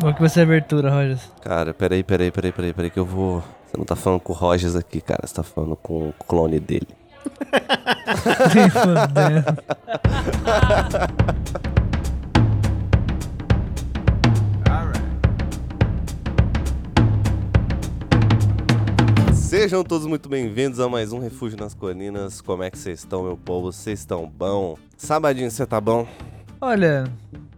Qual 0.00 0.14
que 0.14 0.20
vai 0.20 0.28
ser 0.30 0.40
a 0.40 0.44
abertura, 0.44 0.90
Rogers? 0.90 1.30
Cara, 1.42 1.74
peraí, 1.74 2.02
peraí, 2.02 2.30
peraí, 2.30 2.52
peraí, 2.52 2.72
peraí, 2.72 2.90
que 2.90 2.98
eu 2.98 3.04
vou. 3.04 3.44
Você 3.66 3.76
não 3.76 3.84
tá 3.84 3.94
falando 3.94 4.20
com 4.20 4.32
o 4.32 4.36
Rogers 4.36 4.74
aqui, 4.74 4.98
cara. 4.98 5.26
Você 5.26 5.34
tá 5.34 5.42
falando 5.42 5.76
com 5.76 6.08
o 6.08 6.14
clone 6.26 6.58
dele. 6.58 6.88
Sejam 19.34 19.84
todos 19.84 20.06
muito 20.06 20.30
bem-vindos 20.30 20.80
a 20.80 20.88
mais 20.88 21.12
um 21.12 21.18
Refúgio 21.18 21.58
nas 21.58 21.74
Colinas. 21.74 22.40
Como 22.40 22.62
é 22.62 22.70
que 22.70 22.78
vocês 22.78 23.00
estão, 23.00 23.24
meu 23.24 23.36
povo? 23.36 23.70
Vocês 23.70 23.98
estão 23.98 24.26
bom? 24.26 24.78
Sabadinho, 24.96 25.50
você 25.50 25.66
tá 25.66 25.78
bom? 25.78 26.08
Olha, 26.58 27.04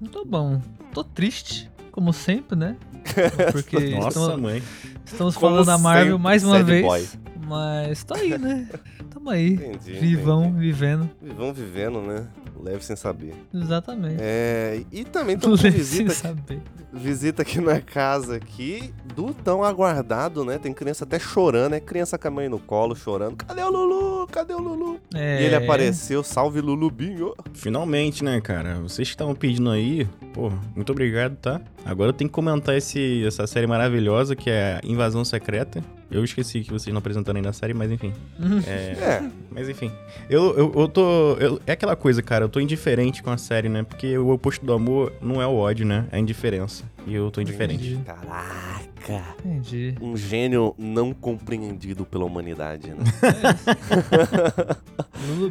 não 0.00 0.10
tô 0.10 0.24
bom. 0.24 0.60
Tô 0.92 1.04
triste, 1.04 1.70
como 1.92 2.12
sempre, 2.12 2.56
né? 2.56 2.76
Porque 3.52 3.78
Nossa, 3.90 4.08
estamos, 4.08 4.40
mãe. 4.40 4.62
estamos 5.04 5.36
Como 5.36 5.48
falando 5.48 5.66
da 5.66 5.78
Marvel 5.78 6.18
mais 6.18 6.42
uma 6.42 6.62
vez. 6.62 6.82
boy. 6.84 7.06
Mas 7.46 8.04
tô 8.04 8.14
aí, 8.14 8.36
né? 8.38 8.68
Tamo 9.10 9.30
aí. 9.30 9.54
Entendi. 9.54 9.92
Vivão, 9.94 10.44
entendi. 10.44 10.60
vivendo. 10.60 11.10
Vivão 11.20 11.52
vivendo, 11.52 12.00
né? 12.00 12.26
Leve 12.62 12.84
sem 12.84 12.94
saber. 12.94 13.34
Exatamente. 13.52 14.18
É, 14.20 14.82
e 14.92 15.04
também 15.04 15.34
estamos 15.34 15.60
com 15.60 15.62
Sem 15.62 15.72
visita, 15.72 16.12
saber. 16.14 16.60
visita 16.92 17.42
aqui 17.42 17.60
na 17.60 17.80
casa 17.80 18.36
aqui 18.36 18.94
do 19.16 19.34
tão 19.34 19.64
aguardado, 19.64 20.44
né? 20.44 20.58
Tem 20.58 20.72
criança 20.72 21.04
até 21.04 21.18
chorando, 21.18 21.74
é 21.74 21.80
criança 21.80 22.16
com 22.16 22.28
a 22.28 22.30
mãe 22.30 22.48
no 22.48 22.60
colo, 22.60 22.94
chorando. 22.94 23.36
Cadê 23.36 23.62
o 23.62 23.70
Lulu? 23.70 24.28
Cadê 24.28 24.54
o 24.54 24.60
Lulu? 24.60 25.00
É... 25.12 25.42
E 25.42 25.46
ele 25.46 25.56
apareceu, 25.56 26.22
salve 26.22 26.60
Lulubinho. 26.60 27.34
Finalmente, 27.52 28.22
né, 28.22 28.40
cara? 28.40 28.76
Vocês 28.76 29.08
que 29.08 29.14
estavam 29.14 29.34
pedindo 29.34 29.70
aí, 29.70 30.06
pô, 30.32 30.52
muito 30.76 30.92
obrigado, 30.92 31.36
tá? 31.36 31.60
Agora 31.84 32.10
eu 32.10 32.14
tenho 32.14 32.28
que 32.30 32.34
comentar 32.34 32.76
esse, 32.76 33.24
essa 33.26 33.44
série 33.46 33.66
maravilhosa 33.66 34.36
que 34.36 34.48
é 34.50 34.80
Invasão 34.84 35.24
Secreta. 35.24 35.82
Eu 36.12 36.22
esqueci 36.24 36.60
que 36.60 36.70
vocês 36.70 36.92
não 36.92 36.98
apresentaram 36.98 37.36
ainda 37.38 37.48
a 37.50 37.52
série, 37.52 37.72
mas 37.74 37.90
enfim. 37.90 38.12
É, 38.66 38.70
É, 38.70 39.30
mas 39.50 39.68
enfim. 39.68 39.90
Eu, 40.28 40.56
eu, 40.56 40.72
eu 40.76 40.88
tô. 40.88 41.32
eu- 41.40 41.60
é 41.66 41.72
aquela 41.72 41.96
coisa, 41.96 42.22
cara, 42.22 42.44
eu 42.44 42.48
tô 42.48 42.60
indiferente 42.60 43.22
com 43.22 43.30
a 43.30 43.38
série, 43.38 43.68
né? 43.68 43.82
Porque 43.82 44.16
o 44.18 44.28
oposto 44.30 44.64
do 44.64 44.72
amor 44.72 45.12
não 45.22 45.40
é 45.40 45.46
o 45.46 45.54
ódio, 45.54 45.84
né? 45.86 46.06
É 46.12 46.16
a 46.16 46.18
indiferença. 46.18 46.84
E 47.06 47.14
eu 47.14 47.30
tô 47.30 47.40
indiferente. 47.40 47.94
Entendi. 47.94 48.04
caraca. 48.04 49.34
Entendi. 49.44 49.94
Um 50.00 50.16
gênio 50.16 50.74
não 50.78 51.12
compreendido 51.12 52.04
pela 52.06 52.24
humanidade, 52.24 52.90
né? 52.90 53.04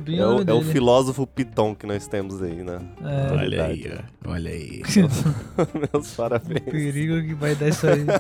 É 0.08 0.16
é 0.18 0.26
o 0.28 0.42
é 0.50 0.54
o 0.54 0.62
filósofo 0.62 1.28
Piton 1.28 1.76
que 1.76 1.86
nós 1.86 2.08
temos 2.08 2.42
aí, 2.42 2.64
né? 2.64 2.80
É, 3.04 3.34
Olha 3.34 3.66
aí. 3.66 4.00
Olha 4.26 4.52
aí. 4.52 4.82
Meus 5.94 6.12
parabéns. 6.16 6.62
o 6.68 6.72
perigo 6.72 7.22
que 7.22 7.34
vai 7.34 7.54
dar 7.56 7.68
isso 7.70 7.88
aí. 7.88 8.06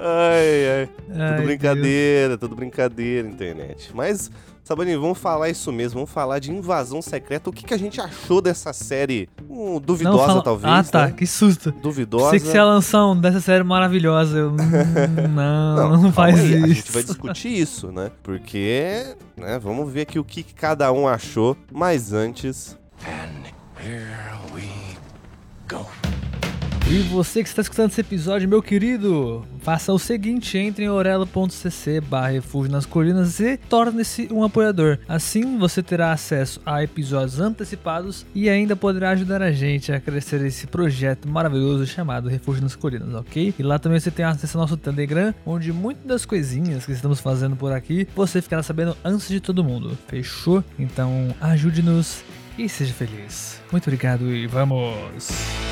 Ai, 0.00 0.68
ai. 0.68 0.88
Ai, 1.10 1.36
Tudo 1.36 1.46
brincadeira, 1.46 2.38
tudo 2.38 2.54
brincadeira, 2.54 3.26
internet. 3.26 3.90
Mas, 3.94 4.30
Sabaninho, 4.68 5.00
vamos 5.00 5.16
falar 5.16 5.48
isso 5.48 5.72
mesmo, 5.72 5.94
vamos 5.94 6.10
falar 6.10 6.38
de 6.40 6.52
invasão 6.52 7.00
secreta. 7.00 7.48
O 7.48 7.52
que, 7.54 7.64
que 7.64 7.72
a 7.72 7.78
gente 7.78 8.02
achou 8.02 8.42
dessa 8.42 8.70
série? 8.74 9.26
Hum, 9.48 9.80
duvidosa, 9.80 10.18
Não 10.18 10.26
fala- 10.26 10.42
talvez. 10.42 10.74
Ah, 10.74 10.84
tá. 10.84 11.06
né? 11.06 11.12
Que 11.12 11.26
susto. 11.26 11.72
Duvidosa. 11.72 12.28
Sei 12.28 12.38
que 12.38 12.48
você 12.48 12.58
ia 12.58 12.64
lançar 12.66 13.06
um 13.06 13.18
dessa 13.18 13.40
série 13.40 13.64
maravilhosa. 13.64 14.36
Eu, 14.36 14.50
hum, 14.50 14.56
não, 15.34 15.74
não, 15.74 15.90
calma 15.92 16.12
faz 16.12 16.38
aí, 16.38 16.52
isso. 16.52 16.64
A 16.64 16.68
gente 16.68 16.92
vai 16.92 17.02
discutir 17.02 17.48
isso, 17.48 17.90
né? 17.90 18.10
Porque, 18.22 19.16
né, 19.38 19.58
vamos 19.58 19.90
ver 19.90 20.02
aqui 20.02 20.18
o 20.18 20.24
que, 20.24 20.42
que 20.42 20.52
cada 20.52 20.92
um 20.92 21.08
achou. 21.08 21.56
Mas 21.72 22.12
antes, 22.12 22.76
E 26.90 27.00
você 27.00 27.42
que 27.42 27.48
está 27.50 27.60
escutando 27.60 27.90
esse 27.90 28.00
episódio, 28.00 28.48
meu 28.48 28.62
querido, 28.62 29.46
faça 29.58 29.92
o 29.92 29.98
seguinte, 29.98 30.56
entre 30.56 30.86
em 30.86 30.88
orelo.cc 30.88 32.00
barra 32.00 32.28
refúgio 32.28 32.72
nas 32.72 32.86
colinas 32.86 33.38
e 33.40 33.58
torne-se 33.58 34.26
um 34.32 34.42
apoiador. 34.42 34.98
Assim 35.06 35.58
você 35.58 35.82
terá 35.82 36.12
acesso 36.12 36.62
a 36.64 36.82
episódios 36.82 37.40
antecipados 37.40 38.24
e 38.34 38.48
ainda 38.48 38.74
poderá 38.74 39.10
ajudar 39.10 39.42
a 39.42 39.52
gente 39.52 39.92
a 39.92 40.00
crescer 40.00 40.42
esse 40.46 40.66
projeto 40.66 41.28
maravilhoso 41.28 41.86
chamado 41.86 42.26
Refúgio 42.26 42.62
nas 42.62 42.74
Colinas, 42.74 43.14
ok? 43.14 43.52
E 43.58 43.62
lá 43.62 43.78
também 43.78 44.00
você 44.00 44.10
tem 44.10 44.24
acesso 44.24 44.56
ao 44.56 44.62
nosso 44.62 44.78
Telegram, 44.78 45.34
onde 45.44 45.70
muitas 45.70 46.06
das 46.06 46.24
coisinhas 46.24 46.86
que 46.86 46.92
estamos 46.92 47.20
fazendo 47.20 47.54
por 47.54 47.70
aqui, 47.70 48.08
você 48.16 48.40
ficará 48.40 48.62
sabendo 48.62 48.96
antes 49.04 49.28
de 49.28 49.40
todo 49.40 49.62
mundo. 49.62 49.96
Fechou? 50.06 50.64
Então 50.78 51.36
ajude-nos 51.38 52.24
e 52.56 52.66
seja 52.66 52.94
feliz. 52.94 53.60
Muito 53.70 53.84
obrigado 53.88 54.32
e 54.32 54.46
vamos! 54.46 55.67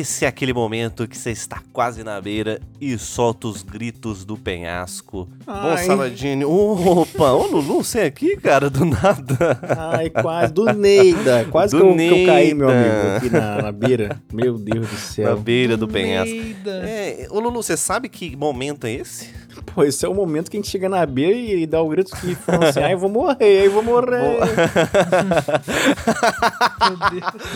Esse 0.00 0.24
é 0.24 0.28
aquele 0.28 0.52
momento 0.52 1.06
que 1.06 1.16
você 1.16 1.30
está 1.30 1.62
quase 1.72 2.02
na 2.02 2.20
beira 2.20 2.60
e 2.80 2.96
solta 2.98 3.46
os 3.48 3.62
gritos 3.62 4.24
do 4.24 4.36
penhasco. 4.36 5.28
Bom, 5.46 5.52
Ai. 5.52 5.84
Saladinho. 5.86 6.50
Opa, 6.50 7.32
ô 7.32 7.46
Lulu, 7.46 7.82
você 7.84 8.00
é 8.00 8.04
aqui, 8.06 8.36
cara, 8.36 8.68
do 8.68 8.84
nada. 8.84 9.58
Ai, 9.92 10.10
quase. 10.10 10.52
Do 10.52 10.64
Neida. 10.72 11.46
Quase 11.50 11.76
Do 11.76 11.82
que, 11.82 11.88
eu, 11.88 11.96
que 11.96 12.20
eu 12.22 12.26
caí, 12.26 12.54
meu 12.54 12.68
Neida. 12.68 12.90
amigo, 12.90 13.16
aqui 13.16 13.30
na, 13.30 13.62
na 13.62 13.72
beira. 13.72 14.20
Meu 14.32 14.58
Deus 14.58 14.86
do 14.88 14.92
Na 14.92 14.98
céu. 14.98 15.36
beira 15.38 15.76
do 15.76 15.86
penhasco. 15.88 16.34
Neida. 16.34 16.70
É, 16.84 17.26
ô 17.30 17.38
Lulu, 17.40 17.62
você 17.62 17.76
sabe 17.76 18.08
que 18.08 18.34
momento 18.36 18.86
é 18.86 18.92
esse? 18.92 19.28
Pô, 19.74 19.84
esse 19.84 20.04
é 20.04 20.08
o 20.08 20.14
momento 20.14 20.50
que 20.50 20.56
a 20.56 20.60
gente 20.60 20.70
chega 20.70 20.88
na 20.88 21.04
beira 21.06 21.32
e, 21.36 21.62
e 21.62 21.66
dá 21.66 21.80
o 21.80 21.88
grito 21.88 22.14
que 22.16 22.34
fala 22.34 22.68
assim, 22.68 22.80
ai, 22.80 22.94
eu 22.94 22.98
vou 22.98 23.08
morrer, 23.10 23.36
ai, 23.40 23.66
eu 23.66 23.70
vou 23.72 23.82
morrer. 23.82 24.10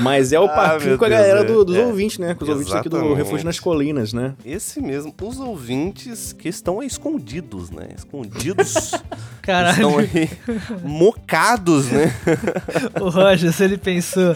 Mas 0.00 0.32
é 0.32 0.38
o 0.41 0.44
Ah, 0.44 0.49
papinho 0.49 0.91
meu 0.91 0.99
com 0.99 1.05
a 1.05 1.09
galera 1.09 1.41
é, 1.41 1.44
do- 1.44 1.65
dos 1.65 1.77
é. 1.77 1.84
ouvintes, 1.84 2.19
né? 2.19 2.34
Com 2.34 2.44
os 2.44 2.50
ouvintes 2.50 2.75
aqui 2.75 2.88
do 2.88 2.97
Exatamente. 2.97 3.19
Refúgio 3.19 3.44
nas 3.47 3.59
Colinas, 3.60 4.12
né? 4.12 4.34
Esse 4.44 4.81
mesmo, 4.81 5.12
os 5.22 5.38
ouvintes 5.41 6.32
que 6.32 6.49
estão 6.49 6.82
escondidos, 6.82 7.71
né? 7.71 7.88
Escondidos. 7.97 8.93
Caralho. 9.43 9.72
Estão 9.75 9.99
aí 9.99 10.31
mocados, 10.82 11.87
né? 11.91 12.12
O 13.00 13.09
Roger, 13.11 13.53
se 13.53 13.65
ele 13.65 13.76
pensou 13.76 14.34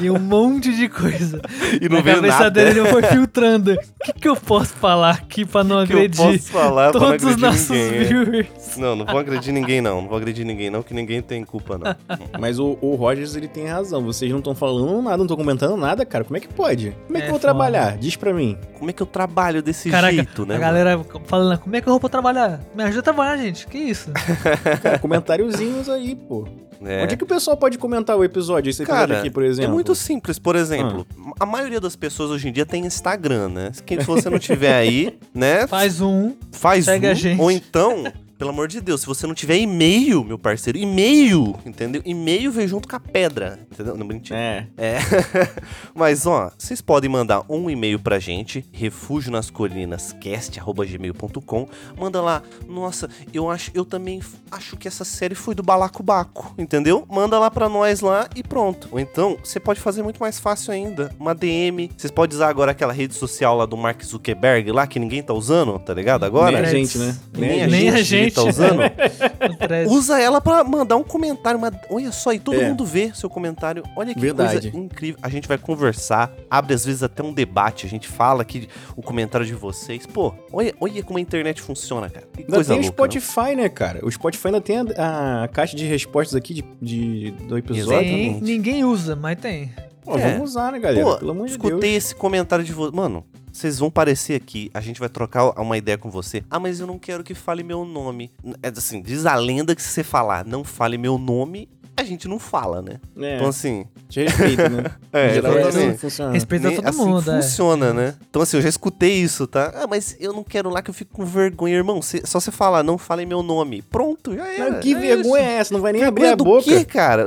em 0.00 0.10
um 0.10 0.18
monte 0.18 0.74
de 0.74 0.88
coisa. 0.88 1.40
E 1.80 1.88
não 1.88 1.96
Na 1.98 2.02
vê 2.02 2.14
cabeça 2.14 2.38
nada. 2.38 2.50
dele, 2.50 2.80
ele 2.80 2.88
foi 2.88 3.02
filtrando. 3.04 3.72
O 3.72 4.04
que, 4.04 4.12
que 4.12 4.28
eu 4.28 4.36
posso 4.36 4.72
falar 4.74 5.10
aqui 5.12 5.44
pra 5.46 5.62
não 5.64 5.82
O 5.82 5.86
que 5.86 5.92
eu 5.92 5.96
agredir 5.98 6.24
posso 6.38 6.52
falar 6.52 6.92
não 6.92 7.00
todos 7.18 7.24
os 7.24 7.32
agredir 7.32 7.46
nossos 7.48 7.70
ninguém? 7.70 7.98
é? 8.00 8.04
viewers? 8.04 8.76
Não, 8.76 8.96
não 8.96 9.06
vou 9.06 9.18
agredir 9.18 9.52
ninguém, 9.52 9.80
não. 9.80 10.00
Não 10.02 10.08
vou 10.08 10.16
agredir 10.16 10.44
ninguém, 10.44 10.70
não, 10.70 10.82
que 10.82 10.94
ninguém 10.94 11.20
tem 11.22 11.44
culpa, 11.44 11.78
não. 11.78 11.94
Mas 12.38 12.58
o, 12.58 12.76
o 12.80 12.94
Rogers, 12.94 13.34
ele 13.36 13.48
tem 13.48 13.66
razão. 13.66 14.02
Vocês 14.04 14.30
não 14.30 14.38
estão 14.38 14.54
falando 14.54 15.00
nada, 15.02 15.16
não 15.16 15.24
estão 15.24 15.36
comentando 15.36 15.76
nada, 15.76 16.04
cara. 16.04 16.24
Como 16.24 16.36
é 16.36 16.40
que 16.40 16.48
pode? 16.48 16.96
Como 17.06 17.16
é 17.18 17.20
que 17.20 17.26
É 17.26 17.28
eu 17.28 17.32
vou 17.32 17.40
foda. 17.40 17.52
trabalhar? 17.52 17.96
Diz 17.98 18.16
pra 18.16 18.32
mim. 18.32 18.56
Como 18.78 18.90
é 18.90 18.92
que 18.92 19.02
eu 19.02 19.06
trabalho 19.06 19.62
desse 19.62 19.90
Caraca, 19.90 20.14
jeito, 20.14 20.46
né? 20.46 20.54
a 20.56 20.58
mano? 20.58 20.60
galera 20.60 21.00
falando, 21.26 21.58
como 21.58 21.76
é 21.76 21.80
que 21.80 21.88
eu 21.88 21.92
vou 21.92 22.00
pra 22.00 22.08
trabalhar? 22.08 22.60
Me 22.74 22.82
ajuda 22.84 23.00
a 23.00 23.02
trabalhar, 23.02 23.36
gente. 23.36 23.66
Que 23.66 23.78
isso? 23.78 24.10
Cara, 24.82 24.98
comentáriozinhos 24.98 25.88
aí, 25.88 26.14
pô. 26.14 26.46
É. 26.82 27.02
Onde 27.02 27.14
é 27.14 27.16
que 27.16 27.24
o 27.24 27.26
pessoal 27.26 27.56
pode 27.56 27.76
comentar 27.78 28.16
o 28.16 28.24
episódio? 28.24 28.70
Esse 28.70 28.82
episódio 28.82 29.08
Cara, 29.08 29.20
aqui, 29.20 29.30
por 29.30 29.44
é 29.44 29.46
exemplo? 29.46 29.72
muito 29.72 29.94
simples. 29.94 30.38
Por 30.38 30.56
exemplo, 30.56 31.06
a 31.38 31.44
maioria 31.44 31.80
das 31.80 31.94
pessoas 31.94 32.30
hoje 32.30 32.48
em 32.48 32.52
dia 32.52 32.64
tem 32.64 32.86
Instagram, 32.86 33.48
né? 33.48 33.72
Quem, 33.84 34.00
se 34.00 34.06
você 34.06 34.30
não 34.30 34.38
tiver 34.38 34.74
aí, 34.74 35.18
né? 35.34 35.66
Faz 35.66 36.00
um. 36.00 36.34
faz 36.52 36.86
segue 36.86 37.06
um, 37.06 37.10
a 37.10 37.14
gente. 37.14 37.40
Ou 37.40 37.50
então, 37.50 38.04
pelo 38.40 38.50
amor 38.52 38.66
de 38.68 38.80
Deus, 38.80 39.02
se 39.02 39.06
você 39.06 39.26
não 39.26 39.34
tiver 39.34 39.58
e-mail, 39.58 40.24
meu 40.24 40.38
parceiro, 40.38 40.78
e-mail, 40.78 41.54
entendeu? 41.66 42.00
E-mail 42.06 42.50
vem 42.50 42.66
junto 42.66 42.88
com 42.88 42.96
a 42.96 43.00
pedra, 43.00 43.58
entendeu? 43.70 43.94
Não, 43.98 44.06
mentira. 44.06 44.38
É. 44.38 44.66
É. 44.78 44.98
Mas, 45.94 46.24
ó, 46.24 46.50
vocês 46.56 46.80
podem 46.80 47.10
mandar 47.10 47.42
um 47.50 47.68
e-mail 47.68 47.98
pra 47.98 48.18
gente, 48.18 48.64
refugionascolinascast.gmail.com. 48.72 51.68
Manda 51.98 52.22
lá, 52.22 52.42
nossa, 52.66 53.10
eu 53.30 53.50
acho, 53.50 53.70
eu 53.74 53.84
também 53.84 54.22
acho 54.50 54.74
que 54.78 54.88
essa 54.88 55.04
série 55.04 55.34
foi 55.34 55.54
do 55.54 55.62
Balacobaco, 55.62 56.54
entendeu? 56.56 57.06
Manda 57.10 57.38
lá 57.38 57.50
pra 57.50 57.68
nós 57.68 58.00
lá 58.00 58.26
e 58.34 58.42
pronto. 58.42 58.88
Ou 58.90 58.98
então, 58.98 59.36
você 59.44 59.60
pode 59.60 59.80
fazer 59.80 60.02
muito 60.02 60.18
mais 60.18 60.40
fácil 60.40 60.72
ainda, 60.72 61.14
uma 61.20 61.34
DM. 61.34 61.90
Vocês 61.94 62.10
podem 62.10 62.36
usar 62.36 62.48
agora 62.48 62.70
aquela 62.70 62.94
rede 62.94 63.12
social 63.12 63.58
lá 63.58 63.66
do 63.66 63.76
Mark 63.76 64.02
Zuckerberg 64.02 64.72
lá, 64.72 64.86
que 64.86 64.98
ninguém 64.98 65.22
tá 65.22 65.34
usando, 65.34 65.78
tá 65.78 65.92
ligado? 65.92 66.24
Agora. 66.24 66.52
Nem 66.52 66.62
a 66.70 66.72
gente, 66.72 66.96
né? 66.96 67.14
Nem 67.36 67.64
a 67.64 67.66
Nem 67.66 67.90
a 67.90 68.00
gente, 68.00 68.29
gente. 68.30 68.34
tá 68.36 68.42
usando. 68.44 68.80
Usa 69.90 70.20
ela 70.20 70.40
pra 70.40 70.64
mandar 70.64 70.96
um 70.96 71.02
comentário. 71.04 71.58
Uma... 71.58 71.72
Olha 71.90 72.12
só, 72.12 72.32
e 72.32 72.38
todo 72.38 72.60
É. 72.60 72.68
mundo 72.68 72.84
vê 72.84 73.12
seu 73.14 73.28
comentário. 73.28 73.82
Olha 73.96 74.14
que 74.14 74.20
Verdade. 74.20 74.70
coisa 74.70 74.76
incrível. 74.76 75.18
A 75.22 75.28
gente 75.28 75.46
vai 75.48 75.58
conversar, 75.58 76.32
abre 76.50 76.74
às 76.74 76.84
vezes 76.84 77.02
até 77.02 77.22
um 77.22 77.32
debate. 77.32 77.86
A 77.86 77.88
gente 77.88 78.08
fala 78.08 78.42
aqui 78.42 78.68
o 78.96 79.02
comentário 79.02 79.46
de 79.46 79.54
vocês. 79.54 80.06
Pô, 80.06 80.32
olha, 80.52 80.74
olha 80.80 81.02
como 81.02 81.18
a 81.18 81.20
internet 81.20 81.60
funciona, 81.60 82.08
cara. 82.08 82.26
Que 82.32 82.40
Ainda 82.42 82.52
coisa 82.54 82.74
tem 82.74 82.80
o 82.80 82.82
louca. 82.86 83.02
não? 83.02 83.04
Spotify, 83.20 83.56
né, 83.56 83.68
cara? 83.68 84.04
O 84.04 84.10
Spotify 84.10 84.48
ainda 84.48 84.60
tem 84.60 84.76
a, 84.96 85.44
a 85.44 85.48
caixa 85.48 85.76
de 85.76 85.84
respostas 85.86 86.34
aqui 86.34 86.54
de, 86.54 86.64
de- 86.80 87.30
do 87.46 87.56
episódio. 87.58 88.00
Tem, 88.00 88.40
ninguém 88.40 88.84
usa, 88.84 89.14
mas 89.16 89.38
tem. 89.38 89.72
Pô, 90.04 90.16
É. 90.16 90.32
vamos 90.32 90.50
usar, 90.50 90.72
né, 90.72 90.78
galera? 90.78 91.04
Pô, 91.04 91.16
Pelo 91.18 91.30
amor 91.32 91.46
de 91.46 91.52
escutei 91.52 91.78
Deus. 91.92 91.94
esse 92.04 92.14
comentário 92.14 92.64
de 92.64 92.72
vocês. 92.72 92.92
Mano, 92.94 93.24
vocês 93.52 93.78
vão 93.78 93.88
aparecer 93.88 94.34
aqui, 94.34 94.70
a 94.72 94.80
gente 94.80 95.00
vai 95.00 95.08
trocar 95.08 95.58
uma 95.60 95.76
ideia 95.76 95.98
com 95.98 96.10
você. 96.10 96.44
Ah, 96.50 96.60
mas 96.60 96.80
eu 96.80 96.86
não 96.86 96.98
quero 96.98 97.24
que 97.24 97.34
fale 97.34 97.62
meu 97.62 97.84
nome. 97.84 98.30
É 98.62 98.68
assim, 98.68 99.02
diz 99.02 99.26
a 99.26 99.34
lenda 99.34 99.74
que 99.74 99.82
se 99.82 99.88
você 99.88 100.04
falar 100.04 100.44
não 100.44 100.64
fale 100.64 100.96
meu 100.96 101.18
nome, 101.18 101.68
a 102.00 102.04
gente 102.04 102.26
não 102.28 102.38
fala, 102.38 102.80
né? 102.82 102.96
É, 103.18 103.36
Então 103.36 103.48
assim, 103.48 103.86
te 104.08 104.22
respeito, 104.22 104.68
né? 104.68 104.84
É, 105.12 105.36
exatamente. 105.38 105.66
assim 105.68 105.96
funciona. 105.96 106.32
Respeita 106.32 106.66
nem 106.68 106.76
todo 106.76 106.86
assim 106.88 106.98
mundo, 107.04 107.30
é. 107.32 107.42
funciona, 107.42 107.92
né? 107.92 108.14
Então 108.30 108.40
assim, 108.42 108.56
eu 108.58 108.62
já 108.62 108.68
escutei 108.68 109.14
isso, 109.14 109.44
tá? 109.46 109.72
Ah, 109.74 109.86
mas 109.88 110.16
eu 110.20 110.32
não 110.32 110.44
quero 110.44 110.70
lá 110.70 110.80
que 110.82 110.88
eu 110.90 110.94
fico 110.94 111.12
com 111.12 111.24
vergonha, 111.24 111.74
irmão. 111.74 112.00
Cê- 112.00 112.22
só 112.24 112.38
você 112.38 112.52
falar, 112.52 112.82
não 112.84 112.96
falem 112.96 113.26
meu 113.26 113.42
nome. 113.42 113.82
Pronto, 113.82 114.36
já 114.36 114.46
era. 114.46 114.70
Mas 114.70 114.80
que 114.84 114.94
é 114.94 114.98
vergonha 114.98 115.42
isso. 115.42 115.50
é 115.50 115.54
essa? 115.56 115.74
Não 115.74 115.80
vai 115.80 115.92
nem 115.92 116.00
Vergonha 116.02 116.28
abrir 116.30 116.32
a 116.32 116.34
do 116.36 116.44
boca. 116.44 116.62
quê, 116.62 116.84
cara? 116.84 117.26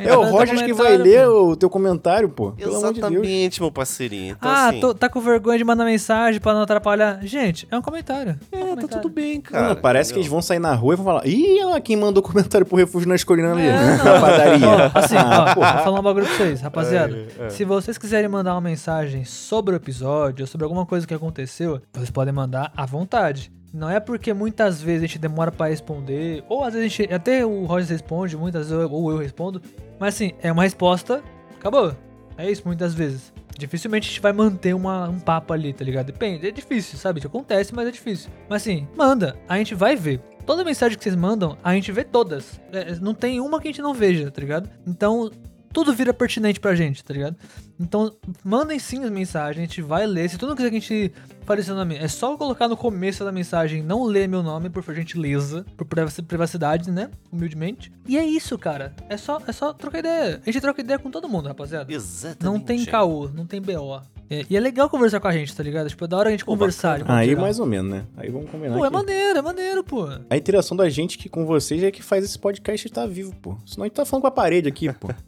É 0.00 0.16
o 0.16 0.24
Rogers 0.24 0.60
que 0.62 0.72
vai 0.72 0.92
comentário, 0.98 1.04
ler 1.04 1.26
pô. 1.26 1.50
o 1.50 1.56
teu 1.56 1.70
comentário, 1.70 2.28
pô. 2.28 2.50
Pelo 2.52 2.76
amor 2.76 2.92
de 2.92 3.00
Deus. 3.00 3.12
Exatamente, 3.12 3.60
meu 3.60 3.70
parceirinho. 3.70 4.36
Então, 4.38 4.50
ah, 4.50 4.68
assim, 4.68 4.80
tô- 4.80 4.94
tá 4.94 5.08
com 5.08 5.20
vergonha 5.20 5.56
de 5.58 5.64
mandar 5.64 5.84
mensagem 5.84 6.40
pra 6.40 6.52
não 6.52 6.62
atrapalhar. 6.62 7.20
Gente, 7.22 7.66
é 7.70 7.76
um 7.78 7.82
comentário. 7.82 8.38
É, 8.50 8.56
um 8.56 8.58
é, 8.58 8.62
tá 8.62 8.68
comentário. 8.74 9.02
tudo 9.02 9.12
bem, 9.14 9.40
cara. 9.40 9.76
parece 9.76 10.12
que 10.12 10.18
eles 10.18 10.26
entendeu? 10.26 10.32
vão 10.32 10.42
sair 10.42 10.58
na 10.58 10.74
rua 10.74 10.94
e 10.94 10.96
vão 10.96 11.04
falar 11.06 11.26
Ih, 11.26 11.58
olha 11.62 11.66
lá 11.74 11.80
quem 11.80 11.96
mandou 11.96 12.22
comentário 12.22 12.66
pro 12.66 12.76
refúgio 12.76 13.08
na 13.08 13.14
escolhendo 13.14 13.50
ali. 13.52 13.62
É, 13.68 13.77
não. 13.78 14.04
na 14.04 14.20
padaria. 14.20 14.66
Ó, 14.94 14.98
assim, 14.98 15.16
Ah, 15.16 15.46
ó, 15.50 15.54
vou 15.54 15.64
falar 15.84 16.00
um 16.00 16.02
bagulho 16.02 16.26
pra 16.26 16.36
vocês, 16.36 16.60
rapaziada. 16.60 17.26
É, 17.38 17.46
é. 17.46 17.50
Se 17.50 17.64
vocês 17.64 17.96
quiserem 17.98 18.28
mandar 18.28 18.54
uma 18.54 18.60
mensagem 18.60 19.24
sobre 19.24 19.74
o 19.74 19.76
episódio, 19.76 20.42
ou 20.42 20.46
sobre 20.46 20.64
alguma 20.64 20.84
coisa 20.86 21.06
que 21.06 21.14
aconteceu, 21.14 21.80
vocês 21.92 22.10
podem 22.10 22.32
mandar 22.32 22.72
à 22.76 22.84
vontade. 22.86 23.50
Não 23.72 23.90
é 23.90 24.00
porque 24.00 24.32
muitas 24.32 24.80
vezes 24.80 25.02
a 25.04 25.06
gente 25.06 25.18
demora 25.18 25.52
pra 25.52 25.66
responder, 25.68 26.42
ou 26.48 26.64
às 26.64 26.72
vezes 26.72 26.86
a 26.86 26.88
gente, 27.02 27.12
até 27.14 27.44
o 27.44 27.64
Roger 27.66 27.88
responde, 27.90 28.36
muitas 28.36 28.68
vezes 28.70 28.82
eu- 28.82 28.90
ou 28.90 29.10
eu 29.10 29.18
respondo, 29.18 29.60
mas 30.00 30.14
assim, 30.14 30.32
é 30.42 30.50
uma 30.50 30.62
resposta, 30.62 31.22
acabou. 31.58 31.94
É 32.38 32.50
isso 32.50 32.62
muitas 32.64 32.94
vezes. 32.94 33.32
Dificilmente 33.58 34.06
a 34.06 34.08
gente 34.08 34.20
vai 34.20 34.32
manter 34.32 34.72
uma, 34.72 35.08
um 35.08 35.18
papo 35.18 35.52
ali, 35.52 35.72
tá 35.72 35.84
ligado? 35.84 36.06
Depende, 36.06 36.46
é 36.46 36.50
difícil, 36.52 36.96
sabe? 36.96 37.20
Acontece, 37.26 37.74
mas 37.74 37.88
é 37.88 37.90
difícil. 37.90 38.30
Mas 38.48 38.62
assim, 38.62 38.86
manda, 38.96 39.36
a 39.48 39.58
gente 39.58 39.74
vai 39.74 39.96
ver. 39.96 40.20
Toda 40.46 40.64
mensagem 40.64 40.96
que 40.96 41.02
vocês 41.02 41.16
mandam, 41.16 41.58
a 41.62 41.74
gente 41.74 41.90
vê 41.90 42.04
todas. 42.04 42.60
É, 42.72 42.94
não 43.00 43.12
tem 43.12 43.40
uma 43.40 43.60
que 43.60 43.68
a 43.68 43.70
gente 43.70 43.82
não 43.82 43.92
veja, 43.92 44.30
tá 44.30 44.40
ligado? 44.40 44.70
Então, 44.86 45.30
tudo 45.72 45.92
vira 45.92 46.12
pertinente 46.14 46.58
pra 46.60 46.74
gente, 46.74 47.04
tá 47.04 47.12
ligado? 47.14 47.36
Então, 47.80 48.12
mandem 48.44 48.78
sim 48.78 49.04
as 49.04 49.10
mensagens, 49.10 49.58
a 49.58 49.66
gente 49.66 49.80
vai 49.82 50.06
ler. 50.06 50.28
Se 50.28 50.36
tu 50.36 50.46
não 50.46 50.56
quiser 50.56 50.70
que 50.70 50.76
a 50.76 50.80
gente 50.80 51.12
fale 51.44 51.62
seu 51.62 51.74
nome, 51.74 51.96
é 51.96 52.08
só 52.08 52.36
colocar 52.36 52.66
no 52.68 52.76
começo 52.76 53.24
da 53.24 53.30
mensagem, 53.30 53.82
não 53.82 54.04
ler 54.04 54.28
meu 54.28 54.42
nome, 54.42 54.68
por 54.68 54.82
gentileza, 54.94 55.64
por 55.76 55.86
privaci- 55.86 56.22
privacidade, 56.22 56.90
né? 56.90 57.08
Humildemente. 57.32 57.92
E 58.06 58.18
é 58.18 58.24
isso, 58.24 58.58
cara. 58.58 58.94
É 59.08 59.16
só, 59.16 59.40
é 59.46 59.52
só 59.52 59.72
trocar 59.72 60.00
ideia. 60.00 60.40
A 60.44 60.50
gente 60.50 60.60
troca 60.60 60.80
ideia 60.80 60.98
com 60.98 61.10
todo 61.10 61.28
mundo, 61.28 61.46
rapaziada. 61.48 61.92
Exatamente. 61.92 62.44
Não 62.44 62.58
tem 62.58 62.82
é. 62.82 62.86
caô, 62.86 63.28
não 63.28 63.46
tem 63.46 63.60
BO. 63.62 64.02
É, 64.30 64.44
e 64.50 64.56
é 64.56 64.60
legal 64.60 64.90
conversar 64.90 65.20
com 65.20 65.28
a 65.28 65.32
gente, 65.32 65.56
tá 65.56 65.62
ligado? 65.62 65.88
Tipo, 65.88 66.04
é 66.04 66.08
da 66.08 66.16
hora 66.18 66.28
a 66.28 66.32
gente 66.32 66.44
Pô, 66.44 66.52
conversar. 66.52 67.00
Aí 67.10 67.28
geral. 67.28 67.42
mais 67.42 67.58
ou 67.58 67.64
menos, 67.64 67.90
né? 67.90 68.04
Aí 68.16 68.28
vamos 68.28 68.50
combinar. 68.50 68.76
Pô, 68.76 68.84
é 68.84 68.88
que 68.88 68.94
maneiro, 68.94 69.38
é 69.38 69.42
maneiro, 69.42 69.82
pô. 69.84 70.06
A 70.28 70.36
interação 70.36 70.76
da 70.76 70.88
gente 70.90 71.16
aqui 71.18 71.28
com 71.30 71.46
vocês 71.46 71.82
é 71.82 71.90
que 71.90 72.02
faz 72.02 72.24
esse 72.24 72.38
podcast 72.38 72.86
estar 72.86 73.06
vivo, 73.06 73.34
pô. 73.36 73.56
Senão 73.64 73.84
a 73.84 73.86
gente 73.86 73.94
tá 73.96 74.04
falando 74.04 74.22
com 74.22 74.26
a 74.28 74.32
parede 74.32 74.68
aqui, 74.68 74.92
pô. 74.92 75.08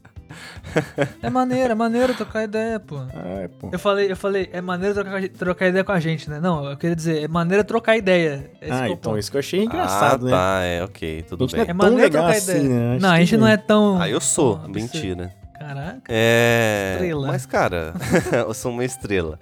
É 1.22 1.30
maneiro, 1.30 1.72
é 1.72 1.74
maneiro 1.74 2.14
trocar 2.14 2.44
ideia, 2.44 2.78
pô. 2.80 2.96
Ah, 3.14 3.42
é, 3.42 3.48
pô. 3.48 3.68
Eu 3.72 3.78
falei, 3.78 4.10
eu 4.12 4.16
falei, 4.16 4.48
é 4.52 4.60
maneiro 4.60 4.94
trocar, 4.94 5.28
trocar 5.30 5.66
ideia 5.68 5.84
com 5.84 5.92
a 5.92 6.00
gente, 6.00 6.28
né? 6.30 6.38
Não, 6.40 6.68
eu 6.70 6.76
queria 6.76 6.96
dizer, 6.96 7.24
é 7.24 7.28
maneiro 7.28 7.64
trocar 7.64 7.96
ideia. 7.96 8.50
Esse 8.60 8.72
Ah, 8.72 8.86
é 8.86 8.90
o 8.90 8.92
então 8.92 9.12
ponto. 9.12 9.18
isso 9.18 9.30
que 9.30 9.36
eu 9.36 9.40
achei 9.40 9.64
engraçado, 9.64 10.26
ah, 10.26 10.30
né? 10.30 10.36
tá, 10.36 10.60
é, 10.62 10.84
ok, 10.84 11.24
tudo 11.28 11.44
gente 11.46 11.52
bem. 11.56 11.62
É 11.62 11.66
tão 11.66 11.74
maneiro 11.76 12.02
legal 12.02 12.22
trocar 12.24 12.38
assim, 12.38 12.50
ideia. 12.64 12.68
né? 12.68 12.98
Não, 13.00 13.10
a 13.10 13.18
gente 13.18 13.36
não 13.36 13.46
é 13.46 13.56
tão. 13.56 14.00
Ah, 14.00 14.08
eu 14.08 14.20
sou, 14.20 14.58
mentira. 14.68 15.32
Caraca. 15.58 16.00
É. 16.08 16.92
Estrela. 16.94 17.26
Mas, 17.26 17.44
cara, 17.44 17.92
eu 18.32 18.54
sou 18.54 18.72
uma 18.72 18.82
estrela. 18.84 19.38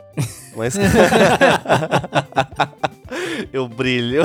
Mas. 0.56 0.74
eu 3.52 3.68
brilho. 3.68 4.22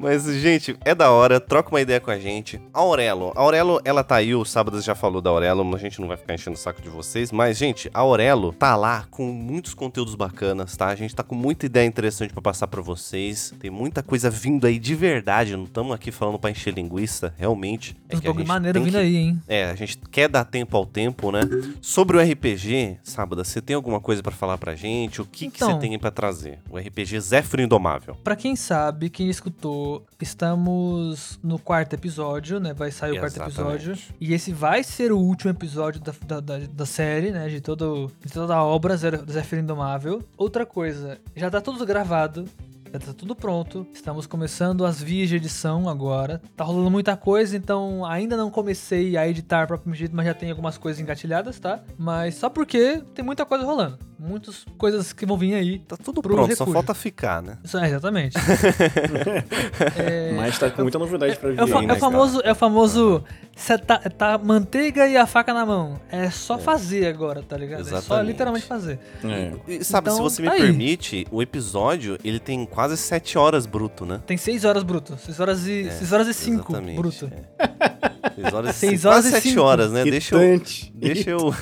Mas, 0.00 0.24
gente, 0.24 0.74
é 0.82 0.94
da 0.94 1.10
hora, 1.10 1.38
troca 1.38 1.68
uma 1.68 1.80
ideia 1.80 2.00
com 2.00 2.10
a 2.10 2.18
gente. 2.18 2.58
A 2.72 2.80
Aurelo, 2.80 3.32
a 3.36 3.40
Aurelo, 3.40 3.78
ela 3.84 4.02
tá 4.02 4.16
aí, 4.16 4.34
o 4.34 4.44
Sábado 4.46 4.80
já 4.80 4.94
falou 4.94 5.20
da 5.20 5.28
Aurelo, 5.28 5.76
a 5.76 5.78
gente 5.78 6.00
não 6.00 6.08
vai 6.08 6.16
ficar 6.16 6.32
enchendo 6.34 6.56
o 6.56 6.58
saco 6.58 6.80
de 6.80 6.88
vocês, 6.88 7.30
mas, 7.30 7.58
gente, 7.58 7.90
a 7.92 8.00
Aurelo 8.00 8.50
tá 8.52 8.74
lá 8.76 9.04
com 9.10 9.26
muitos 9.26 9.74
conteúdos 9.74 10.14
bacanas, 10.14 10.74
tá? 10.76 10.86
A 10.88 10.94
gente 10.94 11.14
tá 11.14 11.22
com 11.22 11.34
muita 11.34 11.66
ideia 11.66 11.86
interessante 11.86 12.32
pra 12.32 12.40
passar 12.40 12.66
pra 12.66 12.80
vocês. 12.80 13.52
Tem 13.60 13.70
muita 13.70 14.02
coisa 14.02 14.30
vindo 14.30 14.66
aí 14.66 14.78
de 14.78 14.94
verdade, 14.94 15.54
não 15.54 15.64
estamos 15.64 15.92
aqui 15.94 16.10
falando 16.10 16.38
pra 16.38 16.50
encher 16.50 16.72
linguiça, 16.72 17.34
realmente. 17.36 17.94
A 18.08 18.14
bagulho 18.16 18.38
gente 18.38 18.48
maneiro 18.48 18.80
vindo 18.82 18.92
que- 18.92 18.98
aí, 18.98 19.16
hein? 19.16 19.42
é, 19.46 19.66
a 19.70 19.74
gente 19.74 19.98
quer 20.10 20.28
dar 20.28 20.44
tempo 20.46 20.76
ao 20.78 20.86
tempo, 20.86 21.30
né? 21.30 21.42
Sobre 21.82 22.16
o 22.16 22.20
RPG, 22.20 22.96
Sábado, 23.02 23.44
você 23.44 23.60
tem 23.60 23.76
alguma 23.76 24.00
coisa 24.00 24.22
pra 24.22 24.32
falar 24.32 24.56
pra 24.56 24.74
gente? 24.74 25.20
O 25.20 25.26
que, 25.26 25.50
que 25.50 25.58
você 25.58 25.64
Então. 25.66 25.78
tem 25.78 25.92
aí 25.92 25.98
pra 25.98 26.10
trazer? 26.10 26.58
O 26.70 26.78
RPG 26.78 27.20
Zéfiro 27.20 27.62
Indomável. 27.62 28.16
Pra 28.24 28.34
quem 28.36 28.56
sabe, 28.56 29.10
quem 29.10 29.28
escutou, 29.28 29.89
estamos 30.20 31.38
no 31.42 31.58
quarto 31.58 31.94
episódio, 31.94 32.60
né? 32.60 32.72
Vai 32.72 32.90
sair 32.90 33.12
o 33.12 33.20
quarto 33.20 33.40
episódio. 33.40 33.98
E 34.20 34.34
esse 34.34 34.52
vai 34.52 34.82
ser 34.82 35.12
o 35.12 35.18
último 35.18 35.50
episódio 35.50 36.00
da, 36.00 36.40
da, 36.40 36.58
da, 36.58 36.86
série, 36.86 37.30
né? 37.30 37.48
De, 37.48 37.60
todo, 37.60 38.10
de 38.24 38.32
toda 38.32 38.54
a 38.54 38.64
obra 38.64 38.96
Zéfiro 38.96 39.62
Indomável. 39.62 40.22
Outra 40.36 40.66
coisa, 40.66 41.18
já 41.34 41.50
tá 41.50 41.60
tudo 41.60 41.84
gravado. 41.86 42.44
Já 42.92 42.98
tá 42.98 43.12
tudo 43.12 43.36
pronto. 43.36 43.86
Estamos 43.94 44.26
começando 44.26 44.84
as 44.84 45.00
vias 45.00 45.28
de 45.28 45.36
edição 45.36 45.88
agora. 45.88 46.42
Tá 46.56 46.64
rolando 46.64 46.90
muita 46.90 47.16
coisa, 47.16 47.56
então 47.56 48.04
ainda 48.04 48.36
não 48.36 48.50
comecei 48.50 49.16
a 49.16 49.28
editar 49.28 49.66
propriamente 49.66 50.10
mas 50.12 50.26
já 50.26 50.34
tem 50.34 50.50
algumas 50.50 50.76
coisas 50.76 51.00
engatilhadas, 51.00 51.60
tá? 51.60 51.80
Mas 51.96 52.34
só 52.34 52.50
porque 52.50 53.00
tem 53.14 53.24
muita 53.24 53.46
coisa 53.46 53.64
rolando. 53.64 54.09
Muitas 54.22 54.66
coisas 54.76 55.12
que 55.14 55.24
vão 55.24 55.38
vir 55.38 55.54
aí. 55.54 55.78
Tá 55.78 55.96
tudo 55.96 56.20
Pro 56.20 56.34
pronto, 56.34 56.48
só 56.54 56.64
refúgio. 56.64 56.72
falta 56.74 56.92
ficar, 56.94 57.42
né? 57.42 57.56
Isso, 57.64 57.78
é, 57.78 57.88
exatamente. 57.88 58.36
É, 59.96 60.32
Mas 60.36 60.58
tá 60.58 60.70
com 60.70 60.82
muita 60.82 60.98
novidade 60.98 61.36
pra 61.36 61.50
vir 61.50 61.58
É 61.58 61.64
o, 61.64 61.66
fa- 61.66 61.78
aí, 61.78 61.84
é 61.84 61.88
né, 61.88 61.94
o 61.94 61.96
famoso, 61.96 62.40
é 62.44 62.52
o 62.52 62.54
famoso 62.54 63.24
tá, 63.86 63.98
tá 64.10 64.38
manteiga 64.38 65.06
e 65.08 65.16
a 65.16 65.26
faca 65.26 65.52
na 65.54 65.64
mão. 65.64 65.98
É 66.10 66.30
só 66.30 66.58
fazer 66.58 67.06
agora, 67.06 67.42
tá 67.42 67.56
ligado? 67.56 67.80
É 67.80 67.84
só 67.84 67.96
Exatamente. 67.98 68.26
literalmente 68.28 68.66
fazer. 68.66 68.98
É. 69.24 69.52
E 69.66 69.84
sabe, 69.84 70.10
Então, 70.10 70.16
se 70.16 70.22
você 70.22 70.42
me 70.42 70.48
tá 70.48 70.54
aí. 70.54 70.60
permite, 70.60 71.26
o 71.30 71.40
episódio, 71.42 72.18
ele 72.22 72.38
tem 72.38 72.64
quase 72.66 72.96
7 72.96 73.38
horas 73.38 73.64
bruto, 73.66 74.04
né? 74.04 74.20
Tem 74.26 74.36
6 74.36 74.64
horas 74.64 74.82
bruto. 74.82 75.16
6 75.18 75.40
horas 75.40 75.66
e, 75.66 75.86
É, 75.88 75.90
6 75.90 76.12
horas 76.12 76.28
e 76.28 76.34
5 76.34 76.70
exatamente, 76.72 76.96
bruto. 76.96 77.30
é. 77.32 77.90
6 78.40 78.54
horas, 78.54 78.76
Seis 78.76 79.02
quase 79.02 79.06
horas 79.08 79.24
e 79.26 79.30
7 79.30 79.48
cinco. 79.50 79.60
horas, 79.62 79.92
né? 79.92 80.04
Deixa 80.04 80.34
eu... 80.36 80.60
Deixa 80.94 81.30
eu... 81.30 81.54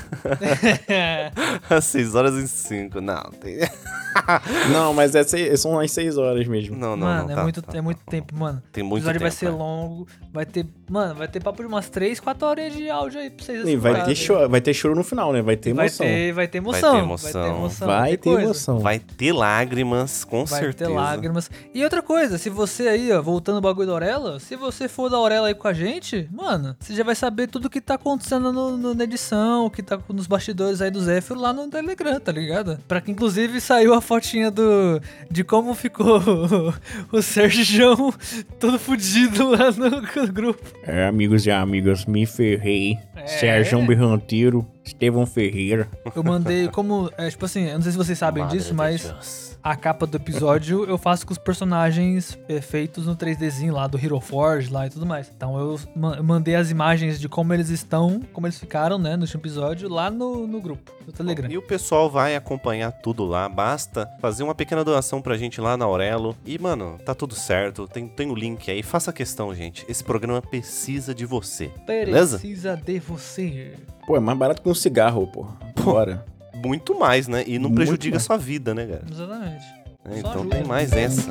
6 1.82 2.14
horas 2.14 2.34
e 2.34 2.47
5. 2.48 3.00
Não, 3.00 3.22
tem... 3.40 3.58
Não, 4.72 4.92
mas 4.94 5.14
é 5.14 5.22
seis- 5.22 5.60
são 5.60 5.78
as 5.78 5.90
seis 5.92 6.16
horas 6.18 6.46
mesmo. 6.46 6.76
Não, 6.76 6.96
não, 6.96 7.06
mano, 7.06 7.24
não. 7.26 7.32
é 7.32 7.34
tá, 7.36 7.42
muito, 7.42 7.62
tá, 7.62 7.78
é 7.78 7.80
muito 7.80 7.98
tá, 7.98 8.10
tempo, 8.10 8.34
mano. 8.36 8.62
Tem 8.72 8.82
O 8.82 8.86
muito 8.86 9.02
episódio 9.08 9.20
tempo. 9.20 9.30
vai 9.30 9.38
ser 9.38 9.46
é. 9.46 9.50
longo. 9.50 10.08
Vai 10.32 10.44
ter. 10.46 10.66
Mano, 10.90 11.14
vai 11.14 11.28
ter 11.28 11.42
papo 11.42 11.62
de 11.62 11.68
umas 11.68 11.88
3, 11.88 12.18
4 12.18 12.46
horas 12.46 12.72
de 12.72 12.88
áudio 12.90 13.20
aí 13.20 13.30
pra 13.30 13.44
vocês 13.44 13.66
E 13.68 13.76
vai 13.76 14.04
ter, 14.04 14.14
choro, 14.14 14.48
vai 14.48 14.60
ter 14.60 14.72
choro 14.74 14.94
no 14.94 15.04
final, 15.04 15.32
né? 15.32 15.42
Vai 15.42 15.56
ter 15.56 15.72
Vai 15.72 15.86
emoção. 15.86 16.06
ter, 16.06 16.32
vai 16.32 16.48
ter 16.48 16.58
emoção. 16.58 16.80
Vai 16.80 16.92
ter 17.02 17.48
emoção. 17.48 17.86
Vai 17.86 18.16
ter 18.16 18.30
coisa. 18.30 18.42
emoção. 18.42 18.78
Vai 18.80 18.98
ter 18.98 19.32
lágrimas, 19.32 20.24
com 20.24 20.44
Vai 20.44 20.60
certeza. 20.60 20.90
ter 20.90 20.96
lágrimas. 20.96 21.50
E 21.74 21.84
outra 21.84 22.02
coisa, 22.02 22.38
se 22.38 22.48
você 22.50 22.88
aí, 22.88 23.12
ó, 23.12 23.20
voltando 23.22 23.56
ao 23.56 23.60
bagulho 23.62 23.86
da 23.86 23.92
Aurela, 23.92 24.40
se 24.40 24.56
você 24.56 24.88
for 24.88 25.08
da 25.10 25.16
Aurela 25.18 25.48
aí 25.48 25.54
com 25.54 25.68
a 25.68 25.72
gente, 25.74 26.28
mano, 26.32 26.74
você 26.80 26.94
já 26.94 27.04
vai 27.04 27.14
saber 27.14 27.46
tudo 27.48 27.68
que 27.70 27.80
tá 27.80 27.94
acontecendo 27.94 28.52
no, 28.52 28.76
no- 28.76 28.94
na 28.94 29.04
edição, 29.04 29.66
o 29.66 29.70
que 29.70 29.82
tá 29.82 29.98
nos 30.08 30.26
bastidores 30.26 30.80
aí 30.80 30.90
do 30.90 31.00
Zéfiro 31.00 31.38
lá 31.38 31.52
no 31.52 31.68
Telegram, 31.68 32.18
tá 32.18 32.32
ligado? 32.32 32.37
Pra 32.86 33.00
que 33.00 33.10
inclusive 33.10 33.60
saiu 33.60 33.94
a 33.94 34.00
fotinha 34.00 34.50
do 34.50 35.00
de 35.30 35.44
como 35.44 35.74
ficou 35.74 36.20
o 37.12 37.22
Sérgio 37.22 38.14
todo 38.58 38.78
fudido 38.78 39.50
lá 39.50 39.70
no 39.70 40.02
grupo. 40.32 40.62
É, 40.82 41.06
amigos 41.06 41.46
e 41.46 41.50
amigas, 41.50 42.04
me 42.06 42.26
ferrei. 42.26 42.98
É. 43.16 43.26
Sérgio 43.26 43.84
Berranteiro, 43.86 44.66
Estevão 44.84 45.26
Ferreira. 45.26 45.88
Eu 46.14 46.22
mandei 46.22 46.68
como, 46.68 47.10
é, 47.16 47.28
tipo 47.28 47.44
assim, 47.44 47.66
eu 47.66 47.74
não 47.74 47.82
sei 47.82 47.92
se 47.92 47.98
vocês 47.98 48.18
sabem 48.18 48.42
Madre 48.42 48.58
disso, 48.58 48.74
mas 48.74 49.04
Deus. 49.04 49.47
A 49.62 49.76
capa 49.76 50.06
do 50.06 50.16
episódio 50.16 50.84
eu 50.84 50.96
faço 50.96 51.26
com 51.26 51.32
os 51.32 51.38
personagens 51.38 52.38
é, 52.48 52.60
feitos 52.60 53.06
no 53.06 53.14
3Dzinho 53.16 53.72
lá 53.72 53.86
do 53.86 53.98
Hero 53.98 54.20
Forge 54.20 54.72
lá 54.72 54.86
e 54.86 54.90
tudo 54.90 55.04
mais. 55.04 55.30
Então 55.34 55.58
eu 55.58 55.78
ma- 55.94 56.16
eu 56.16 56.24
mandei 56.24 56.54
as 56.54 56.70
imagens 56.70 57.20
de 57.20 57.28
como 57.28 57.52
eles 57.52 57.68
estão, 57.68 58.20
como 58.32 58.46
eles 58.46 58.58
ficaram, 58.58 58.98
né, 58.98 59.16
no 59.16 59.22
último 59.22 59.40
episódio, 59.40 59.88
lá 59.88 60.10
no, 60.10 60.46
no 60.46 60.60
grupo, 60.60 60.92
no 61.06 61.12
Telegram. 61.12 61.50
E 61.50 61.58
o 61.58 61.62
pessoal 61.62 62.08
vai 62.08 62.34
acompanhar 62.36 62.92
tudo 62.92 63.24
lá. 63.24 63.48
Basta 63.48 64.08
fazer 64.20 64.42
uma 64.42 64.54
pequena 64.54 64.84
doação 64.84 65.20
pra 65.20 65.36
gente 65.36 65.60
lá 65.60 65.76
na 65.76 65.84
Aurelo. 65.84 66.36
E, 66.46 66.58
mano, 66.58 66.98
tá 67.04 67.14
tudo 67.14 67.34
certo. 67.34 67.86
Tem, 67.88 68.08
tem 68.08 68.30
o 68.30 68.34
link 68.34 68.70
aí. 68.70 68.82
Faça 68.82 69.12
questão, 69.12 69.54
gente. 69.54 69.84
Esse 69.88 70.02
programa 70.04 70.40
precisa 70.40 71.14
de 71.14 71.26
você. 71.26 71.70
Beleza? 71.86 72.38
Precisa 72.38 72.76
de 72.76 72.98
você. 73.00 73.74
Pô, 74.06 74.16
é 74.16 74.20
mais 74.20 74.38
barato 74.38 74.62
que 74.62 74.68
um 74.68 74.74
cigarro, 74.74 75.26
pô. 75.26 75.46
Bora. 75.82 76.24
Muito 76.64 76.98
mais, 76.98 77.28
né? 77.28 77.44
E 77.46 77.58
não 77.58 77.68
Muito 77.68 77.76
prejudica 77.76 78.16
a 78.16 78.18
mais. 78.18 78.24
sua 78.24 78.36
vida, 78.36 78.74
né, 78.74 78.86
cara? 78.86 79.04
Exatamente. 79.10 79.64
É, 80.04 80.18
então 80.18 80.32
ajuda. 80.32 80.56
tem 80.56 80.64
mais 80.64 80.92
essa. 80.92 81.28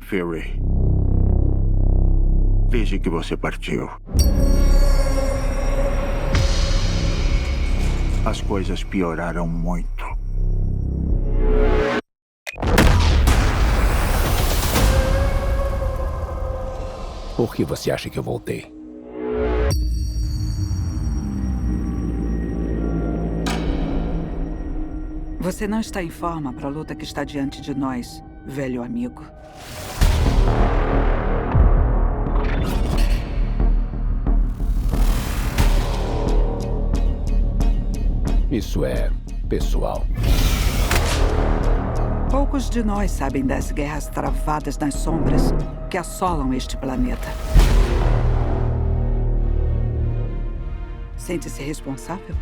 Fury. 0.00 0.60
Desde 2.68 2.98
que 2.98 3.08
você 3.10 3.36
partiu. 3.36 3.88
As 8.24 8.40
coisas 8.42 8.82
pioraram 8.84 9.46
muito. 9.46 10.19
Por 17.40 17.54
que 17.54 17.64
você 17.64 17.90
acha 17.90 18.10
que 18.10 18.18
eu 18.18 18.22
voltei? 18.22 18.70
Você 25.40 25.66
não 25.66 25.80
está 25.80 26.02
em 26.02 26.10
forma 26.10 26.52
para 26.52 26.66
a 26.66 26.70
luta 26.70 26.94
que 26.94 27.02
está 27.02 27.24
diante 27.24 27.62
de 27.62 27.74
nós, 27.74 28.22
velho 28.44 28.82
amigo. 28.82 29.24
Isso 38.50 38.84
é 38.84 39.10
pessoal. 39.48 40.04
Poucos 42.30 42.68
de 42.68 42.82
nós 42.82 43.10
sabem 43.10 43.46
das 43.46 43.72
guerras 43.72 44.08
travadas 44.08 44.76
nas 44.76 44.92
sombras 44.92 45.54
que 45.90 45.98
assolam 45.98 46.52
este 46.52 46.76
planeta. 46.76 47.28
Sente-se 51.16 51.64
responsável? 51.64 52.36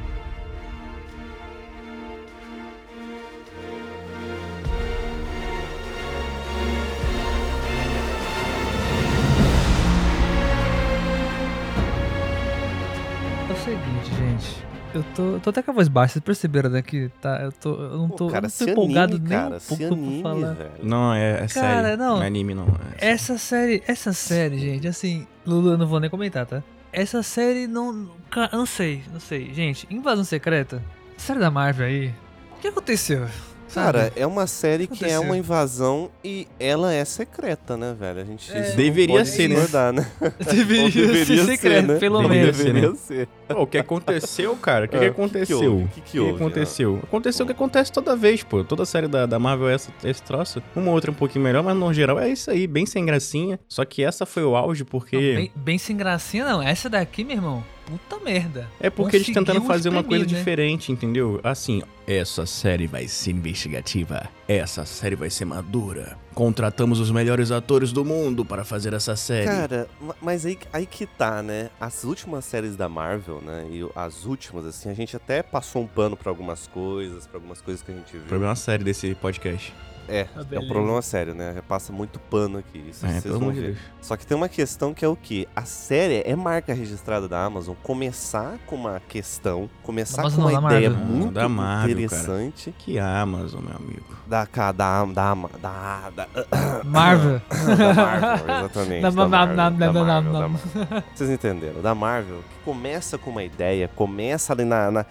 Eu 14.94 15.04
tô, 15.14 15.22
eu 15.34 15.40
tô 15.40 15.50
até 15.50 15.62
com 15.62 15.70
a 15.70 15.74
voz 15.74 15.86
baixa, 15.86 16.14
vocês 16.14 16.24
perceberam, 16.24 16.70
né? 16.70 16.80
Que 16.80 17.10
tá, 17.20 17.40
eu, 17.42 17.52
tô, 17.52 17.74
eu 17.74 17.98
não 17.98 18.08
Pô, 18.08 18.16
tô, 18.16 18.26
eu 18.28 18.32
cara, 18.32 18.48
não 18.48 18.66
tô 18.66 18.70
empolgado 18.72 19.16
anime, 19.16 19.28
nem 19.28 19.38
cara, 19.38 19.56
um 19.56 19.60
pouco 19.60 19.84
anime, 19.84 20.22
pra 20.22 20.30
falar. 20.30 20.52
velho. 20.54 20.70
Não, 20.82 21.14
é, 21.14 21.30
é 21.30 21.34
Cara, 21.46 21.48
série. 21.84 21.96
não. 21.96 22.16
Não 22.16 22.22
é 22.22 22.26
anime, 22.26 22.54
não. 22.54 22.66
É 22.98 23.10
Essa 23.10 23.36
série, 23.36 23.82
essa 23.86 24.12
série, 24.14 24.58
gente, 24.58 24.88
assim, 24.88 25.26
Lulu, 25.46 25.72
eu 25.72 25.78
não 25.78 25.86
vou 25.86 26.00
nem 26.00 26.08
comentar, 26.08 26.46
tá? 26.46 26.62
Essa 26.90 27.22
série 27.22 27.66
não. 27.66 28.10
Eu 28.50 28.58
não 28.58 28.66
sei, 28.66 29.02
não 29.12 29.20
sei. 29.20 29.52
Gente, 29.52 29.86
Invasão 29.90 30.24
Secreta, 30.24 30.82
série 31.18 31.38
da 31.38 31.50
Marvel 31.50 31.86
aí. 31.86 32.08
O 32.56 32.60
que 32.60 32.68
aconteceu? 32.68 33.26
Sabe? 33.68 33.86
Cara, 33.98 34.12
é 34.16 34.26
uma 34.26 34.46
série 34.46 34.86
que 34.86 35.04
é 35.04 35.18
uma 35.18 35.36
invasão 35.36 36.10
e 36.24 36.48
ela 36.58 36.92
é 36.92 37.04
secreta, 37.04 37.76
né, 37.76 37.94
velho? 37.98 38.20
A 38.20 38.24
gente 38.24 38.50
É. 38.50 38.68
não 38.70 38.76
Deveria 38.76 39.16
pode 39.16 39.28
ser, 39.28 39.48
né? 39.48 39.54
discordar, 39.56 39.92
né? 39.92 40.10
deveria, 40.50 41.06
Ou 41.08 41.24
ser 41.26 41.44
secreto, 41.44 41.86
né? 41.86 41.98
pelo 41.98 42.22
Deveria 42.22 42.42
menos. 42.44 42.56
ser, 42.56 42.64
Deveria 42.64 42.90
né? 42.90 42.96
ser. 42.96 43.28
Pô, 43.48 43.62
o 43.62 43.66
que 43.66 43.78
aconteceu, 43.78 44.56
cara? 44.56 44.86
O 44.86 44.88
que, 44.88 44.96
Ah, 44.96 45.00
que 45.00 45.06
o 45.06 45.08
que 45.10 45.14
que 45.14 45.20
aconteceu? 45.20 45.72
houve? 45.72 45.84
O 45.84 45.88
que 45.88 46.00
que 46.00 46.18
houve, 46.20 46.34
aconteceu? 46.34 47.00
Aconteceu 47.02 47.44
o 47.44 47.46
que 47.46 47.52
acontece 47.52 47.92
toda 47.92 48.16
vez, 48.16 48.42
pô. 48.42 48.64
Toda 48.64 48.84
série 48.84 49.06
da, 49.08 49.26
da 49.26 49.38
Marvel 49.38 49.68
é 49.68 49.74
essa, 49.74 49.90
esse 50.04 50.22
troço. 50.22 50.62
Uma 50.74 50.90
outra 50.92 51.10
um 51.10 51.14
pouquinho 51.14 51.44
melhor, 51.44 51.62
mas 51.62 51.76
no 51.76 51.92
geral 51.92 52.18
é 52.18 52.28
isso 52.28 52.50
aí, 52.50 52.66
bem 52.66 52.86
sem 52.86 53.04
gracinha. 53.04 53.58
Só 53.68 53.84
que 53.84 54.02
essa 54.02 54.24
foi 54.26 54.44
o 54.44 54.56
auge 54.56 54.82
Não, 54.82 54.88
porque. 54.90 55.16
bem, 55.16 55.52
bem 55.54 55.78
sem 55.78 55.96
gracinha, 55.96 56.44
não. 56.46 56.62
Essa 56.62 56.88
daqui, 56.88 57.22
meu 57.24 57.36
irmão, 57.36 57.64
puta 57.88 58.22
merda. 58.22 58.68
É 58.78 58.90
porque 58.90 59.16
eles 59.16 59.26
tentaram 59.28 59.60
Conseguiu 59.60 59.66
fazer 59.66 59.88
uma 59.88 60.04
coisa 60.04 60.24
né? 60.24 60.28
diferente, 60.38 60.92
entendeu? 60.92 61.40
Assim, 61.42 61.82
essa 62.06 62.44
série 62.44 62.86
vai 62.86 63.08
ser 63.08 63.30
investigativa. 63.30 64.28
Essa 64.46 64.84
série 64.84 65.16
vai 65.16 65.30
ser 65.30 65.46
madura. 65.46 66.18
Contratamos 66.34 67.00
os 67.00 67.10
melhores 67.10 67.50
atores 67.50 67.90
do 67.92 68.04
mundo 68.04 68.44
para 68.44 68.64
fazer 68.64 68.92
essa 68.92 69.16
série. 69.16 69.46
Cara, 69.46 69.88
ma- 70.00 70.14
mas 70.20 70.44
aí, 70.44 70.58
aí 70.72 70.84
que 70.86 71.06
tá, 71.06 71.42
né? 71.42 71.70
As 71.80 72.04
últimas 72.04 72.44
séries 72.44 72.76
da 72.76 72.88
Marvel, 72.88 73.40
né? 73.40 73.66
E 73.70 73.88
as 73.96 74.24
últimas, 74.26 74.66
assim, 74.66 74.90
a 74.90 74.94
gente 74.94 75.16
até 75.16 75.42
passou 75.42 75.82
um 75.82 75.86
pano 75.86 76.16
pra 76.16 76.30
algumas 76.30 76.66
coisas, 76.66 77.26
pra 77.26 77.38
algumas 77.38 77.60
coisas 77.60 77.82
que 77.82 77.90
a 77.90 77.94
gente 77.94 78.12
viu. 78.12 78.22
Problema 78.22 78.54
sério 78.54 78.84
desse 78.84 79.14
podcast. 79.14 79.72
É, 80.08 80.26
Ah, 80.34 80.42
é 80.50 80.58
um 80.58 80.68
problema 80.68 81.02
sério, 81.02 81.34
né? 81.34 81.60
Passa 81.68 81.92
muito 81.92 82.18
pano 82.18 82.58
aqui. 82.58 82.82
Isso 82.90 83.04
É, 83.04 83.20
vocês 83.20 83.34
vão 83.36 83.50
ver. 83.52 83.62
Deus. 83.62 83.78
Só 84.00 84.16
que 84.16 84.26
tem 84.26 84.36
uma 84.36 84.48
questão 84.48 84.94
que 84.94 85.04
é 85.04 85.08
o 85.08 85.14
quê? 85.16 85.46
A 85.54 85.64
série 85.64 86.22
é 86.24 86.34
marca 86.34 86.72
registrada 86.72 87.28
da 87.28 87.44
Amazon 87.44 87.74
começar 87.82 88.56
com 88.66 88.76
uma 88.76 89.00
questão, 89.08 89.68
começar 89.82 90.22
Amazon 90.22 90.44
com 90.44 90.50
uma 90.50 90.60
da 90.70 90.76
ideia 90.76 90.90
Marvel. 90.90 91.06
Muito 91.14 91.34
da 91.34 91.48
Marvel, 91.48 91.76
cara. 91.88 91.90
interessante 92.04 92.74
Que 92.78 92.98
Amazon, 92.98 93.60
meu 93.62 93.76
amigo. 93.76 94.16
da, 94.26 94.46
ca- 94.46 94.72
da, 94.72 95.04
da, 95.04 95.34
da, 95.34 96.10
da, 96.10 96.28
Marvel. 96.84 97.40
da 97.50 97.94
Marvel, 97.94 98.56
exatamente. 98.58 99.02
Da- 99.02 99.10
Da, 99.10 99.16
da- 99.24 99.28
Marvel, 99.28 99.56
da- 99.56 99.70
da 99.70 99.70
da- 99.70 99.92
da- 99.92 100.04
Marvel, 100.04 100.32
da- 100.32 100.40
da 100.40 100.48
Marvel. 100.48 101.02
Vocês 101.14 101.30
entenderam? 101.30 101.82
Da 101.82 101.94
Marvel, 101.94 102.38
que 102.38 102.64
começa 102.64 103.18
com 103.18 103.30
uma 103.30 103.42
ideia, 103.44 103.88
começa 103.94 104.52
ali 104.52 104.64
na, 104.64 104.90
na- 104.90 105.06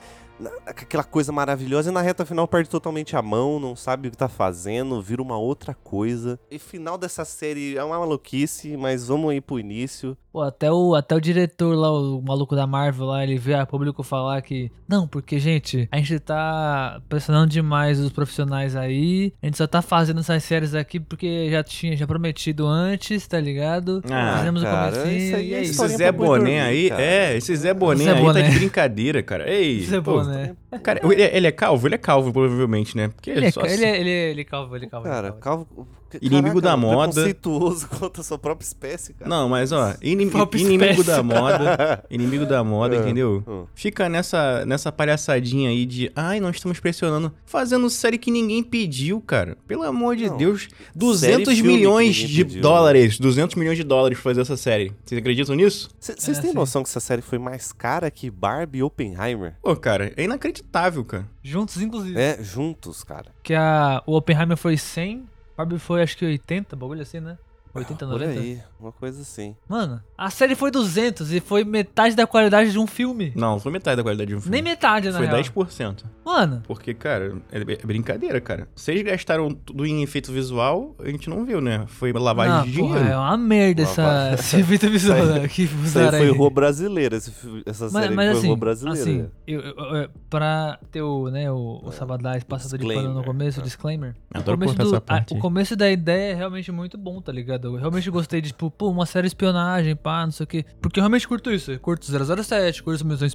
aquela 0.66 1.04
coisa 1.04 1.32
maravilhosa 1.32 1.90
e 1.90 1.94
na 1.94 2.02
reta 2.02 2.26
final 2.26 2.48
perde 2.48 2.70
totalmente 2.70 3.16
a 3.16 3.22
mão, 3.22 3.60
não 3.60 3.76
sabe 3.76 4.08
o 4.08 4.12
que 4.12 4.18
tá 4.18 4.28
fazendo, 4.28 5.02
vira 5.02 5.22
uma 5.22 5.38
outra 5.38 5.74
coisa. 5.74 6.40
E 6.50 6.60
final 6.60 6.98
dessa 6.98 7.26
série 7.26 7.78
é 7.78 7.84
uma 7.84 8.00
maluquice, 8.00 8.78
mas 8.78 9.08
vamos 9.08 9.34
ir 9.34 9.42
pro 9.42 9.60
início. 9.60 10.18
Pô, 10.32 10.44
até 10.44 10.72
o, 10.72 10.94
até 10.94 11.16
o 11.16 11.20
diretor 11.20 11.76
lá, 11.76 11.92
o 11.92 12.22
maluco 12.22 12.56
da 12.56 12.68
Marvel 12.68 13.08
lá, 13.08 13.24
ele 13.24 13.38
veio 13.38 13.60
a 13.60 13.66
público 13.66 14.04
falar 14.04 14.40
que. 14.44 14.72
Não, 14.88 15.08
porque, 15.08 15.40
gente, 15.40 15.90
a 15.92 15.98
gente 15.98 16.20
tá 16.20 17.02
pressionando 17.10 17.48
demais 17.48 18.00
os 18.00 18.12
profissionais 18.12 18.76
aí. 18.76 19.34
A 19.42 19.48
gente 19.48 19.58
só 19.58 19.66
tá 19.66 19.82
fazendo 19.82 20.20
essas 20.20 20.44
séries 20.44 20.76
aqui 20.76 21.00
porque 21.00 21.50
já 21.50 21.64
tinha 21.64 21.98
já 21.98 22.06
prometido 22.06 22.68
antes, 22.68 23.26
tá 23.28 23.40
ligado? 23.40 24.04
Ah, 24.12 24.36
Fizemos 24.38 24.62
cara, 24.62 24.88
o 24.88 25.00
comecinho 25.00 25.18
isso 25.18 25.36
aí 25.36 25.50
e 25.50 25.54
é 25.54 25.58
é. 25.58 25.62
Esse 25.62 25.88
Zé 25.88 26.12
Boné 26.12 26.62
aí, 26.62 26.90
cara. 26.90 27.02
é, 27.02 27.38
esse 27.38 27.56
Zé 27.56 27.74
Boné 27.74 28.12
aí 28.12 28.34
tá 28.34 28.42
de 28.42 28.52
brincadeira, 28.52 29.24
cara. 29.24 29.50
Ei, 29.50 29.86
Zé 29.86 30.02
pô, 30.02 30.20
Boné. 30.20 30.27
Yeah. 30.28 30.54
Cara, 30.84 31.00
ele, 31.04 31.22
ele 31.22 31.48
é 31.48 31.52
calvo? 31.52 31.88
Ele 31.88 31.96
é 31.96 31.98
calvo, 31.98 32.32
provavelmente, 32.34 32.96
né? 32.98 33.08
Porque 33.08 33.30
Ele 33.30 33.46
é, 33.46 33.52
só 33.52 33.62
ele, 33.62 33.86
é, 33.86 34.00
ele, 34.00 34.10
é, 34.10 34.30
ele 34.32 34.42
é 34.42 34.44
calvo, 34.44 34.76
ele 34.76 34.86
é 34.86 34.90
calvo. 34.90 35.08
ele 35.08 35.14
é 35.14 35.16
Cara, 35.16 35.32
calvo. 35.34 35.66
calvo. 35.66 35.88
Inimigo 36.22 36.62
da 36.62 36.78
moda. 36.78 37.12
Preconceituoso 37.12 37.88
contra 38.00 38.22
a 38.22 38.24
sua 38.24 38.38
própria 38.38 38.66
espécie, 38.66 39.14
cara. 39.14 39.30
Não, 39.30 39.50
mas 39.50 39.74
ó, 39.74 39.94
inim- 40.02 40.32
inimigo 40.56 41.04
da 41.04 41.22
moda, 41.22 42.04
inimigo 42.10 42.46
da 42.46 42.64
moda, 42.64 42.96
É, 42.98 43.00
entendeu? 43.00 43.44
hum. 43.46 43.66
Fica 43.76 44.08
nessa, 44.08 44.66
nessa 44.66 44.90
palhaçadinha 44.90 45.70
aí 45.70 45.86
de, 45.86 46.10
ai, 46.16 46.40
nós 46.40 46.56
estamos 46.56 46.80
pressionando, 46.80 47.34
fazendo 47.46 47.90
série 47.90 48.18
que 48.18 48.32
ninguém 48.32 48.64
pediu, 48.64 49.20
cara. 49.20 49.58
Pelo 49.68 49.84
amor 49.84 50.16
de 50.16 50.30
Não. 50.30 50.38
Deus, 50.38 50.62
Série 50.62 50.74
200 50.96 51.54
filme 51.56 51.72
que 51.72 51.78
milhões 51.78 52.16
de 52.16 52.44
pediu, 52.46 52.56
né? 52.56 52.62
dólares, 52.62 53.20
200 53.20 53.56
milhões 53.56 53.78
de 53.78 53.84
dólares 53.84 54.18
pra 54.18 54.24
fazer 54.32 54.42
essa 54.42 54.56
série. 54.56 54.94
Vocês 55.04 55.20
acreditam 55.20 55.56
nisso? 55.56 55.90
Vocês 56.00 56.38
É, 56.38 56.42
têm 56.42 56.52
sim. 56.52 56.56
noção 56.56 56.84
que 56.84 56.90
essa 56.90 57.02
série 57.02 57.22
foi 57.22 57.38
mais 57.38 57.74
cara 57.74 58.10
que 58.10 58.32
Barbie 58.32 58.80
e 58.80 58.84
Oppenheimer? 58.84 59.56
Pô, 59.62 59.76
cara, 59.76 60.14
é 60.16 60.24
inacreditável, 60.24 60.57
cara. 60.62 61.26
Juntos, 61.44 61.82
inclusive. 61.82 62.20
É, 62.20 62.42
juntos, 62.42 63.04
cara. 63.04 63.32
Que 63.44 63.54
a, 63.54 64.02
o 64.06 64.16
Oppenheimer 64.16 64.58
foi 64.58 64.78
100, 64.78 65.28
Barbie 65.56 65.80
foi 65.80 66.04
acho 66.04 66.16
que 66.18 66.26
80, 66.26 66.76
bagulho 66.76 67.02
assim, 67.02 67.20
né? 67.20 67.38
80, 67.80 68.06
Por 68.06 68.20
90. 68.20 68.40
aí, 68.40 68.60
uma 68.80 68.92
coisa 68.92 69.22
assim. 69.22 69.56
Mano, 69.68 70.02
a 70.18 70.30
série 70.30 70.56
foi 70.56 70.72
200 70.72 71.32
e 71.32 71.40
foi 71.40 71.64
metade 71.64 72.16
da 72.16 72.26
qualidade 72.28 72.72
de 72.72 72.80
um 72.80 72.88
filme. 72.88 73.32
Não, 73.36 73.60
foi 73.60 73.72
metade 73.72 73.98
da 73.98 74.04
qualidade 74.04 74.30
de 74.30 74.36
um 74.36 74.42
filme. 74.42 74.56
Nem 74.56 74.62
metade, 74.64 75.10
na 75.10 75.18
Foi 75.18 75.28
real. 75.28 75.38
10%. 75.42 76.04
Mano, 76.26 76.62
Porque, 76.68 76.94
cara, 76.94 77.38
é 77.52 77.58
é 77.60 77.86
brincadeira, 77.86 78.40
cara. 78.42 78.68
Vocês 78.76 79.02
gastaram 79.02 79.50
tudo 79.54 79.86
em 79.86 80.04
efeito 80.04 80.32
visual, 80.32 80.96
a 81.00 81.10
gente 81.10 81.30
não 81.30 81.46
viu, 81.46 81.60
né? 81.62 81.86
Foi 81.88 82.12
lavagem 82.14 82.54
não, 82.54 82.64
de 82.64 82.72
dinheiro. 82.72 82.98
porra, 83.00 83.10
é 83.12 83.18
uma 83.18 83.38
merda 83.38 83.82
essa, 83.84 84.32
esse 84.40 84.58
efeito 84.60 84.90
visual 84.90 85.18
Isso 85.20 85.32
aí- 85.34 85.40
né, 85.42 85.48
que 85.48 85.64
Isso 85.64 85.76
aí 86.00 86.06
usaram 86.06 86.18
foi 86.18 86.30
rua 86.32 86.50
brasileira, 86.50 87.16
esse 87.18 87.32
essa 87.66 87.86
Mas, 87.86 87.94
série 88.04 88.16
mas 88.16 88.30
foi 88.30 88.38
assim, 88.40 88.48
rua 88.48 88.56
brasileira. 88.58 89.02
assim 89.02 89.26
eu, 89.48 89.62
eu, 89.62 89.76
eu- 89.96 90.10
pra 90.30 90.78
ter 90.92 91.02
o, 91.02 91.30
né, 91.30 91.50
o, 91.52 91.82
o 91.84 91.92
Sabadais 91.92 92.44
passado 92.44 92.78
de 92.78 92.86
pano 92.86 93.14
no 93.14 93.24
começo, 93.24 93.60
o 93.60 93.64
disclaimer. 93.64 94.16
O 94.36 94.42
do- 94.42 95.04
a- 95.08 95.26
começo 95.40 95.76
da 95.76 95.90
ideia 95.90 96.32
é 96.32 96.36
realmente 96.36 96.72
muito 96.72 96.98
bom, 96.98 97.22
tá 97.22 97.32
ligado? 97.32 97.67
Eu 97.76 97.80
realmente 97.80 98.10
gostei 98.10 98.42
de, 98.42 98.50
tipo, 98.50 98.70
pô, 98.72 98.90
uma 98.90 99.06
série 99.06 99.24
de 99.24 99.30
espionagem, 99.30 99.96
pá, 99.96 100.24
não 100.26 100.32
sei 100.32 100.44
o 100.44 100.48
quê. 100.48 100.66
Porque 100.82 101.00
eu 101.00 101.04
realmente 101.04 101.28
curto 101.28 101.52
isso. 101.52 101.72
Eu 101.72 101.80
curto 101.80 102.06
007, 102.06 102.84
curto 102.84 103.06
Missão 103.06 103.28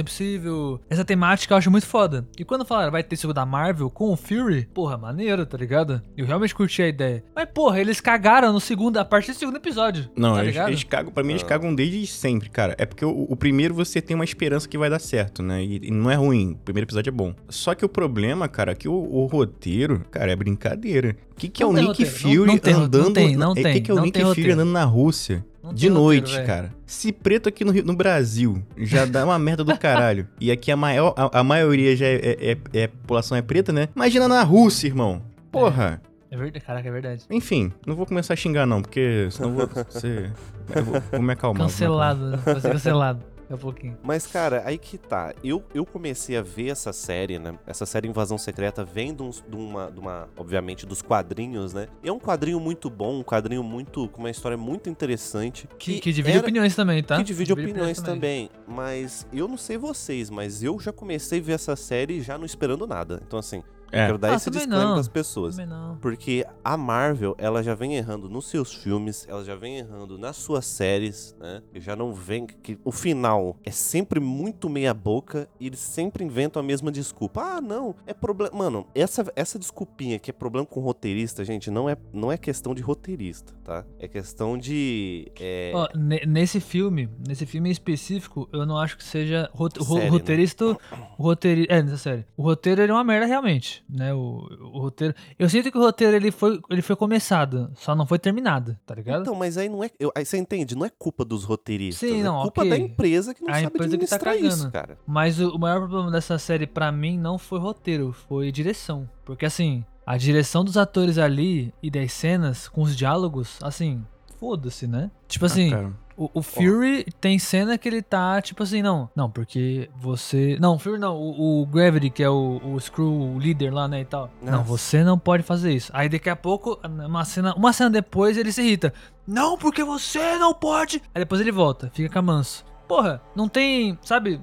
Impossível-. 0.00 0.80
Essa 0.88 1.04
temática 1.04 1.54
eu 1.54 1.58
acho 1.58 1.70
muito 1.70 1.86
foda. 1.86 2.26
E 2.38 2.44
quando 2.44 2.64
falaram, 2.64 2.92
vai 2.92 3.02
ter 3.02 3.16
jogo 3.16 3.34
da 3.34 3.46
Marvel 3.46 3.90
com 3.90 4.12
o 4.12 4.16
Fury, 4.16 4.68
porra, 4.72 4.96
maneiro, 4.96 5.44
tá 5.46 5.56
ligado? 5.56 6.02
Eu 6.16 6.26
realmente 6.26 6.54
curti 6.54 6.82
a 6.82 6.88
ideia. 6.88 7.24
Mas, 7.34 7.48
porra, 7.52 7.80
eles 7.80 8.00
cagaram 8.00 8.52
no 8.52 8.60
segundo, 8.60 8.98
a 8.98 9.04
partir 9.04 9.32
do 9.32 9.38
segundo 9.38 9.56
episódio. 9.56 10.08
Não, 10.16 10.34
tá 10.34 10.40
eles, 10.42 10.52
ligado? 10.54 10.68
eles 10.68 10.84
cagam, 10.84 11.12
pra 11.12 11.22
mim 11.22 11.30
eles 11.30 11.42
Ah. 11.42 11.46
cagam 11.46 11.74
desde 11.74 12.06
sempre, 12.06 12.48
cara. 12.50 12.74
É 12.78 12.84
porque 12.86 13.04
o, 13.04 13.26
o 13.28 13.36
primeiro 13.36 13.74
você 13.74 14.00
tem 14.00 14.14
uma 14.14 14.24
esperança 14.24 14.68
que 14.68 14.76
vai 14.78 14.90
dar 14.90 14.98
certo, 14.98 15.42
né? 15.42 15.62
E, 15.64 15.80
e 15.84 15.90
não 15.90 16.10
é 16.10 16.14
ruim, 16.14 16.52
o 16.52 16.56
primeiro 16.56 16.86
episódio 16.86 17.10
é 17.10 17.12
bom. 17.12 17.34
Só 17.48 17.74
que 17.74 17.84
o 17.84 17.88
problema, 17.88 18.48
cara, 18.48 18.72
é 18.72 18.74
que 18.74 18.88
o, 18.88 18.92
o 18.94 19.26
roteiro, 19.26 20.02
cara, 20.10 20.30
é 20.32 20.36
brincadeira. 20.36 21.16
O 21.32 21.34
que, 21.38 21.48
que 21.48 21.62
é 21.62 21.66
o 21.66 21.72
Nick 21.72 21.86
roteiro, 21.88 22.10
Fury 22.10 22.36
não 22.46 22.58
tem 22.58 22.72
ro- 22.72 22.78
não 22.80 22.86
andando... 22.86 23.12
tem, 23.12 23.36
não 23.46 23.50
é, 23.50 23.52
O 23.52 23.54
que, 23.54 23.62
tem, 23.62 23.82
que 23.82 23.90
é 23.90 23.94
o 23.94 24.00
Nick 24.00 24.12
tem 24.12 24.22
Fury 24.22 24.28
roteiro. 24.40 24.52
andando 24.54 24.72
na 24.72 24.84
Rússia? 24.84 25.44
Não 25.62 25.72
de 25.74 25.80
tem 25.82 25.90
roteiro, 25.90 25.94
noite, 26.04 26.32
velho. 26.34 26.46
cara. 26.46 26.72
Se 26.86 27.12
preto 27.12 27.48
aqui 27.48 27.64
no, 27.64 27.72
Rio- 27.72 27.84
no 27.84 27.94
Brasil 27.96 28.62
já 28.76 29.04
dá 29.04 29.24
uma 29.24 29.38
merda 29.38 29.64
do 29.64 29.76
caralho. 29.78 30.28
E 30.40 30.50
aqui 30.50 30.70
a, 30.70 30.76
maior, 30.76 31.12
a, 31.16 31.40
a 31.40 31.44
maioria 31.44 31.96
já 31.96 32.06
é, 32.06 32.14
é, 32.14 32.52
é- 32.52 32.58
é- 32.80 32.84
a 32.84 32.88
população 32.88 33.36
é 33.36 33.42
preta, 33.42 33.72
né? 33.72 33.88
Imagina 33.96 34.28
na 34.28 34.42
Rússia, 34.42 34.86
irmão. 34.86 35.20
Porra. 35.50 36.00
É 36.30 36.36
verdade, 36.36 36.64
caraca, 36.64 36.88
é 36.88 36.92
verdade. 36.92 37.22
Enfim, 37.30 37.72
não 37.86 37.94
vou 37.96 38.04
começar 38.04 38.34
a 38.34 38.36
xingar 38.36 38.66
não, 38.66 38.82
porque 38.82 39.28
senão 39.30 39.50
eu 39.58 39.66
vou 39.66 39.68
ser... 39.88 40.32
Eu 40.74 40.84
vou, 40.84 41.00
vou 41.12 41.22
me 41.22 41.32
acalmar. 41.32 41.58
vou 41.58 41.66
me 41.66 41.72
Cancelado, 41.72 42.36
vai 42.44 42.60
ser 42.60 42.72
cancelado 42.72 43.20
daqui 43.48 43.54
a 43.54 43.56
pouquinho. 43.56 43.98
Mas, 44.02 44.26
cara, 44.26 44.62
aí 44.64 44.76
que 44.78 44.98
tá. 44.98 45.34
Eu, 45.42 45.62
eu 45.74 45.84
comecei 45.86 46.36
a 46.36 46.42
ver 46.42 46.68
essa 46.68 46.92
série, 46.92 47.38
né? 47.38 47.58
Essa 47.66 47.86
série 47.86 48.08
Invasão 48.08 48.36
Secreta 48.38 48.84
vem 48.84 49.14
de, 49.14 49.22
uns- 49.22 49.42
de 49.48 49.56
uma, 49.56 49.90
de 49.90 50.00
uma, 50.00 50.28
obviamente, 50.36 50.84
dos 50.86 51.02
quadrinhos, 51.02 51.72
né? 51.74 51.88
E 52.02 52.08
é 52.08 52.12
um 52.12 52.18
quadrinho 52.18 52.58
muito 52.60 52.90
bom, 52.90 53.20
um 53.20 53.22
quadrinho 53.22 53.62
muito. 53.62 54.08
com 54.08 54.18
uma 54.20 54.30
história 54.30 54.56
muito 54.56 54.88
interessante. 54.90 55.68
Que, 55.78 56.00
que 56.00 56.12
divide 56.12 56.38
era- 56.38 56.40
opiniões 56.46 56.74
também, 56.74 57.02
tá? 57.02 57.16
Que 57.16 57.24
divide, 57.24 57.52
opiniões 57.52 58.00
também. 58.00 58.50
Mas 58.66 59.26
eu 59.32 59.46
não 59.48 59.56
sei 59.56 59.76
vocês, 59.78 60.28
mas 60.30 60.62
eu 60.62 60.78
já 60.80 60.92
comecei 60.92 61.38
a 61.40 61.42
ver 61.42 61.52
essa 61.52 61.76
série 61.76 62.20
já 62.20 62.36
não 62.38 62.44
esperando 62.44 62.86
nada. 62.86 63.20
Então, 63.26 63.38
assim, 63.38 63.62
É. 63.96 64.06
quero 64.06 64.18
dar 64.18 64.32
Ah, 64.32 64.34
esse 64.36 64.50
disclaimer 64.50 64.86
não. 64.86 64.94
pras 64.94 65.08
pessoas. 65.08 65.56
Porque 66.00 66.44
a 66.64 66.76
Marvel, 66.76 67.34
ela 67.38 67.62
já 67.62 67.74
vem 67.74 67.94
errando 67.96 68.28
nos 68.28 68.46
seus 68.48 68.72
filmes, 68.72 69.26
ela 69.28 69.44
já 69.44 69.54
vem 69.56 69.78
errando 69.78 70.18
nas 70.18 70.36
suas 70.36 70.66
séries, 70.66 71.34
né? 71.40 71.62
E 71.74 71.80
já 71.80 71.96
não 71.96 72.12
vem 72.12 72.46
que 72.46 72.78
o 72.84 72.92
final 72.92 73.56
é 73.64 73.70
sempre 73.70 74.20
muito 74.20 74.68
meia 74.68 74.92
boca 74.94 75.48
e 75.58 75.66
eles 75.66 75.78
sempre 75.80 76.24
inventam 76.24 76.60
a 76.60 76.64
mesma 76.64 76.90
desculpa. 76.92 77.40
Ah, 77.42 77.60
não, 77.60 77.94
é 78.06 78.12
problema, 78.14 78.56
mano, 78.56 78.86
essa 78.94 79.24
essa 79.34 79.58
desculpinha 79.58 80.18
que 80.18 80.30
é 80.30 80.32
problema 80.32 80.66
com 80.66 80.80
roteirista, 80.80 81.44
gente, 81.44 81.70
não 81.70 81.88
é 81.88 81.96
não 82.12 82.30
é 82.30 82.36
questão 82.36 82.74
de 82.74 82.82
roteirista, 82.82 83.52
tá? 83.64 83.84
É 83.98 84.06
questão 84.08 84.56
de 84.58 85.30
é, 85.40 85.72
ne- 85.94 86.24
nesse 86.26 86.60
filme, 86.60 87.08
nesse 87.26 87.46
filme 87.46 87.68
em 87.68 87.72
específico, 87.72 88.48
eu 88.52 88.64
não 88.66 88.78
acho 88.78 88.96
que 88.96 89.04
seja 89.04 89.48
rote- 89.52 89.78
ro- 89.80 89.86
Série, 89.96 90.04
né? 90.04 90.10
roteirista. 90.10 90.76
O 91.18 91.22
roteiro, 91.22 91.66
é, 91.68 91.82
nessa 91.82 91.96
série. 91.96 92.26
O 92.36 92.42
roteiro 92.42 92.82
ele 92.82 92.90
é 92.90 92.94
uma 92.94 93.04
merda 93.04 93.26
realmente, 93.26 93.84
né? 93.88 94.12
O, 94.14 94.46
o 94.72 94.78
roteiro. 94.80 95.14
Eu 95.38 95.48
sinto 95.48 95.70
que 95.70 95.78
o 95.78 95.80
roteiro 95.80 96.16
ele 96.16 96.30
foi, 96.30 96.60
ele 96.70 96.82
foi 96.82 96.96
começado, 96.96 97.70
só 97.74 97.94
não 97.94 98.06
foi 98.06 98.18
terminado, 98.18 98.76
tá 98.86 98.94
ligado? 98.94 99.22
Então, 99.22 99.34
mas 99.34 99.56
aí 99.56 99.68
não 99.68 99.82
é. 99.84 99.90
eu- 99.98 100.12
aí 100.14 100.24
você 100.24 100.36
entende? 100.38 100.74
Não 100.76 100.84
é 100.86 100.90
culpa 100.90 101.24
dos 101.24 101.44
roteiristas. 101.44 102.08
Sim, 102.08 102.20
é 102.20 102.24
não, 102.24 102.42
culpa 102.42 102.62
ok. 102.62 102.70
da 102.70 102.76
empresa 102.78 103.34
que 103.34 103.42
não 103.42 103.50
A 103.50 103.54
sabe 103.54 103.66
empresa 103.66 103.96
que 103.98 104.06
tá 104.06 104.16
administrar 104.16 104.36
isso, 104.36 104.70
cagando. 104.70 104.72
cara. 104.72 104.98
Mas 105.06 105.38
o, 105.40 105.50
o 105.50 105.58
maior 105.58 105.80
problema 105.80 106.10
dessa 106.10 106.38
série 106.38 106.66
pra 106.66 106.90
mim 106.92 107.18
não 107.18 107.38
foi 107.38 107.58
roteiro, 107.58 108.12
foi 108.12 108.50
direção. 108.52 109.08
Porque 109.24 109.46
assim, 109.46 109.84
a 110.04 110.16
direção 110.16 110.64
dos 110.64 110.76
atores 110.76 111.18
ali 111.18 111.72
e 111.82 111.90
das 111.90 112.12
cenas 112.12 112.68
com 112.68 112.82
os 112.82 112.96
diálogos, 112.96 113.58
assim, 113.62 114.04
foda-se, 114.38 114.86
né? 114.86 115.10
Tipo 115.28 115.46
assim, 115.46 115.72
Ah, 115.72 115.76
cara. 115.76 115.92
O, 116.16 116.30
o 116.34 116.42
Fury 116.42 117.04
tem 117.20 117.38
cena 117.38 117.76
que 117.76 117.88
ele 117.88 118.00
tá, 118.00 118.40
tipo 118.40 118.62
assim, 118.62 118.80
não, 118.80 119.08
não, 119.14 119.30
porque 119.30 119.90
você. 119.94 120.56
Não, 120.60 120.76
o 120.76 120.78
Fury 120.78 120.98
não, 120.98 121.16
o, 121.16 121.62
o 121.62 121.66
Gravity, 121.66 122.10
que 122.10 122.22
é 122.22 122.30
o, 122.30 122.60
o 122.64 122.80
Screw 122.80 123.38
líder 123.38 123.72
lá, 123.72 123.86
né, 123.86 124.00
e 124.00 124.04
tal. 124.04 124.30
Não, 124.40 124.52
Nossa. 124.52 124.64
você 124.64 125.04
não 125.04 125.18
pode 125.18 125.42
fazer 125.42 125.72
isso. 125.72 125.90
Aí 125.94 126.08
daqui 126.08 126.30
a 126.30 126.36
pouco, 126.36 126.80
uma 126.84 127.24
cena, 127.24 127.54
uma 127.54 127.72
cena 127.72 127.90
depois, 127.90 128.36
ele 128.36 128.50
se 128.50 128.62
irrita. 128.62 128.92
Não, 129.26 129.58
porque 129.58 129.84
você 129.84 130.38
não 130.38 130.54
pode. 130.54 131.02
Aí 131.14 131.20
depois 131.20 131.40
ele 131.40 131.52
volta, 131.52 131.90
fica 131.92 132.12
com 132.12 132.18
a 132.18 132.22
manso. 132.22 132.64
Porra, 132.88 133.20
não 133.34 133.48
tem, 133.48 133.98
sabe? 134.02 134.40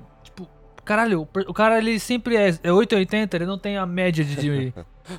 Caralho, 0.85 1.27
o 1.47 1.53
cara 1.53 1.77
ele 1.77 1.99
sempre 1.99 2.35
é, 2.35 2.49
é 2.63 2.71
880, 2.71 3.37
ele 3.37 3.45
não 3.45 3.57
tem 3.57 3.77
a 3.77 3.85
média 3.85 4.23
de, 4.23 4.35
de, 4.35 4.41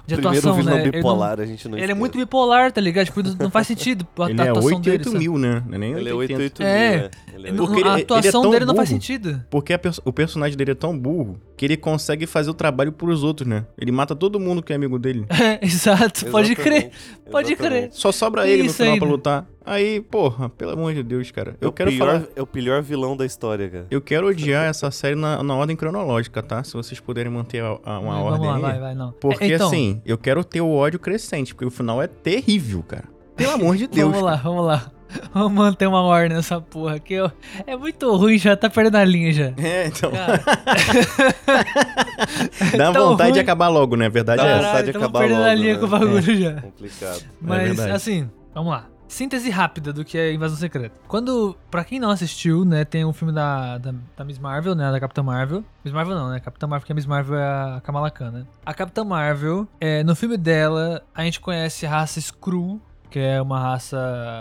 de 0.07 0.15
Primeiro 0.15 0.29
atuação, 0.29 0.55
vilão 0.55 0.75
né? 0.75 0.81
Ele 0.83 0.85
não- 0.87 0.93
bipolar, 0.93 1.41
a 1.41 1.45
gente 1.47 1.69
não 1.69 1.79
Ele, 1.79 1.93
é 1.93 1.95
muito 1.95 2.17
bipolar, 2.19 2.73
tá 2.73 2.81
ligado? 2.81 3.07
Tipo, 3.07 3.23
não 3.43 3.51
faz 3.51 3.67
sentido 3.67 4.07
a 4.19 4.25
Ele 4.31 4.41
é 4.41 4.49
atuação 4.49 4.71
8 4.77 4.79
e 4.79 4.83
dele. 4.83 4.97
8 4.99 5.05
sabe? 5.11 5.19
mil, 5.19 5.39
né? 5.39 5.63
Não 5.67 5.75
é 5.75 5.79
nem 5.79 5.93
Ele 5.93 6.09
é 6.09 6.15
880. 6.15 6.63
88 6.63 6.63
mil, 6.63 6.69
É. 6.69 6.97
né? 6.97 7.11
É 7.49 7.53
Porque 7.53 7.75
a 7.75 7.79
ele 7.81 7.89
é 7.89 8.03
atuação 8.03 8.43
tão 8.43 8.51
dele 8.51 8.65
não 8.65 8.75
faz 8.75 8.89
sentido. 8.89 9.45
Porque 9.51 9.73
a 9.73 9.79
perso- 9.79 10.01
o 10.05 10.13
personagem 10.13 10.57
dele 10.57 10.71
é 10.71 10.75
tão 10.75 10.97
burro 10.99 11.39
que 11.57 11.65
ele 11.65 11.77
consegue 11.77 12.27
fazer 12.27 12.51
o 12.51 12.55
trabalho 12.55 12.93
pros 12.93 13.23
outros, 13.23 13.47
né? 13.49 13.67
Ele 13.77 13.93
mata 13.93 14.15
todo 14.15 14.39
mundo 14.41 14.63
que 14.63 14.73
é 14.73 14.77
amigo 14.77 14.99
dele. 14.99 15.27
É, 15.29 15.59
exato, 15.65 16.27
pode 16.27 16.55
crer. 16.55 16.91
Exatamente, 16.91 17.31
Pode 17.31 17.53
exatamente. 17.53 17.97
Só 18.01 18.13
sobra 18.13 18.47
ele 18.49 18.63
no 18.63 18.67
Isso 18.69 18.77
final 18.77 18.93
ainda. 18.95 19.05
pra 19.07 19.13
lutar. 19.15 19.47
Aí, 19.67 20.01
porra, 20.01 20.49
pelo 20.51 20.73
amor 20.73 20.93
de 20.93 21.03
Deus, 21.03 21.31
cara. 21.31 21.57
Eu 21.61 21.69
é 21.69 21.71
o 21.71 21.73
quero 21.73 21.91
pior, 21.91 22.07
falar. 22.07 22.25
É 22.37 22.43
o 22.43 22.47
pior 22.47 22.83
vilão 22.83 23.17
da 23.17 23.25
história, 23.25 23.69
cara. 23.69 23.87
Eu 23.91 24.01
quero 24.03 24.27
odiar 24.29 24.67
essa 24.67 24.91
série 24.91 25.15
na, 25.17 25.43
na 25.43 25.55
ordem 25.55 25.75
cronológica, 25.75 26.43
tá? 26.43 26.63
Se 26.63 26.75
vocês 26.75 27.01
puderem 27.01 27.33
manter 27.33 27.63
a- 27.63 27.79
a- 27.85 27.99
uma 27.99 28.15
Vamos 28.15 28.33
ordem 28.33 28.49
lá, 28.49 28.57
aí. 28.57 28.61
vai, 28.63 28.79
vai, 28.81 28.95
não. 28.95 29.13
Porque 29.13 29.45
É, 29.45 29.55
então, 29.55 29.69
assim, 29.69 30.03
eu 30.05 30.19
quero 30.19 30.45
ter 30.45 30.61
o 30.61 30.71
ódio 30.71 30.99
crescente, 30.99 31.55
porque 31.55 31.65
o 31.67 31.71
final 31.71 32.03
é 32.03 32.07
terrível, 32.07 32.83
cara. 32.87 33.05
Pelo 33.35 33.53
amor 33.57 33.77
de 33.77 33.87
Deus. 33.87 34.11
Vamos 34.11 34.23
lá, 34.25 34.37
vamos 34.37 34.67
lá. 34.67 34.91
Vamos 35.33 35.53
manter 35.53 35.87
uma 35.87 36.03
ordem 36.03 36.37
nessa 36.37 36.61
porra 36.61 36.97
aqui. 36.97 37.19
ó. 37.21 37.31
É 37.67 37.77
muito 37.77 38.15
ruim, 38.17 38.37
já 38.37 38.57
tá 38.57 38.69
perdendo 38.69 38.97
a 38.97 39.05
linha 39.05 39.33
já. 39.33 39.53
É, 39.57 39.87
então. 39.87 40.11
Dá 42.77 42.91
vontade 42.91 43.31
de 43.33 43.39
ruim. 43.39 43.43
acabar 43.43 43.69
logo, 43.69 43.97
né? 43.97 44.07
A 44.07 44.11
verdade 44.11 44.43
Dá 44.43 44.49
é 44.49 44.53
essa. 44.53 44.57
vontade 44.59 44.73
caralho, 44.73 44.93
de 44.93 44.99
acabar 44.99 45.19
perdendo 45.21 45.43
a 45.43 45.47
logo, 45.49 45.61
linha 45.61 45.73
né? 45.75 45.79
com 45.81 45.87
o 45.87 45.89
bagulho 45.89 46.37
já. 46.41 46.53
Complicado. 46.61 47.23
Mas, 47.41 47.63
verdade. 47.69 47.91
assim, 47.93 48.31
vamos 48.55 48.73
lá. 48.73 48.87
Síntese 49.15 49.49
rápida 49.49 49.93
do 49.93 50.05
que 50.05 50.19
é 50.19 50.33
Invasão 50.33 50.57
Secreta. 50.57 50.97
Quando, 51.07 51.57
pra 51.71 51.85
quem 51.85 52.01
não 52.01 52.11
assistiu, 52.11 52.65
né, 52.65 52.85
tem 52.85 53.05
um 53.05 53.13
filme 53.13 53.33
da, 53.33 53.79
da, 53.79 53.95
da 54.17 54.25
Miss 54.25 54.41
Marvel, 54.41 54.75
né, 54.75 54.91
da 54.91 54.99
Capitã 54.99 55.23
Marvel. 55.23 55.65
Miss 55.85 55.95
Marvel 55.95 56.17
não, 56.17 56.31
né, 56.31 56.41
Capitã 56.41 56.67
Marvel, 56.67 56.81
porque 56.81 56.93
a 56.93 56.97
Miss 56.97 57.07
Marvel 57.07 57.39
é 57.39 57.77
a 57.77 57.81
Kamala 57.81 58.11
Khan, 58.11 58.33
né. 58.33 58.45
A 58.67 58.75
Capitã 58.75 59.05
Marvel, 59.05 59.69
é, 59.81 60.03
no 60.03 60.17
filme 60.17 60.37
dela, 60.37 61.01
a 61.15 61.23
gente 61.23 61.39
conhece 61.39 61.87
a 61.87 61.91
raça 61.91 62.19
Skrull, 62.19 62.81
que 63.15 63.21
é 63.21 63.41
uma 63.41 63.61
raça 63.61 63.97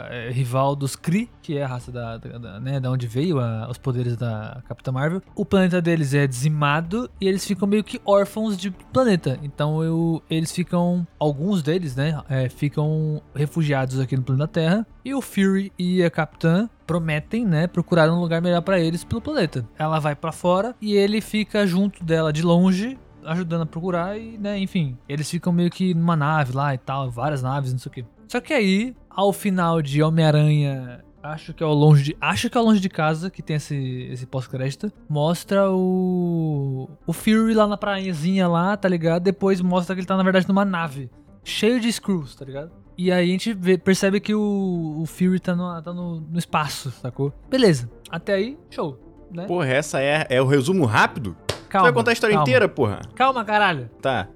é, 0.10 0.32
rival 0.32 0.76
dos 0.76 0.96
Kree, 0.96 1.30
que 1.44 1.60
é 1.60 1.64
a 1.64 1.68
raça 1.68 1.92
da, 1.92 2.18
da, 2.18 2.38
da- 2.40 2.60
né, 2.60 2.80
da 2.80 2.90
onde 2.90 3.06
veio 3.06 3.40
a- 3.40 3.68
os 3.70 3.78
poderes 3.78 4.18
da 4.18 4.64
Capitã 4.68 4.92
Marvel. 4.92 5.22
O 5.36 5.46
planeta 5.46 5.80
deles 5.80 6.12
é 6.16 6.26
dizimado 6.26 7.08
e 7.22 7.28
eles 7.28 7.46
ficam 7.46 7.68
meio 7.68 7.84
que 7.84 8.02
órfãos 8.04 8.58
de 8.58 8.72
planeta. 8.92 9.38
Então 9.44 9.84
eu, 9.84 10.24
eles 10.28 10.52
ficam, 10.52 11.06
alguns 11.20 11.62
deles, 11.62 11.96
né, 11.96 12.20
é, 12.28 12.50
ficam 12.50 13.22
refugiados 13.36 14.00
aqui 14.00 14.18
no 14.18 14.24
planeta 14.24 14.48
Terra. 14.48 14.88
E 15.06 15.14
o 15.14 15.22
Fury 15.22 15.72
e 15.78 16.04
a 16.04 16.10
Capitã 16.10 16.68
prometem, 16.88 17.46
né, 17.46 17.68
procurar 17.68 18.10
um 18.10 18.20
lugar 18.20 18.42
melhor 18.42 18.62
pra 18.64 18.80
eles 18.80 19.04
pelo 19.04 19.22
planeta. 19.22 19.64
Ela 19.78 20.00
vai 20.00 20.16
pra 20.16 20.32
fora 20.32 20.74
e 20.82 20.96
ele 20.96 21.22
fica 21.22 21.68
junto 21.68 22.04
dela 22.04 22.34
de 22.34 22.42
longe 22.42 22.98
ajudando 23.26 23.62
a 23.62 23.66
procurar 23.66 24.18
e, 24.18 24.38
né, 24.38 24.60
enfim, 24.60 24.98
eles 25.08 25.30
ficam 25.30 25.54
meio 25.54 25.70
que 25.70 25.94
numa 25.94 26.14
nave 26.14 26.54
lá 26.54 26.74
e 26.74 26.78
tal, 26.78 27.10
várias 27.10 27.42
naves, 27.42 27.72
não 27.72 27.80
sei 27.80 27.90
o 27.90 27.94
que. 27.94 28.06
Só 28.28 28.40
que 28.40 28.54
aí, 28.54 28.96
ao 29.10 29.32
final 29.34 29.82
de 29.82 30.02
Homem-Aranha, 30.02 31.04
acho 31.22 31.54
que 31.54 31.64
é 31.64 31.66
o 31.66 31.74
longe 31.74 32.04
de, 32.04 32.18
acho 32.20 32.50
que 32.50 32.58
é 32.58 32.62
o 32.62 32.64
longe 32.64 32.80
de 32.80 32.90
casa 32.90 33.30
que 33.30 33.42
tem 33.42 33.56
esse, 33.56 34.08
esse 34.12 34.26
pós-crédito, 34.26 34.92
mostra 35.08 35.70
o 35.72 36.90
o 37.06 37.14
Fury 37.14 37.54
lá 37.54 37.68
na 37.68 37.78
prainhazinha 37.78 38.48
lá, 38.48 38.76
tá 38.76 38.88
ligado? 38.90 39.24
Depois 39.24 39.62
mostra 39.62 39.96
que 39.96 40.02
ele 40.02 40.08
tá 40.08 40.18
na 40.18 40.24
verdade 40.24 40.48
numa 40.48 40.66
nave, 40.66 41.10
cheio 41.44 41.80
de 41.80 41.92
screws, 41.92 42.36
tá 42.36 42.46
ligado? 42.46 42.72
E 42.98 43.12
aí 43.12 43.28
a 43.30 43.32
gente 43.32 43.54
vê- 43.54 43.78
percebe 43.78 44.20
que 44.20 44.36
o, 44.36 45.00
o 45.02 45.06
Fury 45.06 45.40
tá, 45.40 45.56
no, 45.56 45.82
tá 45.82 45.92
no, 45.94 46.20
no 46.22 46.38
espaço, 46.38 46.92
sacou? 46.92 47.34
Beleza. 47.50 47.90
Até 48.10 48.34
aí, 48.36 48.58
show, 48.70 49.00
né? 49.32 49.46
Porra, 49.46 49.68
essa 49.68 50.00
é, 50.02 50.28
é 50.30 50.42
o 50.42 50.46
resumo 50.46 50.86
rápido? 50.86 51.36
calma. 51.70 51.88
Você 51.88 51.92
vai 51.92 51.94
contar 51.94 52.12
a 52.12 52.14
história 52.14 52.36
calma. 52.36 52.44
inteira, 52.48 52.70
porra? 52.70 53.02
Calma, 53.16 53.44
caralho. 53.44 53.90
Tá. 54.00 54.28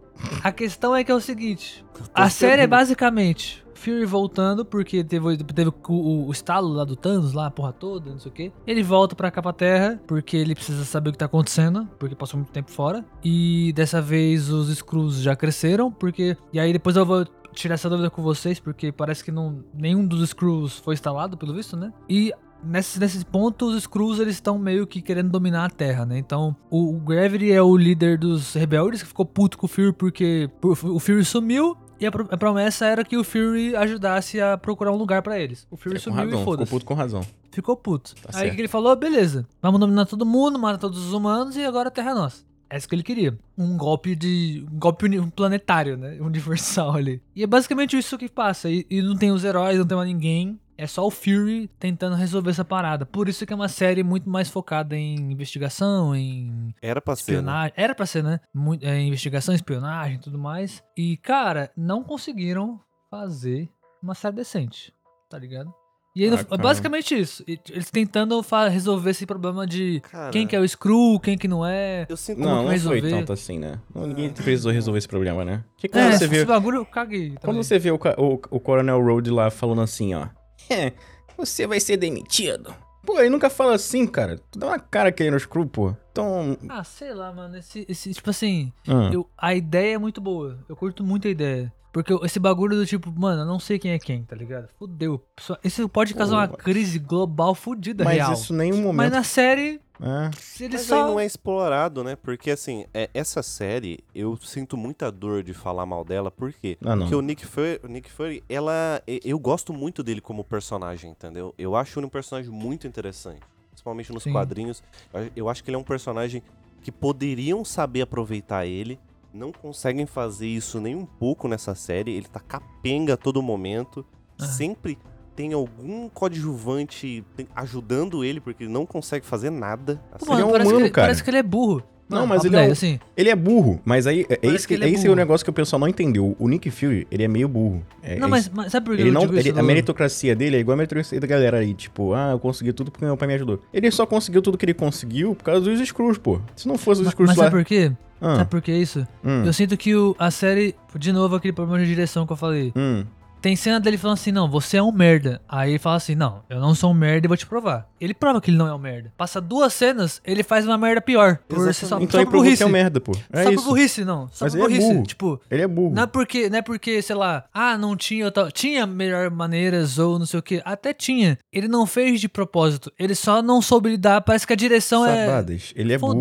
A 0.43 0.51
questão 0.51 0.95
é 0.95 1.03
que 1.03 1.11
é 1.11 1.13
o 1.15 1.19
seguinte: 1.19 1.85
a 2.15 2.29
série 2.31 2.63
é 2.63 2.67
basicamente 2.67 3.63
Fury 3.77 4.05
voltando, 4.05 4.65
porque 4.65 5.03
teve, 5.03 5.37
teve 5.37 5.69
o, 5.69 5.73
o- 5.93 6.27
o 6.27 6.31
estalo 6.31 6.67
lá 6.69 6.83
do 6.83 6.95
Thanos, 6.95 7.33
lá, 7.33 7.47
a 7.47 7.51
porra 7.51 7.71
toda, 7.71 8.11
não 8.11 8.19
sei 8.19 8.31
o 8.31 8.33
quê. 8.33 8.51
Ele 8.65 8.83
volta 8.83 9.15
pra 9.15 9.31
capa 9.31 9.53
terra, 9.53 10.01
porque 10.05 10.35
ele 10.35 10.53
precisa 10.55 10.83
saber 10.83 11.09
o 11.09 11.11
que 11.13 11.17
tá 11.19 11.25
acontecendo, 11.25 11.87
porque 11.97 12.15
passou 12.15 12.37
muito 12.39 12.51
tempo 12.51 12.71
fora. 12.71 13.05
E 13.23 13.71
dessa 13.73 14.01
vez 14.01 14.49
os 14.49 14.69
Skrulls 14.69 15.21
já 15.21 15.35
cresceram, 15.35 15.91
porque. 15.91 16.35
E 16.51 16.59
aí 16.59 16.73
depois 16.73 16.95
eu 16.95 17.05
vou 17.05 17.25
tirar 17.53 17.75
essa 17.75 17.89
dúvida 17.89 18.09
com 18.09 18.21
vocês, 18.21 18.59
porque 18.59 18.91
parece 18.91 19.23
que 19.23 19.31
não, 19.31 19.63
nenhum 19.73 20.05
dos 20.05 20.21
Skrulls 20.21 20.79
foi 20.79 20.93
instalado, 20.93 21.37
pelo 21.37 21.53
visto, 21.53 21.77
né? 21.77 21.93
E 22.09 22.33
Nesse, 22.63 22.99
nesse 22.99 23.23
ponto, 23.23 23.67
os 23.67 23.75
Skrulls 23.77 24.19
eles 24.19 24.33
estão 24.33 24.57
meio 24.57 24.87
que 24.87 24.99
querendo 24.99 25.29
dominar 25.29 25.65
a 25.65 25.69
Terra, 25.69 26.07
né? 26.07 26.17
Então, 26.17 26.55
o, 26.71 26.95
o 26.95 26.99
Gravity 26.99 27.51
é 27.51 27.61
o 27.61 27.77
líder 27.77 28.17
dos 28.17 28.51
rebeldes 28.55 29.03
que 29.03 29.07
ficou 29.07 29.27
puto 29.27 29.59
com 29.59 29.67
o 29.67 29.69
Fury 29.69 29.93
porque 29.93 30.49
por- 30.59 30.71
o 30.83 30.97
Fury 30.99 31.23
sumiu 31.23 31.77
e 31.99 32.05
a, 32.05 32.11
pro- 32.11 32.27
a 32.29 32.37
promessa 32.37 32.85
era 32.85 33.03
que 33.03 33.17
o 33.17 33.23
Fury 33.23 33.75
ajudasse 33.75 34.39
a 34.39 34.57
procurar 34.57 34.91
um 34.91 34.97
lugar 34.97 35.21
pra 35.21 35.39
eles. 35.39 35.67
O 35.71 35.77
Fury 35.77 35.95
É, 35.97 35.99
sumiu 35.99 36.17
razão, 36.17 36.29
e 36.29 36.37
ficou 36.39 36.45
foda-se. 36.53 36.71
puto 36.71 36.85
com 36.85 36.93
razão. 36.93 37.21
Ficou 37.51 37.75
puto. 37.75 38.13
Tá 38.21 38.39
Aí 38.39 38.49
o 38.51 38.55
que 38.55 38.61
ele 38.61 38.67
falou? 38.67 38.95
Beleza, 38.95 39.47
vamos 39.61 39.79
dominar 39.79 40.05
todo 40.05 40.25
mundo, 40.25 40.59
matar 40.59 40.77
todos 40.77 40.99
os 41.05 41.13
humanos 41.13 41.55
e 41.55 41.63
agora 41.65 41.87
a 41.87 41.91
Terra 41.91 42.11
é 42.11 42.13
nossa. 42.13 42.45
É 42.69 42.77
isso 42.77 42.87
que 42.87 42.93
ele 42.95 43.03
queria. 43.03 43.37
Um 43.57 43.77
golpe 43.77 44.13
de. 44.15 44.65
Um 44.71 44.77
golpe 44.77 45.09
planetário, 45.31 45.95
né? 45.95 46.17
Universal 46.21 46.95
ali. 46.95 47.21
E 47.35 47.41
é 47.41 47.47
basicamente 47.47 47.97
isso 47.97 48.17
que 48.17 48.27
passa. 48.27 48.69
E, 48.69 48.85
e 48.89 49.01
não 49.01 49.15
tem 49.15 49.31
os 49.31 49.43
heróis, 49.45 49.77
não 49.79 49.85
tem 49.87 49.95
mais 49.97 50.09
ninguém. 50.09 50.59
É 50.77 50.85
só 50.85 51.05
o 51.05 51.09
Fury 51.11 51.67
tentando 51.79 52.15
resolver 52.15 52.51
essa 52.51 52.63
parada. 52.63 53.05
Por 53.05 53.27
isso 53.27 53.45
que 53.45 53.53
é 53.53 53.55
uma 53.55 53.67
série 53.67 54.03
muito 54.03 54.29
mais 54.29 54.47
focada 54.49 54.95
em 54.95 55.15
investigação, 55.31 56.15
em 56.15 56.73
Era 56.81 57.01
pra 57.01 57.15
ser. 57.15 57.31
né? 57.31 57.37
espionagem. 57.37 57.73
Era 57.75 57.95
pra 57.95 58.05
ser, 58.05 58.23
né? 58.23 58.39
Muito, 58.53 58.85
é, 58.85 58.99
investigação, 59.01 59.55
espionagem 59.55 60.17
e 60.17 60.19
tudo 60.19 60.37
mais. 60.37 60.83
E, 60.95 61.17
cara, 61.17 61.71
não 61.75 62.03
conseguiram 62.03 62.79
fazer 63.09 63.69
uma 64.03 64.13
série 64.13 64.35
decente. 64.35 64.93
Tá 65.29 65.37
ligado? 65.39 65.73
E 66.15 66.23
aí, 66.23 66.29
no- 66.31 66.37
Ah, 66.37 66.45
é 66.51 66.57
basicamente 66.57 67.13
isso. 67.19 67.43
Eles 67.47 67.91
tentando 67.91 68.39
resolver 68.71 69.11
esse 69.11 69.25
problema 69.25 69.67
de 69.67 69.99
Cara, 70.11 70.31
quem 70.31 70.47
que 70.47 70.55
é 70.55 70.59
o 70.59 70.67
Screw, 70.67 71.19
quem 71.19 71.37
que 71.37 71.47
não 71.47 71.63
é. 71.65 72.05
Eu 72.09 72.17
sinto 72.17 72.39
Não, 72.39 72.63
não 72.63 72.69
resolver? 72.69 73.01
foi 73.01 73.09
tanto 73.11 73.33
assim, 73.33 73.59
né? 73.59 73.79
Não, 73.93 74.07
ninguém 74.07 74.29
precisou 74.31 74.71
resolver 74.71 74.97
esse 74.97 75.07
problema, 75.07 75.43
né? 75.45 75.63
Que 75.77 75.85
É, 75.87 75.89
quando 75.89 76.05
você 76.11 76.15
esse 76.25 76.27
vê, 76.27 76.45
bagulho 76.45 76.77
eu 76.77 76.85
caguei. 76.85 77.29
quando 77.31 77.41
também. 77.41 77.63
você 77.63 77.77
vê 77.77 77.91
o, 77.91 77.95
o, 78.17 78.33
o 78.49 78.59
Coronel 78.59 79.03
Road 79.03 79.29
lá 79.29 79.51
falando 79.51 79.81
assim, 79.81 80.15
ó. 80.15 80.27
"É, 80.69 80.93
você 81.37 81.65
vai 81.67 81.79
ser 81.79 81.97
demitido. 81.97 82.73
Pô, 83.05 83.19
ele 83.19 83.29
nunca 83.29 83.49
fala 83.49 83.75
assim, 83.75 84.05
cara. 84.05 84.37
Tu 84.51 84.59
dá 84.59 84.67
uma 84.67 84.79
cara 84.79 85.11
que 85.11 85.23
ele 85.23 85.31
no 85.31 85.39
Screw, 85.39 85.65
pô. 85.65 85.95
Então. 86.11 86.57
Ah, 86.67 86.83
sei 86.83 87.13
lá, 87.13 87.31
mano. 87.31 87.57
Esse, 87.57 87.85
esse 87.87 88.13
tipo 88.13 88.29
assim, 88.29 88.73
ah, 88.85 89.09
eu, 89.13 89.29
a 89.37 89.55
ideia 89.55 89.95
é 89.95 89.97
muito 89.97 90.19
boa. 90.19 90.59
Eu 90.67 90.75
curto 90.75 91.03
muito 91.05 91.25
a 91.27 91.31
ideia. 91.31 91.71
Porque 91.93 92.13
esse 92.25 92.37
bagulho 92.37 92.75
do 92.75 92.85
tipo, 92.85 93.11
mano, 93.17 93.41
eu 93.41 93.45
não 93.45 93.59
sei 93.59 93.79
quem 93.79 93.91
é 93.91 93.97
quem, 93.97 94.23
tá 94.23 94.35
ligado? 94.35 94.67
Fudeu. 94.77 95.23
Isso 95.63 95.87
pode 95.87 96.13
causar 96.13 96.35
uma 96.35 96.47
Pô, 96.47 96.57
crise 96.57 96.99
global 96.99 97.55
fudida, 97.55 98.03
mas 98.03 98.15
real. 98.17 98.33
isso 98.33 98.53
em 98.53 98.57
nenhum 98.57 98.75
Mas 98.77 98.85
momento. 98.85 99.13
na 99.13 99.23
série, 99.23 99.79
É. 100.01 100.29
ele 100.63 100.73
Mas 100.73 100.81
só. 100.83 100.95
aí 100.95 101.01
não 101.11 101.19
é 101.19 101.25
explorado, 101.25 102.03
né? 102.03 102.15
Porque 102.15 102.51
assim, 102.51 102.85
é, 102.93 103.09
essa 103.13 103.41
série, 103.41 103.99
eu 104.13 104.37
sinto 104.37 104.77
muita 104.77 105.11
dor 105.11 105.43
de 105.43 105.53
falar 105.53 105.85
mal 105.85 106.03
dela, 106.03 106.29
por 106.29 106.53
quê? 106.53 106.77
Ah. 106.85 106.95
Porque 106.97 107.15
o 107.15 107.21
Nick 107.21 107.45
Fury, 107.45 107.79
o 107.83 107.87
Nick 107.87 108.11
Fury, 108.11 108.43
ela. 108.47 109.01
Eu 109.07 109.39
gosto 109.39 109.73
muito 109.73 110.03
dele 110.03 110.21
como 110.21 110.43
personagem, 110.43 111.11
entendeu? 111.11 111.53
Eu 111.57 111.75
acho 111.75 111.99
ele 111.99 112.05
um 112.05 112.09
personagem 112.09 112.51
muito 112.51 112.85
interessante. 112.87 113.41
Principalmente 113.71 114.11
nos 114.13 114.23
Sim. 114.23 114.31
quadrinhos. 114.31 114.83
Eu- 115.13 115.31
Eu 115.35 115.49
acho 115.49 115.63
que 115.63 115.69
ele 115.69 115.75
é 115.75 115.79
um 115.79 115.83
personagem 115.83 116.41
que 116.81 116.91
poderiam 116.91 117.63
saber 117.65 118.01
aproveitar 118.01 118.65
ele. 118.65 118.99
Não 119.33 119.51
conseguem 119.51 120.05
fazer 120.05 120.47
isso 120.47 120.79
nem 120.79 120.95
um 120.95 121.05
pouco 121.05 121.47
nessa 121.47 121.75
série. 121.75 122.11
Ele 122.11 122.27
tá 122.27 122.39
capenga 122.39 123.13
a 123.13 123.17
todo 123.17 123.41
momento. 123.41 124.05
Ah. 124.39 124.45
Sempre 124.45 124.97
tem 125.37 125.53
algum 125.53 126.09
coadjuvante 126.09 127.23
ajudando 127.55 128.23
ele, 128.25 128.41
porque 128.41 128.63
ele 128.63 128.73
não 128.73 128.85
consegue 128.87 129.23
fazer 129.25 129.51
nada. 129.51 130.01
Pô, 130.19 130.25
Assim, 130.25 130.33
Ele 130.33 130.41
é 130.41 130.45
um 130.45 130.51
parece, 130.51 130.63
humano, 130.69 130.77
que 130.79 130.83
ele, 130.85 130.89
cara. 130.91 131.07
parece 131.07 131.23
que 131.23 131.29
ele 131.29 131.37
é 131.37 131.43
burro. 131.43 131.83
Não, 132.09 132.19
Mano, 132.19 132.29
mas 132.29 132.45
ele 132.45 132.55
é 132.55 132.65
assim. 132.71 132.99
Ele 133.17 133.29
é 133.29 133.35
burro, 133.35 133.81
mas 133.83 134.07
aí 134.07 134.25
é 134.29 134.39
esse, 134.47 134.65
que 134.65 134.73
ele 134.75 134.85
é 134.85 134.89
esse 134.89 135.05
é 135.05 135.09
o 135.09 135.15
negócio 135.15 135.43
que 135.43 135.49
o 135.49 135.53
pessoal 135.53 135.77
não 135.79 135.89
entendeu. 135.89 136.35
O 136.39 136.47
Nick 136.47 136.71
Fury, 136.71 137.05
ele 137.11 137.21
é 137.23 137.27
meio 137.27 137.49
burro. 137.49 137.85
É- 138.01 138.15
Não, 138.17 138.27
é 138.27 138.31
mas, 138.31 138.49
mas 138.49 138.71
sabe 138.71 138.85
por 138.85 138.95
que 138.95 139.01
Ele 139.01 139.09
eu 139.09 139.13
não, 139.13 139.21
digo 139.21 139.33
ele- 139.35 139.49
isso? 139.49 139.59
a 139.59 139.61
meritocracia 139.61 140.33
dele 140.35 140.55
é 140.55 140.59
igual 140.61 140.73
a 140.73 140.77
meritocracia 140.77 141.19
da 141.19 141.27
galera 141.27 141.57
aí, 141.57 141.73
tipo, 141.73 142.13
ah, 142.13 142.31
eu 142.31 142.39
consegui 142.39 142.71
tudo 142.71 142.89
porque 142.91 143.03
meu 143.05 143.17
pai 143.17 143.27
me 143.27 143.33
ajudou. 143.35 143.61
Ele 143.73 143.91
só 143.91 144.05
conseguiu 144.05 144.41
tudo 144.41 144.57
que 144.57 144.63
ele 144.65 144.73
conseguiu 144.73 145.35
por 145.35 145.43
causa 145.43 145.59
dos 145.59 145.85
Screws, 145.85 146.17
pô. 146.17 146.39
Se 146.55 146.65
não 146.67 146.77
fosse 146.77 147.01
os 147.01 147.07
Mas, 147.07 147.11
Screws 147.13 147.27
mas 147.27 147.37
lá... 147.37 147.43
sabe 147.43 147.57
por 147.57 147.65
quê? 147.65 147.91
Ah, 148.21 148.35
Sabe 148.37 148.49
por 148.49 148.61
que 148.61 148.71
isso? 148.71 149.05
hum, 149.23 149.43
Eu 149.45 149.53
sinto 149.53 149.77
que 149.77 149.93
o- 149.93 150.15
a 150.17 150.31
série, 150.31 150.73
de 150.97 151.11
novo, 151.11 151.35
aquele 151.35 151.53
problema 151.53 151.83
de 151.83 151.89
direção 151.89 152.25
que 152.25 152.31
eu 152.33 152.37
falei. 152.37 152.71
hum. 152.75 153.03
Tem 153.47 153.55
cena 153.55 153.79
dele 153.79 153.97
falando 153.97 154.15
assim, 154.17 154.29
não, 154.33 154.49
você 154.51 154.75
é 154.75 154.83
um 154.83 154.91
merda. 154.91 155.39
Aí 155.47 155.69
ele 155.71 155.79
fala 155.79 155.95
assim, 155.95 156.15
não, 156.15 156.43
eu 156.49 156.59
não 156.59 156.75
sou 156.75 156.91
um 156.91 156.93
merda 156.93 157.25
e 157.27 157.29
vou 157.29 157.37
te 157.37 157.45
provar. 157.45 157.87
Ele 157.97 158.13
prova 158.13 158.41
que 158.41 158.51
ele 158.51 158.57
não 158.57 158.67
é 158.67 158.73
um 158.73 158.77
merda. 158.77 159.13
Passa 159.15 159.39
duas 159.39 159.71
cenas, 159.73 160.21
ele 160.25 160.43
faz 160.43 160.65
uma 160.67 160.77
merda 160.77 160.99
pior. 160.99 161.39
Por, 161.47 161.73
só, 161.73 161.85
Então 161.97 162.09
só 162.09 162.17
ele 162.19 162.29
burrice. 162.29 162.57
que 162.57 162.63
é 162.63 162.65
um 162.65 162.69
merda, 162.69 162.99
pô. 162.99 163.13
É 163.31 163.43
só 163.45 163.49
isso. 163.51 163.63
por 163.63 163.69
burrice, 163.69 164.03
não. 164.03 164.27
Só 164.33 164.43
Mas 164.43 164.53
por 164.53 164.59
é 164.59 164.63
burrice. 164.67 164.93
burro. 164.93 165.03
Tipo, 165.05 165.41
Ele 165.49 165.61
é 165.61 165.67
burro. 165.67 165.95
não 165.95 166.03
é 166.03 166.07
porque, 166.07 166.49
não 166.49 166.57
é 166.57 166.61
porque, 166.61 167.01
sei 167.01 167.15
lá, 167.15 167.45
ah, 167.53 167.77
não 167.77 167.95
tinha, 167.95 168.25
outra- 168.25 168.51
tinha 168.51 168.85
melhor 168.85 169.31
maneiras 169.31 169.97
ou 169.97 170.19
não 170.19 170.25
sei 170.25 170.39
o 170.41 170.43
que. 170.43 170.61
Até 170.65 170.91
tinha. 170.93 171.37
Ele 171.51 171.69
não 171.69 171.85
fez 171.85 172.19
de 172.19 172.27
propósito. 172.27 172.91
Ele 172.99 173.15
só 173.15 173.41
não 173.41 173.61
soube 173.61 173.91
lidar. 173.91 174.19
Parece 174.23 174.45
que 174.45 174.51
a 174.51 174.57
direção 174.57 175.05
é. 175.05 175.25
Sabadas, 175.25 175.71
ele 175.73 175.93
é 175.93 175.97
burro. 175.97 176.15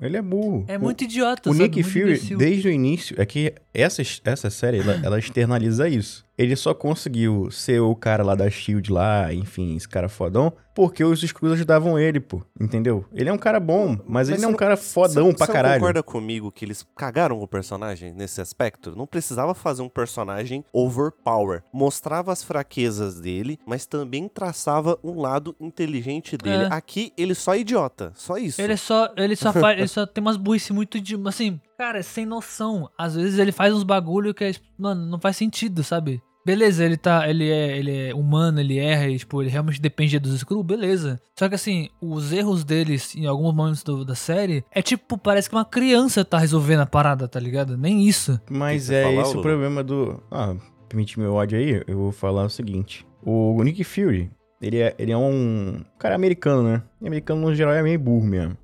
Ele 0.00 0.16
é 0.16 0.22
burro. 0.22 0.64
É 0.68 0.76
O- 0.78 0.80
muito 0.80 1.02
idiota, 1.04 1.50
O 1.50 1.52
sabe? 1.52 1.64
Nick 1.64 1.76
Muito 1.82 1.90
Fury, 1.92 2.04
imbecil. 2.12 2.38
desde 2.38 2.68
o 2.68 2.70
início, 2.70 3.20
é 3.20 3.26
que 3.26 3.52
essa, 3.74 4.00
essa 4.24 4.48
série, 4.48 4.78
ela, 4.78 5.00
ela 5.02 5.18
externaliza 5.18 5.88
isso. 5.88 6.24
Ele 6.36 6.54
só 6.54 6.72
conseguiu 6.72 7.50
ser 7.50 7.80
o 7.80 7.94
cara 7.96 8.22
lá 8.22 8.36
da 8.36 8.48
SHIELD 8.48 8.92
lá, 8.92 9.34
enfim, 9.34 9.74
esse 9.76 9.88
cara 9.88 10.08
fodão, 10.08 10.52
porque 10.78 11.02
os 11.02 11.20
Skrulls 11.24 11.54
ajudavam 11.54 11.98
ele, 11.98 12.20
pô, 12.20 12.40
entendeu? 12.60 13.04
Ele 13.12 13.28
é 13.28 13.32
um 13.32 13.36
cara 13.38 13.58
bom, 13.58 13.98
mas, 14.06 14.28
ele 14.28 14.36
você 14.36 14.42
não 14.42 14.46
é 14.46 14.50
um 14.50 14.52
não- 14.52 14.58
cara 14.58 14.76
fodão 14.76 15.26
Você- 15.32 15.36
pra 15.36 15.46
você 15.46 15.52
caralho. 15.52 15.74
Não 15.74 15.80
concorda 15.80 16.02
comigo 16.04 16.52
que 16.52 16.64
eles 16.64 16.86
cagaram 16.94 17.36
com 17.36 17.44
o 17.44 17.48
personagem 17.48 18.12
nesse 18.12 18.40
aspecto? 18.40 18.94
Não 18.94 19.04
precisava 19.04 19.54
fazer 19.54 19.82
um 19.82 19.88
personagem 19.88 20.64
overpower. 20.72 21.64
Mostrava 21.72 22.32
as 22.32 22.44
fraquezas 22.44 23.20
dele, 23.20 23.58
mas 23.66 23.86
também 23.86 24.28
traçava 24.28 24.96
um 25.02 25.20
lado 25.20 25.56
inteligente 25.58 26.36
dele. 26.36 26.64
É. 26.64 26.68
Aqui, 26.72 27.12
ele 27.16 27.34
só 27.34 27.54
é 27.54 27.58
idiota. 27.58 28.12
Só 28.14 28.36
isso. 28.38 28.62
Ele 28.62 28.74
é 28.74 28.76
só, 28.76 29.12
ele 29.16 29.34
só 29.34 29.52
faz, 29.52 29.78
ele 29.78 29.88
só 29.88 30.06
tem 30.06 30.22
umas 30.22 30.36
burrice 30.36 30.72
muito 30.72 31.00
de, 31.00 31.16
assim, 31.26 31.60
cara, 31.76 31.98
é 31.98 32.02
sem 32.02 32.24
noção. 32.24 32.88
Às 32.96 33.16
vezes 33.16 33.38
ele 33.40 33.50
faz 33.50 33.74
uns 33.74 33.82
bagulho 33.82 34.32
que 34.32 34.44
é, 34.44 34.52
mano, 34.78 35.06
não 35.06 35.18
faz 35.18 35.36
sentido, 35.36 35.82
sabe? 35.82 36.22
Beleza, 36.48 36.82
ele 36.82 36.96
tá, 36.96 37.28
ele 37.28 37.50
é, 37.50 37.76
ele 37.76 38.08
é 38.08 38.14
humano, 38.14 38.58
ele 38.58 38.78
erra, 38.78 39.06
e, 39.06 39.18
tipo, 39.18 39.42
ele 39.42 39.50
realmente 39.50 39.78
depende 39.82 40.18
dos 40.18 40.32
Skrull, 40.32 40.62
beleza. 40.62 41.20
Só 41.38 41.46
que 41.46 41.54
assim, 41.54 41.90
os 42.00 42.32
erros 42.32 42.64
deles 42.64 43.14
em 43.14 43.26
alguns 43.26 43.54
momentos 43.54 43.82
do- 43.82 44.02
da 44.02 44.14
série 44.14 44.64
é 44.72 44.80
tipo, 44.80 45.18
parece 45.18 45.50
que 45.50 45.54
uma 45.54 45.64
criança 45.66 46.24
tá 46.24 46.38
resolvendo 46.38 46.80
a 46.80 46.86
parada, 46.86 47.28
tá 47.28 47.38
ligado? 47.38 47.76
Nem 47.76 48.08
isso. 48.08 48.40
Mas 48.50 48.90
é 48.90 49.02
falar, 49.02 49.22
esse 49.24 49.36
o 49.36 49.42
problema 49.42 49.84
do... 49.84 50.22
Ah, 50.30 50.56
permite 50.88 51.20
meu 51.20 51.34
ódio 51.34 51.58
aí, 51.58 51.82
eu 51.86 51.98
vou 51.98 52.12
falar 52.12 52.44
o 52.46 52.48
seguinte. 52.48 53.06
O 53.22 53.62
Nick 53.62 53.84
Fury, 53.84 54.30
ele 54.62 54.78
é, 54.78 54.94
ele 54.98 55.12
é 55.12 55.18
um 55.18 55.82
cara 55.98 56.14
americano, 56.14 56.62
né? 56.62 56.82
E 57.02 57.06
americano, 57.06 57.42
no 57.42 57.54
geral, 57.54 57.74
é 57.74 57.82
meio 57.82 57.98
burro 57.98 58.24
mesmo. 58.26 58.56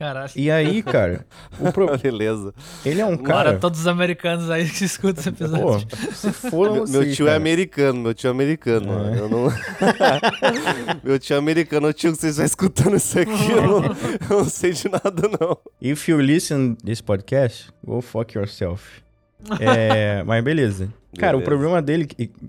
Caralho. 0.00 0.30
E 0.34 0.50
aí, 0.50 0.82
cara, 0.82 1.26
o 1.58 1.70
pro... 1.70 1.86
Beleza. 2.00 2.54
ele 2.86 3.02
é 3.02 3.04
um 3.04 3.18
Cara, 3.18 3.50
cara... 3.50 3.58
todos 3.58 3.80
os 3.80 3.86
americanos 3.86 4.48
aí 4.48 4.66
que 4.66 4.82
escutam 4.82 5.20
esse 5.20 5.28
episódio. 5.28 5.86
Pô, 5.86 5.96
se 6.14 6.32
foram 6.32 6.72
Meu, 6.72 6.88
meu 6.88 7.12
tio 7.12 7.26
é 7.26 7.32
cara. 7.32 7.36
americano, 7.36 8.00
meu 8.00 8.14
tio 8.14 8.28
é 8.28 8.30
americano. 8.30 8.92
É. 9.14 9.18
Eu 9.18 9.28
não... 9.28 9.52
meu 11.04 11.18
tio 11.18 11.34
é 11.34 11.38
americano, 11.38 11.88
o 11.88 11.92
tio 11.92 12.12
que 12.12 12.18
vocês 12.18 12.32
estão 12.32 12.46
escutando 12.46 12.96
isso 12.96 13.18
aqui, 13.18 13.50
eu 13.52 13.60
não, 13.60 13.84
eu 13.84 14.38
não 14.38 14.44
sei 14.46 14.72
de 14.72 14.88
nada, 14.88 15.30
não. 15.38 15.58
If 15.82 16.08
you 16.08 16.18
listen 16.18 16.76
this 16.76 17.02
podcast, 17.02 17.70
go 17.84 18.00
fuck 18.00 18.34
yourself. 18.38 19.02
É, 19.60 20.22
mas 20.24 20.42
beleza. 20.42 20.88
Cara, 21.18 21.36
o 21.36 21.40
Beleza. 21.40 21.50
problema 21.50 21.82
dele, 21.82 22.08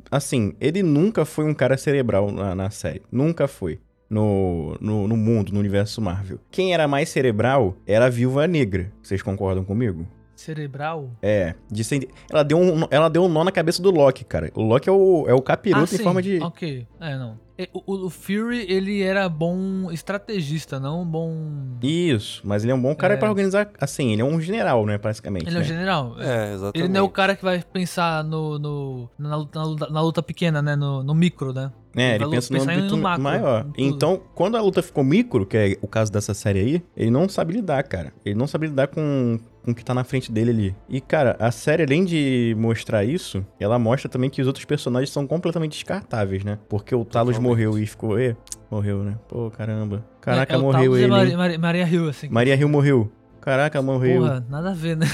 assim, 0.09 0.53
ele 0.61 0.81
nunca 0.81 1.25
foi 1.25 1.43
um 1.43 1.53
cara 1.53 1.75
cerebral 1.75 2.31
na, 2.31 2.55
na 2.55 2.69
série. 2.69 3.01
Nunca 3.11 3.45
foi. 3.45 3.77
No, 4.11 4.75
no, 4.81 5.07
no 5.07 5.15
mundo, 5.15 5.53
no 5.53 5.59
universo 5.61 6.01
Marvel. 6.01 6.37
Quem 6.51 6.73
era 6.73 6.85
mais 6.85 7.07
cerebral 7.07 7.77
era 7.87 8.07
a 8.07 8.09
Viúva 8.09 8.45
Negra. 8.45 8.91
Vocês 9.01 9.21
concordam 9.21 9.63
comigo? 9.63 10.05
Cerebral? 10.41 11.11
É. 11.21 11.55
De 11.69 11.83
ser- 11.83 12.09
ela, 12.29 12.43
deu 12.43 12.57
um, 12.57 12.85
ela 12.89 13.09
deu 13.09 13.23
um 13.23 13.29
nó 13.29 13.43
na 13.43 13.51
cabeça 13.51 13.81
do 13.81 13.91
Loki, 13.91 14.23
cara. 14.25 14.51
O 14.55 14.61
Loki 14.61 14.89
é 14.89 14.91
o, 14.91 15.25
é 15.27 15.33
o 15.33 15.41
capiroto 15.41 15.91
Ah, 15.91 15.95
em 15.95 15.97
sim. 15.97 16.03
forma 16.03 16.21
de. 16.21 16.39
Ok, 16.41 16.87
é, 16.99 17.17
não. 17.17 17.39
E- 17.57 17.69
O, 17.73 18.05
o 18.07 18.09
Fury, 18.09 18.65
ele 18.67 19.01
era 19.03 19.29
bom 19.29 19.91
estrategista, 19.91 20.79
não 20.79 21.03
um 21.03 21.05
bom... 21.05 21.77
Isso, 21.83 22.41
mas 22.43 22.63
ele 22.63 22.71
é 22.71 22.75
um 22.75 22.81
bom 22.81 22.95
cara 22.95 23.13
É. 23.13 23.17
pra 23.17 23.29
organizar. 23.29 23.69
Assim, 23.79 24.11
ele 24.13 24.21
é 24.21 24.25
um 24.25 24.41
general, 24.41 24.83
né? 24.85 24.97
Basicamente. 24.97 25.45
Ele 25.47 25.55
é 25.57 25.59
o 25.59 25.61
né? 25.61 25.67
general. 25.67 26.15
É, 26.19 26.53
exatamente. 26.53 26.77
Ele 26.79 26.87
não 26.87 26.99
é 27.01 27.03
o 27.03 27.09
cara 27.09 27.35
que 27.35 27.43
vai 27.43 27.61
pensar 27.61 28.23
no, 28.23 28.57
no- 28.57 29.09
na, 29.19 29.35
luta, 29.35 29.59
na 29.59 29.65
luta- 29.65 29.89
na 29.89 30.01
luta 30.01 30.23
pequena, 30.23 30.59
né? 30.61 30.75
No, 30.75 31.03
no 31.03 31.13
micro, 31.13 31.53
né? 31.53 31.71
É, 31.95 32.15
ele 32.15 32.19
vai 32.25 32.29
pensa 32.35 32.53
no 32.53 32.61
âmbito 32.63 32.95
no 32.95 33.03
macro, 33.03 33.21
maior. 33.23 33.67
Então, 33.77 34.21
quando 34.33 34.55
a 34.57 34.61
luta 34.61 34.81
ficou 34.81 35.03
micro, 35.03 35.45
que 35.45 35.57
é 35.57 35.77
o 35.81 35.87
caso 35.87 36.11
dessa 36.11 36.33
série 36.33 36.59
aí, 36.59 36.83
ele 36.95 37.11
não 37.11 37.27
sabe 37.29 37.53
lidar, 37.53 37.83
cara. 37.83 38.13
Ele 38.25 38.33
não 38.33 38.47
sabe 38.47 38.67
lidar 38.67 38.87
com, 38.87 39.37
com 39.63 39.71
o 39.71 39.75
que 39.75 39.83
tá 39.85 39.93
na 39.93 40.03
frente 40.03 40.31
dele 40.31 40.49
ali. 40.51 40.75
E, 40.89 40.99
cara, 40.99 41.35
a 41.39 41.51
série, 41.51 41.83
além 41.83 42.03
de 42.03 42.55
mostrar 42.57 43.03
isso, 43.03 43.45
ela 43.59 43.77
mostra 43.77 44.09
também 44.09 44.29
que 44.29 44.41
os 44.41 44.47
outros 44.47 44.65
personagens 44.65 45.11
são 45.11 45.27
completamente 45.27 45.73
descartáveis, 45.73 46.43
né? 46.43 46.57
Porque 46.67 46.93
o 46.95 47.05
Talos 47.05 47.35
Totalmente. 47.35 47.41
morreu 47.49 47.77
e 47.79 47.85
ficou, 47.85 48.19
e 48.19 48.35
morreu, 48.69 49.03
né? 49.03 49.17
Pô, 49.27 49.49
caramba. 49.51 50.03
Caraca, 50.19 50.53
É, 50.53 50.55
é 50.55 50.59
o 50.59 50.61
morreu 50.63 50.81
Talos 50.91 50.97
ele. 50.99 51.07
Maria, 51.07 51.31
hein? 51.31 51.37
Maria, 51.37 51.59
Maria 51.59 51.87
Hill, 51.87 52.09
assim. 52.09 52.29
Maria 52.29 52.55
Hill 52.55 52.69
morreu. 52.69 53.11
Caraca, 53.39 53.81
morreu. 53.81 54.21
Porra, 54.21 54.45
nada 54.49 54.69
a 54.71 54.73
ver, 54.73 54.95
né? 54.97 55.07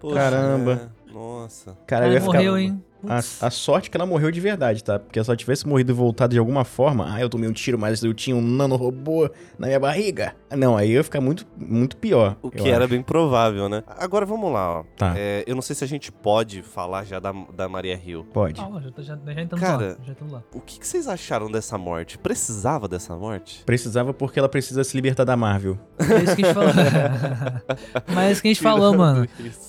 Poxa, 0.00 0.14
Caramba. 0.16 0.90
é, 1.08 1.12
Nossa. 1.12 1.72
Cara, 1.72 1.78
Cara, 1.86 2.06
eu 2.08 2.12
ia 2.12 2.20
ficar- 2.20 2.32
morreu, 2.34 2.58
hein? 2.58 2.82
A, 3.08 3.46
a 3.46 3.50
sorte 3.50 3.88
é 3.88 3.90
que 3.90 3.96
ela 3.96 4.06
morreu 4.06 4.30
de 4.30 4.40
verdade, 4.40 4.82
tá? 4.82 4.98
Porque 4.98 5.22
se 5.22 5.28
ela 5.30 5.36
tivesse 5.36 5.66
morrido 5.66 5.92
e 5.92 5.94
voltado 5.94 6.32
de 6.32 6.38
alguma 6.38 6.64
forma, 6.64 7.12
ah, 7.14 7.20
eu 7.20 7.28
tomei 7.28 7.48
um 7.48 7.52
tiro, 7.52 7.78
mas 7.78 8.02
eu 8.02 8.12
tinha 8.14 8.34
um 8.36 8.42
nanorobô 8.42 9.28
na 9.58 9.66
minha 9.66 9.80
barriga. 9.80 10.34
Não, 10.56 10.76
aí 10.76 10.92
ia 10.92 11.02
ficar 11.04 11.20
muito, 11.20 11.46
muito 11.56 11.96
pior. 11.96 12.36
O 12.42 12.50
que 12.50 12.68
era 12.68 12.84
acho. 12.84 12.88
bem 12.92 13.02
provável, 13.02 13.68
né? 13.68 13.82
Agora 13.98 14.24
vamos 14.24 14.52
lá, 14.52 14.80
ó. 14.80 14.84
Tá. 14.96 15.14
É, 15.16 15.44
eu 15.46 15.54
não 15.54 15.62
sei 15.62 15.74
se 15.74 15.82
a 15.84 15.88
gente 15.88 16.10
pode 16.12 16.62
falar 16.62 17.04
já 17.04 17.18
da, 17.18 17.32
da 17.54 17.68
Maria 17.68 18.00
Hill. 18.02 18.24
Pode. 18.32 18.60
Ah, 18.60 18.80
já, 18.80 18.90
tá- 18.90 19.02
já, 19.02 19.16
já 19.24 19.42
estamos 19.42 19.60
Cara, 19.64 19.86
lá. 19.88 19.96
Já 20.04 20.12
estamos 20.12 20.32
lá. 20.32 20.42
O 20.52 20.60
que, 20.60 20.78
que 20.78 20.86
vocês 20.86 21.08
acharam 21.08 21.50
dessa 21.50 21.76
morte? 21.76 22.16
Precisava 22.18 22.86
dessa 22.88 23.14
morte? 23.16 23.62
Precisava 23.64 24.14
porque 24.14 24.38
ela 24.38 24.48
precisa 24.48 24.84
se 24.84 24.96
libertar 24.96 25.24
da 25.24 25.36
Marvel. 25.36 25.78
É 25.98 26.22
isso 26.22 26.36
que 26.36 26.42
a 26.42 26.46
gente 26.46 26.54
falou. 26.54 26.70
Mas 28.14 28.18
é 28.28 28.32
isso 28.32 28.42
que 28.42 28.48
a 28.48 28.52
gente 28.52 28.62
falou, 28.62 28.96
mano. 28.96 29.26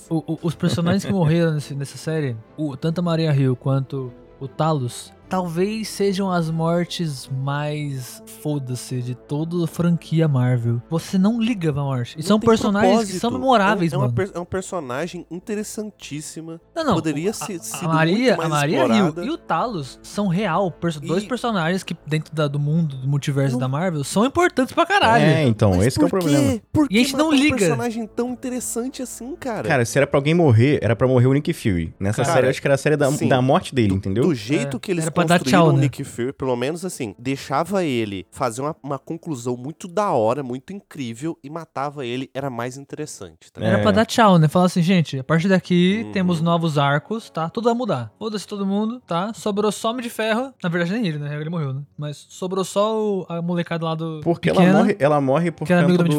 O- 0.09 0.33
o- 0.33 0.39
os 0.43 0.55
personagens 0.55 1.03
que 1.05 1.11
morreram 1.11 1.53
nesse- 1.53 1.73
nessa 1.73 1.97
série, 1.97 2.35
o, 2.57 2.75
tanto 2.77 2.99
a 2.99 3.01
Maria 3.01 3.24
Hill 3.33 3.55
quanto 3.55 4.11
o 4.39 4.47
Talos, 4.47 5.13
talvez 5.29 5.87
sejam 5.87 6.31
as 6.31 6.49
mortes 6.49 7.29
mais 7.43 8.21
foda-se 8.41 9.01
de 9.01 9.15
toda 9.15 9.63
a 9.63 9.67
franquia 9.67 10.27
Marvel. 10.27 10.81
Você 10.89 11.17
não 11.17 11.39
liga 11.41 11.71
pra 11.73 11.83
morte. 11.83 12.13
E 12.15 12.21
Não 12.21 12.27
são 12.27 12.39
personagens 12.39 13.05
que 13.11 13.19
são 13.19 13.29
propósito. 13.29 13.39
memoráveis, 13.39 13.93
é, 13.93 13.97
um- 13.97 13.99
é 13.99 14.03
uma 14.03 14.07
mano. 14.11 14.15
per- 14.15 14.31
é 14.35 14.39
um 14.39 14.45
personagem 14.45 15.25
interessantíssima. 15.29 16.59
Não, 16.75 16.83
não. 16.83 16.93
Poderia 16.95 17.31
a- 17.31 17.33
ser 17.33 17.59
a, 17.73 17.85
a 17.85 17.87
Maria, 17.87 18.35
muito 18.35 18.37
mais 18.37 18.51
a 18.51 18.55
Maria 18.55 18.77
Hill 18.77 18.83
explorada. 18.85 19.25
e 19.25 19.29
o 19.29 19.37
Talos 19.37 19.99
são 20.03 20.27
real, 20.27 20.71
perso- 20.71 20.99
dois 20.99 21.23
E- 21.23 21.27
personagens 21.27 21.83
que 21.83 21.95
dentro 22.05 22.33
da- 22.33 22.47
do 22.47 22.59
mundo 22.59 22.95
do 22.95 23.07
multiverso 23.07 23.53
Não- 23.53 23.59
da 23.59 23.67
Marvel 23.67 24.03
são 24.03 24.25
importantes 24.25 24.73
pra 24.73 24.85
caralho. 24.85 25.23
É, 25.25 25.43
então, 25.43 25.71
Mas 25.75 25.87
esse 25.87 25.97
que 25.99 26.03
é 26.03 26.07
o 26.07 26.09
problema. 26.09 26.59
Por 26.71 26.87
E 26.89 26.95
a 26.95 26.97
gente 26.99 27.11
que 27.11 27.17
não 27.17 27.31
liga. 27.31 27.55
um 27.55 27.59
personagem 27.59 28.07
tão 28.07 28.29
interessante 28.31 29.01
assim, 29.01 29.35
cara? 29.35 29.67
Cara, 29.67 29.85
se 29.85 29.97
era 29.97 30.07
pra 30.07 30.17
alguém 30.17 30.33
morrer, 30.33 30.79
era 30.81 30.95
pra 30.95 31.07
morrer 31.07 31.27
o 31.27 31.33
Nick 31.33 31.51
Fury. 31.53 31.93
Nessa 31.99 32.21
Cara, 32.23 32.33
série, 32.33 32.47
eu 32.47 32.49
acho 32.51 32.61
que 32.61 32.67
era 32.67 32.75
a 32.75 32.77
série 32.77 32.95
da, 32.97 33.11
sim. 33.11 33.27
da 33.27 33.41
morte 33.41 33.73
dele, 33.73 33.89
do, 33.89 33.95
entendeu? 33.95 34.23
do 34.23 34.35
jeito 34.35 34.77
É, 34.77 34.79
que 34.79 34.91
eles 34.91 35.03
era 35.03 35.11
pra 35.15 35.23
dar 35.23 35.39
tchau, 35.39 35.69
o 35.69 35.73
né? 35.73 35.81
Nick 35.81 36.03
Fury, 36.03 36.33
pelo 36.33 36.55
menos 36.55 36.85
assim, 36.85 37.15
deixava 37.17 37.83
ele 37.83 38.25
fazer 38.31 38.61
uma, 38.61 38.75
uma 38.83 38.99
conclusão 38.99 39.55
muito 39.57 39.87
da 39.87 40.11
hora, 40.11 40.43
muito 40.43 40.71
incrível, 40.73 41.37
e 41.43 41.49
matava 41.49 42.05
ele, 42.05 42.29
era 42.33 42.49
mais 42.49 42.77
interessante, 42.77 43.51
tá? 43.51 43.61
É. 43.63 43.67
Era 43.67 43.81
pra 43.81 43.91
dar 43.91 44.05
tchau, 44.05 44.37
né? 44.37 44.47
Falar 44.47 44.65
assim, 44.65 44.81
gente, 44.81 45.19
a 45.19 45.23
partir 45.23 45.47
daqui 45.47 46.03
Uhum. 46.05 46.11
temos 46.11 46.41
novos 46.41 46.77
arcos, 46.77 47.29
tá? 47.29 47.49
Tudo 47.49 47.65
vai 47.65 47.73
mudar. 47.73 48.11
Foda-se 48.19 48.47
todo 48.47 48.65
mundo, 48.65 49.01
tá? 49.07 49.33
Sobrou 49.33 49.71
só 49.71 49.91
Homem 49.91 50.01
de 50.03 50.09
Ferro. 50.09 50.53
Na 50.63 50.69
verdade, 50.69 50.93
nem 50.93 51.07
ele, 51.07 51.17
né? 51.19 51.35
Ele 51.39 51.49
morreu, 51.49 51.73
né? 51.73 51.81
Mas 51.97 52.25
sobrou 52.29 52.63
só 52.63 52.97
o- 53.01 53.25
a 53.29 53.41
molecada 53.41 53.85
lá 53.85 53.95
do. 53.95 54.21
Porque 54.23 54.49
ela 54.49 54.59
pequena. 54.59 54.77
morre, 54.79 54.95
ela 54.99 55.21
morre 55.21 55.51
por 55.51 55.71
amigo 55.71 56.03
do 56.03 56.15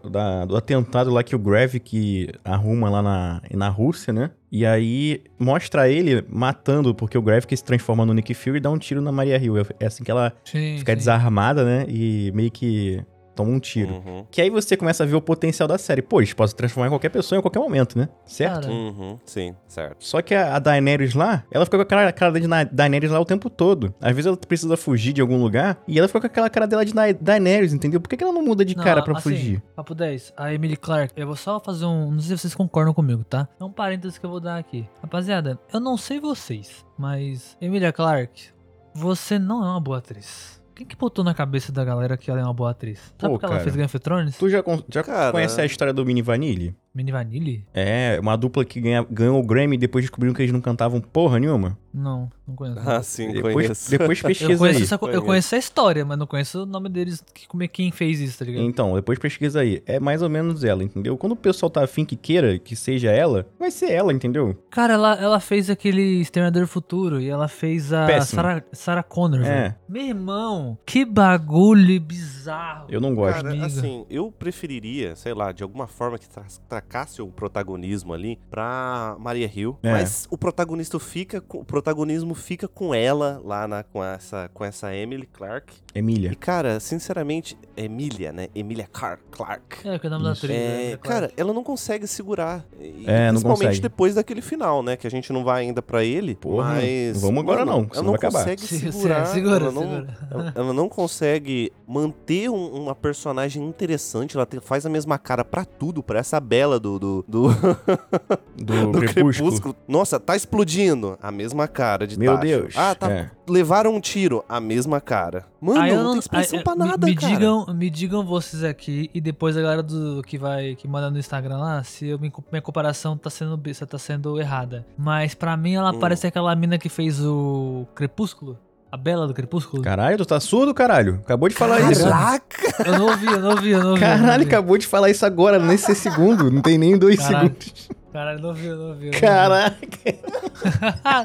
do, 0.00 0.10
da- 0.10 0.44
do 0.44 0.56
atentado 0.56 1.10
lá 1.10 1.22
que 1.22 1.34
o 1.34 1.38
Gravik 1.38 2.28
arruma 2.44 2.88
lá 2.90 3.02
na, 3.02 3.42
na 3.54 3.68
Rússia, 3.68 4.12
né? 4.12 4.30
E 4.52 4.66
aí 4.66 5.22
mostra 5.38 5.88
ele 5.88 6.24
matando, 6.28 6.94
porque 6.94 7.16
o 7.16 7.22
Gravik 7.22 7.56
se 7.56 7.64
transforma 7.64 8.04
no 8.04 8.12
Nick 8.12 8.34
Fury 8.34 8.56
e 8.58 8.60
dá 8.60 8.70
um 8.70 8.78
tiro 8.78 9.00
na 9.00 9.12
Maria 9.12 9.36
Hill. 9.36 9.54
É 9.78 9.86
assim 9.86 10.02
que 10.02 10.10
ela 10.10 10.32
Sim, 10.44 10.76
fica 10.78 10.92
sim. 10.92 10.98
desarmada, 10.98 11.64
né? 11.64 11.84
E 11.88 12.32
meio 12.34 12.50
que 12.50 13.00
toma 13.40 13.50
um 13.50 13.58
tiro. 13.60 13.94
Uhum. 13.94 14.26
Que 14.30 14.40
aí 14.40 14.50
você 14.50 14.76
começa 14.76 15.02
a 15.02 15.06
ver 15.06 15.14
o 15.16 15.20
potencial 15.22 15.66
da 15.68 15.78
série. 15.78 16.02
Pô, 16.02 16.20
eles 16.20 16.32
podem 16.32 16.50
se 16.50 16.56
transformar 16.56 16.86
em 16.88 16.90
qualquer 16.90 17.08
pessoa 17.08 17.38
em 17.38 17.42
qualquer 17.42 17.58
momento, 17.60 17.98
né? 17.98 18.08
Certo? 18.24 18.68
Uhum, 18.68 19.18
sim, 19.24 19.54
certo. 19.66 19.96
Só 20.04 20.20
que 20.22 20.34
a, 20.34 20.56
a 20.56 20.58
Daenerys 20.58 21.14
lá, 21.14 21.44
ela 21.50 21.64
fica 21.64 21.76
com 21.78 21.82
aquela 21.82 22.12
cara 22.12 22.38
de 22.40 22.46
Na- 22.46 22.64
Daenerys 22.64 23.10
lá 23.10 23.18
o 23.20 23.24
tempo 23.24 23.48
todo. 23.48 23.94
Às 24.00 24.10
vezes 24.14 24.26
ela 24.26 24.36
precisa 24.36 24.76
fugir 24.76 25.12
de 25.12 25.20
algum 25.20 25.40
lugar 25.42 25.82
e 25.86 25.98
ela 25.98 26.06
fica 26.08 26.20
com 26.20 26.26
aquela 26.26 26.50
cara 26.50 26.66
dela 26.66 26.84
de 26.84 26.94
Na- 26.94 27.12
Daenerys, 27.12 27.72
entendeu? 27.72 28.00
Por 28.00 28.08
que, 28.08 28.16
que 28.16 28.24
ela 28.24 28.32
não 28.32 28.42
muda 28.42 28.64
de 28.64 28.76
Não, 28.76 28.84
cara 28.84 29.02
pra 29.02 29.14
assim, 29.16 29.30
fugir? 29.30 29.62
Papo 29.74 29.94
10, 29.94 30.32
a 30.36 30.52
Emily 30.52 30.76
Clark, 30.76 31.12
eu 31.16 31.26
vou 31.26 31.36
só 31.36 31.58
fazer 31.60 31.86
um. 31.86 32.10
Não 32.10 32.20
sei 32.20 32.36
se 32.36 32.42
vocês 32.42 32.54
concordam 32.54 32.92
comigo, 32.92 33.24
tá? 33.24 33.48
É 33.58 33.64
um 33.64 33.72
parênteses 33.72 34.18
que 34.18 34.26
eu 34.26 34.30
vou 34.30 34.40
dar 34.40 34.58
aqui. 34.58 34.86
Rapaziada, 35.02 35.58
eu 35.72 35.80
não 35.80 35.96
sei 35.96 36.20
vocês, 36.20 36.84
mas 36.98 37.56
Emilia 37.60 37.92
Clark, 37.92 38.48
você 38.94 39.38
não 39.38 39.64
é 39.64 39.68
uma 39.70 39.80
boa 39.80 39.98
atriz. 39.98 40.59
Quem 40.80 40.86
que 40.86 40.96
botou 40.96 41.22
na 41.22 41.34
cabeça 41.34 41.70
da 41.70 41.84
galera 41.84 42.16
que 42.16 42.30
ela 42.30 42.40
é 42.40 42.42
uma 42.42 42.54
boa 42.54 42.70
atriz? 42.70 42.98
Sabe 43.18 43.32
Pô, 43.32 43.34
o 43.34 43.38
que 43.38 43.44
ela 43.44 43.52
cara. 43.56 43.64
fez 43.64 43.76
Game 43.76 43.84
of 43.84 43.98
Thrones? 43.98 44.38
Tu 44.38 44.48
já, 44.48 44.62
con- 44.62 44.82
já 44.88 45.02
Cara- 45.02 45.30
conhece 45.30 45.60
a 45.60 45.66
história 45.66 45.92
do 45.92 46.06
Mini 46.06 46.22
Vanille? 46.22 46.74
Mini 46.94 47.12
Vanille? 47.12 47.64
É, 47.72 48.18
uma 48.20 48.36
dupla 48.36 48.64
que 48.64 48.80
ganha- 48.80 49.06
ganhou 49.08 49.38
o 49.40 49.46
Grammy 49.46 49.76
e 49.76 49.78
depois 49.78 50.04
descobriram 50.04 50.34
que 50.34 50.42
eles 50.42 50.52
não 50.52 50.60
cantavam 50.60 51.00
porra 51.00 51.38
nenhuma. 51.38 51.78
Não, 51.92 52.30
não 52.46 52.54
conheço. 52.54 52.80
Ah, 52.88 53.02
sim, 53.02 53.32
Depois, 53.32 53.52
conheço. 53.54 53.90
depois 53.90 54.18
eu, 54.22 54.26
pesquisa 54.28 54.58
conheço 54.58 54.76
aí. 54.78 54.82
essa, 54.84 54.94
eu 55.12 55.22
Conheço. 55.22 55.54
a 55.54 55.58
história, 55.58 56.04
mas 56.04 56.16
não 56.18 56.26
conheço 56.26 56.62
o 56.62 56.66
nome 56.66 56.88
deles, 56.88 57.22
que, 57.34 57.48
como 57.48 57.62
é 57.64 57.68
quem 57.68 57.90
fez 57.90 58.20
isso, 58.20 58.38
tá 58.38 58.44
ligado? 58.44 58.62
Então, 58.64 58.94
depois 58.94 59.18
pesquisa 59.18 59.60
aí. 59.60 59.82
É 59.86 59.98
mais 59.98 60.22
ou 60.22 60.28
menos 60.28 60.62
ela, 60.62 60.84
entendeu? 60.84 61.16
Quando 61.16 61.32
o 61.32 61.36
pessoal 61.36 61.68
tá 61.70 61.82
afim 61.82 62.04
que 62.04 62.14
queira 62.16 62.58
que 62.58 62.76
seja 62.76 63.10
ela, 63.10 63.46
vai 63.58 63.70
ser 63.72 63.90
ela, 63.90 64.12
entendeu? 64.12 64.56
Cara, 64.70 64.94
ela, 64.94 65.14
ela 65.14 65.40
fez 65.40 65.68
aquele 65.70 66.20
Exterminador 66.20 66.62
do 66.62 66.68
Futuro 66.68 67.20
e 67.20 67.28
ela 67.28 67.48
fez 67.48 67.92
a. 67.92 68.20
Sarah, 68.22 68.62
Sarah 68.72 69.02
Connor, 69.02 69.44
É. 69.44 69.74
Meu 69.88 70.02
irmão, 70.06 70.78
que 70.86 71.04
bagulho 71.04 72.00
bizarro. 72.00 72.86
Eu 72.88 73.00
não 73.00 73.14
gosto. 73.14 73.36
Cara, 73.36 73.50
amigo. 73.50 73.64
assim, 73.66 74.04
eu 74.08 74.30
preferiria, 74.30 75.16
sei 75.16 75.34
lá, 75.34 75.50
de 75.50 75.62
alguma 75.64 75.86
forma 75.88 76.18
que 76.18 76.28
tra 76.28 76.44
tracasse 76.80 77.20
o 77.20 77.28
protagonismo 77.28 78.14
ali 78.14 78.38
pra 78.50 79.14
Maria 79.18 79.50
Hill. 79.54 79.78
É. 79.82 79.92
Mas 79.92 80.26
o 80.30 80.38
protagonista 80.38 80.98
fica 80.98 81.40
com, 81.40 81.58
o 81.58 81.64
protagonismo 81.64 82.34
fica 82.34 82.66
com 82.66 82.94
ela 82.94 83.40
lá 83.44 83.68
na, 83.68 83.82
com, 83.82 84.02
essa, 84.02 84.48
com 84.54 84.64
essa 84.64 84.94
Emily 84.94 85.26
Clark. 85.26 85.74
Emília. 85.94 86.30
E, 86.32 86.36
cara, 86.36 86.80
sinceramente, 86.80 87.58
Emília, 87.76 88.32
né? 88.32 88.48
Emília 88.54 88.88
Car 88.90 89.18
Clark. 89.30 89.86
É, 89.86 89.98
que 89.98 90.06
é 90.06 90.08
o 90.08 90.10
nome 90.10 90.24
da 90.24 90.32
Isso. 90.32 90.46
atriz. 90.46 90.58
É, 90.58 90.90
né? 90.92 90.96
cara, 91.02 91.30
ela 91.36 91.52
não 91.52 91.62
consegue 91.62 92.06
segurar. 92.06 92.64
E, 92.80 93.04
É, 93.06 93.26
não 93.26 93.32
principalmente 93.34 93.58
consegue. 93.66 93.80
depois 93.80 94.14
daquele 94.14 94.40
final, 94.40 94.82
né? 94.82 94.96
Que 94.96 95.06
a 95.06 95.10
gente 95.10 95.32
não 95.32 95.44
vai 95.44 95.62
ainda 95.62 95.82
pra 95.82 96.02
ele. 96.02 96.34
Porra, 96.36 96.74
mas. 96.74 97.14
não 97.14 97.20
vamos 97.20 97.42
agora 97.42 97.64
não, 97.64 97.86
Ela 97.92 98.02
não 98.02 98.14
acabar. 98.14 98.38
consegue 98.38 98.62
Se- 98.62 98.78
se- 98.78 98.92
segurar. 98.92 99.26
segura, 99.26 99.64
ela, 99.66 99.72
não, 99.72 99.82
segura. 99.82 100.18
ela- 100.30 100.52
ela 100.54 100.72
não 100.72 100.88
consegue 100.88 101.72
manter 101.86 102.48
um- 102.48 102.70
uma 102.82 102.94
personagem 102.94 103.64
interessante. 103.66 104.36
Ela 104.36 104.46
te- 104.46 104.60
faz 104.60 104.86
a 104.86 104.88
mesma 104.88 105.18
cara 105.18 105.44
pra 105.44 105.64
tudo, 105.64 106.02
pra 106.02 106.20
essa 106.20 106.38
bela 106.40 106.69
do. 106.78 106.98
do, 106.98 107.24
do, 107.26 107.48
Do, 108.60 108.92
do 108.92 108.98
Crepúsculo. 109.00 109.32
crepúsculo. 109.32 109.76
Nossa, 109.88 110.20
tá 110.20 110.36
explodindo. 110.36 111.18
A 111.22 111.30
mesma 111.32 111.66
cara 111.66 112.06
de 112.06 112.18
Meu 112.18 112.34
tacho. 112.34 112.46
Deus. 112.46 112.74
Ah, 112.76 112.94
tá. 112.94 113.10
É. 113.10 113.30
Levaram 113.48 113.94
um 113.94 114.00
tiro. 114.00 114.44
A 114.48 114.60
mesma 114.60 115.00
cara. 115.00 115.46
Mano, 115.60 115.80
Aí 115.80 115.90
eu 115.92 116.02
não, 116.02 116.10
tem 116.12 116.18
expressão 116.20 116.58
aí, 116.58 116.64
pra 116.64 116.74
me- 116.76 116.84
nada, 116.86 117.06
me, 117.06 117.14
cara. 117.14 117.32
digam, 117.32 117.66
me 117.74 117.88
digam 117.90 118.24
vocês 118.24 118.62
aqui 118.62 119.10
e 119.14 119.20
depois 119.20 119.56
a 119.56 119.62
galera 119.62 119.82
do 119.82 120.22
que 120.26 120.36
vai 120.38 120.74
que 120.76 120.86
manda 120.86 121.10
no 121.10 121.18
Instagram 121.18 121.56
lá, 121.58 121.82
se 121.82 122.06
eu, 122.08 122.18
minha, 122.18 122.30
comparação 122.60 123.16
tá 123.16 123.30
sendo 123.30 123.56
tá 123.86 123.98
sendo 123.98 124.38
errada. 124.38 124.86
Mas 124.96 125.34
pra 125.34 125.56
mim 125.56 125.74
ela 125.74 125.90
Hum. 125.92 125.98
parece 125.98 126.26
aquela 126.26 126.54
mina 126.54 126.76
que 126.78 126.88
fez 126.90 127.18
o 127.24 127.86
Crepúsculo, 127.94 128.58
a 128.92 128.96
Bela 128.96 129.26
do 129.26 129.34
Crepúsculo. 129.34 129.82
Caralho, 129.82 130.16
tu 130.18 130.26
tá 130.26 130.40
surdo, 130.40 130.74
caralho? 130.74 131.20
Acabou 131.24 131.48
de 131.48 131.54
falar 131.54 131.80
isso. 131.92 132.08
Caraca! 132.08 132.84
Eu 132.84 132.98
não 132.98 133.06
ouvi, 133.06 133.26
eu 133.26 133.38
não 133.40 133.50
ouvi, 133.50 133.70
eu 133.70 133.80
não 133.82 133.90
ouvi. 133.90 134.02
eu 134.02 134.08
não 134.08 134.18
Caralho, 134.18 134.32
ouvi. 134.42 134.44
acabou 134.54 134.78
de 134.78 134.86
falar 134.86 135.10
isso 135.10 135.24
agora, 135.24 135.58
nesse 135.58 135.94
segundo. 135.94 136.50
Não 136.50 136.60
tem 136.60 136.76
nem 136.76 136.98
dois 136.98 137.18
Caralho. 137.18 137.54
segundos. 137.60 137.88
Caralho, 138.12 138.38
eu 138.38 138.42
não 138.42 138.48
ouvi, 138.48 138.66
eu 138.66 138.76
não 138.76 138.88
ouvi. 138.88 139.06
eu 139.06 139.12
ouvi. 139.12 139.20
Caraca. 139.20 139.76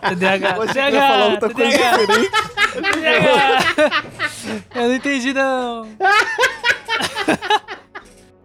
TDAH, 0.09 0.57
Eu 0.57 0.67
TDAH, 0.67 0.89
ia 0.91 1.07
falar 1.07 1.25
outra 1.27 1.49
coisa 1.49 1.71
diferente. 1.71 2.31
TDAH. 2.73 4.03
Eu 4.75 4.81
não 4.89 4.93
entendi 4.95 5.33
não. 5.33 5.87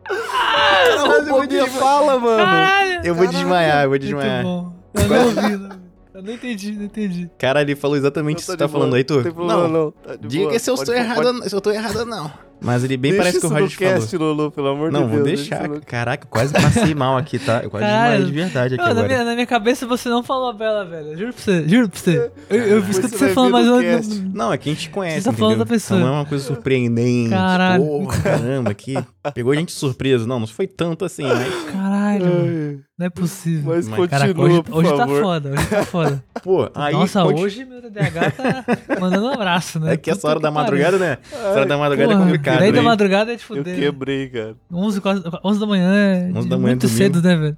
Cara, 0.05 1.01
roubou 1.07 1.47
minha 1.47 1.67
fala, 1.67 2.19
mano. 2.19 2.37
Caralho. 2.45 3.01
Eu 3.05 3.15
vou 3.15 3.27
desmaiar, 3.27 3.85
eu 3.85 3.91
vou 3.91 3.99
Muito 3.99 4.03
desmaiar. 4.03 4.43
bom. 4.43 4.73
Eu 4.95 5.09
não 5.09 5.25
ouvi, 5.27 5.57
não. 5.57 5.81
Eu 6.21 6.25
não 6.27 6.35
entendi, 6.35 6.73
não 6.73 6.85
entendi. 6.85 7.31
Cara, 7.39 7.63
ele 7.63 7.75
falou 7.75 7.97
exatamente 7.97 8.39
isso 8.39 8.47
que 8.47 8.53
você 8.53 8.59
tá 8.59 8.69
falando 8.69 8.95
aí, 8.95 9.03
tu? 9.05 9.23
Não 9.35 9.67
não. 9.69 9.91
Tá 9.91 10.17
Diga 10.21 10.45
boa. 10.49 10.59
se 10.59 10.71
eu 10.71 10.75
Pode- 10.77 10.91
estou 10.91 10.95
pode- 11.15 11.29
errado, 11.31 11.49
se 11.49 11.55
eu 11.57 11.61
tô 11.61 11.71
errado 11.71 11.97
ou 12.01 12.07
não. 12.07 12.31
Mas 12.63 12.85
ele 12.85 12.97
bem 12.97 13.13
Deixa 13.13 13.23
parece 13.25 13.41
que 13.41 13.47
o 13.47 13.49
Roger 13.49 13.65
no 13.65 13.71
falou. 13.71 13.95
cast, 14.01 14.17
Lulu, 14.17 14.51
pelo 14.51 14.69
amor 14.69 14.93
Não, 14.93 15.05
de 15.05 15.15
vou 15.17 15.23
Deus. 15.25 15.41
deixar. 15.41 15.67
deixa 15.69 15.81
Caraca, 15.87 16.27
quase 16.29 16.53
passei 16.53 16.95
mal 16.95 17.17
aqui, 17.17 17.39
tá? 17.39 17.61
Eu 17.63 17.71
quase 17.71 17.87
desmaiei 17.87 18.25
de 18.25 18.33
verdade 18.33 18.75
aqui 18.75 18.83
Não, 18.83 18.85
na, 18.85 18.91
agora. 19.01 19.07
minha, 19.09 19.25
na 19.25 19.35
minha 19.35 19.47
cabeça 19.47 19.87
você 19.87 20.09
não 20.09 20.23
falou 20.23 20.51
a 20.51 20.53
Bela, 20.53 20.85
velho. 20.85 21.17
Juro 21.17 21.33
pra 21.33 21.43
você, 21.43 21.69
juro 21.69 21.89
pra 21.89 21.99
você. 22.01 22.31
Eu, 22.51 22.59
eu 22.65 22.79
escuto 22.81 23.09
você 23.17 23.29
falando, 23.31 23.57
eu 23.67 23.81
cast. 23.81 24.15
não. 24.21 24.31
Não, 24.41 24.53
é 24.53 24.59
que 24.59 24.69
a 24.71 24.73
gente 24.75 24.91
conhece, 24.91 25.17
Você 25.23 25.25
tá 25.25 25.31
entendeu? 25.31 25.47
falando 25.49 25.59
da 25.59 25.67
pessoa. 25.67 25.99
Então 26.01 26.09
não 26.11 26.17
é 26.17 26.21
uma 26.21 26.27
coisa 26.27 26.45
surpreendente. 26.45 27.31
Caralho. 27.31 27.85
Porra, 27.85 28.21
caramba, 28.23 28.75
que 28.75 28.95
pegou 29.35 29.53
a 29.53 29.57
gente 29.57 29.69
de 29.69 29.75
surpresa. 29.75 30.27
Não, 30.27 30.41
não 30.41 30.47
foi 30.47 30.67
tanto 30.67 31.05
assim, 31.05 31.23
mas... 31.25 31.73
Caralho, 31.73 32.25
Ai, 32.27 32.79
não 32.99 33.07
é 33.07 33.11
possível. 33.11 33.75
Mas 33.75 33.89
Mas, 33.89 34.11
Caraca, 34.11 34.35
continua, 34.35 34.51
hoje, 34.59 34.63
por 34.63 34.75
hoje 34.77 34.91
tá 34.91 34.97
favor. 34.99 35.23
foda, 35.23 35.51
hoje 35.51 35.67
tá 35.67 35.85
foda. 35.85 36.25
Pô, 36.43 36.71
aí... 36.75 36.93
Nossa, 36.93 37.23
conti- 37.23 37.41
hoje 37.43 37.65
meu 37.65 37.81
TDAH 37.83 38.31
tá 38.31 38.65
mandando 39.01 39.27
um 39.27 39.31
abraço, 39.33 39.79
né? 39.81 39.95
É 39.95 39.97
que 39.97 40.11
essa 40.11 40.27
hora 40.29 40.41
da 40.41 40.51
madrugada, 40.51 40.99
né? 40.99 41.19
Essa 41.33 41.49
hora 41.51 41.67
da 41.67 41.77
madrugada 41.79 42.13
é 42.13 42.17
complicado, 42.17 42.50
Daí 42.59 42.73
da 42.73 42.79
né? 42.79 42.89
madrugada 42.89 43.33
é 43.33 43.37
de 43.37 43.43
Eu 43.43 43.47
fuder. 43.47 43.77
quebrei, 43.79 44.29
cara. 44.29 44.57
11, 44.73 45.01
quase, 45.01 45.23
11 45.45 45.61
da 45.61 45.67
manhã 45.67 45.93
é 45.95 46.31
11 46.31 46.43
de- 46.43 46.49
da 46.49 46.57
manhã, 46.59 46.67
muito 46.73 46.87
domingo. 46.87 46.99
cedo, 46.99 47.23
né, 47.23 47.37
velho? 47.37 47.57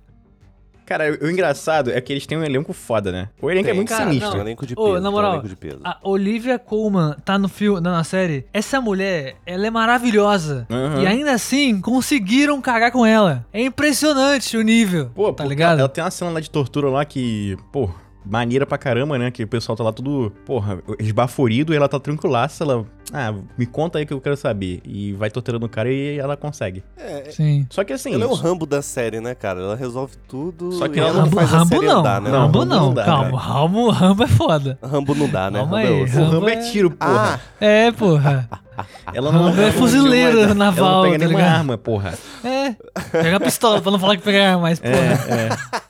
Cara, 0.85 1.17
o 1.23 1.31
engraçado 1.31 1.91
é 1.91 2.01
que 2.01 2.13
eles 2.13 2.27
têm 2.27 2.37
um 2.37 2.45
elenco 2.45 2.73
foda, 2.73 3.11
né? 3.13 3.29
O 3.41 3.49
elenco 3.51 3.67
é 3.67 3.71
Tem, 3.71 3.77
muito 3.77 3.89
cara, 3.89 4.05
sinistro. 4.11 4.37
Um 4.37 4.41
elenco 4.41 4.67
de 4.67 4.75
Ô, 4.77 4.83
peso. 4.85 4.95
na 4.95 5.01
tem 5.01 5.09
um 5.09 5.13
moral, 5.13 5.33
elenco 5.35 5.49
de 5.49 5.57
peso. 5.57 5.79
A 5.85 5.97
Olivia 6.03 6.59
Colman 6.59 7.15
tá 7.25 7.39
no 7.39 7.49
filme, 7.49 7.81
na 7.81 8.03
série. 8.05 8.45
Essa 8.53 8.81
mulher, 8.81 9.37
ela 9.47 9.67
é 9.67 9.71
maravilhosa. 9.71 10.67
Aham. 10.69 11.01
E 11.03 11.07
ainda 11.07 11.33
assim, 11.33 11.81
conseguiram 11.81 12.61
cagar 12.61 12.91
com 12.91 13.07
ela. 13.07 13.47
É 13.53 13.63
impressionante 13.63 14.57
o 14.57 14.63
nível. 14.63 15.09
Pô, 15.15 15.33
tá 15.33 15.45
pô, 15.45 15.49
ligado? 15.49 15.79
Ela 15.79 15.89
tem 15.89 16.03
uma 16.03 16.11
cena 16.11 16.33
lá 16.33 16.41
de 16.41 16.51
tortura 16.51 16.89
lá 16.91 17.05
que, 17.05 17.57
pô, 17.71 17.89
maneira 18.25 18.65
pra 18.67 18.79
caramba, 18.79 19.19
né? 19.19 19.31
Que 19.31 19.45
o 19.45 19.49
pessoal 19.49 19.77
tá 19.77 19.85
lá 19.85 19.93
tudo, 19.93 20.33
porra, 20.45 20.79
esbaforido 20.99 21.73
e 21.73 21.77
ela 21.77 21.89
tá 21.89 21.99
tranquilaça. 21.99 22.65
Ela, 22.65 22.85
ah, 23.13 23.35
me 23.59 23.67
conta 23.67 23.99
aí 23.99 24.07
que 24.07 24.13
eu 24.13 24.21
quero 24.21 24.37
saber. 24.37 24.81
E 24.85 25.13
vai 25.15 25.31
torturando 25.31 25.67
o 25.67 25.69
cara 25.69 25.91
e 25.91 26.19
ela 26.19 26.37
consegue. 26.37 26.83
É, 26.97 27.31
Sim. 27.31 27.67
Só 27.71 27.85
que 27.85 27.93
assim. 27.93 28.15
ela 28.15 28.25
é 28.25 28.27
o 28.27 28.35
Rambo 28.35 28.65
da 28.67 28.81
série, 28.83 29.21
né, 29.21 29.35
cara? 29.35 29.61
Ela 29.61 29.77
resolve 29.77 30.17
tudo. 30.29 30.73
Só 30.73 30.89
que 30.89 30.99
ela 30.99 31.09
ela 31.09 31.19
não 31.19 31.25
Rambo, 31.25 31.37
faz 31.37 31.53
a 31.53 31.59
Rambo 31.59 31.69
série 31.75 31.87
não. 31.87 31.99
andar, 32.01 32.21
né? 32.21 32.31
Rambo 32.31 32.41
Rambo 32.59 32.65
não. 32.65 32.81
não 32.87 32.95
dá, 32.95 33.05
Calma, 33.05 33.31
cara. 33.31 33.37
Rambo, 33.53 33.91
Rambo 33.91 34.23
é 34.25 34.29
foda. 34.29 34.79
Rambo 34.83 35.15
não 35.15 35.29
dá, 35.29 35.51
né? 35.51 35.59
Calma 35.59 35.77
Rambo 35.81 35.89
é 35.89 35.93
aí, 35.93 36.03
o 36.03 36.07
Rambo 36.07 36.31
Rambo 36.31 36.49
é 36.49 36.53
é- 36.55 36.71
tiro, 36.71 36.91
porra. 36.91 37.41
É, 37.61 37.93
porra. 37.93 38.49
ela 39.13 39.31
não 39.33 39.43
Rambo 39.45 39.61
é 39.61 39.65
ela 39.65 39.73
fuzileiro 39.73 40.41
ela 40.41 40.55
naval, 40.55 41.03
não 41.03 41.11
pega 41.11 41.19
tá 41.19 41.19
nenhuma 41.27 41.39
ligado? 41.41 41.57
arma, 41.59 41.79
porra. 41.79 42.15
É. 42.45 42.75
Pega 43.11 43.37
a 43.37 43.41
pistola 43.41 43.81
pra 43.83 43.93
não 43.93 43.99
falar 43.99 44.17
que 44.17 44.23
pega 44.23 44.51
arma, 44.51 44.63
mas, 44.63 44.81
porra. 44.81 44.93
É, 44.95 45.49
é. 45.49 45.83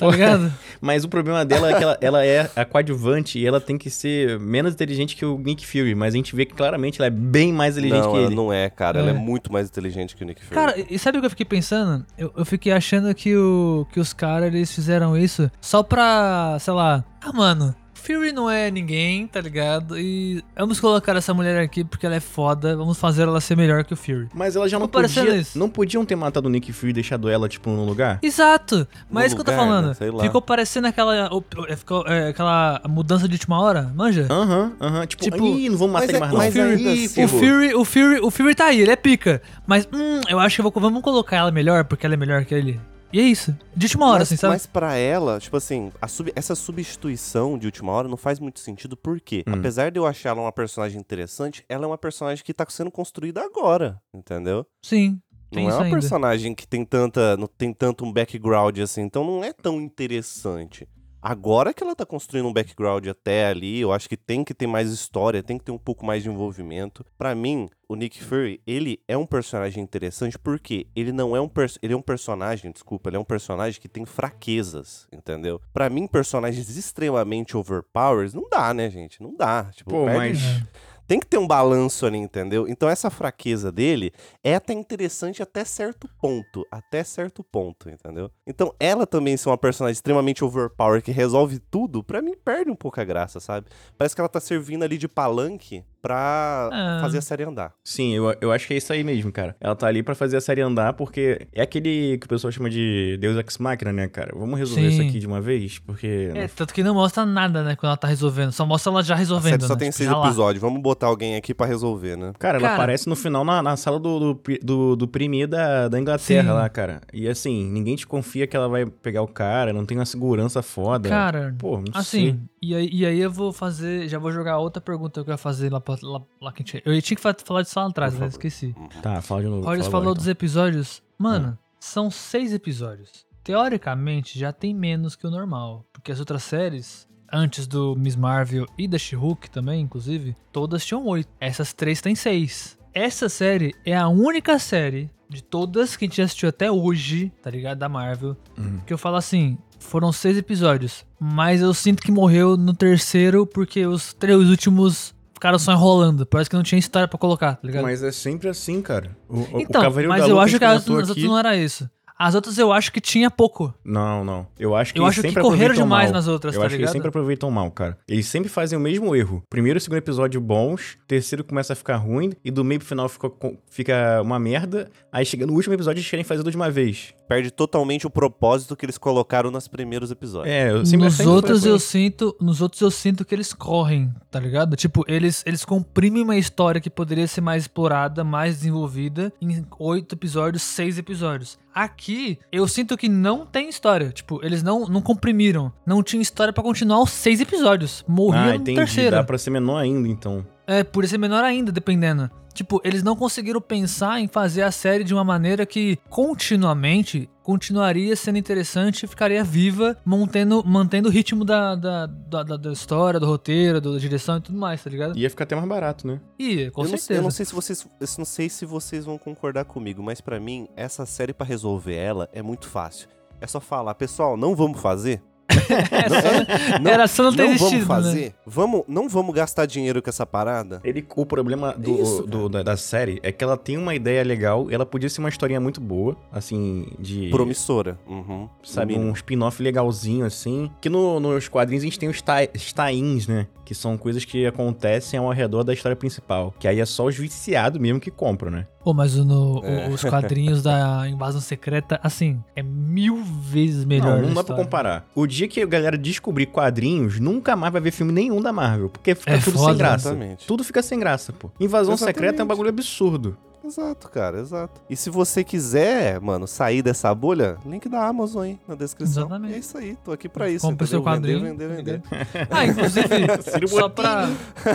Tá 0.00 0.08
ligado? 0.10 0.52
Mas 0.80 1.04
o 1.04 1.08
problema 1.08 1.44
dela 1.44 1.70
é 1.70 1.74
que 1.76 1.84
ela, 1.84 1.98
ela 2.00 2.24
é 2.24 2.50
a 2.56 2.64
coadjuvante 2.64 3.38
e 3.38 3.46
ela 3.46 3.60
tem 3.60 3.76
que 3.76 3.90
ser 3.90 4.40
menos 4.40 4.72
inteligente 4.72 5.14
que 5.14 5.24
o 5.26 5.38
Nick 5.38 5.66
Fury. 5.66 5.94
Mas 5.94 6.14
a 6.14 6.16
gente 6.16 6.34
vê 6.34 6.46
que 6.46 6.54
claramente 6.54 6.98
ela 7.00 7.06
é 7.06 7.10
bem 7.10 7.52
mais 7.52 7.76
inteligente 7.76 8.02
não, 8.04 8.10
que 8.12 8.16
ela 8.16 8.26
ele. 8.26 8.34
não 8.34 8.52
é, 8.52 8.70
cara. 8.70 8.98
Ela 9.00 9.10
É. 9.10 9.14
é 9.14 9.18
muito 9.18 9.52
mais 9.52 9.68
inteligente 9.68 10.16
que 10.16 10.24
o 10.24 10.26
Nick 10.26 10.42
Fury. 10.42 10.54
Cara, 10.54 10.74
e 10.88 10.98
sabe 10.98 11.18
o 11.18 11.20
que 11.20 11.26
eu 11.26 11.30
fiquei 11.30 11.46
pensando? 11.46 12.04
Eu, 12.16 12.32
eu 12.36 12.44
fiquei 12.46 12.72
achando 12.72 13.14
que, 13.14 13.36
o, 13.36 13.86
que 13.92 14.00
os 14.00 14.12
caras 14.12 14.48
eles 14.54 14.74
fizeram 14.74 15.16
isso 15.16 15.50
só 15.60 15.82
pra, 15.82 16.56
sei 16.60 16.72
lá, 16.72 17.04
ah, 17.20 17.32
mano. 17.32 17.74
Fury 18.00 18.32
não 18.32 18.50
é 18.50 18.70
ninguém, 18.70 19.26
tá 19.26 19.40
ligado? 19.40 19.98
E 19.98 20.42
vamos 20.56 20.80
colocar 20.80 21.14
essa 21.16 21.32
mulher 21.34 21.60
aqui 21.62 21.84
porque 21.84 22.06
ela 22.06 22.16
é 22.16 22.20
foda. 22.20 22.76
Vamos 22.76 22.98
fazer 22.98 23.22
ela 23.22 23.40
ser 23.40 23.56
melhor 23.56 23.84
que 23.84 23.92
o 23.94 23.96
Fury. 23.96 24.28
Mas 24.34 24.56
ela 24.56 24.68
já 24.68 24.78
não 24.78 24.88
podia. 24.88 25.36
isso. 25.36 25.58
Não 25.58 25.68
podiam 25.68 26.04
ter 26.04 26.16
matado 26.16 26.48
o 26.48 26.50
Nick 26.50 26.72
Fury 26.72 26.90
e 26.90 26.94
deixado 26.94 27.28
ela, 27.28 27.48
tipo, 27.48 27.70
num 27.70 27.84
lugar? 27.84 28.18
Exato! 28.22 28.86
Mas 29.10 29.12
No 29.12 29.20
é 29.20 29.26
isso 29.26 29.34
que 29.36 29.40
eu 29.40 29.44
tô 29.44 29.52
falando. 29.52 29.88
né? 29.88 29.94
Sei 29.94 30.10
lá. 30.10 30.22
Ficou 30.22 30.40
parecendo 30.42 30.86
aquela, 30.86 31.30
é, 31.68 31.76
ficou, 31.76 32.04
é, 32.06 32.28
aquela 32.28 32.80
mudança 32.88 33.28
de 33.28 33.34
última 33.34 33.60
hora, 33.60 33.92
manja? 33.94 34.26
Aham, 34.30 34.72
aham. 34.80 35.06
Tipo, 35.06 35.24
Tipo, 35.24 35.36
não 35.38 35.76
vamos 35.78 35.92
matar 35.92 36.08
ele 36.08 36.16
é- 36.16 36.20
mais 36.20 36.54
não. 36.54 36.72
Ih, 36.74 37.04
assim- 37.04 37.24
O 37.24 37.28
ferrou. 37.28 37.40
Fury, 37.40 37.74
o 37.74 37.84
Fury, 37.84 38.20
o 38.20 38.30
Fury 38.30 38.54
tá 38.54 38.66
aí, 38.66 38.80
ele 38.80 38.90
é 38.90 38.96
pica. 38.96 39.42
Mas, 39.66 39.86
hum, 39.92 40.20
eu 40.28 40.38
acho 40.38 40.56
que 40.56 40.60
eu 40.66 40.70
vou, 40.70 40.82
vamos 40.82 41.02
colocar 41.02 41.36
ela 41.36 41.50
melhor 41.50 41.84
porque 41.84 42.06
ela 42.06 42.14
é 42.14 42.18
melhor 42.18 42.44
que 42.44 42.54
ele. 42.54 42.80
E 43.12 43.18
é 43.18 43.22
isso. 43.22 43.56
De 43.74 43.86
última 43.86 44.06
hora, 44.06 44.18
mas, 44.20 44.28
assim, 44.28 44.36
sabe? 44.36 44.52
mas 44.54 44.66
pra 44.66 44.94
ela, 44.96 45.40
tipo 45.40 45.56
assim, 45.56 45.90
a 46.00 46.06
sub- 46.06 46.32
essa 46.36 46.54
substituição 46.54 47.58
de 47.58 47.66
última 47.66 47.90
hora 47.92 48.06
não 48.08 48.16
faz 48.16 48.38
muito 48.38 48.60
sentido, 48.60 48.96
porque 48.96 49.44
Hum. 49.48 49.54
apesar 49.54 49.90
de 49.90 49.98
eu 49.98 50.06
achar 50.06 50.30
ela 50.30 50.40
uma 50.42 50.52
personagem 50.52 51.00
interessante, 51.00 51.64
ela 51.68 51.84
é 51.84 51.86
uma 51.86 51.98
personagem 51.98 52.44
que 52.44 52.54
tá 52.54 52.64
sendo 52.68 52.90
construída 52.90 53.40
agora, 53.42 54.00
entendeu? 54.14 54.64
Sim. 54.84 55.20
Não 55.52 55.62
é 55.62 55.74
uma 55.74 55.82
ainda. 55.82 55.96
personagem 55.98 56.54
que 56.54 56.66
tem 56.68 56.84
tanta, 56.84 57.36
não 57.36 57.48
tem 57.48 57.72
tanto 57.72 58.04
um 58.04 58.12
background 58.12 58.78
assim, 58.78 59.00
então 59.02 59.24
não 59.24 59.42
é 59.42 59.52
tão 59.52 59.80
interessante. 59.80 60.86
Agora 61.22 61.74
que 61.74 61.82
ela 61.82 61.94
tá 61.94 62.06
construindo 62.06 62.46
um 62.48 62.52
background 62.52 63.06
até 63.06 63.46
ali, 63.46 63.80
eu 63.80 63.92
acho 63.92 64.08
que 64.08 64.16
tem 64.16 64.42
que 64.42 64.54
ter 64.54 64.66
mais 64.66 64.90
história, 64.90 65.42
tem 65.42 65.58
que 65.58 65.64
ter 65.64 65.72
um 65.72 65.78
pouco 65.78 66.04
mais 66.04 66.22
de 66.22 66.30
envolvimento. 66.30 67.04
Pra 67.18 67.34
mim, 67.34 67.68
o 67.88 67.94
Nick 67.94 68.22
Fury, 68.22 68.60
ele 68.66 69.00
é 69.06 69.16
um 69.16 69.26
personagem 69.26 69.82
interessante 69.82 70.38
porque 70.38 70.86
ele 70.94 71.12
não 71.12 71.36
é 71.36 71.40
um 71.40 71.50
ele 71.82 71.92
é 71.92 71.96
um 71.96 72.00
personagem, 72.02 72.70
desculpa, 72.70 73.10
ele 73.10 73.16
é 73.16 73.20
um 73.20 73.24
personagem 73.24 73.80
que 73.80 73.88
tem 73.88 74.06
fraquezas, 74.06 75.06
entendeu? 75.12 75.60
Pra 75.72 75.90
mim, 75.90 76.06
personagens 76.06 76.74
extremamente 76.76 77.56
overpowers 77.56 78.32
não 78.32 78.48
dá, 78.48 78.72
né, 78.72 78.88
gente? 78.88 79.22
Não 79.22 79.34
dá. 79.36 79.64
Tipo, 79.74 79.90
Pô, 79.90 80.04
perde- 80.06 80.18
mas. 80.18 80.62
Tem 81.10 81.18
que 81.18 81.26
ter 81.26 81.38
um 81.38 81.46
balanço 81.46 82.06
ali, 82.06 82.18
entendeu? 82.18 82.68
Então 82.68 82.88
essa 82.88 83.10
fraqueza 83.10 83.72
dele 83.72 84.12
é 84.44 84.54
até 84.54 84.72
interessante 84.72 85.42
até 85.42 85.64
certo 85.64 86.08
ponto, 86.22 86.64
até 86.70 87.02
certo 87.02 87.42
ponto, 87.42 87.90
entendeu? 87.90 88.30
Então 88.46 88.72
ela 88.78 89.04
também 89.04 89.36
ser 89.36 89.48
uma 89.48 89.58
personagem 89.58 89.94
extremamente 89.94 90.44
overpower 90.44 91.02
que 91.02 91.10
resolve 91.10 91.58
tudo, 91.58 92.04
pra 92.04 92.22
mim 92.22 92.36
perde 92.36 92.70
um 92.70 92.76
pouco 92.76 93.00
a 93.00 93.04
graça, 93.04 93.40
sabe? 93.40 93.66
Parece 93.98 94.14
que 94.14 94.20
ela 94.20 94.28
tá 94.28 94.38
servindo 94.38 94.84
ali 94.84 94.96
de 94.96 95.08
palanque 95.08 95.84
pra 96.02 96.68
Ah. 96.72 96.98
fazer 97.02 97.18
a 97.18 97.22
série 97.22 97.42
andar. 97.44 97.72
Sim, 97.84 98.14
eu, 98.14 98.34
eu 98.40 98.52
acho 98.52 98.66
que 98.66 98.74
é 98.74 98.76
isso 98.76 98.92
aí 98.92 99.02
mesmo, 99.04 99.30
cara. 99.32 99.56
Ela 99.60 99.74
tá 99.74 99.86
ali 99.86 100.02
pra 100.02 100.14
fazer 100.14 100.36
a 100.36 100.40
série 100.40 100.60
andar 100.60 100.92
porque 100.94 101.46
é 101.52 101.62
aquele 101.62 102.18
que 102.18 102.26
o 102.26 102.28
pessoal 102.28 102.50
chama 102.52 102.68
de 102.70 103.16
Deus 103.20 103.36
Ex 103.36 103.58
Machina, 103.58 103.92
né, 103.92 104.08
cara? 104.08 104.32
Vamos 104.36 104.58
resolver 104.58 104.88
isso 104.88 104.98
Sim. 105.02 105.08
aqui 105.08 105.18
de 105.18 105.26
uma 105.26 105.40
vez? 105.40 105.78
Porque. 105.78 106.30
É, 106.34 106.48
tanto 106.48 106.72
que 106.74 106.82
não 106.82 106.94
mostra 106.94 107.24
nada, 107.26 107.62
né, 107.62 107.76
quando 107.76 107.88
ela 107.90 107.96
tá 107.96 108.08
resolvendo. 108.08 108.52
Só 108.52 108.64
mostra 108.66 108.90
ela 108.92 109.02
já 109.02 109.14
A 109.14 109.16
resolvendo, 109.18 109.52
série 109.60 109.62
só 109.66 109.74
né? 109.74 109.78
tem 109.78 109.90
tipo, 109.90 109.98
seis 109.98 110.10
lá. 110.10 110.24
episódios, 110.24 110.60
vamos 110.60 110.80
botar 110.82 111.06
alguém 111.06 111.36
aqui 111.36 111.52
pra 111.54 111.66
resolver, 111.66 112.16
né? 112.16 112.32
Cara, 112.38 112.58
ela 112.58 112.68
Cara- 112.68 112.74
aparece 112.82 113.08
no 113.08 113.16
final 113.16 113.44
na, 113.44 113.62
na 113.62 113.76
sala 113.76 113.98
do, 113.98 114.34
do, 114.34 114.42
do, 114.62 114.96
do 114.96 115.08
Premier 115.08 115.46
da, 115.46 115.88
da 115.88 115.98
Inglaterra 116.00 116.48
Sim. 116.48 116.54
lá, 116.54 116.68
cara. 116.68 117.00
E 117.12 117.28
assim, 117.28 117.64
ninguém 117.70 117.96
te 117.96 118.06
confia 118.06 118.46
que 118.46 118.56
ela 118.56 118.68
vai 118.68 118.86
pegar 118.86 119.22
o 119.22 119.28
cara, 119.28 119.72
não 119.72 119.84
tem 119.84 119.98
uma 119.98 120.04
segurança 120.06 120.62
foda. 120.62 121.08
Cara, 121.08 121.54
Pô, 121.58 121.76
não 121.78 122.02
sei. 122.02 122.30
assim, 122.30 122.40
e 122.62 122.74
aí, 122.74 122.88
e 122.92 123.06
aí 123.06 123.20
eu 123.20 123.30
vou 123.30 123.52
fazer, 123.52 124.08
já 124.08 124.18
vou 124.18 124.30
jogar 124.32 124.58
outra 124.58 124.80
pergunta 124.80 125.22
que 125.24 125.30
eu 125.30 125.34
ia 125.34 125.38
fazer 125.38 125.70
lá, 125.72 125.80
pra, 125.80 125.89
lá, 126.02 126.20
lá 126.40 126.52
que 126.52 126.62
a 126.62 126.66
gente... 126.66 126.82
Eu 126.84 127.02
tinha 127.02 127.16
que 127.16 127.22
fa- 127.22 127.34
falar 127.44 127.62
disso 127.62 127.78
lá 127.78 127.86
atrás, 127.86 128.12
né? 128.14 128.18
favor. 128.20 128.30
Esqueci. 128.30 128.74
Tá, 129.02 129.20
fala 129.22 129.42
de 129.42 129.48
novo. 129.48 129.62
O 129.62 129.64
Rogers 129.64 129.86
fala 129.86 129.90
falou 129.90 130.02
agora, 130.02 130.14
dos 130.14 130.24
então. 130.24 130.32
episódios. 130.32 131.02
Mano, 131.18 131.58
são 131.78 132.10
seis 132.10 132.52
episódios. 132.52 133.24
Teoricamente, 133.42 134.38
já 134.38 134.52
tem 134.52 134.74
menos 134.74 135.16
que 135.16 135.26
o 135.26 135.30
normal. 135.30 135.84
Porque 135.92 136.12
as 136.12 136.20
outras 136.20 136.42
séries, 136.42 137.08
antes 137.32 137.66
do 137.66 137.94
Miss 137.96 138.16
Marvel 138.16 138.66
e 138.78 138.86
da 138.86 138.98
She-Hulk 138.98 139.50
também, 139.50 139.80
inclusive, 139.82 140.36
todas 140.52 140.84
tinham 140.84 141.06
oito. 141.06 141.28
Essas 141.40 141.72
três 141.72 142.00
têm 142.00 142.14
seis. 142.14 142.78
Essa 142.92 143.28
série 143.28 143.74
é 143.84 143.96
a 143.96 144.08
única 144.08 144.58
série 144.58 145.10
de 145.28 145.42
todas 145.42 145.96
que 145.96 146.04
a 146.04 146.08
gente 146.08 146.16
já 146.16 146.24
assistiu 146.24 146.48
até 146.48 146.70
hoje, 146.70 147.32
tá 147.42 147.50
ligado? 147.50 147.78
Da 147.78 147.88
Marvel. 147.88 148.36
Uhum. 148.58 148.80
Que 148.84 148.92
eu 148.92 148.98
falo 148.98 149.16
assim, 149.16 149.56
foram 149.78 150.10
seis 150.10 150.36
episódios. 150.36 151.04
Mas 151.18 151.60
eu 151.60 151.72
sinto 151.72 152.02
que 152.02 152.10
morreu 152.10 152.56
no 152.56 152.74
terceiro 152.74 153.46
porque 153.46 153.86
os 153.86 154.12
três 154.12 154.48
últimos 154.48 155.14
ficaram 155.40 155.58
só 155.58 155.72
enrolando. 155.72 156.26
Parece 156.26 156.50
que 156.50 156.56
não 156.56 156.62
tinha 156.62 156.78
história 156.78 157.08
pra 157.08 157.18
colocar, 157.18 157.54
tá 157.56 157.66
ligado? 157.66 157.82
Mas 157.82 158.02
é 158.02 158.12
sempre 158.12 158.48
assim, 158.48 158.82
cara. 158.82 159.16
O, 159.28 159.40
Então, 159.58 159.80
o 159.80 159.84
Cavaleiro 159.84 160.08
mas 160.10 160.22
da 160.24 160.28
eu 160.28 160.38
acho 160.38 160.58
que 160.58 160.64
as, 160.64 160.88
as 160.88 161.10
aqui- 161.10 161.26
não 161.26 161.38
era 161.38 161.56
isso. 161.56 161.88
As 162.22 162.34
outras 162.34 162.58
eu 162.58 162.70
acho 162.70 162.92
que 162.92 163.00
tinha 163.00 163.30
pouco. 163.30 163.72
Não, 163.82 164.22
não. 164.22 164.46
Eu 164.58 164.76
acho 164.76 164.92
que 164.92 165.00
Eu 165.00 165.04
eles 165.06 165.18
acho 165.18 165.26
que 165.26 165.40
correram 165.40 165.74
demais 165.74 166.10
mal. 166.10 166.12
nas 166.18 166.28
outras, 166.28 166.54
Eu 166.54 166.60
tá 166.60 166.66
acho 166.66 166.72
que 166.72 166.74
eles 166.74 166.80
ligado? 166.82 166.92
sempre 166.92 167.08
aproveitam 167.08 167.50
mal, 167.50 167.70
cara. 167.70 167.96
Eles 168.06 168.26
sempre 168.26 168.50
fazem 168.50 168.76
o 168.78 168.80
mesmo 168.80 169.16
erro. 169.16 169.42
Primeiro 169.48 169.78
e 169.78 169.80
segundo 169.80 169.96
episódio 169.96 170.38
bons, 170.38 170.98
terceiro 171.08 171.42
começa 171.42 171.72
a 171.72 171.76
ficar 171.76 171.96
ruim, 171.96 172.32
e 172.44 172.50
do 172.50 172.62
meio 172.62 172.78
pro 172.78 172.86
final 172.88 173.08
fica, 173.08 173.30
fica 173.70 174.20
uma 174.22 174.38
merda. 174.38 174.90
Aí 175.10 175.24
chega 175.24 175.46
no 175.46 175.54
último 175.54 175.72
episódio 175.72 176.00
eles 176.00 176.10
querem 176.10 176.22
fazer 176.22 176.42
tudo 176.42 176.50
de 176.50 176.56
uma 176.58 176.70
vez. 176.70 177.14
Perde 177.30 177.52
totalmente 177.52 178.08
o 178.08 178.10
propósito 178.10 178.74
que 178.74 178.84
eles 178.84 178.98
colocaram 178.98 179.52
nos 179.52 179.68
primeiros 179.68 180.10
episódios. 180.10 180.52
É, 180.52 180.72
eu 180.72 180.84
sempre 180.84 181.04
nos 181.06 181.20
outros 181.20 181.64
eu 181.64 181.78
sinto, 181.78 182.36
nos 182.40 182.60
outros 182.60 182.80
eu 182.80 182.90
sinto 182.90 183.24
que 183.24 183.32
eles 183.32 183.52
correm, 183.52 184.12
tá 184.32 184.40
ligado? 184.40 184.74
Tipo, 184.74 185.04
eles 185.06 185.44
eles 185.46 185.64
comprimem 185.64 186.24
uma 186.24 186.36
história 186.36 186.80
que 186.80 186.90
poderia 186.90 187.28
ser 187.28 187.40
mais 187.40 187.62
explorada, 187.62 188.24
mais 188.24 188.56
desenvolvida 188.56 189.32
em 189.40 189.64
oito 189.78 190.16
episódios, 190.16 190.64
seis 190.64 190.98
episódios. 190.98 191.56
Aqui 191.72 192.36
eu 192.50 192.66
sinto 192.66 192.96
que 192.96 193.08
não 193.08 193.46
tem 193.46 193.68
história, 193.68 194.10
tipo, 194.10 194.44
eles 194.44 194.60
não 194.64 194.86
não 194.88 195.00
comprimiram, 195.00 195.72
não 195.86 196.02
tinha 196.02 196.20
história 196.20 196.52
pra 196.52 196.64
continuar 196.64 197.00
os 197.00 197.10
seis 197.10 197.40
episódios. 197.40 198.04
Morria 198.08 198.40
Ah, 198.40 198.46
no 198.48 198.54
entendi. 198.56 198.76
terceiro. 198.76 199.12
Dá 199.12 199.22
pra 199.22 199.38
ser 199.38 199.50
menor 199.50 199.76
ainda, 199.78 200.08
então. 200.08 200.44
É, 200.70 200.84
por 200.84 201.06
ser 201.08 201.18
menor 201.18 201.42
ainda, 201.42 201.72
dependendo. 201.72 202.30
Tipo, 202.54 202.80
eles 202.84 203.02
não 203.02 203.16
conseguiram 203.16 203.60
pensar 203.60 204.20
em 204.20 204.28
fazer 204.28 204.62
a 204.62 204.70
série 204.70 205.02
de 205.04 205.14
uma 205.14 205.24
maneira 205.24 205.64
que 205.64 205.98
continuamente 206.08 207.28
continuaria 207.42 208.14
sendo 208.14 208.38
interessante 208.38 209.04
e 209.04 209.08
ficaria 209.08 209.42
viva, 209.42 209.96
mantendo, 210.04 210.62
mantendo 210.64 211.08
o 211.08 211.12
ritmo 211.12 211.44
da, 211.44 211.74
da, 211.74 212.06
da, 212.06 212.42
da- 212.42 212.56
da 212.56 212.72
história, 212.72 213.18
do 213.18 213.26
roteiro, 213.26 213.80
da 213.80 213.96
direção 213.98 214.36
e 214.36 214.40
tudo 214.40 214.58
mais, 214.58 214.82
tá 214.82 214.90
ligado? 214.90 215.16
Ia 215.18 215.30
ficar 215.30 215.44
até 215.44 215.56
mais 215.56 215.68
barato, 215.68 216.06
né? 216.06 216.20
E, 216.38 216.70
com 216.70 216.82
eu, 216.82 216.90
não, 216.90 216.96
certeza. 216.98 217.20
eu 217.20 217.22
não 217.22 217.30
sei 217.30 217.46
se 217.46 217.54
vocês, 217.54 217.86
eu 218.00 218.06
não 218.18 218.24
sei 218.24 218.48
se 218.48 218.66
vocês 218.66 219.04
vão 219.04 219.16
concordar 219.18 219.64
comigo, 219.64 220.02
mas 220.02 220.20
pra 220.20 220.38
mim 220.38 220.68
essa 220.76 221.06
série 221.06 221.32
pra 221.32 221.46
resolver 221.46 221.94
ela 221.96 222.28
é 222.32 222.42
muito 222.42 222.68
fácil. 222.68 223.08
É 223.40 223.46
só 223.46 223.58
falar, 223.58 223.94
pessoal, 223.94 224.36
não 224.36 224.54
vamos 224.54 224.80
fazer. 224.80 225.22
Não- 226.80 226.90
Era 226.90 227.06
só 227.06 227.22
não 227.24 227.32
ter 227.34 227.44
não 227.44 227.52
existido, 227.52 227.84
vamos 227.86 228.04
né? 228.06 228.10
fazer. 228.12 228.34
Vamos, 228.46 228.82
não 228.88 229.08
vamos 229.08 229.34
gastar 229.34 229.66
dinheiro 229.66 230.02
com 230.02 230.08
essa 230.10 230.24
parada. 230.26 230.80
Ele, 230.84 231.04
o 231.16 231.26
problema 231.26 231.72
do, 231.76 232.00
Isso, 232.02 232.22
do- 232.26 232.48
da, 232.48 232.62
da 232.62 232.76
série 232.76 233.18
é 233.22 233.30
que 233.32 233.42
ela 233.44 233.56
tem 233.56 233.76
uma 233.76 233.94
ideia 233.94 234.22
legal, 234.24 234.68
ela 234.70 234.86
podia 234.86 235.08
ser 235.08 235.20
uma 235.20 235.28
historinha 235.28 235.60
muito 235.60 235.80
boa, 235.80 236.16
assim, 236.32 236.86
de. 236.98 237.28
Promissora. 237.30 237.98
Uhum. 238.08 238.48
Sabe, 238.62 238.96
um 238.98 239.12
spin-off 239.12 239.62
legalzinho, 239.62 240.24
assim. 240.24 240.70
Que 240.80 240.88
no- 240.88 241.20
nos 241.20 241.48
quadrinhos 241.48 241.82
a 241.82 241.86
gente 241.86 241.98
tem 241.98 242.08
os 242.08 242.20
tie- 242.22 242.50
os 242.54 242.72
tie-ins, 242.72 243.26
né? 243.26 243.46
Que 243.70 243.74
são 243.76 243.96
coisas 243.96 244.24
que 244.24 244.44
acontecem 244.44 245.20
ao 245.20 245.30
redor 245.30 245.62
da 245.62 245.72
história 245.72 245.94
principal. 245.94 246.52
Que 246.58 246.66
aí 246.66 246.80
é 246.80 246.84
só 246.84 247.04
os 247.06 247.16
viciados 247.16 247.80
mesmo 247.80 248.00
que 248.00 248.10
compram, 248.10 248.50
né? 248.50 248.66
Pô, 248.82 248.92
mas 248.92 249.14
no- 249.14 249.60
É. 249.64 249.86
os 249.94 250.02
quadrinhos 250.02 250.60
da 250.60 251.06
Invasão 251.08 251.40
Secreta, 251.40 252.00
assim, 252.02 252.42
é 252.56 252.64
mil 252.64 253.22
vezes 253.22 253.84
melhor. 253.84 254.20
não, 254.20 254.26
não 254.26 254.34
dá 254.34 254.42
pra 254.42 254.56
comparar. 254.56 255.06
O 255.14 255.24
dia 255.24 255.46
que 255.46 255.62
a 255.62 255.66
galera 255.66 255.96
descobrir 255.96 256.46
quadrinhos, 256.46 257.20
nunca 257.20 257.54
mais 257.54 257.72
vai 257.72 257.80
ver 257.80 257.92
filme 257.92 258.10
nenhum 258.10 258.42
da 258.42 258.52
Marvel. 258.52 258.88
Porque 258.88 259.14
fica 259.14 259.30
É 259.34 259.38
tudo 259.38 259.56
foda. 259.56 259.68
sem 259.68 259.78
graça. 259.78 260.08
Exatamente. 260.08 260.46
Tudo 260.48 260.64
fica 260.64 260.82
sem 260.82 260.98
graça, 260.98 261.32
pô. 261.32 261.48
Invasão 261.60 261.96
Secreta 261.96 262.18
é 262.18 262.24
um 262.24 262.26
Exatamente. 262.26 262.48
bagulho 262.48 262.68
absurdo. 262.70 263.38
Exato, 263.70 264.08
cara, 264.10 264.40
exato. 264.40 264.80
E 264.90 264.96
se 264.96 265.08
você 265.10 265.44
quiser, 265.44 266.20
mano, 266.20 266.46
sair 266.46 266.82
dessa 266.82 267.14
bolha, 267.14 267.56
link 267.64 267.88
da 267.88 268.04
Amazon 268.04 268.42
aí 268.44 268.58
na 268.66 268.74
descrição. 268.74 269.22
Exatamente. 269.22 269.52
E 269.52 269.54
é 269.54 269.58
isso 269.58 269.78
aí, 269.78 269.96
tô 270.04 270.10
aqui 270.10 270.28
pra 270.28 270.50
isso. 270.50 270.66
Compre 270.66 270.86
seu 270.88 271.00
quadrinho. 271.02 271.40
Vender, 271.40 271.68
vender, 271.68 272.00
vender. 272.00 272.02
Ah, 272.50 272.66
inclusive, 272.66 273.68
só 273.68 273.88
pra, 273.88 274.28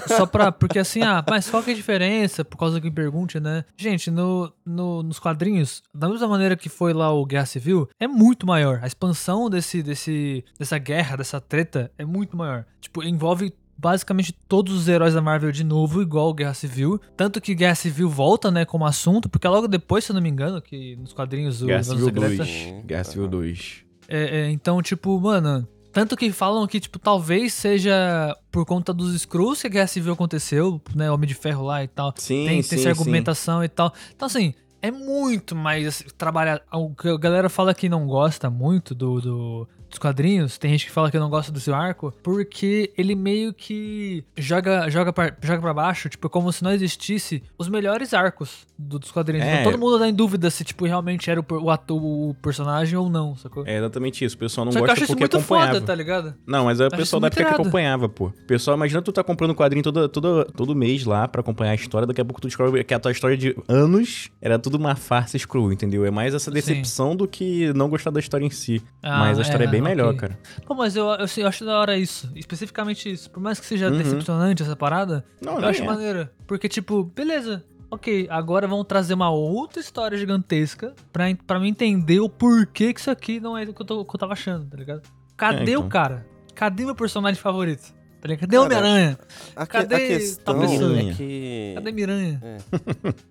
só 0.08 0.26
pra. 0.26 0.52
Porque 0.52 0.80
assim, 0.80 1.02
ah, 1.02 1.24
mas 1.30 1.50
qual 1.50 1.62
que 1.62 1.72
é 1.72 1.74
a 1.74 1.76
diferença? 1.76 2.46
Por 2.46 2.58
causa 2.58 2.80
que 2.80 2.88
me 2.88 2.94
pergunte, 2.96 3.40
né? 3.40 3.66
Gente, 3.76 4.10
no, 4.10 4.52
no- 4.66 5.04
nos 5.04 5.20
quadrinhos, 5.20 5.84
da 5.94 6.08
mesma 6.08 6.28
maneira 6.28 6.56
que 6.56 6.70
foi 6.70 6.94
lá 6.94 7.12
o 7.12 7.26
Guerra 7.26 7.46
Civil, 7.46 7.90
é 8.00 8.08
muito 8.08 8.48
maior. 8.48 8.80
A 8.82 8.88
expansão 8.88 9.50
desse, 9.50 9.84
desse, 9.84 10.44
dessa 10.58 10.78
guerra, 10.78 11.18
dessa 11.18 11.42
treta, 11.42 11.92
é 11.98 12.06
muito 12.06 12.38
maior. 12.38 12.66
Tipo, 12.80 13.04
envolve. 13.04 13.54
Basicamente 13.78 14.34
todos 14.48 14.74
os 14.74 14.88
heróis 14.88 15.14
da 15.14 15.22
Marvel 15.22 15.52
de 15.52 15.64
novo, 15.64 16.02
igual 16.02 16.34
Guerra 16.34 16.54
Civil. 16.54 17.00
Tanto 17.16 17.42
que 17.42 17.54
Guerra 17.54 17.76
Civil 17.76 18.10
volta, 18.10 18.50
né, 18.50 18.66
como 18.66 18.86
assunto, 18.86 19.28
porque 19.30 19.46
é 19.46 19.50
logo 19.50 19.68
depois, 19.68 20.04
se 20.04 20.12
eu 20.12 20.14
não 20.16 20.22
me 20.22 20.30
engano, 20.30 20.62
que 20.62 20.96
nos 20.96 21.14
quadrinhos 21.14 21.60
do 21.60 21.68
Guerra 21.68 21.82
Invasão 21.82 21.98
Civil 21.98 22.22
Secreta, 22.22 22.44
2. 22.72 22.86
Guerra 22.86 23.04
Civil 23.04 23.28
2. 23.28 23.76
é, 24.08 24.40
é, 24.40 24.50
então, 24.52 24.82
tipo, 24.82 25.20
mano, 25.20 25.68
Tanto 25.92 26.18
que 26.18 26.30
falam 26.30 26.68
que, 26.68 26.78
tipo, 26.78 27.00
talvez 27.00 27.54
seja 27.54 28.36
por 28.52 28.66
conta 28.66 28.94
dos 28.94 29.14
Skrulls 29.16 29.62
que 29.62 29.68
a 29.68 29.70
Guerra 29.70 29.88
Civil 29.88 30.12
aconteceu, 30.12 30.82
né? 30.94 31.10
Homem 31.10 31.26
de 31.26 31.34
Ferro 31.34 31.64
lá 31.64 31.86
e 31.86 31.88
tal. 31.88 32.14
Sim, 32.18 32.46
tem, 32.46 32.62
sim, 32.62 32.70
tem 32.72 32.80
essa 32.80 32.94
sim. 32.94 33.00
argumentação 33.00 33.64
e 33.64 33.70
tal. 33.70 33.94
Então, 34.14 34.26
assim, 34.26 34.54
é 34.82 34.92
muito 34.92 35.56
mais 35.56 35.88
assim, 35.88 36.04
trabalhar. 36.18 36.62
O 36.74 36.94
que 36.94 37.08
a 37.08 37.18
galera 37.18 37.48
fala 37.48 37.74
que 37.74 37.88
não 37.88 38.06
gosta 38.08 38.50
muito 38.50 38.94
do, 38.94 39.22
do- 39.22 39.68
dos 39.96 40.00
quadrinhos, 40.00 40.58
tem 40.58 40.72
gente 40.72 40.86
que 40.86 40.92
fala 40.92 41.10
que 41.10 41.18
não 41.18 41.30
gosta 41.30 41.52
do 41.52 41.60
seu 41.60 41.74
arco, 41.74 42.14
porque 42.22 42.92
ele 42.98 43.16
meio 43.16 43.54
que 43.54 44.24
joga, 44.38 44.90
joga, 44.90 45.12
pra, 45.14 45.34
joga 45.42 45.62
pra 45.62 45.74
baixo, 45.74 46.10
tipo, 46.10 46.30
como 46.30 46.52
se 46.52 46.64
não 46.64 46.72
existisse 46.72 47.42
os 47.58 47.68
melhores 47.70 48.14
arcos 48.14 48.66
do- 48.78 49.00
dos 49.00 49.12
quadrinhos. 49.12 49.46
É. 49.46 49.62
Então, 49.62 49.72
todo 49.72 49.80
mundo 49.80 49.98
tá 50.00 50.08
em 50.08 50.14
dúvida 50.14 50.50
se, 50.50 50.64
tipo, 50.64 50.86
realmente 50.86 51.30
era 51.32 51.40
o, 51.40 51.46
o 51.64 51.70
ator, 51.70 52.02
o 52.04 52.36
personagem 52.42 52.98
ou 52.98 53.10
não, 53.10 53.36
sacou? 53.38 53.66
É 53.66 53.78
exatamente 53.78 54.24
isso. 54.26 54.36
O 54.36 54.40
pessoal 54.40 54.66
não 54.66 54.72
Só 54.72 54.80
que 54.80 54.84
eu 54.84 54.88
gosta 54.88 55.04
isso 55.04 55.14
porque 55.14 55.24
muito 55.24 55.38
acompanhava. 55.38 55.74
foda, 55.74 55.86
tá 55.86 55.96
ligado? 55.96 56.36
Não, 56.46 56.66
mas 56.66 56.80
é 56.80 56.88
o 56.88 56.92
pessoal 56.92 57.20
da 57.20 57.28
época 57.28 57.42
que 57.44 57.48
irado. 57.50 57.62
acompanhava, 57.62 58.10
pô. 58.10 58.32
Pessoal, 58.48 58.76
imagina 58.76 59.02
tu 59.02 59.12
tá 59.12 59.24
comprando 59.24 59.56
quadrinho 59.56 59.84
todo, 59.84 60.10
todo, 60.10 60.46
todo 60.46 60.76
mês 60.76 61.06
lá 61.06 61.28
pra 61.28 61.42
acompanhar 61.42 61.72
a 61.72 61.76
história, 61.76 62.06
daqui 62.06 62.22
a 62.22 62.26
pouco 62.26 62.42
tu 62.42 62.48
descobre 62.48 62.84
que 62.84 62.94
a 62.94 63.00
tua 63.00 63.12
história 63.12 63.38
de 63.38 63.56
anos 63.68 64.30
era 64.42 64.60
tudo 64.60 64.76
uma 64.78 64.96
farsa 64.96 65.38
screw, 65.38 65.72
entendeu? 65.72 66.06
É 66.06 66.12
mais 66.12 66.34
essa 66.34 66.52
decepção 66.52 67.16
do 67.16 67.28
que 67.28 67.72
não 67.74 67.90
gostar 67.90 68.12
da 68.12 68.20
história 68.20 68.46
em 68.46 68.50
si. 68.50 68.82
Ah, 69.02 69.20
mas 69.20 69.40
a 69.40 69.42
história 69.42 69.64
é, 69.66 69.68
é, 69.68 69.72
bem 69.72 69.82
melhor, 69.90 70.08
ok. 70.14 70.20
cara. 70.20 70.40
Pô, 70.66 70.76
mas 70.76 70.96
eu, 70.96 71.06
eu, 71.08 71.26
eu 71.38 71.48
acho 71.48 71.66
da 71.66 71.80
hora 71.80 71.98
isso. 71.98 72.32
Especificamente 72.36 73.12
isso. 73.12 73.30
Por 73.32 73.42
mais 73.42 73.60
que 73.60 73.66
seja 73.66 73.90
Uhum. 73.90 73.98
decepcionante 73.98 74.64
essa 74.64 74.76
parada, 74.76 75.24
Não, 75.42 75.60
eu 75.60 75.68
acho 75.68 75.82
é. 75.82 75.86
maneiro. 75.86 76.30
Porque, 76.48 76.68
tipo, 76.70 77.04
beleza. 77.04 77.64
Ok, 77.92 78.28
agora 78.30 78.68
vão 78.68 78.84
trazer 78.84 79.14
uma 79.14 79.30
outra 79.30 79.80
história 79.80 80.18
gigantesca 80.18 80.94
pra, 81.14 81.26
pra 81.46 81.60
mim 81.60 81.70
entender 81.70 82.20
o 82.20 82.28
porquê 82.28 82.92
que 82.94 83.00
isso 83.00 83.12
aqui 83.12 83.40
não 83.40 83.58
é 83.58 83.64
o 83.64 83.74
que 83.74 83.82
eu, 83.82 83.86
tô- 83.86 84.00
o 84.02 84.06
que 84.06 84.16
eu 84.16 84.20
tava 84.20 84.34
achando, 84.34 84.66
tá 84.66 84.76
ligado? 84.76 85.04
Cadê 85.38 85.72
É, 85.74 85.78
o 85.78 85.80
então. 85.80 85.90
cara? 85.90 86.26
Cadê 86.56 86.84
meu 86.84 86.96
personagem 86.96 87.40
favorito? 87.40 87.94
Tá 88.22 88.28
ligado? 88.30 88.42
Cadê 88.42 88.58
Homem-Aranha? 88.58 89.20
A, 89.56 89.66
que- 89.66 89.72
Cadê 89.74 89.96
a 89.96 90.00
questão 90.00 90.60
pessoa? 90.60 91.00
é 91.00 91.14
que. 91.14 91.72
Cadê 91.76 91.92
Miranha? 91.92 92.42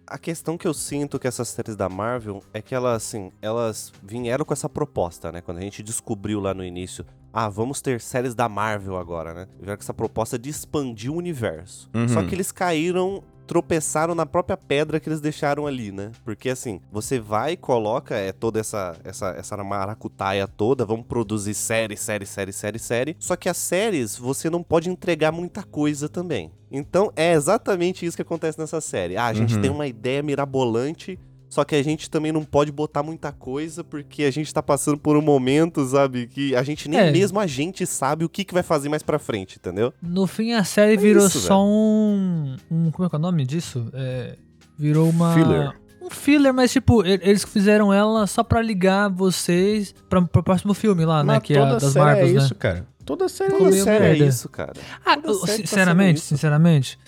A 0.06 0.18
questão 0.18 0.56
que 0.56 0.66
eu 0.68 0.74
sinto 0.74 1.18
que 1.18 1.26
essas 1.26 1.48
séries 1.48 1.74
da 1.76 1.88
Marvel 1.88 2.42
é 2.52 2.62
que 2.62 2.74
elas, 2.74 3.02
assim, 3.02 3.32
elas 3.42 3.92
vieram 4.02 4.44
com 4.44 4.52
essa 4.52 4.68
proposta, 4.68 5.32
né? 5.32 5.40
Quando 5.40 5.58
a 5.58 5.60
gente 5.62 5.82
descobriu 5.82 6.38
lá 6.40 6.54
no 6.54 6.64
início, 6.64 7.04
ah, 7.32 7.48
vamos 7.48 7.80
ter 7.80 8.00
séries 8.00 8.34
da 8.34 8.48
Marvel 8.48 8.96
agora, 8.96 9.34
né? 9.34 9.48
Vieram 9.60 9.76
com 9.76 9.82
essa 9.82 9.94
proposta 9.94 10.38
de 10.38 10.48
expandir 10.50 11.10
o 11.10 11.16
universo. 11.16 11.90
Uhum. 11.92 12.08
Só 12.08 12.22
que 12.22 12.34
eles 12.34 12.52
caíram, 12.52 13.22
tropeçaram 13.46 14.14
na 14.14 14.26
própria 14.26 14.56
pedra 14.56 14.98
que 14.98 15.08
eles 15.08 15.20
deixaram 15.20 15.66
ali, 15.66 15.92
né? 15.92 16.10
Porque 16.24 16.48
assim, 16.50 16.80
você 16.90 17.18
vai 17.20 17.52
e 17.52 17.56
coloca 17.56 18.14
é, 18.16 18.32
toda 18.32 18.58
essa, 18.60 18.96
essa, 19.04 19.28
essa 19.30 19.56
maracutaia 19.62 20.46
toda, 20.48 20.84
vamos 20.84 21.06
produzir 21.06 21.54
série, 21.54 21.96
série, 21.96 22.26
série, 22.26 22.52
série, 22.52 22.78
série. 22.78 23.16
Só 23.18 23.36
que 23.36 23.48
as 23.48 23.56
séries, 23.56 24.16
você 24.16 24.48
não 24.50 24.62
pode 24.62 24.88
entregar 24.90 25.30
muita 25.32 25.62
coisa 25.62 26.08
também. 26.08 26.50
Então 26.70 27.12
é 27.14 27.32
exatamente 27.32 28.04
isso 28.04 28.16
que 28.16 28.22
acontece 28.22 28.58
nessa 28.58 28.80
série. 28.80 29.16
Ah, 29.16 29.26
a 29.26 29.34
gente 29.34 29.54
Uhum. 29.54 29.60
tem 29.62 29.70
uma 29.70 29.86
ideia 29.86 30.22
mirabolante. 30.22 31.18
Só 31.54 31.62
que 31.62 31.76
a 31.76 31.84
gente 31.84 32.10
também 32.10 32.32
não 32.32 32.42
pode 32.42 32.72
botar 32.72 33.04
muita 33.04 33.30
coisa, 33.30 33.84
porque 33.84 34.24
a 34.24 34.30
gente 34.32 34.52
tá 34.52 34.60
passando 34.60 34.98
por 34.98 35.16
um 35.16 35.22
momento, 35.22 35.84
sabe? 35.86 36.26
Que 36.26 36.56
a 36.56 36.64
gente 36.64 36.88
nem 36.88 36.98
É. 36.98 37.12
mesmo 37.12 37.38
a 37.38 37.46
gente 37.46 37.86
sabe 37.86 38.24
o 38.24 38.28
que, 38.28 38.42
que 38.44 38.52
vai 38.52 38.64
fazer 38.64 38.88
mais 38.88 39.04
pra 39.04 39.20
frente, 39.20 39.56
entendeu? 39.60 39.94
No 40.02 40.26
fim, 40.26 40.52
a 40.52 40.64
série 40.64 40.96
virou 40.96 41.24
isso, 41.28 41.38
só 41.38 41.64
um, 41.64 42.56
um. 42.68 42.90
Como 42.90 43.06
é 43.06 43.08
que 43.08 43.14
é 43.14 43.18
o 43.18 43.22
nome 43.22 43.46
disso? 43.46 43.86
É, 43.94 44.34
virou 44.76 45.08
uma. 45.08 45.32
Filler. 45.32 45.72
Um 46.02 46.10
filler, 46.10 46.52
mas 46.52 46.72
tipo, 46.72 47.06
eles 47.06 47.44
fizeram 47.44 47.92
ela 47.94 48.26
só 48.26 48.42
pra 48.42 48.60
ligar 48.60 49.08
vocês 49.08 49.94
pra, 50.10 50.20
pro 50.22 50.42
próximo 50.42 50.74
filme 50.74 51.04
lá, 51.04 51.22
né? 51.22 51.34
Mas 51.34 51.42
Que 51.44 51.54
é 51.54 51.58
a 51.58 51.60
toda 51.68 51.78
das 51.78 51.92
série 51.92 52.04
Marvels, 52.04 52.30
é 52.30 52.34
né? 52.34 52.40
isso, 52.40 52.54
cara. 52.56 52.86
Toda 53.04 53.28
série 53.28 53.54
é 53.54 53.58
Toda 53.58 53.72
série 53.72 54.04
é 54.04 54.26
isso, 54.26 54.48
cara. 54.48 54.72
Ah, 55.06 55.12
série 55.12 55.22
tá 55.22 55.32
sendo 55.46 55.56
sinceramente, 55.68 56.16
isso. 56.18 56.26
sinceramente, 56.26 56.98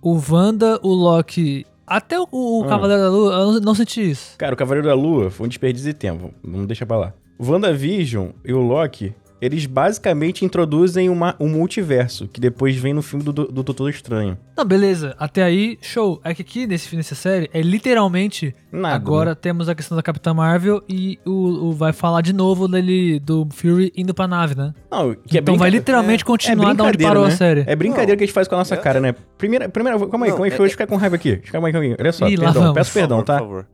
o 0.00 0.22
Wanda, 0.30 0.78
o 0.80 0.94
Loki, 0.94 1.66
até 1.86 2.18
o, 2.18 2.26
o 2.32 2.62
Ah. 2.64 2.68
Cavaleiro 2.68 3.02
da 3.02 3.10
Lua, 3.10 3.32
eu 3.34 3.52
não, 3.52 3.60
não 3.60 3.74
senti 3.74 4.10
isso. 4.10 4.36
Cara, 4.38 4.54
o 4.54 4.56
Cavaleiro 4.56 4.86
da 4.88 4.94
Lua 4.94 5.30
foi 5.30 5.46
um 5.46 5.48
desperdício 5.48 5.88
de 5.90 5.94
tempo. 5.94 6.32
Vamos 6.42 6.66
deixar 6.66 6.86
pra 6.86 6.96
lá. 6.96 7.12
WandaVision 7.40 8.28
e 8.44 8.52
o 8.52 8.60
Loki, 8.60 9.14
eles 9.40 9.66
basicamente 9.66 10.44
introduzem 10.44 11.08
uma, 11.10 11.36
um 11.38 11.48
multiverso, 11.48 12.26
que 12.28 12.40
depois 12.40 12.74
vem 12.76 12.94
no 12.94 13.02
filme 13.02 13.22
do, 13.24 13.32
do, 13.32 13.44
do 13.46 13.62
Doutor 13.62 13.90
Estranho. 13.90 14.38
Não, 14.56 14.64
beleza, 14.64 15.14
até 15.18 15.42
aí, 15.42 15.78
show. 15.82 16.20
É 16.24 16.34
que 16.34 16.40
aqui 16.42 16.66
nesse, 16.66 16.94
nessa 16.96 17.14
série 17.14 17.50
é 17.52 17.60
literalmente. 17.60 18.54
Nada, 18.72 18.94
agora 18.96 19.30
né? 19.30 19.36
temos 19.40 19.68
a 19.68 19.74
questão 19.74 19.94
da 19.96 20.02
Capitã 20.02 20.32
Marvel 20.32 20.82
e 20.88 21.18
o, 21.24 21.68
o- 21.68 21.72
vai 21.72 21.92
falar 21.92 22.20
de 22.22 22.32
novo 22.32 22.66
dele, 22.66 23.20
do 23.20 23.46
Fury 23.52 23.92
indo 23.96 24.14
pra 24.14 24.26
nave, 24.26 24.54
né? 24.54 24.72
Não, 24.90 25.14
que 25.14 25.36
é 25.36 25.40
então 25.40 25.56
vai 25.56 25.70
literalmente 25.70 26.24
continuar 26.24 26.74
da 26.74 26.84
onde 26.84 26.98
parou 26.98 27.26
né? 27.26 27.32
a 27.32 27.36
série. 27.36 27.64
É 27.66 27.76
brincadeira 27.76 28.12
Não. 28.12 28.16
que 28.18 28.24
a 28.24 28.26
gente 28.26 28.34
faz 28.34 28.48
com 28.48 28.54
a 28.54 28.58
nossa 28.58 28.74
É. 28.74 28.78
cara, 28.78 29.00
né? 29.00 29.14
Primeira, 29.36 29.68
primeira, 29.68 29.98
calma 29.98 30.26
aí, 30.26 30.30
Não, 30.30 30.36
calma 30.36 30.44
aí, 30.46 30.50
é- 30.50 30.54
que 30.54 30.60
eu 30.60 30.64
vou 30.64 30.70
ficar 30.70 30.86
com 30.86 30.96
raiva 30.96 31.16
aqui. 31.16 31.36
Calma 31.36 31.68
aí, 31.68 31.72
calma 31.72 31.86
aí. 31.86 31.96
Olha 32.00 32.12
só, 32.12 32.26
Ih, 32.28 32.36
perdão, 32.38 32.52
vamos. 32.62 32.74
peço 32.74 32.92
perdão, 32.92 33.18
Por 33.18 33.24
tá? 33.24 33.38
favor. 33.38 33.66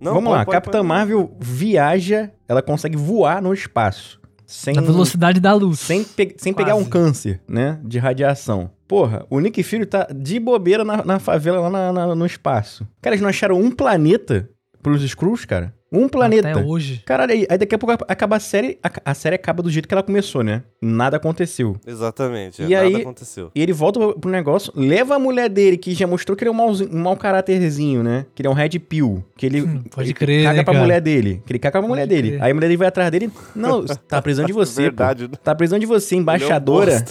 Não, 0.00 0.12
Vamos 0.14 0.28
pode- 0.28 0.38
lá, 0.38 0.44
pode- 0.44 0.56
Capitã 0.56 0.78
pode- 0.78 0.88
Marvel 0.88 1.36
viaja, 1.40 2.30
ela 2.48 2.60
consegue 2.60 2.96
voar 2.96 3.40
no 3.40 3.54
espaço. 3.54 4.20
Sem, 4.54 4.74
Na 4.74 4.82
velocidade 4.82 5.40
da 5.40 5.52
luz. 5.52 5.80
sem, 5.80 6.04
pe- 6.04 6.34
sem 6.38 6.54
pegar 6.54 6.76
um 6.76 6.84
câncer, 6.84 7.40
né? 7.48 7.80
De 7.82 7.98
radiação. 7.98 8.70
Porra, 8.86 9.26
o 9.28 9.40
Nick 9.40 9.62
Fury 9.64 9.84
tá 9.84 10.06
de 10.14 10.38
bobeira 10.38 10.84
na, 10.84 11.04
na 11.04 11.18
favela 11.18 11.58
lá 11.60 11.70
na- 11.70 11.92
na- 11.92 12.14
no 12.14 12.24
espaço. 12.24 12.86
Cara, 13.02 13.14
eles 13.16 13.22
não 13.22 13.28
acharam 13.28 13.60
um 13.60 13.70
planeta 13.70 14.48
pros 14.84 15.02
Skrulls, 15.02 15.44
cara? 15.46 15.74
Um 15.90 16.08
planeta. 16.08 16.50
Até 16.50 16.60
hoje. 16.60 17.02
Caralho, 17.06 17.32
aí, 17.32 17.46
aí 17.48 17.56
daqui 17.56 17.72
a 17.74 17.78
pouco 17.78 18.04
acaba 18.08 18.34
a 18.36 18.40
série. 18.40 18.78
A, 18.82 18.90
a 19.12 19.14
série 19.14 19.36
acaba 19.36 19.62
do 19.62 19.70
jeito 19.70 19.86
que 19.86 19.94
ela 19.94 20.02
começou, 20.02 20.42
né? 20.42 20.62
Nada 20.82 21.16
aconteceu. 21.18 21.76
Exatamente, 21.86 22.62
E 22.62 22.68
nada 22.68 22.80
aí- 22.84 22.96
aconteceu. 22.96 23.50
E 23.54 23.62
ele 23.62 23.72
volta 23.72 24.00
pro- 24.14 24.30
negócio, 24.30 24.72
leva 24.74 25.14
a 25.14 25.18
mulher 25.20 25.48
dele, 25.48 25.76
que 25.76 25.94
já 25.94 26.04
mostrou 26.06 26.36
que 26.36 26.42
ele 26.42 26.48
é 26.48 26.52
um, 26.52 26.56
mauzinho- 26.56 26.90
um 26.92 26.98
mau 27.00 27.16
caráterzinho, 27.16 28.02
né? 28.02 28.26
Que 28.34 28.42
ele 28.42 28.48
é 28.48 28.50
um 28.50 28.54
red 28.54 28.70
pill. 28.80 29.24
Que 29.36 29.46
ele, 29.46 29.62
Hum, 29.62 29.82
pode 29.90 30.08
ele 30.08 30.14
crer, 30.14 30.42
caga 30.44 30.56
né, 30.58 30.64
pra 30.64 30.74
cara? 30.74 30.84
mulher 30.84 31.00
dele. 31.00 31.42
Que 31.46 31.52
ele 31.52 31.58
caga 31.60 31.78
pra 31.78 31.88
mulher 31.88 32.06
dele. 32.08 32.28
crer. 32.30 32.42
Aí 32.42 32.50
a 32.50 32.54
mulher 32.54 32.66
dele 32.66 32.76
vai 32.78 32.88
atrás 32.88 33.10
dele. 33.12 33.30
Não, 33.54 33.84
tá 33.84 34.20
precisando 34.20 34.46
de 34.48 34.52
você. 34.52 34.82
Verdade. 34.82 35.28
Pô. 35.28 35.36
Tá 35.36 35.54
precisando 35.54 35.80
de 35.80 35.86
você, 35.86 36.16
é 36.16 36.18
embaixadora. 36.18 37.04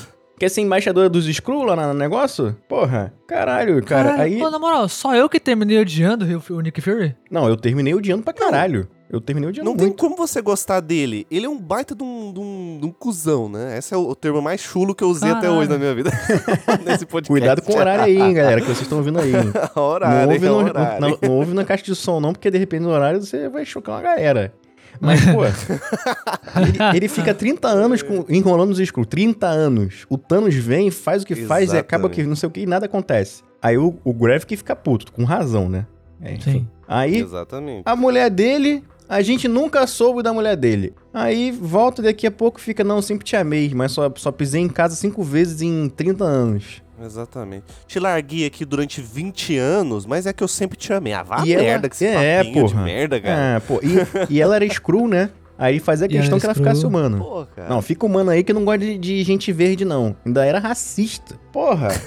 Quer 0.44 0.50
ser 0.50 0.60
embaixadora 0.60 1.08
dos 1.08 1.26
Skrull 1.26 1.64
lá 1.64 1.88
no 1.88 1.94
negócio? 1.94 2.54
Porra, 2.68 3.14
caralho, 3.26 3.82
cara. 3.82 4.10
Caralho, 4.10 4.24
aí. 4.24 4.40
pô, 4.40 4.50
na 4.50 4.60
moral, 4.60 4.90
só 4.90 5.16
eu 5.16 5.30
que 5.30 5.40
terminei 5.40 5.80
odiando 5.80 6.26
o, 6.50 6.60
Nick 6.60 6.82
Fury? 6.82 7.16
Não, 7.32 7.48
eu 7.48 7.56
terminei 7.56 7.94
odiando 7.94 8.24
pra 8.24 8.34
caralho. 8.34 8.90
Eu 9.10 9.22
terminei 9.22 9.52
odiando 9.52 9.70
Não 9.70 9.78
tem 9.78 9.88
muito. 9.88 10.00
como 10.02 10.18
você 10.18 10.42
gostar 10.42 10.82
dele. 10.82 11.26
Ele 11.32 11.46
é 11.46 11.50
um 11.50 11.58
baita 11.58 11.96
de 11.96 12.04
um, 12.04 12.34
de 12.34 12.42
um, 12.42 12.78
de 12.82 12.86
um 12.88 12.92
cuzão, 12.92 13.48
né? 13.48 13.78
Esse 13.78 13.94
é 13.94 13.98
o, 13.98 14.02
o 14.02 14.16
termo 14.16 14.42
mais 14.42 14.60
chulo 14.60 14.94
que 14.94 15.02
eu 15.02 15.08
usei 15.08 15.30
até 15.30 15.44
Caralho. 15.44 15.60
hoje 15.62 15.70
na 15.70 15.78
minha 15.78 15.96
vida. 15.96 16.12
Nesse 16.84 17.06
podcast. 17.06 17.30
Cuidado 17.30 17.62
com 17.62 17.72
o 17.72 17.78
horário 17.78 18.04
aí, 18.04 18.18
hein, 18.18 18.34
galera, 18.34 18.60
que 18.60 18.68
vocês 18.68 18.82
estão 18.82 18.98
ouvindo 18.98 19.22
aí. 19.22 19.34
hein? 19.34 19.54
horário, 19.78 20.28
não, 20.28 20.34
ouve 20.34 20.46
é 20.46 20.50
no, 20.50 20.56
horário. 20.58 21.00
não, 21.00 21.18
não 21.22 21.32
ouve 21.38 21.54
na 21.54 21.64
caixa 21.64 21.86
de 21.86 21.96
som, 21.96 22.20
não, 22.20 22.34
porque 22.34 22.52
de 22.52 22.58
repente 22.58 22.82
no 22.82 22.90
horário 22.90 23.22
você 23.22 23.48
vai 23.48 23.64
chocar 23.64 23.96
uma 23.96 24.02
galera. 24.02 24.54
Mas, 25.00 25.22
pô, 25.26 25.44
ele, 26.60 26.98
ele 26.98 27.08
fica 27.08 27.34
30 27.34 27.68
anos 27.68 28.02
com- 28.02 28.26
enrolando 28.30 28.72
os 28.72 28.80
Skrull. 28.80 29.06
30 29.06 29.48
anos. 29.48 30.06
O 30.10 30.18
Thanos 30.18 30.56
vem, 30.56 30.90
faz 30.92 31.24
o 31.24 31.26
que 31.26 31.36
faz 31.36 31.74
e 31.74 31.78
acaba 31.78 32.04
que 32.10 32.22
Exatamente. 32.22 32.30
não 32.30 32.36
sei 32.36 32.48
o 32.48 32.52
que 32.52 32.62
e 32.62 32.66
nada 32.66 32.86
acontece. 32.86 33.44
Aí 33.62 33.78
o, 33.78 33.96
o 34.04 34.14
Gravik 34.14 34.56
fica 34.56 34.76
puto, 34.76 35.12
com 35.12 35.24
razão, 35.24 35.68
né? 35.70 35.86
É, 36.22 36.34
enfim. 36.34 36.52
Sim. 36.52 36.68
Aí 36.88 37.18
Exatamente. 37.18 37.84
a 37.86 37.96
mulher 37.96 38.30
dele, 38.30 38.84
a 39.10 39.22
gente 39.22 39.48
nunca 39.48 39.88
soube 39.88 40.22
da 40.22 40.32
mulher 40.34 40.56
dele. 40.56 40.94
Aí 41.14 41.52
volta 41.52 42.02
daqui 42.02 42.28
a 42.28 42.32
pouco 42.32 42.60
fica, 42.62 42.84
não, 42.84 43.02
sempre 43.02 43.26
te 43.26 43.36
amei, 43.36 43.72
mas 43.74 43.92
só, 43.94 44.12
só 44.18 44.32
pisei 44.32 44.62
em 44.62 44.70
casa 44.70 44.96
cinco 44.96 45.24
vezes 45.24 45.62
em 45.62 45.90
30 45.90 46.24
anos. 46.24 46.83
Exatamente. 47.02 47.66
Te 47.88 48.00
larguei 48.00 48.46
aqui 48.46 48.66
durante 48.66 49.02
20 49.02 49.58
anos, 49.58 50.06
mas 50.06 50.26
é 50.26 50.34
que 50.34 50.44
eu 50.44 50.48
sempre 50.48 50.78
te 50.78 50.94
amei. 50.94 51.14
Ah, 51.14 51.24
vá 51.24 51.44
E 51.46 51.54
ela- 51.54 51.64
merda, 51.64 51.90
que 51.90 51.96
esse 51.96 52.06
é, 52.06 52.38
papinho 52.44 52.68
de 52.68 52.74
porra. 52.74 52.84
merda, 52.86 53.22
cara. 53.22 53.58
Ah, 53.58 53.62
pô, 53.62 53.80
e, 53.84 54.34
e 54.36 54.42
ela 54.42 54.56
era 54.56 54.66
Skrull, 54.66 55.08
né? 55.08 55.30
Aí 55.58 55.80
fazia 55.80 56.06
ela 56.06 56.14
questão 56.14 56.40
que 56.40 56.46
ela 56.46 56.56
ficasse 56.56 56.86
humana. 56.86 57.18
Pô, 57.18 57.46
cara. 57.56 57.70
Não, 57.70 57.82
fica 57.82 58.06
humano 58.06 58.32
aí 58.32 58.44
que 58.44 58.54
não 58.54 58.66
gosta 58.66 58.80
de, 58.80 58.98
de 58.98 59.24
gente 59.24 59.52
verde, 59.52 59.86
não. 59.86 60.16
Ainda 60.26 60.46
era 60.46 60.60
racista. 60.60 61.36
Porra. 61.52 61.90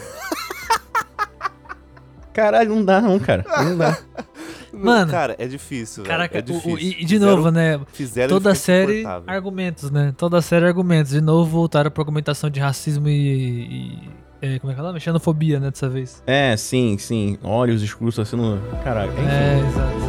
Caralho, 2.32 2.74
não 2.74 2.84
dá 2.84 3.00
não, 3.00 3.18
cara. 3.18 3.44
Não 3.64 3.78
dá. 3.78 3.96
Mano, 4.72 5.10
cara, 5.10 5.34
é 5.38 5.46
difícil. 5.46 6.04
Caraca, 6.04 6.36
é 6.36 6.42
difícil. 6.42 6.74
o- 6.74 6.78
e, 6.78 6.90
de 7.04 7.14
Fizeram- 7.14 7.36
novo, 7.36 7.50
né? 7.50 7.80
Fizeram 7.94 8.28
Toda 8.28 8.54
série, 8.54 9.04
argumentos, 9.26 9.90
né? 9.90 10.12
Toda 10.18 10.42
série, 10.42 10.66
argumentos. 10.66 11.12
De 11.12 11.20
novo, 11.22 11.50
voltaram 11.50 11.90
pra 11.90 12.02
argumentação 12.02 12.50
de 12.50 12.60
racismo 12.60 13.08
e. 13.08 13.14
e- 13.14 14.25
é, 14.40 14.58
como 14.58 14.70
é 14.70 14.74
que 14.74 14.80
é 14.80 14.82
o 14.82 14.86
nome? 14.86 15.00
Xenofobia, 15.00 15.58
né? 15.60 15.70
Dessa 15.70 15.88
vez. 15.88 16.22
É, 16.26 16.56
sim, 16.56 16.96
sim. 16.98 17.38
Olha 17.42 17.74
os 17.74 17.80
discursos 17.80 18.20
assim 18.26 18.36
no. 18.36 18.58
Caralho. 18.84 19.12
Enfim. 19.12 19.22
É, 19.28 19.58
exato. 19.68 20.06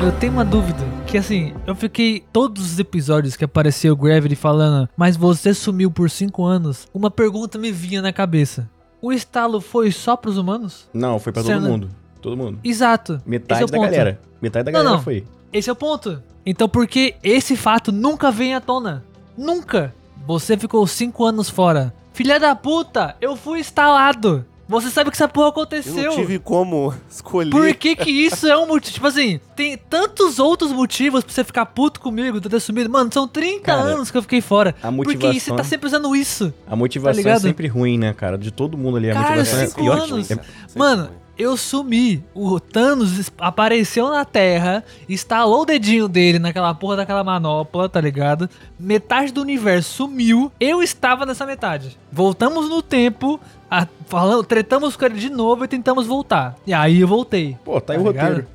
Eu 0.00 0.12
tenho 0.12 0.32
uma 0.32 0.44
dúvida, 0.44 0.78
que 1.06 1.18
assim, 1.18 1.52
eu 1.66 1.74
fiquei 1.74 2.24
todos 2.32 2.64
os 2.72 2.78
episódios 2.78 3.34
que 3.36 3.44
apareceu 3.44 3.92
o 3.92 3.96
Gravity 3.96 4.36
falando, 4.36 4.88
mas 4.96 5.16
você 5.16 5.52
sumiu 5.52 5.90
por 5.90 6.08
5 6.08 6.44
anos, 6.44 6.86
uma 6.94 7.10
pergunta 7.10 7.58
me 7.58 7.72
vinha 7.72 8.00
na 8.00 8.12
cabeça. 8.12 8.70
O 9.02 9.12
estalo 9.12 9.60
foi 9.60 9.90
só 9.90 10.16
pros 10.16 10.38
humanos? 10.38 10.88
Não, 10.94 11.18
foi 11.18 11.32
pra 11.32 11.42
todo 11.42 11.60
mundo. 11.60 11.88
Todo 12.22 12.36
mundo. 12.36 12.60
Exato. 12.64 13.20
Metade 13.26 13.54
Esse 13.54 13.62
é 13.62 13.64
o 13.64 13.70
da 13.70 13.78
ponto. 13.78 13.90
galera. 13.90 14.20
Metade 14.40 14.64
da 14.66 14.70
Não, 14.72 14.78
galera 14.78 14.96
não. 14.96 15.02
foi. 15.04 15.24
Esse 15.52 15.68
é 15.68 15.72
o 15.72 15.76
ponto. 15.76 16.22
Então 16.50 16.66
por 16.68 16.86
que 16.86 17.14
esse 17.22 17.54
fato 17.56 17.92
nunca 17.92 18.30
vem 18.30 18.54
à 18.54 18.60
tona? 18.60 19.04
Nunca. 19.36 19.94
Você 20.26 20.56
ficou 20.56 20.86
cinco 20.86 21.24
anos 21.26 21.50
fora. 21.50 21.92
Filha 22.14 22.40
da 22.40 22.54
puta, 22.56 23.14
eu 23.20 23.36
fui 23.36 23.60
instalado. 23.60 24.46
Você 24.66 24.88
sabe 24.90 25.10
que 25.10 25.16
essa 25.16 25.28
porra 25.28 25.46
Eu 25.46 25.50
aconteceu. 25.50 26.10
não 26.10 26.16
tive 26.16 26.38
como 26.38 26.92
escolher. 27.10 27.50
Por 27.50 27.74
que 27.74 27.96
que 27.96 28.10
isso 28.10 28.46
é 28.46 28.56
um 28.56 28.66
motivo? 28.66 28.92
Tipo 28.94 29.06
assim, 29.06 29.40
tem 29.56 29.76
tantos 29.78 30.38
outros 30.38 30.72
motivos 30.72 31.22
pra 31.24 31.32
você 31.32 31.42
ficar 31.44 31.64
puto 31.66 32.00
comigo, 32.00 32.38
de 32.40 32.48
ter 32.48 32.60
sumido. 32.60 32.90
Mano, 32.90 33.10
são 33.12 33.26
30 33.28 33.60
Cara, 33.62 33.80
anos 33.80 34.10
que 34.10 34.16
eu 34.18 34.22
fiquei 34.22 34.40
fora. 34.42 34.74
a 34.82 34.90
Por 34.92 35.06
que 35.06 35.14
motivação- 35.14 35.40
você 35.40 35.56
tá 35.56 35.64
sempre 35.64 35.86
usando 35.86 36.14
isso? 36.14 36.52
A 36.66 36.74
motivação 36.76 37.12
é 37.20 37.22
ligado? 37.22 37.40
sempre 37.42 37.66
ruim, 37.66 37.96
né, 37.98 38.12
cara? 38.12 38.36
De 38.38 38.50
todo 38.50 38.76
mundo 38.76 38.96
ali. 38.98 39.10
A 39.10 39.14
Caralho, 39.14 39.36
motivação 39.38 39.66
cinco 39.68 39.80
é 39.80 39.82
pior. 39.82 39.98
anos. 40.02 40.30
É- 40.30 40.38
Mano. 40.74 41.10
Eu 41.38 41.56
sumi. 41.56 42.22
O 42.34 42.58
Thanos 42.58 43.30
apareceu 43.38 44.10
na 44.10 44.24
Terra, 44.24 44.84
instalou 45.08 45.62
o 45.62 45.66
dedinho 45.66 46.08
dele 46.08 46.38
naquela 46.38 46.74
porra 46.74 46.96
daquela 46.96 47.22
manopla, 47.24 47.88
tá 47.88 48.00
ligado? 48.00 48.48
Metade 48.78 49.32
do 49.32 49.40
universo 49.40 49.90
sumiu. 49.94 50.50
Eu 50.58 50.82
estava 50.82 51.24
nessa 51.24 51.46
metade. 51.46 51.96
Voltamos 52.12 52.68
no 52.68 52.82
tempo, 52.82 53.38
a, 53.70 53.86
falando, 54.06 54.42
tretamos 54.44 54.96
com 54.96 55.04
ele 55.04 55.18
de 55.18 55.30
novo 55.30 55.64
e 55.64 55.68
tentamos 55.68 56.06
voltar. 56.06 56.56
E 56.66 56.74
aí 56.74 57.00
eu 57.00 57.08
voltei. 57.08 57.56
Pô, 57.64 57.80
tá 57.80 57.92
aí 57.92 57.98
Tá 57.98 58.04
o 58.04 58.08
ligado? 58.08 58.28
roteiro. 58.28 58.48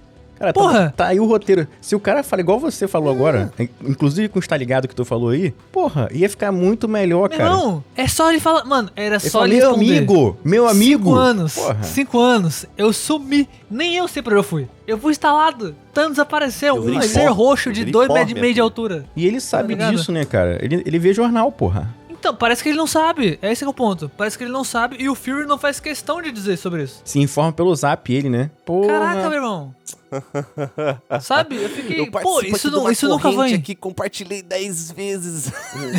Cara, 0.44 0.54
tá- 0.54 0.60
Porra! 0.60 0.94
Tá, 0.98 1.08
aí 1.08 1.20
o 1.20 1.26
roteiro. 1.26 1.66
Se 1.80 1.96
o 1.96 2.00
cara 2.00 2.22
fala 2.22 2.42
igual 2.42 2.60
você 2.60 2.86
falou 2.88 3.10
agora, 3.14 3.54
in- 3.58 3.70
inclusive 3.88 4.28
com 4.28 4.40
o 4.40 4.42
está 4.42 4.58
ligado 4.58 4.88
que 4.90 4.96
tu 4.96 5.06
falou 5.06 5.30
aí, 5.30 5.54
porra, 5.72 6.10
ia 6.12 6.30
ficar 6.30 6.52
muito 6.52 6.88
melhor, 6.90 7.30
Meu 7.30 7.38
cara. 7.38 7.50
irmão, 7.50 7.84
é 7.96 8.08
só 8.08 8.30
ele 8.30 8.40
falar. 8.42 8.66
Mano, 8.66 8.90
era 8.96 9.16
Ele 9.16 9.20
só 9.30 9.40
fala, 9.40 9.48
ele 9.48 9.58
meu 9.60 9.74
amigo, 9.74 10.38
meu 10.44 10.68
amigo. 10.68 11.04
Cinco 11.10 11.16
anos. 11.16 11.56
Porra. 11.56 11.84
Cinco 11.84 12.20
anos. 12.20 12.66
Eu 12.78 12.92
sumi. 12.92 13.48
Nem 13.72 13.96
eu 13.96 14.08
sei 14.08 14.22
pra 14.22 14.34
onde 14.34 14.40
eu 14.40 14.44
fui. 14.44 14.68
Eu 14.86 14.98
fui 14.98 15.12
instalado. 15.12 15.76
Thanos 15.94 16.20
apareceu. 16.20 16.76
Eu 16.76 16.84
Um 16.84 17.02
ser 17.02 17.28
roxo 17.28 17.72
de 17.72 17.80
virei 17.80 17.94
2 17.94 18.08
pó, 18.08 18.14
metros 18.16 18.38
e 18.38 18.42
meio 18.42 18.54
de 18.54 18.60
altura. 18.60 19.06
E 19.16 19.26
ele 19.26 19.40
sabe 19.40 19.76
Tá 19.76 19.90
disso, 19.90 20.12
né, 20.12 20.26
cara? 20.26 20.58
Ele, 20.62 20.84
ele 20.86 21.00
vê 21.00 21.14
jornal, 21.14 21.52
porra. 21.52 21.94
Então, 22.24 22.34
parece 22.34 22.64
que 22.64 22.70
ele 22.70 22.78
não 22.78 22.88
sabe. 22.88 23.38
É 23.42 23.52
esse 23.52 23.60
que 23.60 23.66
é 23.66 23.70
o 23.70 23.74
ponto. 23.74 24.08
Parece 24.16 24.38
que 24.38 24.46
ele 24.46 24.52
não 24.54 24.64
sabe 24.64 24.96
e 24.98 25.10
o 25.10 25.14
Fury 25.16 25.46
não 25.46 25.58
faz 25.58 25.82
questão 25.82 26.22
de 26.22 26.32
dizer 26.32 26.56
sobre 26.56 26.84
isso. 26.84 27.02
Se 27.04 27.20
informa 27.20 27.52
pelo 27.52 27.76
zap 27.76 28.14
ele, 28.14 28.30
né? 28.30 28.50
Porra. 28.66 28.88
Caraca, 28.88 29.30
meu 29.30 29.34
irmão. 29.40 29.76
Sabe? 31.20 31.62
Eu 31.62 31.68
fiquei. 31.70 32.00
Eu 32.00 32.10
Pô, 32.10 32.40
isso, 32.42 32.72
não, 32.72 32.90
isso 32.90 33.10
nunca 33.10 33.30
vem. 33.30 33.56
aqui, 33.56 33.76
compartilhei 33.76 34.42
10 34.42 34.92
vezes. 34.92 35.52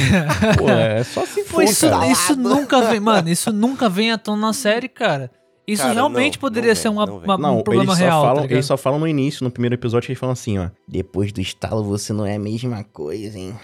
Pô, 0.56 0.66
é 0.70 1.04
só 1.04 1.26
se 1.26 1.42
Pô, 1.42 1.50
for, 1.56 1.62
isso, 1.62 1.86
isso 2.10 2.36
nunca 2.36 2.80
vem. 2.80 3.00
Mano, 3.00 3.28
isso 3.28 3.52
nunca 3.52 3.90
vem 3.90 4.10
à 4.10 4.16
tona 4.16 4.46
na 4.46 4.52
série, 4.54 4.88
cara. 4.88 5.30
Isso 5.66 5.82
Cara, 5.82 5.92
realmente 5.94 6.36
não, 6.36 6.40
poderia 6.40 6.70
não 6.70 6.76
ser 6.76 6.88
vem, 6.88 6.92
uma- 6.98 7.06
não 7.06 7.18
uma- 7.18 7.38
Não, 7.38 7.58
um 7.58 7.62
problema 7.62 7.84
eles 7.92 7.98
só, 7.98 8.04
real. 8.04 8.20
tá 8.22 8.26
falam, 8.28 8.42
ligado? 8.44 8.56
eles 8.56 8.66
só 8.66 8.76
falam 8.78 8.98
no 8.98 9.08
início, 9.08 9.44
no 9.44 9.50
primeiro 9.50 9.74
episódio, 9.74 10.06
que 10.06 10.12
eles 10.12 10.20
falam 10.20 10.32
assim, 10.32 10.58
ó. 10.58 10.68
Depois 10.88 11.32
do 11.32 11.40
estalo 11.42 11.82
você 11.84 12.12
não 12.14 12.24
é 12.24 12.36
a 12.36 12.38
mesma 12.38 12.82
coisa, 12.84 13.38
hein? 13.38 13.54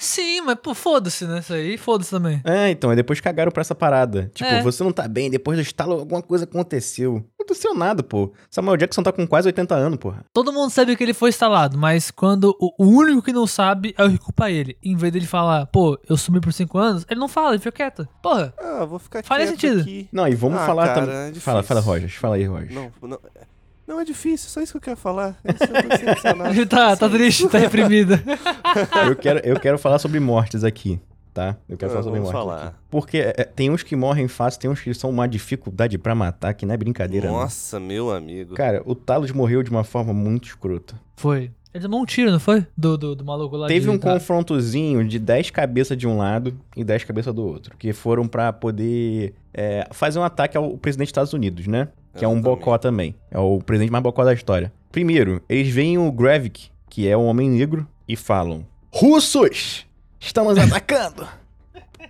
Sim, 0.00 0.42
mas 0.42 0.56
pô, 0.62 0.74
foda-se, 0.74 1.24
né? 1.26 1.40
Isso 1.40 1.52
aí, 1.52 1.76
foda-se 1.76 2.10
também. 2.10 2.40
É, 2.44 2.70
então, 2.70 2.90
aí 2.90 2.96
depois 2.96 3.20
cagaram 3.20 3.50
pra 3.50 3.62
essa 3.62 3.74
parada. 3.74 4.30
Tipo, 4.32 4.48
É. 4.48 4.62
você 4.62 4.84
não 4.84 4.92
tá 4.92 5.08
bem, 5.08 5.28
depois 5.28 5.58
do 5.58 5.62
estalo 5.62 5.94
alguma 5.98 6.22
coisa 6.22 6.44
aconteceu. 6.44 7.14
Não 7.14 7.44
aconteceu 7.44 7.74
nada, 7.74 8.02
pô. 8.02 8.32
Samuel 8.50 8.76
Jackson 8.76 9.02
tá 9.02 9.10
com 9.10 9.26
quase 9.26 9.48
80 9.48 9.74
anos, 9.74 9.98
porra. 9.98 10.24
Todo 10.32 10.52
mundo 10.52 10.70
sabe 10.70 10.94
que 10.96 11.02
ele 11.02 11.14
foi 11.14 11.30
instalado, 11.30 11.76
mas 11.76 12.10
quando 12.12 12.54
o, 12.60 12.72
único 12.86 13.22
que 13.22 13.32
não 13.32 13.46
sabe 13.46 13.92
é 13.98 14.04
o 14.04 14.10
que 14.10 14.18
culpa 14.18 14.50
ele. 14.50 14.76
Em 14.84 14.94
vez 14.94 15.12
dele 15.12 15.26
falar, 15.26 15.66
pô, 15.66 15.98
eu 16.08 16.16
sumi 16.16 16.40
por 16.40 16.52
5 16.52 16.78
anos, 16.78 17.04
ele 17.10 17.18
não 17.18 17.26
fala, 17.28 17.50
ele 17.50 17.58
fica 17.58 17.72
quieto. 17.72 18.06
Porra, 18.22 18.54
Ah, 18.58 18.84
vou 18.84 18.98
ficar 19.00 19.24
Faz 19.24 19.42
quieto 19.42 19.50
sentido. 19.60 19.80
aqui. 19.80 20.08
Não, 20.12 20.28
e 20.28 20.34
vamos 20.36 20.60
Ah, 20.60 20.66
falar 20.66 20.94
também. 20.94 21.14
é 21.30 21.34
fala, 21.34 21.62
fala, 21.64 21.80
Rogers. 21.80 22.14
Fala 22.14 22.36
aí, 22.36 22.44
Rogers. 22.44 22.72
Não, 22.74 22.92
não, 23.02 23.18
não 23.88 24.00
é 24.00 24.04
difícil, 24.04 24.50
só 24.50 24.60
isso 24.60 24.72
que 24.72 24.76
eu 24.76 24.82
quero 24.82 24.96
falar. 24.96 25.36
Isso 25.44 25.64
é 25.64 26.50
ele 26.50 26.66
tá, 26.66 26.94
tá 26.96 27.08
triste, 27.08 27.48
tá 27.48 27.58
reprimido. 27.58 28.14
Eu 29.08 29.16
quero, 29.16 29.40
eu 29.40 29.58
quero 29.58 29.78
falar 29.78 29.98
sobre 29.98 30.20
mortes 30.20 30.62
aqui, 30.62 31.00
tá? 31.32 31.56
Eu 31.68 31.76
quero 31.78 31.90
Ah, 31.90 31.94
falar 31.94 32.04
sobre 32.04 32.20
mortes. 32.20 32.32
falar. 32.38 32.66
aqui. 32.68 32.76
Porque 32.90 33.18
é, 33.18 33.44
tem 33.44 33.70
uns 33.70 33.82
que 33.82 33.96
morrem 33.96 34.28
fácil, 34.28 34.60
tem 34.60 34.70
uns 34.70 34.80
que 34.80 34.92
são 34.92 35.08
uma 35.10 35.26
dificuldade 35.26 35.96
pra 35.98 36.14
matar, 36.14 36.52
que 36.54 36.66
não 36.66 36.74
é 36.74 36.76
brincadeira, 36.76 37.28
não. 37.28 37.36
Nossa, 37.38 37.80
meu 37.80 38.10
amigo. 38.14 38.54
Cara, 38.54 38.82
o 38.84 38.94
Talos 38.94 39.32
morreu 39.32 39.62
de 39.62 39.70
uma 39.70 39.82
forma 39.84 40.12
muito 40.12 40.46
escrota. 40.48 40.94
Foi. 41.16 41.50
Ele 41.72 41.82
tomou 41.82 42.00
um 42.00 42.04
tiro, 42.06 42.30
não 42.30 42.40
foi? 42.40 42.66
Do, 42.76 42.96
do, 42.96 43.14
do 43.14 43.24
maluco 43.24 43.54
lá 43.56 43.68
Teve 43.68 43.86
de... 43.86 43.90
um 43.90 43.98
confrontozinho 43.98 45.06
de 45.06 45.18
10 45.18 45.50
cabeças 45.50 45.96
de 45.96 46.06
um 46.06 46.16
lado 46.16 46.58
e 46.76 46.82
10 46.82 47.04
cabeças 47.04 47.32
do 47.34 47.44
outro, 47.44 47.76
que 47.76 47.92
foram 47.92 48.26
pra 48.26 48.52
poder 48.52 49.34
é, 49.52 49.86
fazer 49.92 50.18
um 50.18 50.22
ataque 50.24 50.56
ao 50.56 50.76
presidente 50.78 51.06
dos 51.06 51.10
Estados 51.10 51.32
Unidos, 51.32 51.66
né? 51.66 51.88
Que 52.18 52.24
é 52.24 52.28
um 52.28 52.40
bocó 52.40 52.76
também. 52.78 53.14
É 53.30 53.38
o 53.38 53.58
presidente 53.60 53.92
mais 53.92 54.02
bocó 54.02 54.24
da 54.24 54.32
história. 54.34 54.72
Primeiro, 54.90 55.40
eles 55.48 55.72
veem 55.72 55.98
o 55.98 56.10
Gravik, 56.10 56.68
que 56.88 57.06
é 57.06 57.16
um 57.16 57.26
homem 57.26 57.48
negro, 57.48 57.86
e 58.08 58.16
falam: 58.16 58.66
Russos! 58.92 59.86
Estamos 60.18 60.58
atacando! 60.58 61.26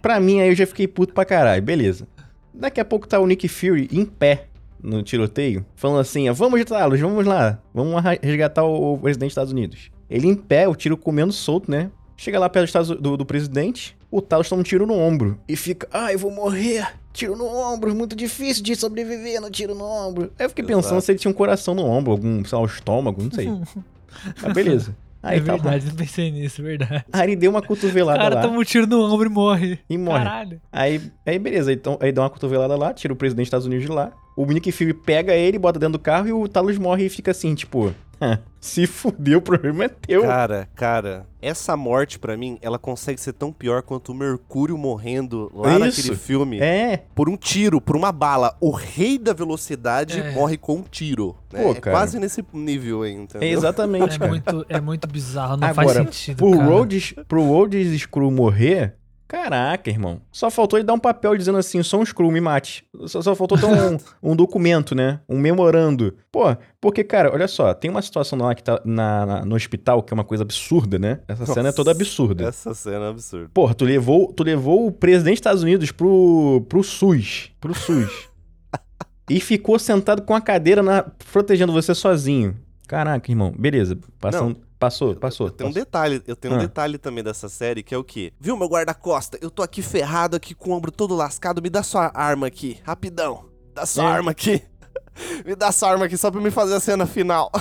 pra 0.01 0.21
mim, 0.21 0.41
aí 0.41 0.49
eu 0.49 0.55
já 0.55 0.67
fiquei 0.67 0.87
puto 0.87 1.13
pra 1.13 1.25
caralho, 1.25 1.61
beleza. 1.63 2.07
Daqui 2.55 2.81
a 2.81 2.85
pouco 2.85 3.07
tá 3.07 3.19
o 3.19 3.27
Nick 3.27 3.49
Fury 3.49 3.89
em 3.93 4.05
pé 4.05 4.47
no 4.83 5.03
tiroteio, 5.03 5.67
falando 5.77 6.01
assim: 6.01 6.31
vamos 6.33 6.65
Talos, 6.65 7.01
vamos 7.01 7.27
lá, 7.27 7.59
vamos 7.75 8.03
resgatar 8.23 8.65
o, 8.65 8.95
o 8.95 8.99
presidente 8.99 9.29
dos 9.29 9.33
Estados 9.33 9.53
Unidos. 9.53 9.91
Ele 10.09 10.27
em 10.29 10.35
pé, 10.35 10.67
o 10.69 10.75
tiro 10.75 10.97
comendo 10.97 11.33
solto, 11.33 11.71
né? 11.71 11.91
Chega 12.17 12.39
lá 12.39 12.49
perto 12.49 12.67
Estados- 12.67 12.97
do, 13.01 13.17
do 13.17 13.27
presidente, 13.27 13.97
o 14.11 14.21
Talos 14.23 14.49
toma 14.49 14.61
um 14.61 14.65
tiro 14.65 14.87
no 14.87 14.95
ombro 14.95 15.39
e 15.49 15.55
fica: 15.57 15.87
ai, 15.93 16.15
eu 16.15 16.19
vou 16.19 16.31
morrer. 16.31 16.87
Tiro 17.19 17.35
no 17.35 17.47
ombro, 17.47 17.93
muito 17.97 18.15
difícil 18.15 18.63
de 18.63 18.77
sobreviver 18.77 19.41
no 19.41 19.51
tiro 19.51 19.75
no 19.75 19.85
ombro. 19.85 20.31
Aí 20.39 20.47
eu 20.47 20.49
fiquei 20.51 20.65
pensando 20.65 20.85
Exato. 20.85 21.01
se 21.01 21.11
ele 21.11 21.19
tinha 21.19 21.29
um 21.29 21.35
coração 21.35 21.75
no 21.75 21.85
ombro, 21.85 22.13
algum, 22.13 22.45
sei 22.45 22.57
lá, 22.57 22.63
um 22.63 22.67
estômago, 22.67 23.21
não 23.21 23.33
sei. 23.33 23.49
Mas 24.41 24.53
beleza. 24.53 24.97
Aí 25.21 25.39
é 25.39 25.41
tá 25.41 25.51
lá. 25.51 25.59
verdade, 25.59 25.87
não 25.87 25.97
pensei 25.97 26.31
nisso, 26.31 26.63
verdade. 26.63 27.05
Aí 27.13 27.27
ele 27.31 27.35
deu 27.35 27.51
uma 27.51 27.59
O 27.59 27.63
cotovelada 27.65 28.21
cara 28.21 28.35
lá 28.37 28.43
toma 28.43 28.61
um 28.61 28.63
tiro 28.63 28.87
no 28.87 29.03
ombro 29.13 29.27
e 29.27 29.33
morre. 29.33 29.81
e 29.91 29.99
morre. 29.99 30.23
Caralho. 30.23 30.61
Aí, 30.71 31.03
aí 31.27 31.41
beleza, 31.41 31.73
então, 31.73 31.99
aí 32.01 32.13
dá 32.13 32.23
uma 32.23 32.31
cotovelada 32.31 32.77
lá, 32.77 32.95
tira 32.95 33.13
o 33.13 33.17
presidente 33.17 33.47
dos 33.47 33.49
Estados 33.49 33.67
Unidos 33.67 33.85
de 33.85 33.91
lá. 33.91 34.13
O 34.37 34.47
Nick 34.47 34.71
Fury 34.71 34.95
pega 34.95 35.35
ele, 35.35 35.59
bota 35.59 35.77
dentro 35.81 35.95
do 35.95 36.01
carro 36.01 36.29
e 36.29 36.33
o 36.33 36.47
Talos 36.47 36.79
morre 36.79 37.07
e 37.07 37.09
fica 37.09 37.33
assim, 37.33 37.53
tipo, 37.57 37.93
se 38.61 38.87
fudeu, 38.87 39.39
o 39.39 39.43
problema 39.43 39.85
é 39.85 39.89
teu. 39.89 40.23
Cara, 40.23 40.69
cara, 40.75 41.27
essa 41.41 41.77
morte 41.77 42.19
pra 42.19 42.37
mim, 42.37 42.59
ela 42.61 42.79
consegue 42.79 43.21
ser 43.21 43.33
tão 43.33 43.53
pior 43.53 43.83
quanto 43.83 44.11
o 44.13 44.15
Mercúrio 44.15 44.77
morrendo 44.77 45.51
lá 45.55 45.79
Isso. 45.79 46.01
naquele 46.01 46.17
filme 46.17 46.59
É, 46.61 47.05
por 47.15 47.29
um 47.29 47.37
tiro, 47.37 47.81
por 47.81 47.95
uma 47.97 48.11
bala. 48.11 48.57
O 48.61 48.71
rei 48.71 49.19
da 49.19 49.33
velocidade 49.33 50.19
É. 50.21 50.33
morre 50.33 50.57
com 50.57 50.77
um 50.77 50.83
tiro. 50.83 51.37
né? 51.53 51.63
Pô, 51.63 51.71
é 51.71 51.75
cara. 51.81 51.97
quase 51.97 52.19
nesse 52.19 52.45
nível 52.53 53.03
aí, 53.03 53.13
entendeu? 53.13 53.49
é 53.49 53.51
exatamente, 53.53 54.17
É 54.17 54.19
cara. 54.19 54.31
muito, 54.31 54.67
é 54.69 54.81
muito 54.81 55.07
bizarro, 55.09 55.57
não 55.57 55.73
faz 55.75 55.79
Agora, 55.91 56.05
sentido, 56.05 56.37
pro 56.37 56.51
cara. 56.51 56.65
Rhodes, 56.65 57.15
pro 57.27 57.43
Rhodes 57.43 58.01
Screw 58.03 58.31
morrer, 58.31 58.95
caraca, 59.29 59.91
irmão. 59.91 60.21
Só 60.33 60.51
faltou 60.51 60.79
ele 60.79 60.87
dar 60.87 60.95
um 60.95 60.99
papel 60.99 61.37
dizendo 61.37 61.59
assim, 61.59 61.83
sou 61.83 62.01
um 62.01 62.05
Screw, 62.05 62.31
me 62.33 62.41
mate. 62.41 62.85
Só, 63.07 63.21
só 63.23 63.35
faltou 63.35 63.59
um, 63.59 63.99
um 64.33 64.35
documento, 64.35 64.95
né? 64.95 65.21
Um 65.29 65.39
memorando. 65.39 66.17
Pô, 66.33 66.57
porque, 66.81 67.05
cara, 67.05 67.33
olha 67.33 67.47
só, 67.47 67.75
tem 67.75 67.91
uma 67.91 68.01
situação 68.03 68.39
lá 68.39 68.55
que 68.55 68.63
tá 68.65 68.81
na, 68.85 69.27
na- 69.27 69.45
no 69.45 69.55
hospital 69.55 70.03
que 70.03 70.13
é 70.13 70.17
uma 70.17 70.25
coisa 70.25 70.43
absurda, 70.43 70.99
né? 70.99 71.21
Essa 71.29 71.47
cena 71.47 71.69
é 71.69 71.73
toda 71.73 71.91
Nossa, 71.91 72.03
absurda. 72.03 72.45
Essa 72.49 72.75
cena 72.75 73.05
é 73.07 73.11
absurda. 73.11 73.51
Porra, 73.53 73.75
tu 73.75 73.85
levou, 73.85 74.33
tu 74.33 74.43
levou 74.43 74.87
o 74.87 74.93
presidente 74.93 75.35
dos 75.35 75.39
Estados 75.41 75.63
Unidos 75.63 75.93
pro, 75.93 76.65
pro 76.69 76.83
SUS. 76.83 77.51
Pro 77.61 77.75
SUS. 77.75 78.29
e 79.29 79.41
ficou 79.41 79.79
sentado 79.79 80.23
com 80.23 80.35
a 80.35 80.41
cadeira 80.41 80.83
na, 80.83 81.03
protegendo 81.33 81.73
você 81.73 81.95
sozinho. 81.95 82.57
Caraca, 82.87 83.31
irmão. 83.31 83.53
Beleza. 83.59 83.99
Passando, 84.19 84.57
passou, 84.79 85.15
passou. 85.17 85.47
Eu 85.49 85.51
tenho 85.53 85.71
um 85.71 85.73
passou. 85.73 85.85
detalhe, 85.85 86.23
eu 86.27 86.37
tenho 86.37 86.55
um 86.55 86.57
Ah. 86.57 86.61
detalhe 86.61 86.99
também 86.99 87.23
dessa 87.25 87.49
série, 87.49 87.83
que 87.83 87.95
é 87.95 87.99
o 87.99 88.05
quê? 88.05 88.33
Viu, 88.41 88.57
meu 88.57 88.69
guarda-costa? 88.69 89.39
Eu 89.43 89.51
tô 89.51 89.63
aqui 89.63 89.83
ferrado, 89.83 90.37
aqui 90.37 90.55
com 90.55 90.71
o 90.71 90.73
ombro 90.75 90.91
todo 90.93 91.15
lascado. 91.15 91.61
Me 91.63 91.69
dá 91.71 91.83
sua 91.83 92.11
arma 92.15 92.47
aqui, 92.47 92.79
rapidão. 92.85 93.45
Dá 93.75 93.85
sua 93.87 94.05
É. 94.05 94.07
arma 94.07 94.31
aqui. 94.31 94.63
me 95.45 95.55
dá 95.57 95.71
sua 95.73 95.91
arma 95.91 96.05
aqui 96.07 96.17
só 96.17 96.31
pra 96.31 96.41
me 96.41 96.51
fazer 96.51 96.75
a 96.75 96.81
cena 96.81 97.07
final. 97.07 97.51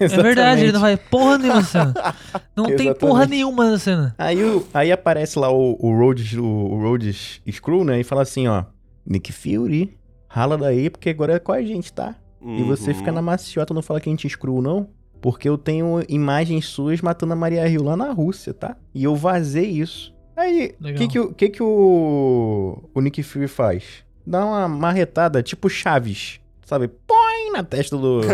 É 0.00 0.08
verdade, 0.08 0.62
ele 0.62 0.72
não 0.72 0.80
vai 0.80 0.96
porra 0.96 1.36
nenhuma 1.36 1.60
na 1.60 1.64
cena. 1.64 1.94
Não 2.56 2.64
tem 2.76 2.94
porra 2.94 3.26
nenhuma 3.26 3.70
na 3.72 3.78
cena. 3.78 4.14
Aí, 4.16 4.42
o- 4.42 4.66
aí 4.72 4.90
aparece 4.90 5.38
lá 5.38 5.50
o, 5.52 5.76
o 5.78 5.94
Rhodes, 5.98 6.32
o, 6.34 6.42
o 6.44 6.80
Rhodes 6.80 7.40
Screw, 7.50 7.84
né? 7.84 8.00
E 8.00 8.04
fala 8.04 8.22
assim, 8.22 8.46
ó. 8.48 8.64
Nick 9.04 9.30
Fury, 9.32 9.98
rala 10.28 10.56
daí, 10.56 10.88
porque 10.88 11.10
agora 11.10 11.34
é 11.34 11.38
com 11.38 11.52
a 11.52 11.60
gente, 11.62 11.92
tá? 11.92 12.14
E 12.40 12.62
você 12.62 12.90
Uhum. 12.92 12.96
fica 12.96 13.12
na 13.12 13.20
maciota, 13.20 13.74
não 13.74 13.82
fala 13.82 14.00
que 14.00 14.08
a 14.08 14.12
gente 14.12 14.28
Screw, 14.28 14.62
não. 14.62 14.88
Porque 15.22 15.48
eu 15.48 15.56
tenho 15.56 16.02
imagens 16.08 16.66
suas 16.66 17.00
matando 17.00 17.32
a 17.32 17.36
Maria 17.36 17.66
Hill 17.66 17.82
lá 17.84 17.96
na 17.96 18.10
Rússia, 18.12 18.52
tá? 18.52 18.76
E 18.94 19.04
eu 19.04 19.14
vazei 19.16 19.64
isso. 19.70 20.12
Aí, 20.36 20.74
o 20.80 20.94
que 20.94 21.08
que, 21.08 21.18
o- 21.20 21.32
que 21.32 21.48
que 21.48 21.62
o, 21.62 22.82
o 22.92 23.00
Nick 23.00 23.22
Fury 23.22 23.46
faz? 23.48 24.04
Dá 24.26 24.44
uma 24.44 24.68
marretada, 24.68 25.42
tipo 25.42 25.68
Chaves, 25.70 26.40
sabe? 26.66 26.88
Põe 26.88 27.52
na 27.52 27.62
testa 27.62 27.96
do... 27.96 28.20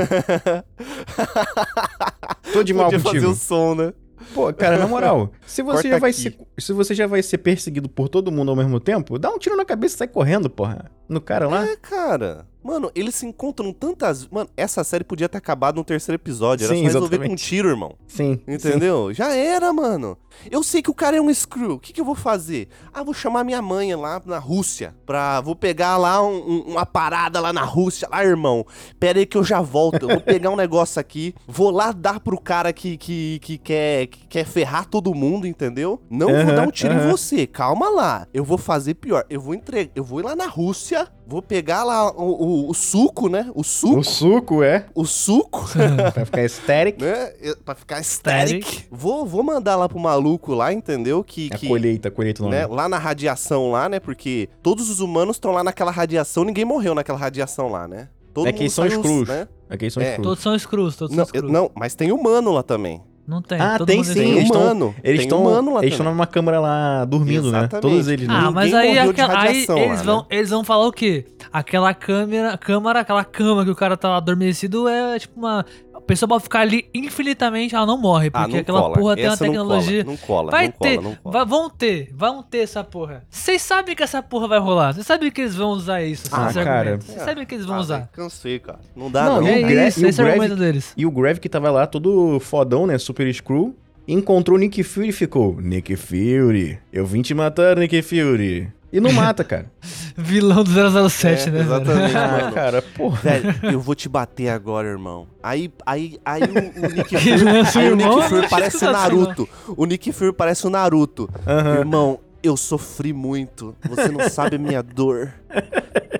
Tô 2.52 2.62
de 2.62 2.72
mal 2.72 2.86
Podia 2.86 3.00
fazer 3.00 3.16
contigo. 3.20 3.32
o 3.32 3.34
som, 3.34 3.74
né? 3.74 3.92
Pô, 4.34 4.52
cara, 4.52 4.78
na 4.78 4.86
moral, 4.86 5.30
se 5.46 5.62
você, 5.62 5.74
Corta 5.74 5.88
já 5.90 5.98
vai 5.98 6.10
aqui. 6.10 6.20
ser, 6.20 6.38
se 6.58 6.72
você 6.72 6.94
já 6.94 7.06
vai 7.06 7.22
ser 7.22 7.38
perseguido 7.38 7.88
por 7.88 8.08
todo 8.08 8.32
mundo 8.32 8.50
ao 8.50 8.56
mesmo 8.56 8.80
tempo, 8.80 9.18
dá 9.18 9.30
um 9.30 9.38
tiro 9.38 9.56
na 9.56 9.64
cabeça 9.64 9.94
e 9.94 9.98
sai 9.98 10.08
correndo, 10.08 10.50
porra. 10.50 10.90
No 11.08 11.20
cara 11.20 11.48
lá. 11.48 11.64
É, 11.66 11.76
cara. 11.76 12.46
Mano, 12.68 12.90
eles 12.94 13.14
se 13.14 13.24
encontram 13.24 13.72
tantas. 13.72 14.28
Mano, 14.28 14.50
essa 14.54 14.84
série 14.84 15.02
podia 15.02 15.26
ter 15.26 15.38
acabado 15.38 15.76
no 15.76 15.84
terceiro 15.84 16.20
episódio. 16.20 16.66
Era 16.66 16.74
Sim, 16.74 16.80
só 16.82 16.86
resolver 16.88 17.16
com 17.16 17.22
um 17.22 17.24
exatamente. 17.24 17.42
tiro, 17.46 17.68
irmão. 17.70 17.94
Sim. 18.06 18.38
Entendeu? 18.46 19.10
Já 19.14 19.34
era, 19.34 19.72
mano. 19.72 20.18
Eu 20.50 20.62
sei 20.62 20.82
que 20.82 20.90
o 20.90 20.94
cara 20.94 21.16
é 21.16 21.20
um 21.20 21.32
screw. 21.32 21.72
O 21.72 21.78
que, 21.80 21.94
que 21.94 22.00
eu 22.00 22.04
vou 22.04 22.14
fazer? 22.14 22.68
Ah, 22.92 23.02
vou 23.02 23.14
chamar 23.14 23.42
minha 23.42 23.62
mãe 23.62 23.94
lá 23.94 24.20
na 24.26 24.38
Rússia. 24.38 24.94
Pra. 25.06 25.40
Vou 25.40 25.56
pegar 25.56 25.96
lá 25.96 26.22
um- 26.22 26.36
um- 26.36 26.60
uma 26.72 26.84
parada 26.84 27.40
lá 27.40 27.52
na 27.54 27.62
Rússia. 27.64 28.06
Lá, 28.10 28.22
irmão. 28.22 28.66
Pera 29.00 29.18
aí 29.18 29.24
que 29.24 29.38
eu 29.38 29.42
já 29.42 29.62
volto. 29.62 30.02
Eu 30.02 30.08
vou 30.10 30.20
pegar 30.20 30.50
um 30.50 30.56
negócio 30.56 31.00
aqui. 31.00 31.34
Vou 31.46 31.70
lá 31.70 31.90
dar 31.90 32.20
pro 32.20 32.38
cara 32.38 32.70
que, 32.70 32.98
que, 32.98 33.38
que, 33.40 33.56
quer, 33.56 34.06
que 34.08 34.26
quer 34.26 34.44
ferrar 34.44 34.84
todo 34.86 35.14
mundo, 35.14 35.46
entendeu? 35.46 36.00
Não 36.10 36.28
vou 36.28 36.54
dar 36.54 36.68
um 36.68 36.70
tiro 36.70 36.92
em 36.92 37.08
você. 37.10 37.46
Calma 37.46 37.88
lá. 37.88 38.26
Eu 38.34 38.44
vou 38.44 38.58
fazer 38.58 38.92
pior. 38.94 39.24
Eu 39.30 39.40
vou 39.40 39.54
entregar. 39.54 39.90
Eu 39.96 40.04
vou 40.04 40.20
ir 40.20 40.24
lá 40.24 40.36
na 40.36 40.46
Rússia. 40.46 41.08
Vou 41.30 41.42
pegar 41.42 41.84
lá 41.84 42.10
o, 42.10 42.22
o- 42.22 42.70
o 42.70 42.74
suco, 42.74 43.28
né? 43.28 43.50
O 43.54 43.62
suco. 43.62 43.98
O 43.98 44.02
suco, 44.02 44.62
é. 44.62 44.86
O 44.94 45.04
suco. 45.04 45.68
Pra 46.14 46.24
ficar 46.24 46.40
aesthetic. 46.40 46.98
né? 47.02 47.32
Pra 47.66 47.74
ficar 47.74 48.02
static. 48.02 48.86
Vou, 48.90 49.26
vou 49.26 49.42
mandar 49.42 49.76
lá 49.76 49.86
pro 49.88 49.98
maluco 49.98 50.54
lá, 50.54 50.72
entendeu? 50.72 51.22
Que, 51.22 51.50
A 51.52 51.58
que 51.58 51.68
colheita, 51.68 52.08
a 52.08 52.10
colheita 52.10 52.42
não 52.42 52.48
né, 52.48 52.66
lá 52.66 52.88
na 52.88 52.96
radiação 52.96 53.70
lá, 53.70 53.90
né? 53.90 54.00
Porque 54.00 54.48
todos 54.62 54.88
os 54.88 55.00
humanos 55.00 55.36
estão 55.36 55.52
lá 55.52 55.62
naquela 55.62 55.90
radiação, 55.90 56.44
ninguém 56.44 56.64
morreu 56.64 56.94
naquela 56.94 57.18
radiação 57.18 57.68
lá, 57.68 57.86
né? 57.86 58.08
Todo 58.32 58.46
É 58.48 58.52
que 58.52 58.68
são 58.70 58.88
screws. 58.88 59.28
né? 59.28 59.46
Aqui 59.68 59.90
são 59.90 60.02
É. 60.02 60.16
Todos 60.16 60.42
são 60.42 60.58
screws, 60.58 60.96
todos 60.96 61.14
Não, 61.14 61.24
são 61.26 61.34
screws. 61.34 61.52
não, 61.52 61.70
mas 61.74 61.94
tem 61.94 62.10
humano 62.10 62.52
lá 62.52 62.62
também. 62.62 63.02
Não 63.28 63.42
tem. 63.42 63.60
Ah, 63.60 63.76
todo 63.76 63.86
tem 63.86 63.98
mundo 63.98 64.06
sim. 64.06 64.14
Tem 64.14 64.36
eles 64.38 64.48
tão- 64.50 64.62
humano. 64.62 64.94
Eles 65.04 65.20
estão 65.20 65.42
humano 65.42 65.74
lá 65.74 65.80
eles 65.82 65.92
estão 65.92 66.06
numa 66.10 66.26
câmera 66.26 66.58
lá 66.60 67.04
dormindo, 67.04 67.52
né? 67.52 67.58
Exatamente. 67.58 67.82
Todos 67.82 68.08
eles, 68.08 68.26
né? 68.26 68.34
Ah, 68.34 68.50
mas 68.50 68.72
aí, 68.72 68.98
aquela- 68.98 69.38
aí 69.42 69.56
eles, 69.58 69.68
lá, 69.68 70.02
vão, 70.02 70.16
né? 70.20 70.24
eles 70.30 70.48
vão 70.48 70.64
falar 70.64 70.86
o 70.86 70.92
quê? 70.92 71.26
Aquela 71.52 71.92
câmera, 71.92 72.56
câmara, 72.56 73.00
aquela 73.00 73.24
cama 73.24 73.66
que 73.66 73.70
o 73.70 73.76
cara 73.76 73.98
tá 73.98 74.16
adormecido 74.16 74.88
é 74.88 75.18
tipo 75.18 75.38
uma. 75.38 75.62
A 76.08 76.14
pessoa 76.14 76.26
pode 76.26 76.44
ficar 76.44 76.60
ali 76.60 76.88
infinitamente, 76.94 77.74
ela 77.74 77.84
não 77.84 77.98
morre, 78.00 78.28
Ah, 78.32 78.40
porque 78.40 78.52
não 78.54 78.60
aquela 78.60 78.80
cola. 78.80 78.94
porra 78.94 79.14
tem 79.16 79.24
uma 79.26 79.32
Essa 79.34 79.44
não 79.44 79.52
tecnologia. 79.52 80.04
cola, 80.04 80.16
Não 80.16 80.26
cola, 80.26 80.50
vai 80.50 80.64
não 80.64 80.72
cola, 80.72 80.90
ter, 80.90 80.96
não 81.02 81.14
cola. 81.16 81.32
vai- 81.32 81.44
vão 81.46 81.70
ter, 81.70 82.10
vão 82.14 82.42
ter 82.42 82.58
essa 82.60 82.82
porra. 82.82 83.24
Vocês 83.28 83.60
sabem 83.60 83.94
que 83.94 84.02
essa 84.02 84.22
porra 84.22 84.48
vai 84.48 84.58
rolar. 84.58 84.94
Vocês 84.94 85.06
sabem 85.06 85.30
que 85.30 85.42
eles 85.42 85.54
vão 85.54 85.68
usar 85.72 86.02
isso. 86.02 86.28
Ah, 86.32 86.46
esse 86.46 86.54
cara. 86.54 86.78
argumento. 86.78 87.04
Vocês 87.04 87.22
sabem 87.22 87.44
que 87.44 87.54
eles 87.54 87.66
vão 87.66 87.76
Ah, 87.76 87.80
usar. 87.80 88.08
Cansei, 88.10 88.58
cara. 88.58 88.78
Não 88.96 89.10
dá, 89.10 89.24
Não, 89.26 89.40
não. 89.42 89.48
e 89.48 89.50
É 89.76 89.88
isso, 89.88 90.00
e 90.00 90.04
o 90.06 90.08
esse 90.08 90.18
é 90.18 90.24
o 90.24 90.28
argumento 90.28 90.56
deles. 90.56 90.94
E 90.96 91.04
o 91.04 91.10
Grav 91.10 91.36
que 91.38 91.48
tava 91.48 91.70
lá 91.70 91.86
todo 91.86 92.40
fodão, 92.40 92.86
né? 92.86 92.96
Super 92.96 93.30
Screw. 93.34 93.76
Encontrou 94.10 94.56
o 94.56 94.58
Nick 94.58 94.82
Fury 94.82 95.08
e 95.08 95.12
ficou: 95.12 95.60
Nick 95.60 95.94
Fury, 95.94 96.78
eu 96.90 97.04
vim 97.04 97.20
te 97.20 97.34
matar, 97.34 97.76
Nick 97.76 98.00
Fury. 98.00 98.72
E 98.92 99.00
não 99.00 99.12
mata, 99.12 99.44
cara. 99.44 99.70
Vilão 100.16 100.64
do 100.64 100.70
007, 101.10 101.48
É, 101.48 101.52
né? 101.52 101.60
exatamente. 101.60 102.16
ah, 102.16 102.28
mano. 102.40 102.52
cara, 102.52 102.82
porra. 102.82 103.20
Velho, 103.20 103.54
eu 103.72 103.80
vou 103.80 103.94
te 103.94 104.08
bater 104.08 104.48
agora, 104.48 104.88
irmão. 104.88 105.26
Aí, 105.42 105.70
aí, 105.84 106.18
aí 106.24 106.42
o, 106.42 106.86
o 106.86 106.90
Nick 106.90 107.16
Fury, 107.18 107.84
aí 107.84 107.92
o? 107.92 107.96
Nick 107.96 108.28
Fury 108.28 108.48
parece 108.48 108.76
assim, 108.84 108.92
Naruto. 108.92 109.48
O 109.76 109.84
Nick 109.84 110.12
Fury 110.12 110.32
parece 110.32 110.66
o 110.66 110.70
Naruto. 110.70 111.28
Aham. 111.46 111.74
Irmão, 111.80 112.20
eu 112.42 112.56
sofri 112.56 113.12
muito. 113.12 113.76
Você 113.88 114.08
não 114.08 114.28
sabe 114.28 114.56
a 114.56 114.58
minha 114.58 114.82
dor. 114.82 115.32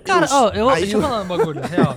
Cara, 0.05 0.27
ó, 0.31 0.49
eu, 0.51 0.69
Aí 0.69 0.83
deixa 0.83 0.97
eu 0.97 1.03
falar 1.03 1.23
um 1.23 1.27
bagulho, 1.27 1.61
real. 1.63 1.95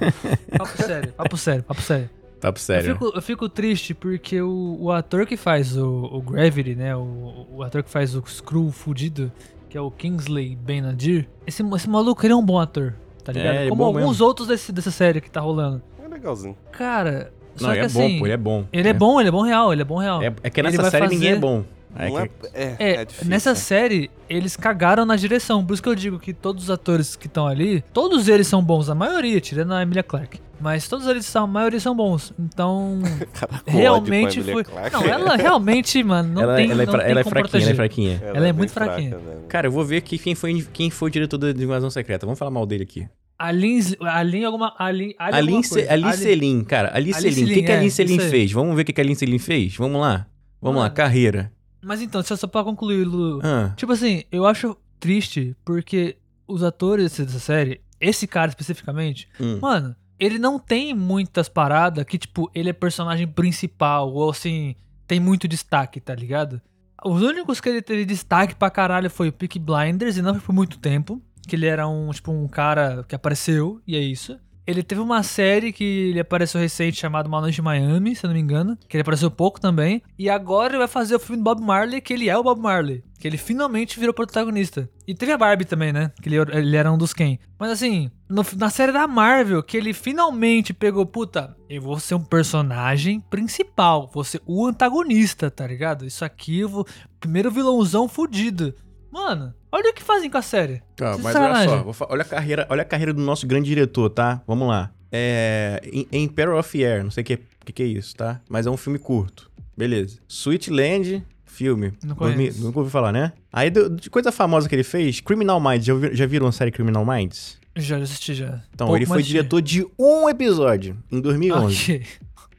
Papo 0.57 0.83
sério, 0.83 1.13
papo 1.13 1.37
sério, 1.37 1.63
papo 1.63 1.81
sério. 1.81 2.09
Papo 2.39 2.57
Eu 2.57 2.61
sério. 2.61 2.93
fico, 2.93 3.11
eu 3.13 3.21
fico 3.21 3.47
triste 3.49 3.93
porque 3.93 4.41
o, 4.41 4.77
o 4.79 4.91
ator 4.91 5.27
que 5.27 5.37
faz 5.37 5.77
o, 5.77 6.09
o 6.11 6.21
Gravity, 6.21 6.73
né? 6.75 6.95
O, 6.95 7.45
o 7.51 7.63
ator 7.63 7.83
que 7.83 7.89
faz 7.89 8.15
o 8.15 8.23
Screw 8.25 8.71
fudido, 8.71 9.31
que 9.71 9.77
é 9.77 9.81
o 9.81 9.89
Kingsley 9.89 10.53
Ben-Adir, 10.57 11.29
esse, 11.47 11.63
esse 11.63 11.89
maluco 11.89 12.25
ele 12.25 12.33
é 12.33 12.35
um 12.35 12.43
bom 12.45 12.59
ator, 12.59 12.93
tá 13.23 13.31
ligado? 13.31 13.55
É, 13.55 13.65
é 13.67 13.69
Como 13.69 13.77
bom 13.83 13.85
alguns 13.85 14.01
mesmo. 14.17 14.25
outros 14.25 14.49
desse, 14.49 14.69
dessa 14.73 14.91
série 14.91 15.21
que 15.21 15.31
tá 15.31 15.39
rolando. 15.39 15.81
É 16.03 16.07
legalzinho. 16.09 16.57
Cara, 16.73 17.31
só 17.55 17.67
Não, 17.67 17.71
que 17.71 17.77
ele 17.77 17.83
é 17.83 17.85
assim, 17.85 17.99
bom, 18.15 18.19
pô, 18.19 18.25
ele 18.27 18.33
é 18.33 18.37
bom. 18.37 18.65
ele 18.73 18.89
é 18.89 18.93
bom, 18.93 19.19
ele 19.21 19.29
é 19.29 19.31
bom 19.31 19.41
real, 19.43 19.71
ele 19.71 19.81
é 19.81 19.85
bom 19.85 19.97
real. 19.97 20.21
É, 20.21 20.33
é 20.43 20.49
que 20.49 20.61
nessa 20.61 20.89
série 20.91 21.07
ninguém 21.07 21.29
é 21.29 21.31
fazer- 21.35 21.39
bom. 21.41 21.63
É 21.95 22.05
é, 22.07 22.27
que- 22.27 22.33
é, 22.53 22.75
É, 22.79 22.91
é 22.95 23.05
difícil. 23.05 23.29
nessa 23.29 23.55
série, 23.55 24.11
eles 24.29 24.57
cagaram 24.57 25.05
na 25.05 25.15
direção. 25.15 25.65
Por 25.65 25.73
isso 25.73 25.81
que 25.83 25.87
eu 25.89 25.95
digo 25.95 26.19
que 26.19 26.33
todos 26.33 26.65
os 26.65 26.69
atores 26.69 27.15
que 27.15 27.27
estão 27.27 27.47
ali, 27.47 27.81
todos 27.93 28.27
eles 28.27 28.47
são 28.47 28.61
bons, 28.61 28.89
a 28.89 28.95
maioria, 28.95 29.39
tirando 29.39 29.73
a 29.73 29.81
Emilia 29.81 30.03
Clarke. 30.03 30.39
Mas 30.61 30.87
todos 30.87 31.07
eles 31.07 31.25
são, 31.25 31.43
a 31.45 31.47
maioria 31.47 31.79
são 31.79 31.95
bons. 31.95 32.31
Então, 32.39 32.99
Cara, 33.33 33.59
com 33.65 33.71
realmente 33.71 34.41
foi. 34.41 34.63
Não, 34.91 35.01
ela 35.03 35.35
realmente, 35.35 36.03
mano, 36.03 36.33
não 36.33 36.41
ela, 36.43 36.55
tem, 36.55 36.69
ela 36.71 36.83
é, 36.83 36.85
não 36.85 36.93
tem 36.93 37.01
ela 37.09 37.19
é 37.19 37.23
como 37.23 37.35
fraquinha, 37.35 37.61
ela 37.63 37.71
é 37.71 37.75
fraquinha. 37.75 38.21
ela 38.23 38.37
é 38.37 38.41
bem 38.41 38.53
muito 38.53 38.71
fraca, 38.71 38.91
fraquinha. 38.93 39.17
velho. 39.17 39.41
Cara, 39.47 39.67
eu 39.67 39.71
vou 39.71 39.83
ver 39.83 39.97
aqui 39.97 40.17
quem 40.17 40.35
foi, 40.35 40.61
quem 40.71 40.89
foi 40.89 41.09
o 41.09 41.11
diretor 41.11 41.37
de 41.53 41.63
Invasão 41.63 41.89
Secreta. 41.89 42.25
Vamos 42.25 42.37
falar 42.39 42.51
mal 42.51 42.65
dele 42.65 42.83
aqui. 42.83 43.07
A 43.39 43.51
Lins, 43.51 43.95
a 43.99 44.21
Lin 44.21 44.43
alguma. 44.43 44.75
A 44.77 44.91
Lin, 44.91 45.13
a 45.17 45.29
Lin 45.31 45.33
A 45.33 45.37
alguma 45.37 45.41
Lince- 45.41 45.73
coisa. 45.73 45.91
a 45.91 45.95
Lin- 45.95 46.05
Lincelin, 46.05 46.63
cara. 46.63 46.91
A 46.93 46.99
Lincelin. 46.99 47.43
O 47.43 47.47
que, 47.47 47.63
que 47.63 47.71
a 47.71 47.75
é, 47.75 47.79
Lincelin 47.79 48.13
isso 48.17 48.25
aí. 48.25 48.29
fez? 48.29 48.51
Vamos 48.51 48.75
ver 48.75 48.83
o 48.83 48.85
que, 48.85 48.93
que 48.93 49.01
a 49.01 49.03
Lincelin 49.03 49.39
fez? 49.39 49.75
Vamos 49.75 49.99
lá. 49.99 50.27
Vamos 50.61 50.79
lá, 50.79 50.89
carreira. 50.91 51.51
Mas 51.81 52.03
então, 52.03 52.21
só, 52.21 52.35
só 52.35 52.45
pra 52.45 52.63
concluir, 52.63 53.03
Lu. 53.03 53.39
Ah, 53.43 53.73
Tipo 53.75 53.93
assim, 53.93 54.21
eu 54.31 54.45
acho 54.45 54.77
triste 54.99 55.55
porque 55.65 56.17
os 56.47 56.61
atores 56.61 57.17
dessa 57.17 57.39
série, 57.39 57.81
esse 57.99 58.27
cara 58.27 58.49
especificamente, 58.49 59.27
hum. 59.39 59.57
Mano, 59.59 59.95
ele 60.21 60.37
não 60.37 60.59
tem 60.59 60.93
muitas 60.93 61.49
paradas 61.49 62.05
que, 62.05 62.15
tipo, 62.15 62.49
ele 62.53 62.69
é 62.69 62.73
personagem 62.73 63.27
principal, 63.27 64.13
ou 64.13 64.29
assim, 64.29 64.75
tem 65.07 65.19
muito 65.19 65.47
destaque, 65.47 65.99
tá 65.99 66.13
ligado? 66.13 66.61
Os 67.03 67.23
únicos 67.23 67.59
que 67.59 67.67
ele 67.67 67.81
teve 67.81 68.05
destaque 68.05 68.53
pra 68.53 68.69
caralho 68.69 69.09
foi 69.09 69.29
o 69.29 69.33
Peaky 69.33 69.57
Blinders, 69.57 70.17
e 70.17 70.21
não 70.21 70.35
foi 70.35 70.41
por 70.41 70.53
muito 70.53 70.77
tempo. 70.77 71.19
Que 71.47 71.55
ele 71.55 71.65
era 71.65 71.87
um, 71.87 72.11
tipo, 72.11 72.31
um 72.31 72.47
cara 72.47 73.03
que 73.07 73.15
apareceu, 73.15 73.81
e 73.87 73.95
é 73.95 73.99
isso. 73.99 74.39
Ele 74.65 74.83
teve 74.83 75.01
uma 75.01 75.23
série 75.23 75.73
que 75.73 75.83
ele 75.83 76.19
apareceu 76.19 76.61
recente 76.61 76.97
chamada 76.99 77.27
Uma 77.27 77.41
Noite 77.41 77.59
em 77.59 77.63
Miami, 77.63 78.15
se 78.15 78.23
eu 78.23 78.27
não 78.27 78.35
me 78.35 78.41
engano. 78.41 78.77
Que 78.87 78.95
ele 78.95 79.01
apareceu 79.01 79.31
pouco 79.31 79.59
também. 79.59 80.01
E 80.17 80.29
agora 80.29 80.71
ele 80.73 80.77
vai 80.77 80.87
fazer 80.87 81.15
o 81.15 81.19
filme 81.19 81.37
do 81.41 81.43
Bob 81.43 81.61
Marley, 81.61 81.99
que 81.99 82.13
ele 82.13 82.29
é 82.29 82.37
o 82.37 82.43
Bob 82.43 82.61
Marley. 82.61 83.03
Que 83.19 83.27
ele 83.27 83.37
finalmente 83.37 83.99
virou 83.99 84.13
protagonista. 84.13 84.87
E 85.07 85.15
teve 85.15 85.31
a 85.31 85.37
Barbie 85.37 85.65
também, 85.65 85.91
né? 85.91 86.11
Que 86.21 86.29
ele, 86.29 86.37
ele 86.53 86.75
era 86.77 86.91
um 86.91 86.97
dos 86.97 87.11
quem. 87.13 87.39
Mas 87.59 87.71
assim, 87.71 88.09
no- 88.29 88.45
na 88.55 88.69
série 88.69 88.91
da 88.91 89.07
Marvel, 89.07 89.61
que 89.63 89.75
ele 89.77 89.93
finalmente 89.93 90.73
pegou, 90.73 91.05
puta, 91.05 91.55
eu 91.69 91.81
vou 91.81 91.99
ser 91.99 92.15
um 92.15 92.23
personagem 92.23 93.19
principal. 93.19 94.09
Vou 94.13 94.23
ser 94.23 94.41
o 94.45 94.65
antagonista, 94.67 95.49
tá 95.51 95.65
ligado? 95.67 96.05
Isso 96.05 96.23
aqui 96.23 96.59
eu 96.59 96.69
vou. 96.69 96.87
Primeiro 97.19 97.51
vilãozão 97.51 98.07
fudido. 98.07 98.73
Mano, 99.11 99.53
olha 99.71 99.89
o 99.91 99.93
que 99.93 100.01
fazem 100.03 100.29
com 100.29 100.37
a 100.37 100.41
série. 100.41 100.81
Tá, 100.95 101.17
mas 101.17 101.35
olha 101.35 101.93
só, 101.93 102.07
olha 102.09 102.21
a 102.21 102.25
carreira, 102.25 102.67
olha 102.69 102.81
a 102.81 102.85
carreira 102.85 103.13
do 103.13 103.21
nosso 103.21 103.45
grande 103.45 103.67
diretor, 103.69 104.09
tá? 104.09 104.41
Vamos 104.47 104.67
lá. 104.67 104.91
É. 105.11 105.81
Em- 105.83 106.07
Emperor 106.11 106.57
of 106.57 106.83
Air, 106.83 107.03
não 107.03 107.11
sei 107.11 107.21
o 107.21 107.25
que, 107.25 107.39
que, 107.65 107.73
que 107.73 107.83
é 107.83 107.85
isso, 107.87 108.15
tá? 108.15 108.39
Mas 108.49 108.65
é 108.65 108.69
um 108.69 108.77
filme 108.77 108.97
curto. 108.97 109.51
Beleza. 109.75 110.19
Sweetland, 110.27 111.23
filme. 111.45 111.93
Não 112.03 112.15
conheço. 112.15 112.61
Nunca 112.63 112.79
ouvi 112.79 112.91
falar, 112.91 113.11
né? 113.11 113.33
Aí, 113.51 113.69
de 113.69 114.09
coisa 114.09 114.31
famosa 114.31 114.69
que 114.69 114.75
ele 114.75 114.83
fez, 114.83 115.19
Criminal 115.19 115.59
Minds. 115.59 115.85
Já, 115.85 115.93
já 116.13 116.25
viram 116.25 116.47
a 116.47 116.51
série 116.51 116.71
Criminal 116.71 117.05
Minds? 117.05 117.59
Já 117.75 117.97
assisti 117.97 118.33
já. 118.33 118.61
Então, 118.73 118.87
Pouco, 118.87 118.97
ele 118.97 119.05
foi 119.05 119.23
diretor 119.23 119.61
de 119.61 119.85
um 119.97 120.29
episódio, 120.29 120.97
em 121.11 121.21
2011. 121.21 121.75
Ok. 121.75 122.05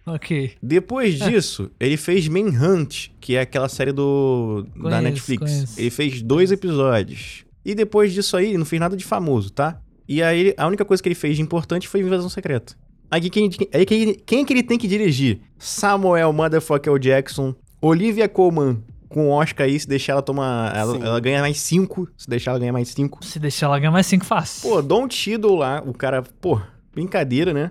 Ok. 0.06 0.52
Depois 0.62 1.18
disso, 1.18 1.70
ele 1.78 1.96
fez 1.96 2.26
Manhunt, 2.28 3.08
que 3.20 3.36
é 3.36 3.40
aquela 3.40 3.68
série 3.68 3.92
do 3.92 4.64
da 4.74 4.82
Conheço, 4.82 5.02
Netflix. 5.02 5.42
conheço. 5.52 5.80
Ele 5.80 5.90
fez 5.90 6.22
dois 6.22 6.50
episódios. 6.50 7.44
E 7.64 7.74
depois 7.74 8.12
disso 8.12 8.36
aí, 8.36 8.48
ele 8.48 8.58
não 8.58 8.64
fez 8.64 8.80
nada 8.80 8.96
de 8.96 9.04
famoso, 9.04 9.50
tá? 9.50 9.80
E 10.08 10.22
aí, 10.22 10.52
a 10.56 10.66
única 10.66 10.84
coisa 10.84 11.02
que 11.02 11.08
ele 11.08 11.14
fez 11.14 11.36
de 11.36 11.42
importante 11.42 11.86
foi 11.86 12.00
Invasão 12.00 12.28
Secreta. 12.28 12.74
Aí 13.08 13.28
quem, 13.30 13.50
aí, 13.72 13.86
quem, 13.86 14.14
quem 14.14 14.40
é 14.40 14.44
que 14.44 14.52
ele 14.52 14.62
tem 14.62 14.78
que 14.78 14.88
dirigir? 14.88 15.40
Samuel 15.58 16.32
Motherfucker 16.32 16.98
Jackson, 16.98 17.54
Olivia 17.80 18.28
Colman 18.28 18.82
com 19.12 19.28
Oscar 19.28 19.66
aí, 19.66 19.78
se 19.78 19.86
deixar 19.86 20.14
ela 20.14 20.22
tomar. 20.22 20.74
Ela, 20.74 20.96
ela 20.96 21.20
ganha 21.20 21.40
mais 21.42 21.60
cinco. 21.60 22.08
Se 22.16 22.28
deixar 22.28 22.52
ela 22.52 22.60
ganhar 22.60 22.72
mais 22.72 22.88
cinco. 22.88 23.24
Se 23.24 23.38
deixar 23.38 23.66
ela 23.66 23.78
ganhar 23.78 23.92
mais 23.92 24.06
5 24.06 24.24
fácil. 24.24 24.68
Pô, 24.68 24.80
Don 24.80 25.06
Tiddle 25.06 25.56
lá, 25.56 25.82
o 25.86 25.92
cara, 25.92 26.22
pô, 26.22 26.58
brincadeira, 26.92 27.52
né? 27.52 27.70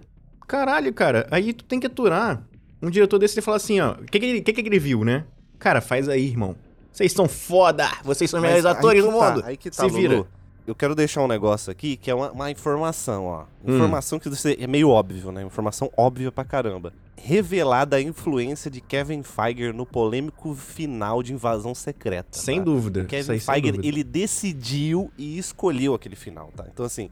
Caralho, 0.52 0.94
cara, 0.94 1.26
aí 1.32 1.54
tu 1.54 1.64
tem 1.64 1.80
que 1.80 1.88
aturar. 1.88 2.44
Um 2.82 2.90
diretor 2.90 3.18
desse 3.18 3.36
ele 3.36 3.42
fala 3.42 3.56
assim, 3.56 3.80
ó, 3.80 3.94
o 3.94 4.04
que 4.04 4.20
que, 4.20 4.26
ele- 4.26 4.42
que 4.42 4.52
que 4.52 4.60
ele 4.62 4.80
viu, 4.80 5.06
né? 5.06 5.24
Cara, 5.58 5.80
faz 5.80 6.10
aí, 6.10 6.26
irmão. 6.28 6.58
Vocês 6.92 7.14
são 7.14 7.26
foda, 7.26 7.90
vocês 8.04 8.30
são 8.30 8.42
melhores 8.42 8.66
atores 8.66 9.02
que 9.02 9.10
do 9.10 9.18
tá, 9.18 9.32
mundo. 9.32 9.44
Aí 9.46 9.56
que 9.56 9.72
tá, 9.72 9.88
Se 9.88 9.96
vira. 9.96 10.16
Lulu. 10.16 10.28
Eu 10.68 10.76
quero 10.76 10.94
deixar 10.94 11.22
um 11.24 11.28
negócio 11.28 11.72
aqui 11.72 11.96
que 11.96 12.12
é 12.12 12.14
uma, 12.14 12.32
uma 12.32 12.52
informação, 12.52 13.28
ó. 13.28 13.44
Hum. 13.66 13.76
Informação 13.76 14.20
que 14.20 14.28
você, 14.30 14.58
é 14.60 14.68
meio 14.68 14.90
óbvio, 14.90 15.32
né? 15.32 15.42
Informação 15.42 15.90
óbvia 15.96 16.34
pra 16.34 16.44
caramba. 16.44 16.92
Revelada 17.16 17.96
a 17.96 18.02
influência 18.02 18.70
de 18.70 18.82
Kevin 18.82 19.24
Feige 19.24 19.72
no 19.72 19.86
polêmico 19.86 20.54
final 20.54 21.24
de 21.24 21.34
Invasão 21.34 21.74
Secreta. 21.74 22.38
Sem 22.38 22.58
tá? 22.58 22.66
dúvida. 22.66 23.06
Kevin 23.06 23.40
Feige, 23.40 23.72
dúvida. 23.72 23.88
ele 23.88 24.04
decidiu 24.04 25.10
e 25.18 25.38
escolheu 25.38 25.94
aquele 25.94 26.18
final, 26.18 26.52
tá? 26.56 26.66
Então, 26.72 26.86
assim, 26.86 27.10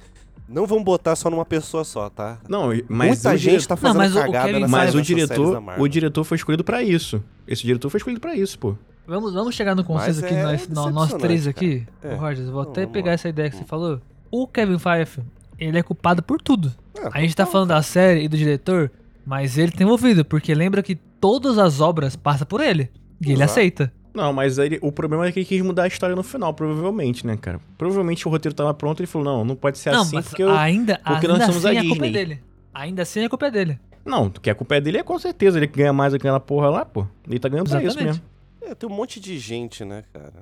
não 0.50 0.66
vamos 0.66 0.84
botar 0.84 1.16
só 1.16 1.30
numa 1.30 1.46
pessoa 1.46 1.84
só, 1.84 2.10
tá? 2.10 2.40
Não, 2.48 2.68
mas 2.90 3.08
Muita 3.10 3.30
o 3.30 3.38
gente 3.38 3.42
diretor- 3.52 3.68
tá 3.68 3.76
fazendo 3.78 3.98
mas 3.98 4.16
o- 4.16 4.20
o 4.20 4.22
cagada 4.24 4.48
Kevin 4.48 4.60
nessa- 4.62 4.72
Mas 4.72 4.96
o 4.96 5.02
diretor, 5.02 5.64
o 5.78 5.88
diretor 5.88 6.24
foi 6.24 6.36
escolhido 6.38 6.64
pra 6.64 6.82
isso. 6.84 7.24
Esse 7.48 7.64
diretor 7.64 7.90
foi 7.90 7.98
escolhido 8.00 8.20
pra 8.22 8.36
isso, 8.36 8.58
pô. 8.60 8.76
Vamos, 9.08 9.34
vamos 9.34 9.56
chegar 9.56 9.74
no 9.76 9.84
consenso 9.84 10.22
Mas 10.22 10.24
aqui, 10.24 10.34
é 10.36 10.44
nós, 10.44 10.68
nó- 10.70 10.90
nós 10.92 11.14
três 11.14 11.48
aqui. 11.48 11.86
É. 12.04 12.14
Ô, 12.14 12.18
Rogers, 12.18 12.48
eu 12.48 12.54
vou 12.54 12.64
Não, 12.64 12.72
até 12.72 12.86
pegar 12.86 13.08
lá. 13.08 13.14
essa 13.14 13.28
ideia 13.30 13.50
que 13.50 13.56
você 13.58 13.64
falou. 13.64 14.00
O 14.32 14.46
Kevin 14.48 14.78
Feige, 14.78 15.22
ele 15.58 15.80
é 15.80 15.82
culpado 15.84 16.22
por 16.22 16.40
tudo. 16.42 16.72
A 17.12 17.20
gente 17.22 17.36
tá 17.36 17.46
falando 17.46 17.70
da 17.70 17.82
série 17.82 18.24
e 18.24 18.28
do 18.28 18.38
diretor, 18.38 18.92
mas 19.26 19.58
ele 19.58 19.72
tem 19.72 19.86
envolvido, 19.86 20.24
porque 20.24 20.54
lembra 20.54 20.84
que 20.84 20.96
todas 20.96 21.58
as 21.58 21.80
obras 21.82 22.16
passam 22.16 22.46
por 22.46 22.62
ele. 22.62 22.90
E 23.20 23.26
ele 23.32 23.34
Exato. 23.34 23.52
aceita. 23.52 23.94
Não, 24.20 24.34
mas 24.34 24.58
ele, 24.58 24.78
o 24.82 24.92
problema 24.92 25.26
é 25.26 25.32
que 25.32 25.40
ele 25.40 25.46
quis 25.46 25.62
mudar 25.62 25.84
a 25.84 25.88
história 25.88 26.16
no 26.16 26.24
final, 26.24 26.54
provavelmente, 26.54 27.26
né, 27.26 27.38
cara? 27.38 27.60
Provavelmente 27.78 28.28
o 28.28 28.32
roteiro 28.32 28.54
tava 28.54 28.74
pronto 28.74 29.00
e 29.00 29.02
ele 29.02 29.08
falou, 29.08 29.26
não, 29.26 29.46
não 29.46 29.56
pode 29.56 29.78
ser 29.78 29.92
não, 29.92 30.02
assim, 30.02 30.22
porque 30.22 30.44
eu... 30.44 30.52
ainda, 30.52 31.00
porque 31.06 31.26
ainda 31.26 31.38
nós 31.40 31.46
somos 31.46 31.66
a 31.66 31.70
assim 31.70 31.80
a 31.80 31.82
culpa 31.82 32.06
é 32.06 32.10
Disney. 32.10 32.12
dele. 32.12 32.42
Ainda 32.74 33.02
assim 33.02 33.24
a 33.24 33.30
culpa 33.30 33.48
é 33.48 33.52
dele. 33.52 33.80
Não, 34.06 34.30
que 34.30 34.50
a 34.50 34.56
culpa 34.56 34.76
é 34.76 34.82
dele 34.82 34.98
é 34.98 35.04
com 35.04 35.18
certeza, 35.18 35.58
ele 35.58 35.68
ganha 35.68 35.94
mais 35.94 36.14
aquela 36.14 36.40
porra 36.40 36.70
lá, 36.70 36.84
pô. 36.84 37.06
Ele 37.28 37.40
tá 37.40 37.48
ganhando 37.48 37.70
pra 37.70 37.80
isso 37.82 37.92
Exatamente. 37.98 38.22
mesmo. 38.62 38.72
É, 38.72 38.76
tem 38.76 38.90
um 38.90 38.94
monte 38.94 39.20
de 39.20 39.38
gente, 39.40 39.86
né, 39.86 40.04
cara? 40.12 40.34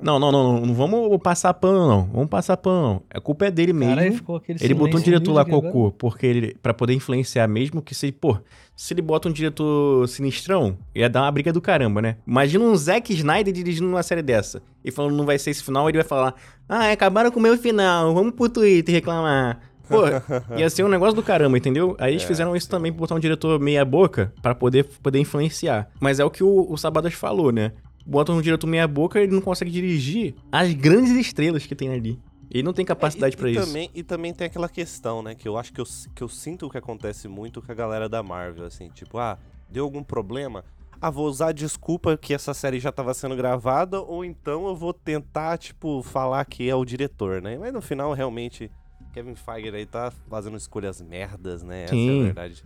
Não, 0.00 0.18
não, 0.18 0.32
não, 0.32 0.52
não, 0.52 0.66
não 0.66 0.74
vamos 0.74 1.18
passar 1.22 1.52
pano, 1.54 1.86
não. 1.86 2.04
Vamos 2.12 2.28
passar 2.28 2.56
pano, 2.56 2.82
não. 2.82 3.02
A 3.10 3.20
culpa 3.20 3.46
é 3.46 3.50
dele 3.50 3.72
mesmo. 3.72 4.22
Cara, 4.24 4.38
aquele 4.38 4.58
Ele 4.62 4.74
botou 4.74 5.00
um 5.00 5.02
diretor 5.02 5.32
lá 5.32 5.44
cocô, 5.44 5.90
porque 5.92 6.26
ele 6.26 6.56
para 6.62 6.72
poder 6.72 6.94
influenciar 6.94 7.46
mesmo 7.48 7.82
que 7.82 7.94
se, 7.94 8.12
pô, 8.12 8.38
se 8.76 8.94
ele 8.94 9.02
bota 9.02 9.28
um 9.28 9.32
diretor 9.32 10.08
sinistrão, 10.08 10.76
ia 10.94 11.08
dar 11.08 11.22
uma 11.22 11.30
briga 11.30 11.52
do 11.52 11.60
caramba, 11.60 12.00
né? 12.00 12.16
Imagina 12.26 12.64
um 12.64 12.74
Zack 12.76 13.12
Snyder 13.12 13.52
dirigindo 13.52 13.88
uma 13.88 14.02
série 14.02 14.22
dessa 14.22 14.62
e 14.84 14.90
falando 14.90 15.16
não 15.16 15.26
vai 15.26 15.38
ser 15.38 15.50
esse 15.50 15.62
final, 15.62 15.88
ele 15.88 15.98
vai 15.98 16.06
falar: 16.06 16.34
"Ah, 16.68 16.90
acabaram 16.90 17.30
com 17.30 17.38
o 17.38 17.42
meu 17.42 17.56
final. 17.58 18.14
Vamos 18.14 18.32
pro 18.34 18.48
Twitter 18.48 18.94
reclamar". 18.94 19.60
Pô, 19.88 20.04
ia 20.56 20.70
ser 20.70 20.84
um 20.84 20.88
negócio 20.88 21.14
do 21.14 21.22
caramba, 21.22 21.58
entendeu? 21.58 21.94
Aí 21.98 22.12
eles 22.12 22.22
fizeram 22.22 22.56
isso 22.56 22.68
também 22.68 22.90
pra 22.92 23.00
botar 23.00 23.14
um 23.14 23.18
diretor 23.20 23.60
meia 23.60 23.84
boca 23.84 24.32
pra 24.40 24.54
poder 24.54 24.84
poder 25.02 25.18
influenciar. 25.18 25.88
Mas 26.00 26.18
é 26.18 26.24
o 26.24 26.30
que 26.30 26.42
o, 26.42 26.66
o 26.70 26.76
Sabadas 26.78 27.12
falou, 27.14 27.52
né? 27.52 27.72
Bota 28.04 28.32
um 28.32 28.40
diretor 28.40 28.66
meia 28.66 28.88
boca, 28.88 29.20
ele 29.20 29.32
não 29.32 29.40
consegue 29.40 29.70
dirigir 29.70 30.34
as 30.50 30.72
grandes 30.74 31.12
estrelas 31.12 31.66
que 31.66 31.74
tem 31.74 31.88
ali. 31.90 32.18
Ele 32.50 32.62
não 32.62 32.72
tem 32.72 32.84
capacidade 32.84 33.34
É, 33.34 33.36
e, 33.36 33.38
pra 33.38 33.48
e 33.48 33.54
isso. 33.54 33.66
Também, 33.66 33.90
e 33.94 34.02
também 34.02 34.34
tem 34.34 34.46
aquela 34.46 34.68
questão, 34.68 35.22
né? 35.22 35.34
Que 35.34 35.48
eu 35.48 35.56
acho 35.56 35.72
que 35.72 35.80
eu, 35.80 35.86
que 36.14 36.22
eu 36.22 36.28
sinto 36.28 36.68
que 36.68 36.76
acontece 36.76 37.26
muito 37.26 37.62
com 37.62 37.72
a 37.72 37.74
galera 37.74 38.08
da 38.08 38.22
Marvel, 38.22 38.66
assim, 38.66 38.90
tipo, 38.90 39.16
ah, 39.18 39.38
deu 39.70 39.84
algum 39.84 40.02
problema? 40.02 40.64
Ah, 41.00 41.10
vou 41.10 41.26
usar 41.26 41.52
desculpa 41.52 42.16
que 42.16 42.34
essa 42.34 42.52
série 42.52 42.78
já 42.78 42.92
tava 42.92 43.14
sendo 43.14 43.34
gravada, 43.34 44.00
ou 44.00 44.24
então 44.24 44.66
eu 44.66 44.76
vou 44.76 44.92
tentar, 44.92 45.56
tipo, 45.58 46.02
falar 46.02 46.44
que 46.44 46.68
é 46.68 46.74
o 46.74 46.84
diretor, 46.84 47.40
né? 47.40 47.56
Mas 47.58 47.72
no 47.72 47.80
final, 47.80 48.12
realmente, 48.12 48.70
Kevin 49.12 49.34
Feige 49.34 49.74
aí 49.74 49.86
tá 49.86 50.12
fazendo 50.28 50.56
escolhas 50.56 51.00
merdas, 51.00 51.62
né? 51.62 51.84
Essa 51.84 51.94
é 51.94 51.96
Sim. 51.96 52.20
a 52.20 52.24
verdade. 52.24 52.64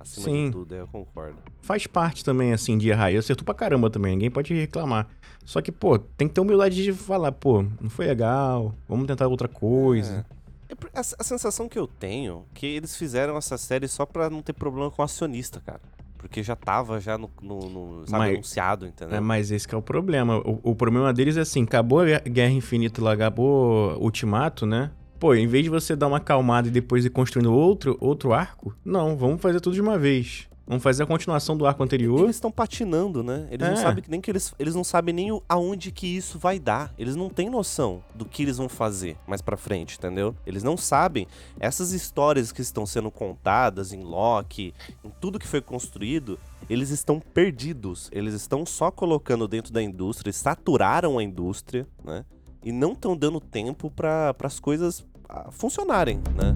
Acima 0.00 0.24
Sim. 0.24 0.46
de 0.46 0.52
tudo, 0.52 0.74
eu 0.74 0.86
concordo. 0.86 1.36
faz 1.60 1.86
parte 1.86 2.24
também, 2.24 2.52
assim, 2.54 2.78
de 2.78 2.88
errar. 2.88 3.12
E 3.12 3.18
acertou 3.18 3.44
pra 3.44 3.52
caramba 3.54 3.90
também, 3.90 4.12
ninguém 4.12 4.30
pode 4.30 4.54
reclamar. 4.54 5.06
Só 5.44 5.60
que, 5.60 5.70
pô, 5.70 5.98
tem 5.98 6.26
que 6.26 6.32
ter 6.34 6.40
humildade 6.40 6.82
de 6.82 6.92
falar, 6.92 7.32
pô, 7.32 7.62
não 7.80 7.90
foi 7.90 8.06
legal, 8.06 8.74
vamos 8.88 9.06
tentar 9.06 9.26
outra 9.26 9.46
coisa. 9.48 10.24
É 10.68 10.74
por- 10.74 10.90
A, 10.94 11.00
a 11.00 11.24
sensação 11.24 11.68
que 11.68 11.78
eu 11.78 11.86
tenho 11.86 12.44
é 12.54 12.58
que 12.58 12.66
eles 12.66 12.96
fizeram 12.96 13.36
essa 13.36 13.58
série 13.58 13.86
só 13.88 14.06
pra 14.06 14.30
não 14.30 14.40
ter 14.40 14.52
problema 14.54 14.90
com 14.90 15.02
o 15.02 15.04
acionista, 15.04 15.60
cara. 15.60 15.80
Porque 16.16 16.42
já 16.42 16.54
tava 16.54 17.00
já 17.00 17.16
no, 17.18 17.30
no- 17.42 17.68
no, 17.70 18.06
sabe, 18.06 18.18
Mas- 18.18 18.34
anunciado, 18.34 18.86
entendeu? 18.86 19.16
É, 19.16 19.20
mas 19.20 19.50
esse 19.50 19.66
que 19.66 19.74
é 19.74 19.78
o 19.78 19.82
problema. 19.82 20.36
O, 20.38 20.60
o 20.70 20.74
problema 20.74 21.12
deles 21.14 21.36
é 21.36 21.40
assim, 21.40 21.62
acabou 21.64 22.00
a 22.00 22.18
Guerra 22.20 22.52
Infinita 22.52 23.02
lá, 23.02 23.12
acabou 23.14 23.96
o 23.98 24.04
Ultimato, 24.04 24.64
né? 24.66 24.90
Pô, 25.20 25.34
em 25.34 25.46
vez 25.46 25.64
de 25.64 25.70
você 25.70 25.94
dar 25.94 26.06
uma 26.08 26.16
acalmada 26.16 26.66
e 26.68 26.70
depois 26.70 27.04
ir 27.04 27.10
construindo 27.10 27.52
outro, 27.52 27.96
outro 28.00 28.32
arco, 28.32 28.74
não, 28.84 29.16
vamos 29.16 29.40
fazer 29.40 29.60
tudo 29.60 29.74
de 29.74 29.80
uma 29.82 29.98
vez. 29.98 30.48
Vamos 30.66 30.82
fazer 30.84 31.02
a 31.02 31.06
continuação 31.06 31.56
do 31.58 31.66
arco 31.66 31.82
anterior. 31.82 32.20
Eles 32.20 32.36
estão 32.36 32.50
patinando, 32.50 33.22
né? 33.24 33.48
Eles 33.50 33.66
não 33.66 33.74
É. 33.74 33.76
sabem 33.76 34.02
que- 34.04 34.10
nem 34.10 34.20
que 34.20 34.30
eles, 34.30 34.54
eles 34.56 34.72
não 34.74 34.84
sabem 34.84 35.12
nem 35.12 35.42
aonde 35.48 35.90
que 35.90 36.06
isso 36.06 36.38
vai 36.38 36.58
dar. 36.60 36.94
Eles 36.96 37.16
não 37.16 37.28
têm 37.28 37.50
noção 37.50 38.02
do 38.14 38.24
que 38.24 38.44
eles 38.44 38.56
vão 38.56 38.68
fazer 38.68 39.16
mais 39.26 39.42
pra 39.42 39.56
frente, 39.56 39.98
entendeu? 39.98 40.34
Eles 40.46 40.62
não 40.62 40.76
sabem 40.76 41.26
essas 41.58 41.92
histórias 41.92 42.50
que 42.52 42.62
estão 42.62 42.86
sendo 42.86 43.10
contadas 43.10 43.92
em 43.92 44.00
Loki, 44.02 44.72
em 45.04 45.10
tudo 45.20 45.40
que 45.40 45.46
foi 45.48 45.60
construído, 45.60 46.38
eles 46.68 46.90
estão 46.90 47.18
perdidos. 47.20 48.08
Eles 48.12 48.32
estão 48.32 48.64
só 48.64 48.90
colocando 48.92 49.48
dentro 49.48 49.72
da 49.72 49.82
indústria, 49.82 50.32
saturaram 50.32 51.18
a 51.18 51.22
indústria, 51.22 51.84
né? 52.04 52.24
E 52.62 52.70
não 52.72 52.92
estão 52.92 53.16
dando 53.16 53.40
tempo 53.40 53.90
para 53.90 54.36
as 54.44 54.60
coisas 54.60 55.04
funcionarem, 55.50 56.18
né? 56.36 56.54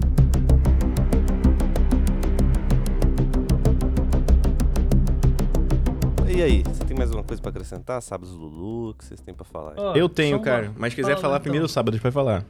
E 6.27 6.41
aí, 6.43 6.63
você 6.63 6.83
tem 6.83 6.97
mais 6.97 7.09
alguma 7.11 7.23
coisa 7.25 7.41
pra 7.41 7.49
acrescentar? 7.49 8.01
Sábados 8.01 8.33
do 8.33 8.39
Lulu, 8.39 8.89
o 8.89 8.93
que 8.93 9.05
vocês 9.05 9.21
têm 9.21 9.33
pra 9.33 9.45
falar? 9.45 9.73
Ó, 9.77 9.95
Eu 9.95 10.09
tenho, 10.09 10.37
cara. 10.41 10.69
Mas 10.77 10.91
se 10.91 10.95
quiser 10.97 11.11
Fala, 11.11 11.21
falar 11.21 11.33
então. 11.35 11.43
primeiro 11.43 11.65
sábado, 11.67 11.97
vai 11.97 12.11
falar. 12.11 12.43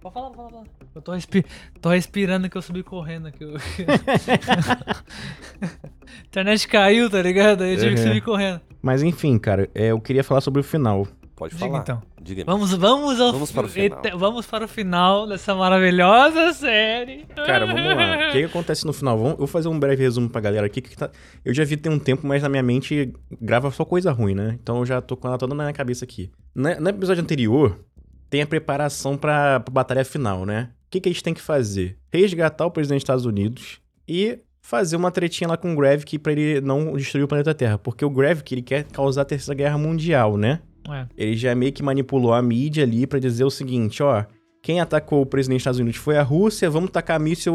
Pode 0.00 0.12
falar, 0.14 0.30
pode 0.30 0.50
falar. 0.52 0.64
Eu 0.94 1.00
tô, 1.02 1.12
respi- 1.12 1.44
tô 1.80 1.88
respirando 1.90 2.50
que 2.50 2.56
eu 2.58 2.62
subi 2.62 2.82
correndo 2.82 3.28
aqui. 3.28 3.44
Eu... 3.44 3.54
Internet 6.26 6.66
caiu, 6.68 7.08
tá 7.08 7.22
ligado? 7.22 7.62
Aí 7.62 7.72
eu 7.74 7.78
tive 7.78 7.94
que 7.94 8.00
Uhum. 8.00 8.06
subir 8.08 8.20
correndo. 8.22 8.60
Mas 8.82 9.02
enfim, 9.02 9.38
cara, 9.38 9.68
é, 9.74 9.86
eu 9.88 10.00
queria 10.00 10.24
falar 10.24 10.40
sobre 10.42 10.60
o 10.60 10.64
final. 10.64 11.06
Pode 11.40 11.54
Diga 11.54 11.66
falar. 11.68 11.80
então. 11.80 12.02
Diga 12.20 12.44
Vamos, 12.44 12.70
vamos, 12.74 13.18
ao 13.18 13.32
Vamos 13.32 13.50
para 13.50 13.64
o 13.64 13.68
final. 13.70 14.02
Vamos 14.14 14.46
para 14.46 14.64
o 14.66 14.68
final 14.68 15.26
dessa 15.26 15.54
maravilhosa 15.54 16.52
série. 16.52 17.24
Cara, 17.34 17.64
vamos 17.64 17.82
lá. 17.82 18.28
O 18.28 18.32
que, 18.32 18.38
que 18.40 18.44
acontece 18.44 18.84
no 18.84 18.92
final? 18.92 19.16
Vamos, 19.16 19.32
eu 19.32 19.38
vou 19.38 19.46
fazer 19.46 19.68
um 19.68 19.80
breve 19.80 20.02
resumo 20.02 20.28
pra 20.28 20.38
galera 20.42 20.66
aqui. 20.66 20.82
Que 20.82 20.94
tá- 20.94 21.08
eu 21.42 21.54
já 21.54 21.64
vi 21.64 21.78
tem 21.78 21.90
um 21.90 21.98
tempo, 21.98 22.26
mas 22.26 22.42
na 22.42 22.50
minha 22.50 22.62
mente 22.62 23.14
grava 23.40 23.70
só 23.70 23.86
coisa 23.86 24.12
ruim, 24.12 24.34
né? 24.34 24.58
Então 24.62 24.80
eu 24.80 24.84
já 24.84 25.00
tô 25.00 25.16
com 25.16 25.28
ela 25.28 25.38
toda 25.38 25.54
na 25.54 25.64
minha 25.64 25.72
cabeça 25.72 26.04
aqui. 26.04 26.30
Na- 26.54 26.78
no 26.78 26.90
episódio 26.90 27.22
anterior, 27.22 27.80
tem 28.28 28.42
a 28.42 28.46
preparação 28.46 29.16
pra, 29.16 29.60
pra 29.60 29.72
batalha 29.72 30.04
final, 30.04 30.44
né? 30.44 30.68
O 30.88 30.90
que, 30.90 31.00
que 31.00 31.08
a 31.08 31.12
gente 31.12 31.24
tem 31.24 31.32
que 31.32 31.40
fazer? 31.40 31.96
Resgatar 32.12 32.66
o 32.66 32.70
presidente 32.70 32.98
dos 32.98 33.04
Estados 33.04 33.24
Unidos 33.24 33.80
e 34.06 34.40
fazer 34.60 34.96
uma 34.96 35.10
tretinha 35.10 35.48
lá 35.48 35.56
com 35.56 35.72
o 35.72 35.76
Gravik 35.76 36.18
pra 36.18 36.32
ele 36.32 36.60
não 36.60 36.92
destruir 36.92 37.24
o 37.24 37.28
planeta 37.28 37.54
Terra. 37.54 37.78
Porque 37.78 38.04
o 38.04 38.10
Gravik, 38.10 38.52
ele 38.54 38.60
quer 38.62 38.84
causar 38.84 39.22
a 39.22 39.24
Terceira 39.24 39.56
Guerra 39.56 39.78
Mundial, 39.78 40.36
né? 40.36 40.60
É. 40.88 41.06
Ele 41.16 41.36
já 41.36 41.54
meio 41.54 41.72
que 41.72 41.82
manipulou 41.82 42.32
a 42.32 42.40
mídia 42.40 42.84
ali 42.84 43.06
pra 43.06 43.18
dizer 43.18 43.44
o 43.44 43.50
seguinte, 43.50 44.02
ó... 44.02 44.24
Quem 44.62 44.78
atacou 44.78 45.22
o 45.22 45.26
presidente 45.26 45.56
dos 45.56 45.62
Estados 45.62 45.80
Unidos 45.80 45.98
foi 45.98 46.18
a 46.18 46.22
Rússia, 46.22 46.68
vamos 46.68 46.90
tacar 46.90 47.18
míssil 47.18 47.54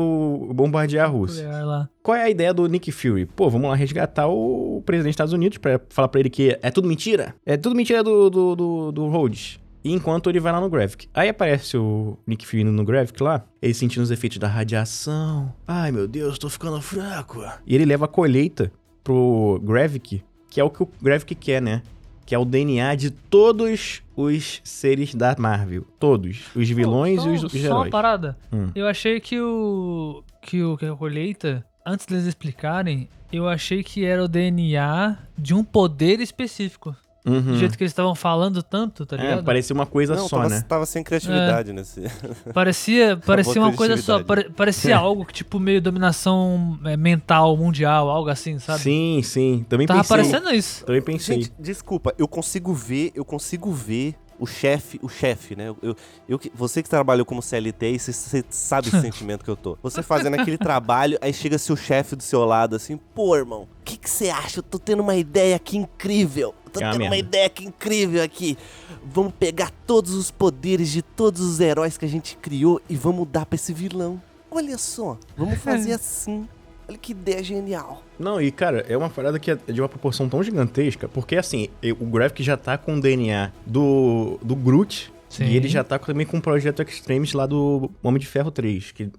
bombardear 0.55 1.05
a 1.05 1.07
Rússia. 1.07 1.47
Lá. 1.63 1.87
Qual 2.01 2.17
é 2.17 2.23
a 2.23 2.29
ideia 2.31 2.51
do 2.51 2.65
Nick 2.65 2.91
Fury? 2.91 3.27
Pô, 3.27 3.47
vamos 3.47 3.69
lá 3.69 3.75
resgatar 3.75 4.27
o 4.27 4.81
presidente 4.83 5.11
dos 5.11 5.13
Estados 5.13 5.31
Unidos 5.31 5.59
pra 5.59 5.79
falar 5.89 6.07
pra 6.07 6.19
ele 6.19 6.31
que 6.31 6.57
é 6.59 6.71
tudo 6.71 6.87
mentira. 6.87 7.35
É 7.45 7.57
tudo 7.57 7.75
mentira 7.75 8.03
do, 8.03 8.27
do, 8.31 8.55
do, 8.55 8.91
do 8.91 9.07
Rhodes. 9.07 9.59
E 9.83 9.93
enquanto 9.93 10.31
ele 10.31 10.39
vai 10.39 10.51
lá 10.51 10.59
no 10.59 10.67
Gravik. 10.67 11.07
Aí 11.13 11.29
aparece 11.29 11.77
o 11.77 12.17
Nick 12.25 12.43
Fury 12.43 12.63
no 12.63 12.83
Gravik 12.83 13.21
lá, 13.21 13.45
ele 13.61 13.75
sentindo 13.75 14.01
os 14.01 14.09
efeitos 14.09 14.39
da 14.39 14.47
radiação. 14.47 15.53
Ai, 15.67 15.91
meu 15.91 16.07
Deus, 16.07 16.39
tô 16.39 16.49
ficando 16.49 16.81
fraco. 16.81 17.43
E 17.67 17.75
ele 17.75 17.85
leva 17.85 18.05
a 18.05 18.07
colheita 18.07 18.71
pro 19.03 19.61
Gravik, 19.63 20.23
que 20.49 20.59
é 20.59 20.63
o 20.63 20.71
que 20.71 20.81
o 20.81 20.89
Gravik 20.99 21.35
quer, 21.35 21.61
né? 21.61 21.83
Que 22.25 22.33
é 22.33 22.39
o 22.39 22.45
DNA 22.45 22.95
de 22.95 23.11
todos 23.11 24.01
os 24.15 24.61
seres 24.63 25.13
da 25.13 25.35
Marvel. 25.37 25.85
Todos. 25.99 26.45
Os 26.55 26.69
vilões 26.69 27.21
Só- 27.21 27.29
e 27.29 27.35
os, 27.35 27.43
os 27.43 27.51
Só 27.51 27.57
uma 27.59 27.65
heróis. 27.67 27.91
parada. 27.91 28.37
Hum. 28.51 28.69
Eu 28.75 28.87
achei 28.87 29.19
que 29.19 29.39
o. 29.39 30.23
Que 30.41 30.61
o 30.63 30.77
que 30.77 30.85
a 30.85 30.95
colheita, 30.95 31.65
antes 31.85 32.05
deles 32.05 32.25
explicarem, 32.25 33.07
eu 33.31 33.47
achei 33.49 33.83
que 33.83 34.05
era 34.05 34.23
o 34.23 34.27
DNA 34.27 35.17
de 35.37 35.53
um 35.53 35.63
poder 35.63 36.19
específico. 36.19 36.95
Do 37.25 37.31
Uhum. 37.31 37.55
jeito 37.57 37.75
que 37.75 37.83
eles 37.83 37.91
estavam 37.91 38.13
falando 38.13 38.61
tanto, 38.61 39.03
tá 39.03 39.15
É, 39.15 39.19
ligado? 39.19 39.43
parecia 39.43 39.73
uma 39.73 39.87
coisa 39.87 40.15
Não, 40.15 40.27
só, 40.29 40.37
tava, 40.43 40.49
né? 40.49 40.65
tava 40.67 40.85
sem 40.85 41.03
criatividade 41.03 41.73
nesse. 41.73 42.01
Parecia, 42.53 43.17
parecia 43.17 43.59
uma 43.61 43.73
coisa 43.73 43.97
só. 43.97 44.19
parecia 44.55 44.97
algo 44.97 45.25
que, 45.25 45.33
tipo, 45.33 45.59
meio 45.59 45.81
dominação 45.81 46.79
é, 46.85 46.95
mental, 46.95 47.57
mundial, 47.57 48.09
algo 48.09 48.29
assim, 48.29 48.59
sabe? 48.59 48.79
Sim, 48.81 49.21
sim. 49.23 49.65
Também 49.67 49.87
Tava 49.87 50.01
pensei. 50.01 50.17
parecendo 50.17 50.53
isso. 50.53 50.85
Também 50.85 51.01
pensei. 51.01 51.35
Gente, 51.41 51.53
desculpa, 51.59 52.13
eu 52.17 52.27
consigo 52.27 52.73
ver, 52.73 53.11
eu 53.15 53.25
consigo 53.25 53.71
ver 53.71 54.15
o 54.37 54.45
chefe, 54.45 54.99
o 55.01 55.07
chefe, 55.07 55.55
né? 55.55 55.73
Eu, 55.81 55.95
eu, 56.27 56.39
você 56.53 56.83
que 56.83 56.89
trabalhou 56.89 57.25
como 57.25 57.41
CLT, 57.41 57.85
aí 57.85 57.97
você, 57.99 58.11
você 58.13 58.43
sabe 58.49 58.89
esse 58.89 58.99
sentimento 59.01 59.43
que 59.43 59.49
eu 59.49 59.55
tô. 59.55 59.77
Você 59.81 60.03
fazendo 60.03 60.35
aquele 60.35 60.57
trabalho, 60.57 61.17
aí 61.21 61.33
chega 61.33 61.57
seu 61.57 61.75
chefe 61.75 62.15
do 62.15 62.21
seu 62.23 62.43
lado 62.45 62.75
assim, 62.75 62.97
pô, 62.97 63.35
irmão, 63.35 63.63
o 63.63 63.83
que 63.83 63.97
que 63.97 64.09
você 64.09 64.29
acha? 64.29 64.59
Eu 64.59 64.63
tô 64.63 64.77
tendo 64.77 65.01
uma 65.01 65.15
ideia 65.15 65.55
aqui 65.55 65.77
incrível. 65.77 66.53
Tô 66.79 66.81
É 66.81 66.85
uma 66.85 66.91
tendo 66.93 67.01
uma 67.03 67.09
merda. 67.11 67.27
ideia 67.27 67.45
aqui 67.47 67.65
incrível 67.65 68.23
aqui. 68.23 68.57
Vamos 69.03 69.33
pegar 69.39 69.71
todos 69.87 70.13
os 70.13 70.29
poderes 70.31 70.89
de 70.91 71.01
todos 71.01 71.41
os 71.41 71.59
heróis 71.59 71.97
que 71.97 72.05
a 72.05 72.09
gente 72.09 72.37
criou 72.37 72.81
e 72.89 72.95
vamos 72.95 73.27
dar 73.27 73.45
pra 73.45 73.55
esse 73.55 73.73
vilão. 73.73 74.21
Olha 74.51 74.77
só, 74.77 75.17
vamos 75.37 75.57
fazer 75.59 75.91
assim. 75.93 76.47
Olha 76.87 76.97
que 76.99 77.13
ideia 77.13 77.43
genial. 77.43 78.03
Não, 78.19 78.39
e 78.39 78.51
cara, 78.51 78.85
é 78.87 78.95
uma 78.95 79.09
parada 79.09 79.39
que 79.39 79.49
é 79.51 79.55
de 79.55 79.81
uma 79.81 79.89
proporção 79.89 80.29
tão 80.29 80.43
gigantesca, 80.43 81.07
porque 81.09 81.35
assim, 81.35 81.67
o 81.99 82.05
Gravik 82.05 82.43
já 82.43 82.55
tá 82.55 82.77
com 82.77 82.95
o 82.95 83.01
DNA 83.01 83.51
do, 83.65 84.39
do 84.43 84.55
Groot, 84.55 85.11
Sim. 85.27 85.45
e 85.45 85.57
ele 85.57 85.67
já 85.67 85.83
tá 85.83 85.97
também 85.97 86.27
com 86.27 86.37
o 86.37 86.41
projeto 86.41 86.83
Extremis 86.83 87.33
lá 87.33 87.47
do 87.47 87.89
Homem 88.03 88.19
de 88.19 88.27
Ferro 88.27 88.51
3, 88.51 88.91
que 88.91 89.09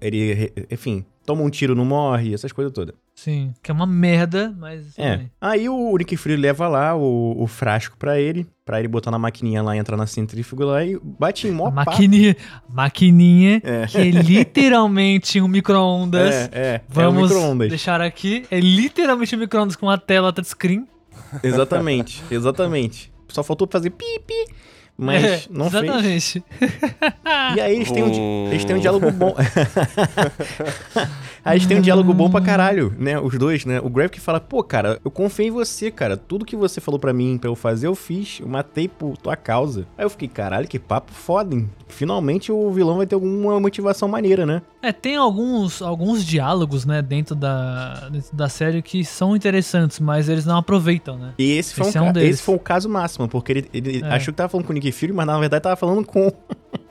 ele, 0.00 0.52
enfim, 0.70 1.04
toma 1.26 1.42
um 1.42 1.50
tiro, 1.50 1.74
não 1.74 1.84
morre, 1.84 2.32
essas 2.32 2.52
coisas 2.52 2.72
todas. 2.72 2.94
Sim, 3.20 3.52
que 3.60 3.68
é 3.68 3.74
uma 3.74 3.84
merda, 3.84 4.54
mas. 4.56 4.96
É. 4.96 5.12
também. 5.14 5.30
Aí 5.40 5.68
o 5.68 5.96
Nick 5.96 6.16
Fury 6.16 6.36
leva 6.36 6.68
lá 6.68 6.94
o, 6.94 7.34
o 7.42 7.48
frasco 7.48 7.96
pra 7.98 8.16
ele, 8.20 8.46
pra 8.64 8.78
ele 8.78 8.86
botar 8.86 9.10
na 9.10 9.18
maquininha 9.18 9.60
lá, 9.60 9.76
entrar 9.76 9.96
na 9.96 10.06
centrífuga 10.06 10.64
lá 10.64 10.84
e 10.84 10.96
bate 11.02 11.48
em 11.48 11.50
mó 11.50 11.68
maquininha, 11.68 12.36
maquininha 12.68 13.60
É. 13.64 13.86
que 13.88 13.98
é 13.98 14.04
literalmente 14.12 15.40
um 15.40 15.48
micro-ondas. 15.48 16.32
É, 16.32 16.50
é, 16.52 16.74
é 16.74 16.80
um 16.88 16.94
Vamos 16.94 17.22
micro-ondas. 17.30 17.68
deixar 17.68 18.00
aqui. 18.00 18.46
É 18.52 18.60
literalmente 18.60 19.34
um 19.34 19.38
micro-ondas 19.40 19.74
com 19.74 19.86
uma 19.86 19.98
tela 19.98 20.32
touchscreen. 20.32 20.86
Exatamente, 21.42 22.22
exatamente. 22.30 23.12
Só 23.28 23.42
faltou 23.42 23.68
fazer 23.70 23.90
pipi, 23.90 24.46
mas 24.98 25.24
É, 25.24 25.42
não 25.50 25.70
fez. 25.70 25.84
Exatamente. 25.84 26.44
E 27.56 27.60
aí 27.60 27.76
eles 27.76 27.90
têm 27.92 28.02
um, 28.02 28.10
Hum. 28.12 28.48
eles 28.50 28.64
têm 28.64 28.76
um 28.76 28.80
diálogo 28.80 29.10
bom. 29.12 29.34
aí 31.44 31.56
eles 31.56 31.66
têm 31.66 31.78
um 31.78 31.80
diálogo 31.80 32.12
bom 32.12 32.30
pra 32.30 32.40
caralho, 32.40 32.94
né? 32.98 33.18
Os 33.18 33.36
dois, 33.38 33.64
né? 33.64 33.80
O 33.80 33.88
Grave 33.88 34.10
que 34.10 34.20
fala, 34.20 34.40
pô, 34.40 34.62
cara, 34.62 35.00
eu 35.04 35.10
confiei 35.10 35.48
em 35.48 35.50
você, 35.52 35.90
cara. 35.90 36.16
Tudo 36.16 36.44
que 36.44 36.56
você 36.56 36.80
falou 36.80 36.98
pra 36.98 37.12
mim, 37.12 37.38
pra 37.38 37.48
eu 37.48 37.54
fazer, 37.54 37.86
eu 37.86 37.94
fiz. 37.94 38.38
Eu 38.40 38.48
matei 38.48 38.88
por 38.88 39.16
tua 39.16 39.36
causa. 39.36 39.86
Aí 39.96 40.04
eu 40.04 40.10
fiquei, 40.10 40.28
caralho, 40.28 40.66
que 40.66 40.78
papo 40.78 41.12
foda, 41.12 41.54
hein? 41.54 41.68
Finalmente 41.88 42.52
o 42.52 42.70
vilão 42.70 42.98
vai 42.98 43.06
ter 43.06 43.14
alguma 43.14 43.58
motivação 43.58 44.08
maneira, 44.08 44.44
né? 44.44 44.60
É, 44.82 44.92
tem 44.92 45.16
alguns, 45.16 45.80
alguns 45.82 46.24
diálogos, 46.24 46.84
né, 46.84 47.00
dentro 47.02 47.34
da, 47.34 48.08
dentro 48.12 48.36
da 48.36 48.48
série 48.48 48.80
que 48.82 49.04
são 49.04 49.34
interessantes, 49.34 49.98
mas 49.98 50.28
eles 50.28 50.44
não 50.44 50.58
aproveitam, 50.58 51.16
né? 51.18 51.32
E 51.38 51.52
esse 51.52 51.74
foi, 51.74 51.88
Esse 51.88 51.98
um, 51.98 52.06
é 52.06 52.12
um 52.12 52.18
esse 52.18 52.42
foi 52.42 52.54
o 52.54 52.58
caso 52.58 52.88
máximo, 52.88 53.26
porque 53.26 53.50
ele, 53.52 53.68
ele 53.72 54.02
É. 54.04 54.08
achou 54.10 54.32
que 54.32 54.36
tava 54.36 54.48
falando 54.50 54.66
com 54.66 54.72
o 54.72 54.74
Nick 54.74 54.87
Fury, 54.92 55.12
mas 55.12 55.26
na 55.26 55.38
verdade 55.38 55.62
tava 55.62 55.76
falando 55.76 56.04
com. 56.04 56.30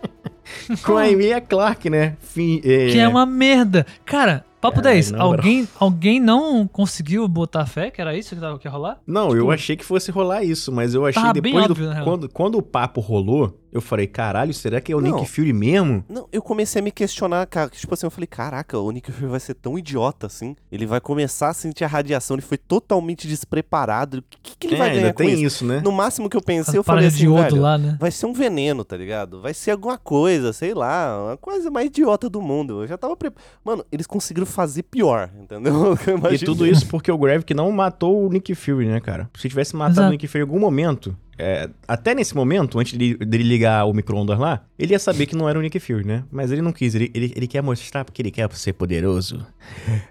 com 0.84 0.98
a 0.98 1.10
Emilia 1.10 1.42
Clarke, 1.42 1.90
né? 1.90 2.16
Fim, 2.20 2.60
Que 2.60 3.00
é 3.00 3.08
uma 3.08 3.26
merda. 3.26 3.86
Cara, 4.06 4.46
papo 4.62 4.78
Caralho, 4.78 4.96
10, 4.96 5.12
na 5.12 5.18
moral. 5.20 5.34
alguém, 5.34 5.68
alguém 5.80 6.20
não 6.20 6.68
conseguiu 6.68 7.28
botar 7.28 7.66
fé 7.66 7.92
que 7.92 8.02
era 8.02 8.18
isso 8.18 8.36
que, 8.36 8.42
tava, 8.42 8.58
que 8.58 8.68
ia 8.68 8.72
rolar? 8.72 9.00
Não, 9.06 9.30
Tipo, 9.30 9.40
eu 9.40 9.52
achei 9.52 9.76
que 9.76 9.86
fosse 9.86 10.12
rolar 10.12 10.44
isso, 10.44 10.72
mas 10.72 10.94
eu 10.94 11.06
achei 11.06 11.34
depois 11.34 11.66
óbvio, 11.66 11.94
do. 11.94 12.04
Quando, 12.04 12.30
quando 12.30 12.58
o 12.58 12.62
papo 12.62 13.02
rolou, 13.02 13.58
eu 13.72 13.82
falei, 13.82 14.08
caralho, 14.08 14.54
será 14.54 14.80
que 14.80 14.92
é 14.92 14.96
o 14.96 15.02
Não. 15.02 15.18
Nick 15.18 15.30
Fury 15.30 15.54
mesmo? 15.54 16.04
Não, 16.08 16.28
eu 16.32 16.42
comecei 16.42 16.80
a 16.80 16.84
me 16.84 16.92
questionar, 16.92 17.46
cara. 17.48 17.70
Tipo 17.70 17.94
assim, 17.94 18.06
eu 18.06 18.12
falei, 18.12 18.28
caraca, 18.28 18.80
o 18.80 18.90
Nick 18.92 19.12
Fury 19.12 19.28
vai 19.28 19.40
ser 19.40 19.54
tão 19.56 19.78
idiota 19.78 20.28
assim. 20.28 20.56
Ele 20.72 20.86
vai 20.86 21.00
começar 21.02 21.50
a 21.50 21.54
sentir 21.54 21.84
a 21.84 21.88
radiação, 21.88 22.36
ele 22.36 22.42
foi 22.42 22.58
totalmente 22.58 23.28
despreparado. 23.28 24.20
O 24.20 24.24
que, 24.42 24.56
que 24.58 24.68
ele 24.68 24.76
é, 24.76 24.78
vai 24.78 24.90
ganhar 24.90 25.02
ainda 25.02 25.14
com 25.14 25.24
tem 25.24 25.34
isso? 25.34 25.44
isso, 25.46 25.66
né? 25.66 25.82
No 25.84 25.92
máximo 25.92 26.30
que 26.30 26.38
eu 26.38 26.42
pensei, 26.42 26.78
eu 26.78 26.84
falei 26.84 27.08
assim, 27.08 27.18
de 27.18 27.26
iodo 27.26 27.42
velho, 27.42 27.62
lá, 27.62 27.78
né? 27.78 27.98
vai 28.00 28.12
ser 28.12 28.26
um 28.26 28.34
veneno, 28.34 28.84
tá 28.84 28.96
ligado? 28.96 29.42
Vai 29.42 29.54
ser 29.54 29.72
alguma 29.72 29.98
coisa, 29.98 30.54
sei 30.54 30.74
lá, 30.74 31.26
uma 31.28 31.38
coisa 31.38 31.70
mais 31.70 31.88
idiota 31.88 32.30
do 32.30 32.42
mundo. 32.42 32.84
Eu 32.84 32.88
já 32.88 32.98
tava 32.98 33.16
preparado. 33.16 33.46
Mano, 33.64 33.86
eles 33.92 34.08
conseguiram 34.08 34.46
fazer 34.46 34.84
pior, 34.84 35.30
entendeu? 35.40 35.98
Eu 36.08 36.34
E 36.34 36.40
tudo 36.40 36.66
isso 36.66 36.88
porque 36.88 37.12
o 37.12 37.18
Grave 37.18 37.44
que 37.44 37.54
não 37.54 37.72
matou 37.72 38.26
o 38.26 38.30
Nick 38.30 38.54
Fury, 38.56 38.88
né, 38.88 39.00
cara? 39.00 39.30
Se 39.38 39.50
tivesse 39.50 39.76
matado 39.76 39.94
Exato. 39.94 40.08
o 40.08 40.12
Nick 40.12 40.28
Fury 40.28 40.40
em 40.40 40.48
algum 40.48 40.60
momento, 40.60 41.16
é, 41.38 41.70
até 41.88 42.14
nesse 42.16 42.36
momento, 42.36 42.80
antes 42.80 42.98
de- 42.98 43.16
dele 43.18 43.44
ligar 43.44 43.86
o 43.86 43.94
micro-ondas 43.94 44.38
lá, 44.40 44.64
ele 44.78 44.94
ia 44.94 45.00
saber 45.00 45.26
que 45.26 45.36
não 45.36 45.48
era 45.48 45.58
o 45.58 45.62
Nick 45.62 45.80
Fury, 45.80 46.06
né? 46.06 46.24
Mas 46.32 46.52
ele 46.52 46.62
não 46.62 46.72
quis, 46.74 46.96
ele, 46.96 47.12
ele, 47.14 47.34
ele 47.36 47.48
quer 47.48 47.62
mostrar 47.62 48.04
porque 48.06 48.22
ele 48.22 48.32
quer 48.32 48.52
ser 48.54 48.74
poderoso. 48.74 49.46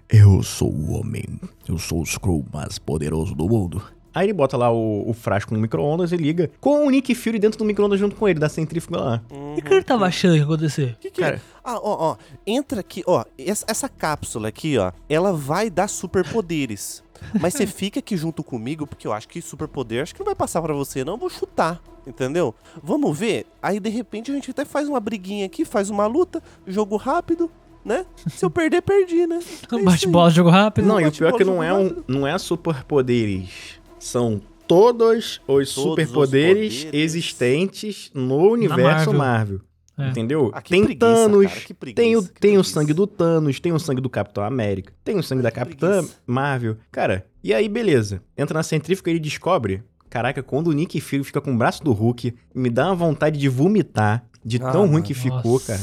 Eu 0.09 0.41
sou 0.43 0.71
o 0.73 0.93
homem, 0.99 1.25
eu 1.67 1.77
sou 1.77 1.99
o 1.99 2.03
Skrull 2.03 2.45
mais 2.53 2.79
poderoso 2.79 3.35
do 3.35 3.47
mundo. 3.47 3.81
Aí 4.15 4.25
ele 4.25 4.33
bota 4.33 4.57
lá 4.57 4.71
o, 4.71 5.07
o 5.07 5.13
frasco 5.13 5.53
no 5.53 5.59
micro-ondas 5.59 6.11
e 6.11 6.17
liga 6.17 6.49
com 6.59 6.87
o 6.87 6.89
Nick 6.89 7.13
Fury 7.13 7.37
dentro 7.37 7.59
do 7.59 7.65
micro-ondas 7.65 7.99
junto 7.99 8.15
com 8.15 8.27
ele, 8.27 8.39
da 8.39 8.49
centrífuga 8.49 8.97
lá. 8.99 9.21
O 9.29 9.61
que 9.61 9.71
ele 9.71 9.83
tava 9.83 10.07
achando 10.07 10.31
que 10.31 10.37
ia 10.39 10.43
acontecer? 10.43 10.97
Que 10.99 11.11
que 11.11 11.21
Cara. 11.21 11.35
é? 11.35 11.39
Ah, 11.63 11.77
ó, 11.77 12.13
ó. 12.13 12.17
Entra 12.45 12.79
aqui, 12.79 13.03
ó. 13.05 13.23
Essa, 13.37 13.63
essa 13.69 13.87
cápsula 13.87 14.47
aqui, 14.47 14.75
ó. 14.77 14.91
Ela 15.07 15.33
vai 15.33 15.69
dar 15.69 15.87
superpoderes. 15.87 17.03
Mas 17.39 17.53
você 17.53 17.65
fica 17.67 17.99
aqui 17.99 18.15
junto 18.17 18.43
comigo, 18.43 18.85
porque 18.85 19.07
eu 19.07 19.13
acho 19.13 19.27
que 19.27 19.41
superpoder 19.41 20.03
acho 20.03 20.13
que 20.13 20.19
não 20.19 20.25
vai 20.25 20.35
passar 20.35 20.61
pra 20.61 20.73
você, 20.73 21.03
não. 21.03 21.13
Eu 21.13 21.17
vou 21.17 21.29
chutar. 21.29 21.81
Entendeu? 22.05 22.55
Vamos 22.81 23.17
ver? 23.17 23.45
Aí 23.61 23.79
de 23.79 23.89
repente 23.89 24.31
a 24.31 24.33
gente 24.33 24.49
até 24.49 24.63
faz 24.63 24.87
uma 24.87 24.99
briguinha 24.99 25.45
aqui, 25.45 25.65
faz 25.65 25.89
uma 25.89 26.07
luta, 26.07 26.41
jogo 26.65 26.95
rápido, 26.95 27.51
né? 27.83 28.05
Se 28.29 28.45
eu 28.45 28.49
perder, 28.49 28.81
perdi, 28.81 29.27
né? 29.27 29.39
É. 29.71 29.81
Bate-bola, 29.83 30.29
jogo 30.29 30.49
rápido. 30.49 30.85
Não, 30.87 31.01
e 31.01 31.05
o 31.05 31.11
pior 31.11 31.33
é 31.33 31.37
que 31.37 31.43
não 31.43 31.61
é, 31.61 31.73
um, 31.73 32.03
não 32.07 32.25
é 32.25 32.37
superpoderes. 32.37 33.79
São 33.99 34.41
todos 34.67 35.41
os 35.47 35.69
superpoderes 35.69 36.83
poderes. 36.85 36.93
existentes 36.93 38.11
no 38.13 38.51
universo 38.51 39.11
Marvel. 39.11 39.13
Marvel. 39.13 39.61
É. 39.97 40.09
Entendeu? 40.09 40.51
Ah, 40.53 40.61
que 40.61 40.69
tem 40.69 40.83
preguiça, 40.85 41.05
Thanos, 41.11 41.47
cara, 41.47 41.61
que 41.61 41.73
preguiça, 41.73 41.95
tem, 42.03 42.15
o, 42.15 42.23
que 42.23 42.39
tem 42.39 42.57
o 42.57 42.63
sangue 42.63 42.93
do 42.93 43.07
Thanos, 43.07 43.59
tem 43.59 43.71
o 43.73 43.79
sangue 43.79 43.99
do 44.01 44.09
Capitão 44.09 44.43
América, 44.43 44.93
tem 45.03 45.17
o 45.17 45.23
sangue 45.23 45.41
da 45.41 45.49
Que 45.49 45.55
Capitã 45.55 45.89
preguiça. 45.99 46.17
Marvel. 46.27 46.77
Cara, 46.91 47.25
e 47.43 47.51
aí 47.53 47.67
beleza. 47.67 48.21
Entra 48.37 48.53
na 48.59 48.63
centrífuga 48.63 49.09
e 49.09 49.13
ele 49.13 49.19
descobre. 49.19 49.83
Caraca, 50.09 50.41
quando 50.43 50.67
o 50.67 50.71
Nick 50.73 51.01
Fury 51.01 51.23
fica 51.23 51.41
com 51.41 51.53
o 51.53 51.57
braço 51.57 51.83
do 51.83 51.91
Hulk, 51.93 52.33
me 52.53 52.69
dá 52.69 52.85
uma 52.87 52.95
vontade 52.95 53.37
de 53.39 53.49
vomitar 53.49 54.23
de 54.45 54.57
Ah, 54.61 54.71
tão 54.71 54.85
ruim 54.87 55.01
que 55.01 55.13
ficou, 55.13 55.53
Nossa. 55.53 55.65
cara. 55.65 55.81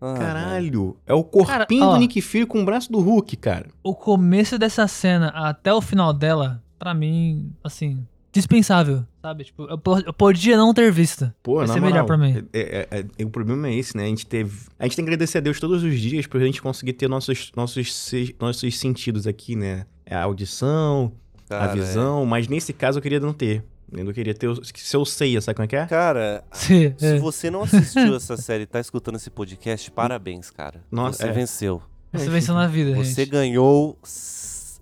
Ah. 0.00 0.18
Caralho, 0.18 0.96
é 1.06 1.14
o 1.14 1.22
corpinho 1.22 1.80
Cara, 1.80 1.90
ó. 1.90 1.94
do 1.94 1.98
Nick 2.00 2.20
Fury 2.20 2.46
com 2.46 2.60
o 2.62 2.64
braço 2.64 2.90
do 2.90 2.98
Hulk, 3.00 3.36
cara. 3.36 3.68
O 3.82 3.94
começo 3.94 4.58
dessa 4.58 4.88
cena 4.88 5.28
até 5.28 5.72
o 5.72 5.80
final 5.80 6.12
dela, 6.12 6.62
pra 6.78 6.92
mim, 6.92 7.52
assim, 7.62 8.04
dispensável, 8.34 9.04
sabe? 9.22 9.44
Tipo, 9.44 9.62
eu, 9.62 9.80
eu 10.06 10.12
podia 10.12 10.56
não 10.56 10.74
ter 10.74 10.92
visto. 10.92 11.32
Pô, 11.42 11.56
Vai 11.56 11.66
na 11.66 11.72
ser 11.72 11.80
moral, 11.80 11.92
melhor 11.94 12.06
pra 12.06 12.18
mim. 12.18 12.46
é- 12.52 12.86
é- 12.90 13.04
é- 13.18 13.24
o 13.24 13.30
problema 13.30 13.68
é 13.68 13.74
esse, 13.74 13.96
né? 13.96 14.04
A 14.04 14.08
gente 14.08 14.26
teve. 14.26 14.66
A 14.78 14.84
gente 14.84 14.96
tem 14.96 15.04
que 15.04 15.10
agradecer 15.10 15.38
a 15.38 15.40
Deus 15.40 15.58
todos 15.58 15.82
os 15.82 15.98
dias 15.98 16.26
pra 16.26 16.40
gente 16.40 16.60
conseguir 16.60 16.92
ter 16.94 17.08
nossos, 17.08 17.50
nossos, 17.56 17.94
se- 17.94 18.34
nossos 18.40 18.78
sentidos 18.78 19.26
aqui, 19.26 19.56
né? 19.56 19.86
A 20.10 20.22
audição, 20.22 21.12
Cara, 21.48 21.72
a 21.72 21.74
visão, 21.74 22.26
mas 22.26 22.48
nesse 22.48 22.72
caso 22.72 22.98
eu 22.98 23.02
queria 23.02 23.20
não 23.20 23.32
ter. 23.32 23.64
Eu 23.92 24.04
não 24.04 24.12
queria 24.12 24.34
ter 24.34 24.48
o 24.48 24.60
seu 24.74 25.04
ceia, 25.04 25.40
sabe 25.40 25.54
como 25.56 25.64
é 25.64 25.68
que 25.68 25.76
é? 25.76 25.86
Cara, 25.86 26.42
Se, 26.52 26.92
se 26.98 27.06
é, 27.06 27.18
você 27.18 27.48
não 27.48 27.62
assistiu 27.62 28.16
essa 28.16 28.36
série 28.36 28.64
e 28.64 28.66
tá 28.66 28.80
escutando 28.80 29.14
esse 29.16 29.30
podcast, 29.30 29.88
parabéns, 29.92 30.50
cara. 30.50 30.82
Nossa, 30.90 31.18
você 31.18 31.28
é. 31.28 31.32
venceu. 31.32 31.80
você 32.12 32.28
venceu 32.28 32.54
na 32.54 32.66
vida, 32.66 32.94
Você 32.96 33.22
gente. 33.22 33.30
ganhou. 33.30 33.96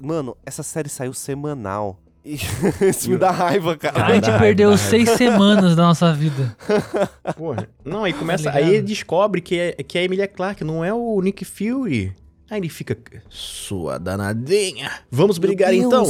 Mano, 0.00 0.36
essa 0.46 0.62
série 0.62 0.88
saiu 0.88 1.12
semanal. 1.12 2.00
E 2.24 2.36
isso 2.88 3.10
me 3.10 3.16
dá 3.16 3.30
raiva, 3.30 3.72
A 3.72 3.76
cara. 3.76 4.14
gente 4.14 4.26
Dá 4.30 4.38
perdeu 4.38 4.68
raiva, 4.70 4.82
seis 4.82 5.10
semanas 5.10 5.74
da 5.74 5.82
nossa 5.82 6.12
vida. 6.14 6.56
Porra. 7.36 7.68
Não, 7.84 8.04
aí 8.04 8.12
começa. 8.12 8.50
Tá 8.50 8.58
aí 8.58 8.74
ele 8.76 8.82
descobre 8.82 9.40
que 9.40 9.58
é, 9.58 9.72
que 9.72 9.98
é 9.98 10.02
a 10.02 10.04
Emilia 10.04 10.28
Clarke, 10.28 10.62
não 10.64 10.84
é 10.84 10.92
o 10.94 11.20
Nick 11.20 11.44
Fury. 11.44 12.12
Aí 12.50 12.58
ele 12.60 12.68
fica. 12.68 12.96
Sua 13.28 13.98
danadinha. 13.98 14.90
Vamos 15.10 15.38
brigar 15.38 15.74
então. 15.74 16.04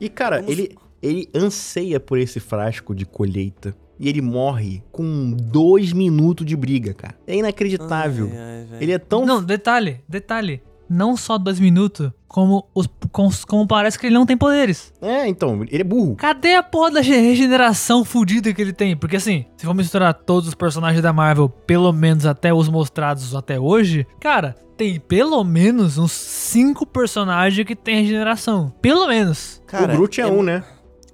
E, 0.00 0.08
cara, 0.08 0.36
Vamos- 0.40 0.50
ele, 0.52 0.76
ele 1.02 1.28
anseia 1.34 1.98
por 2.00 2.18
esse 2.18 2.40
frasco 2.40 2.94
de 2.94 3.04
colheita. 3.04 3.74
E 3.98 4.08
ele 4.08 4.20
morre 4.20 4.82
com 4.90 5.30
dois 5.30 5.92
minutos 5.92 6.44
de 6.44 6.56
briga, 6.56 6.92
cara. 6.94 7.14
É 7.28 7.36
inacreditável. 7.36 8.28
Ai, 8.32 8.66
ai, 8.72 8.78
ele 8.80 8.92
é 8.92 8.98
tão. 8.98 9.24
Não, 9.24 9.42
detalhe, 9.42 10.00
detalhe. 10.08 10.60
Não 10.88 11.16
só 11.16 11.38
dois 11.38 11.58
minutos, 11.58 12.10
como, 12.28 12.66
os, 12.74 12.88
como, 13.10 13.30
como 13.46 13.66
parece 13.66 13.98
que 13.98 14.06
ele 14.06 14.14
não 14.14 14.26
tem 14.26 14.36
poderes. 14.36 14.92
É, 15.00 15.26
então, 15.26 15.62
ele 15.70 15.80
é 15.80 15.84
burro. 15.84 16.16
Cadê 16.16 16.54
a 16.54 16.62
porra 16.62 16.90
da 16.92 17.02
ge- 17.02 17.16
regeneração 17.16 18.04
fudida 18.04 18.52
que 18.52 18.60
ele 18.60 18.72
tem? 18.72 18.96
Porque 18.96 19.16
assim, 19.16 19.46
se 19.56 19.64
for 19.64 19.74
misturar 19.74 20.12
todos 20.14 20.48
os 20.48 20.54
personagens 20.54 21.02
da 21.02 21.12
Marvel, 21.12 21.48
pelo 21.48 21.92
menos 21.92 22.26
até 22.26 22.52
os 22.52 22.68
mostrados 22.68 23.34
até 23.34 23.58
hoje, 23.58 24.06
cara, 24.20 24.56
tem 24.76 24.98
pelo 24.98 25.42
menos 25.44 25.96
uns 25.98 26.12
cinco 26.12 26.84
personagens 26.84 27.66
que 27.66 27.76
tem 27.76 28.00
regeneração. 28.02 28.72
Pelo 28.82 29.06
menos. 29.06 29.62
Cara, 29.66 29.92
o 29.94 29.96
Groot 29.96 30.20
é, 30.20 30.26
um, 30.26 30.42
né? 30.42 30.64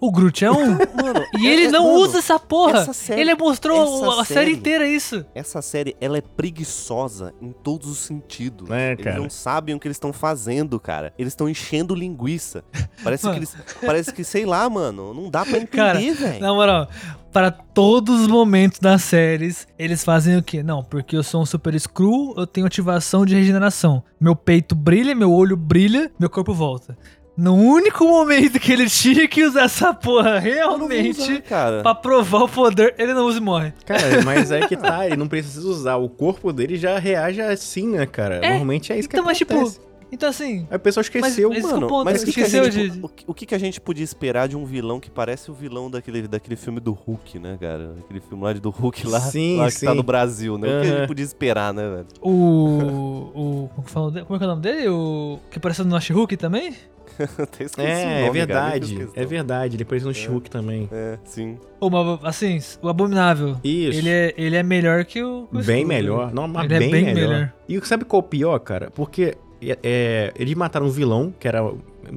O 0.00 0.10
Groot 0.10 0.44
é 0.44 0.50
um. 0.50 0.70
Mano, 0.70 1.24
E 1.38 1.46
é- 1.46 1.52
ele 1.52 1.64
é- 1.66 1.70
não 1.70 1.84
mano, 1.84 1.98
usa 2.00 2.18
essa 2.18 2.38
porra. 2.38 2.78
essa 2.80 2.92
série- 2.92 3.20
ele 3.20 3.34
mostrou 3.34 4.10
essa 4.10 4.22
a 4.22 4.24
série 4.24 4.40
série- 4.40 4.52
inteira 4.52 4.88
isso. 4.88 5.24
Essa 5.34 5.60
série, 5.60 5.94
ela 6.00 6.16
é 6.18 6.20
preguiçosa 6.20 7.34
em 7.40 7.52
todos 7.52 7.88
os 7.88 7.98
sentidos. 7.98 8.70
É, 8.70 8.92
eles 8.92 9.04
cara. 9.04 9.18
não 9.18 9.30
sabem 9.30 9.74
o 9.74 9.78
que 9.80 9.86
eles 9.86 9.96
estão 9.96 10.12
fazendo, 10.12 10.78
cara. 10.80 11.12
Eles 11.18 11.32
estão 11.32 11.48
enchendo 11.48 11.94
linguiça. 11.94 12.64
Parece 13.02 13.24
Mano. 13.24 13.34
que 13.34 13.38
eles. 13.40 13.56
Parece 13.84 14.12
que, 14.12 14.24
sei 14.24 14.44
lá, 14.46 14.68
mano. 14.68 15.12
Não 15.14 15.30
dá 15.30 15.44
pra 15.44 15.58
entender, 15.58 16.12
velho. 16.14 16.40
Na 16.40 16.52
moral, 16.54 16.88
para 17.32 17.50
todos 17.50 18.22
os 18.22 18.26
momentos 18.26 18.78
das 18.78 19.02
séries, 19.02 19.66
eles 19.78 20.02
fazem 20.04 20.36
o 20.36 20.42
quê? 20.42 20.62
Não, 20.62 20.82
porque 20.82 21.16
eu 21.16 21.22
sou 21.22 21.42
um 21.42 21.46
super 21.46 21.78
screw, 21.78 22.34
eu 22.36 22.46
tenho 22.46 22.66
ativação 22.66 23.24
de 23.24 23.34
regeneração. 23.34 24.02
Meu 24.20 24.34
peito 24.34 24.74
brilha, 24.74 25.14
meu 25.14 25.32
olho 25.32 25.56
brilha, 25.56 26.10
meu 26.18 26.28
corpo 26.30 26.52
volta. 26.52 26.96
No 27.36 27.54
único 27.54 28.04
momento 28.04 28.58
que 28.60 28.72
ele 28.72 28.88
tinha 28.90 29.26
que 29.26 29.42
usar 29.44 29.62
essa 29.64 29.94
porra 29.94 30.38
realmente 30.38 31.20
usar, 31.20 31.40
cara. 31.42 31.82
pra 31.82 31.94
provar 31.94 32.42
o 32.42 32.48
poder, 32.48 32.94
ele 32.98 33.14
não 33.14 33.24
usa 33.26 33.38
e 33.38 33.40
morre. 33.40 33.72
Cara, 33.86 34.22
mas 34.24 34.50
é 34.50 34.66
que 34.66 34.76
tá, 34.76 35.06
ele 35.06 35.16
não 35.16 35.26
precisa 35.28 35.66
usar. 35.66 35.96
O 35.96 36.08
corpo 36.08 36.52
dele 36.52 36.76
já 36.76 36.98
reage 36.98 37.40
assim, 37.40 37.88
né, 37.88 38.04
cara? 38.04 38.36
É, 38.36 38.50
Normalmente 38.50 38.92
é 38.92 38.98
isso 38.98 39.08
então, 39.08 39.22
que 39.22 39.26
mas 39.26 39.38
tipo, 39.38 39.54
acontece. 39.54 39.80
Então, 40.12 40.28
assim. 40.28 40.66
Aí 40.68 40.76
o 40.76 40.80
pessoal 40.80 41.02
esqueceu, 41.02 41.48
mas 41.50 41.62
mano. 41.62 41.82
que 41.82 41.86
ponto- 41.86 42.04
Mas 42.04 42.24
que, 42.24 42.32
que 42.32 42.40
a 42.40 42.44
esqueceu 42.46 42.70
gente, 42.70 42.90
de- 42.90 43.00
o, 43.04 43.08
que, 43.08 43.24
o 43.28 43.32
que 43.32 43.46
que 43.46 43.54
a 43.54 43.58
gente 43.58 43.80
podia 43.80 44.02
esperar 44.02 44.48
de 44.48 44.56
um 44.56 44.64
vilão 44.64 44.98
que 44.98 45.08
parece 45.08 45.52
o 45.52 45.54
vilão 45.54 45.88
daquele, 45.88 46.26
daquele 46.26 46.56
filme 46.56 46.80
do 46.80 46.92
Hulk, 46.92 47.38
né, 47.38 47.56
cara? 47.60 47.94
Aquele 48.04 48.18
filme 48.20 48.42
lá 48.42 48.52
de- 48.52 48.58
do 48.60 48.70
Hulk 48.70 49.06
lá, 49.06 49.20
Sim, 49.20 49.58
lá 49.58 49.66
que 49.66 49.74
sim. 49.74 49.86
tá 49.86 49.94
no 49.94 50.02
Brasil, 50.02 50.58
né? 50.58 50.66
O 50.66 50.82
que 50.82 50.88
a 50.88 50.96
gente 50.98 51.06
podia 51.06 51.24
esperar, 51.24 51.72
né, 51.72 51.88
velho? 51.88 52.06
O. 52.20 53.30
o 53.70 53.70
como, 53.76 54.10
que 54.12 54.18
é 54.18 54.22
que 54.24 54.32
é 54.32 54.46
o 54.46 54.48
nome 54.50 54.62
dele? 54.62 54.88
O. 54.88 55.38
Que 55.48 55.58
apareceu 55.58 55.84
no 55.84 55.96
Hulk 55.96 56.36
também? 56.36 56.74
Até 57.38 57.64
esqueci 57.64 57.86
o 57.86 57.90
É, 57.90 58.04
nome, 58.04 58.12
é 58.12 58.20
cara, 58.20 58.32
verdade. 58.32 58.96
questão. 58.96 59.12
É 59.22 59.26
verdade. 59.26 59.76
Ele 59.76 59.82
apareceu 59.82 60.08
no 60.08 60.14
Shulk 60.14 60.50
também. 60.50 60.88
É, 60.92 61.18
sim. 61.24 61.58
Ô, 61.80 61.88
mas, 61.90 62.20
assim, 62.24 62.58
o 62.82 62.88
Abominável. 62.88 63.56
Isso. 63.64 63.98
Ele 63.98 64.08
é, 64.08 64.34
ele 64.36 64.56
é 64.56 64.62
melhor 64.62 65.04
que 65.04 65.22
o. 65.22 65.42
o 65.44 65.54
Bem 65.54 65.62
Scrooge. 65.62 65.84
melhor. 65.84 66.32
Não, 66.34 66.46
mas 66.48 66.64
Ele 66.64 66.74
é 66.74 66.78
bem, 66.78 66.90
bem 66.90 67.04
melhor. 67.14 67.28
melhor. 67.30 67.52
E 67.68 67.80
sabe 67.86 68.04
qual 68.04 68.22
é 68.22 68.24
o 68.24 68.28
pior, 68.28 68.58
cara? 68.60 68.90
Porque 68.90 69.34
é, 69.62 69.78
é, 69.82 70.32
eles 70.36 70.54
mataram 70.54 70.86
um 70.86 70.90
vilão, 70.90 71.32
que 71.38 71.46
era. 71.48 71.60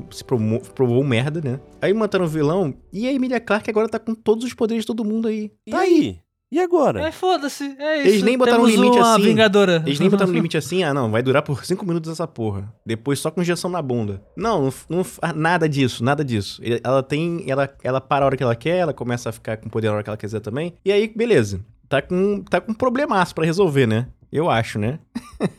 Se 0.09 0.23
provou, 0.23 0.59
provou 0.73 1.01
um 1.01 1.05
merda, 1.05 1.39
né? 1.43 1.59
Aí 1.81 1.93
mataram 1.93 2.25
o 2.25 2.27
vilão. 2.27 2.73
E 2.91 3.07
a 3.07 3.11
Emilia 3.13 3.39
Clarke 3.39 3.69
agora 3.69 3.87
tá 3.89 3.99
com 3.99 4.15
todos 4.15 4.43
os 4.45 4.53
poderes 4.53 4.83
de 4.83 4.87
todo 4.87 5.03
mundo 5.05 5.27
aí. 5.27 5.51
E 5.67 5.71
Tá 5.71 5.79
aí. 5.81 5.89
aí? 5.93 6.19
E 6.53 6.59
agora? 6.59 7.07
É, 7.07 7.11
foda-se. 7.11 7.63
É 7.79 8.01
isso. 8.01 8.07
Eles 8.09 8.21
nem 8.21 8.37
botaram 8.37 8.59
Temos 8.59 8.75
limite 8.75 8.97
uma 8.99 9.15
assim. 9.15 9.23
Vingadora. 9.23 9.83
Eles 9.87 9.99
nem 9.99 10.07
botaram 10.07 10.29
limite 10.31 10.55
assim, 10.55 10.83
ah 10.83 10.93
não, 10.93 11.09
vai 11.09 11.23
durar 11.23 11.41
por 11.41 11.65
5 11.65 11.83
minutos 11.83 12.11
essa 12.11 12.27
porra. 12.27 12.71
Depois 12.85 13.17
só 13.17 13.31
com 13.31 13.41
injeção 13.41 13.71
na 13.71 13.81
bunda. 13.81 14.21
Não, 14.37 14.65
não, 14.65 14.73
não 14.87 15.03
faz 15.03 15.35
nada 15.35 15.67
disso, 15.67 16.03
nada 16.03 16.23
disso. 16.23 16.61
Ela 16.83 17.01
tem. 17.01 17.43
Ela, 17.49 17.67
ela 17.83 17.99
para 17.99 18.23
a 18.23 18.27
hora 18.27 18.37
que 18.37 18.43
ela 18.43 18.55
quer, 18.55 18.77
ela 18.77 18.93
começa 18.93 19.29
a 19.29 19.31
ficar 19.31 19.57
com 19.57 19.67
poder 19.67 19.87
na 19.87 19.95
hora 19.95 20.03
que 20.03 20.11
ela 20.11 20.17
quiser 20.17 20.41
também. 20.41 20.75
E 20.85 20.91
aí, 20.91 21.07
beleza. 21.07 21.59
Tá 21.89 22.03
com, 22.03 22.43
tá 22.43 22.61
com 22.61 22.71
um 22.71 22.75
problemaço 22.75 23.33
pra 23.33 23.45
resolver, 23.45 23.87
né? 23.87 24.05
Eu 24.31 24.47
acho, 24.47 24.77
né? 24.77 24.99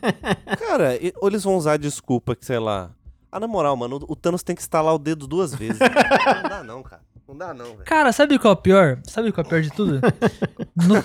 Cara, 0.57 0.97
ou 1.21 1.27
eles 1.27 1.43
vão 1.43 1.57
usar 1.57 1.73
a 1.73 1.77
desculpa 1.77 2.37
que, 2.37 2.45
sei 2.45 2.59
lá. 2.59 2.91
Ah, 3.29 3.39
na 3.41 3.47
moral, 3.47 3.75
mano, 3.75 3.99
o 4.07 4.15
Thanos 4.15 4.43
tem 4.43 4.55
que 4.55 4.61
estalar 4.61 4.95
o 4.95 4.97
dedo 4.97 5.27
duas 5.27 5.53
vezes. 5.53 5.77
não 6.41 6.49
dá, 6.49 6.63
não, 6.63 6.81
cara. 6.81 7.01
Não 7.27 7.35
dá, 7.37 7.53
não, 7.53 7.65
velho. 7.65 7.83
Cara, 7.85 8.11
sabe 8.11 8.37
qual 8.37 8.51
é 8.53 8.53
o 8.53 8.59
pior? 8.61 8.99
Sabe 9.03 9.31
qual 9.31 9.43
é 9.43 9.47
o 9.47 9.49
pior 9.49 9.61
de 9.61 9.71
tudo? 9.71 9.99
No, 10.75 10.95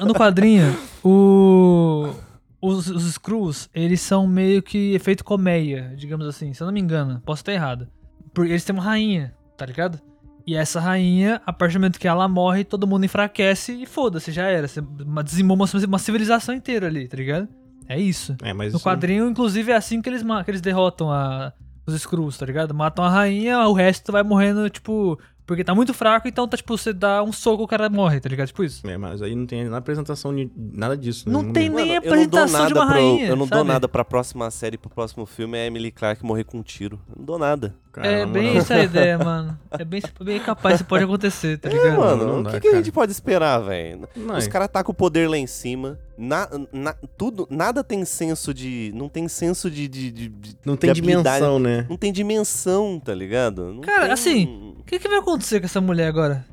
no- 0.00 0.06
no 0.06 0.14
quadrinho, 0.14 0.76
o, 1.02 2.12
os, 2.60 2.88
os 2.88 3.04
Skrulls, 3.06 3.68
eles 3.74 4.00
são 4.00 4.26
meio 4.26 4.62
que 4.62 4.94
efeito 4.94 5.24
colmeia, 5.24 5.92
digamos 5.96 6.26
assim, 6.26 6.52
se 6.52 6.62
eu 6.62 6.66
não 6.66 6.72
me 6.74 6.80
engano. 6.80 7.20
Posso 7.24 7.40
estar 7.42 7.52
errado. 7.52 7.88
Porque 8.34 8.50
eles 8.50 8.64
têm 8.64 8.74
uma 8.74 8.82
rainha, 8.82 9.34
tá 9.56 9.64
ligado? 9.66 10.00
E 10.46 10.54
essa 10.54 10.80
rainha, 10.80 11.40
a 11.46 11.52
partir 11.52 11.74
do 11.74 11.80
momento 11.80 11.98
que 11.98 12.08
ela 12.08 12.26
morre, 12.28 12.64
todo 12.64 12.86
mundo 12.86 13.04
enfraquece 13.04 13.72
e 13.82 13.86
foda-se, 13.86 14.32
já 14.32 14.46
era. 14.46 14.66
Você 14.68 14.80
uma- 14.80 15.22
dizimou 15.24 15.56
uma, 15.56 15.66
uma 15.86 15.98
civilização 15.98 16.54
inteira 16.54 16.86
ali, 16.88 17.06
tá 17.08 17.16
ligado? 17.16 17.48
É 17.88 17.98
isso. 17.98 18.36
É, 18.42 18.52
mas. 18.52 18.72
No 18.72 18.76
isso- 18.78 18.84
quadrinho, 18.86 19.28
inclusive, 19.28 19.72
é 19.72 19.76
assim 19.76 20.00
que 20.02 20.08
eles, 20.08 20.22
que 20.44 20.50
eles 20.50 20.60
derrotam 20.60 21.10
a, 21.10 21.52
os 21.86 21.94
Skrulls, 21.94 22.38
tá 22.38 22.46
ligado? 22.46 22.74
Matam 22.74 23.04
a 23.04 23.10
rainha, 23.10 23.58
o 23.66 23.72
resto 23.72 24.10
vai 24.12 24.22
morrendo, 24.22 24.68
tipo... 24.70 25.18
Porque 25.50 25.64
tá 25.64 25.74
muito 25.74 25.92
fraco, 25.92 26.28
então 26.28 26.46
tá, 26.46 26.56
tipo, 26.56 26.78
você 26.78 26.92
dá 26.92 27.24
um 27.24 27.32
soco, 27.32 27.64
o 27.64 27.66
cara 27.66 27.90
morre, 27.90 28.20
tá 28.20 28.28
ligado? 28.28 28.46
Tipo 28.46 28.62
isso. 28.62 28.86
É, 28.86 28.96
mas 28.96 29.20
aí 29.20 29.34
não 29.34 29.46
tem 29.46 29.64
na 29.64 29.78
apresentação 29.78 30.32
de 30.32 30.48
nada 30.56 30.96
disso. 30.96 31.28
né? 31.28 31.32
Não 31.32 31.52
tem 31.52 31.68
Mano, 31.68 31.84
nem 31.84 31.94
não 31.96 32.00
dou 32.00 32.08
apresentação 32.12 32.46
de 32.68 32.74
nada 32.74 32.80
uma 32.80 32.86
pro, 32.86 32.94
rainha, 32.94 33.26
Eu 33.26 33.36
não 33.36 33.48
dou 33.48 33.58
sabe? 33.58 33.68
nada 33.68 33.88
pra 33.88 34.04
próxima 34.04 34.48
série, 34.52 34.78
pro 34.78 34.88
próximo 34.88 35.26
filme, 35.26 35.58
é 35.58 35.62
a 35.62 35.66
Emily 35.66 35.90
Clark 35.90 36.24
morrer 36.24 36.44
com 36.44 36.58
um 36.58 36.62
tiro. 36.62 37.00
Eu 37.08 37.16
não 37.18 37.24
dou 37.24 37.36
nada. 37.36 37.74
Cara, 37.92 38.06
É 38.06 38.24
bem 38.26 38.44
moral. 38.44 38.58
essa 38.58 38.74
a 38.74 38.82
ideia, 38.84 39.18
mano. 39.22 39.58
É 39.70 39.84
bem, 39.84 40.00
bem 40.22 40.38
capaz, 40.40 40.76
isso 40.76 40.84
pode 40.84 41.02
acontecer, 41.04 41.58
tá 41.58 41.68
É, 41.68 41.72
ligado? 41.72 41.98
mano, 41.98 42.26
não 42.26 42.40
o 42.40 42.42
dá, 42.44 42.52
que, 42.52 42.60
que 42.60 42.68
a 42.68 42.76
gente 42.76 42.92
pode 42.92 43.10
esperar, 43.10 43.58
velho? 43.58 44.08
Não, 44.14 44.36
Os 44.36 44.46
é. 44.46 44.48
caras 44.48 44.68
tá 44.68 44.84
com 44.84 44.92
o 44.92 44.94
poder 44.94 45.28
lá 45.28 45.36
em 45.36 45.46
cima. 45.46 45.98
Na, 46.16 46.48
na- 46.72 46.94
tudo, 47.18 47.48
nada 47.50 47.82
tem 47.82 48.04
senso 48.04 48.52
de. 48.54 48.92
Não 48.94 49.08
tem 49.08 49.26
senso 49.26 49.70
de. 49.70 49.88
de, 49.88 50.10
de- 50.10 50.56
Não 50.64 50.76
tem 50.76 50.92
de 50.92 51.00
dimensão, 51.00 51.58
né? 51.58 51.86
Não 51.88 51.96
tem 51.96 52.12
dimensão, 52.12 53.00
tá 53.00 53.14
ligado? 53.14 53.72
Não 53.74 53.80
Cara, 53.80 54.02
tem- 54.04 54.12
assim, 54.12 54.74
O 54.78 54.84
que, 54.84 54.98
que 54.98 55.08
vai 55.08 55.18
acontecer 55.18 55.60
com 55.60 55.66
essa 55.66 55.80
mulher 55.80 56.08
agora? 56.08 56.44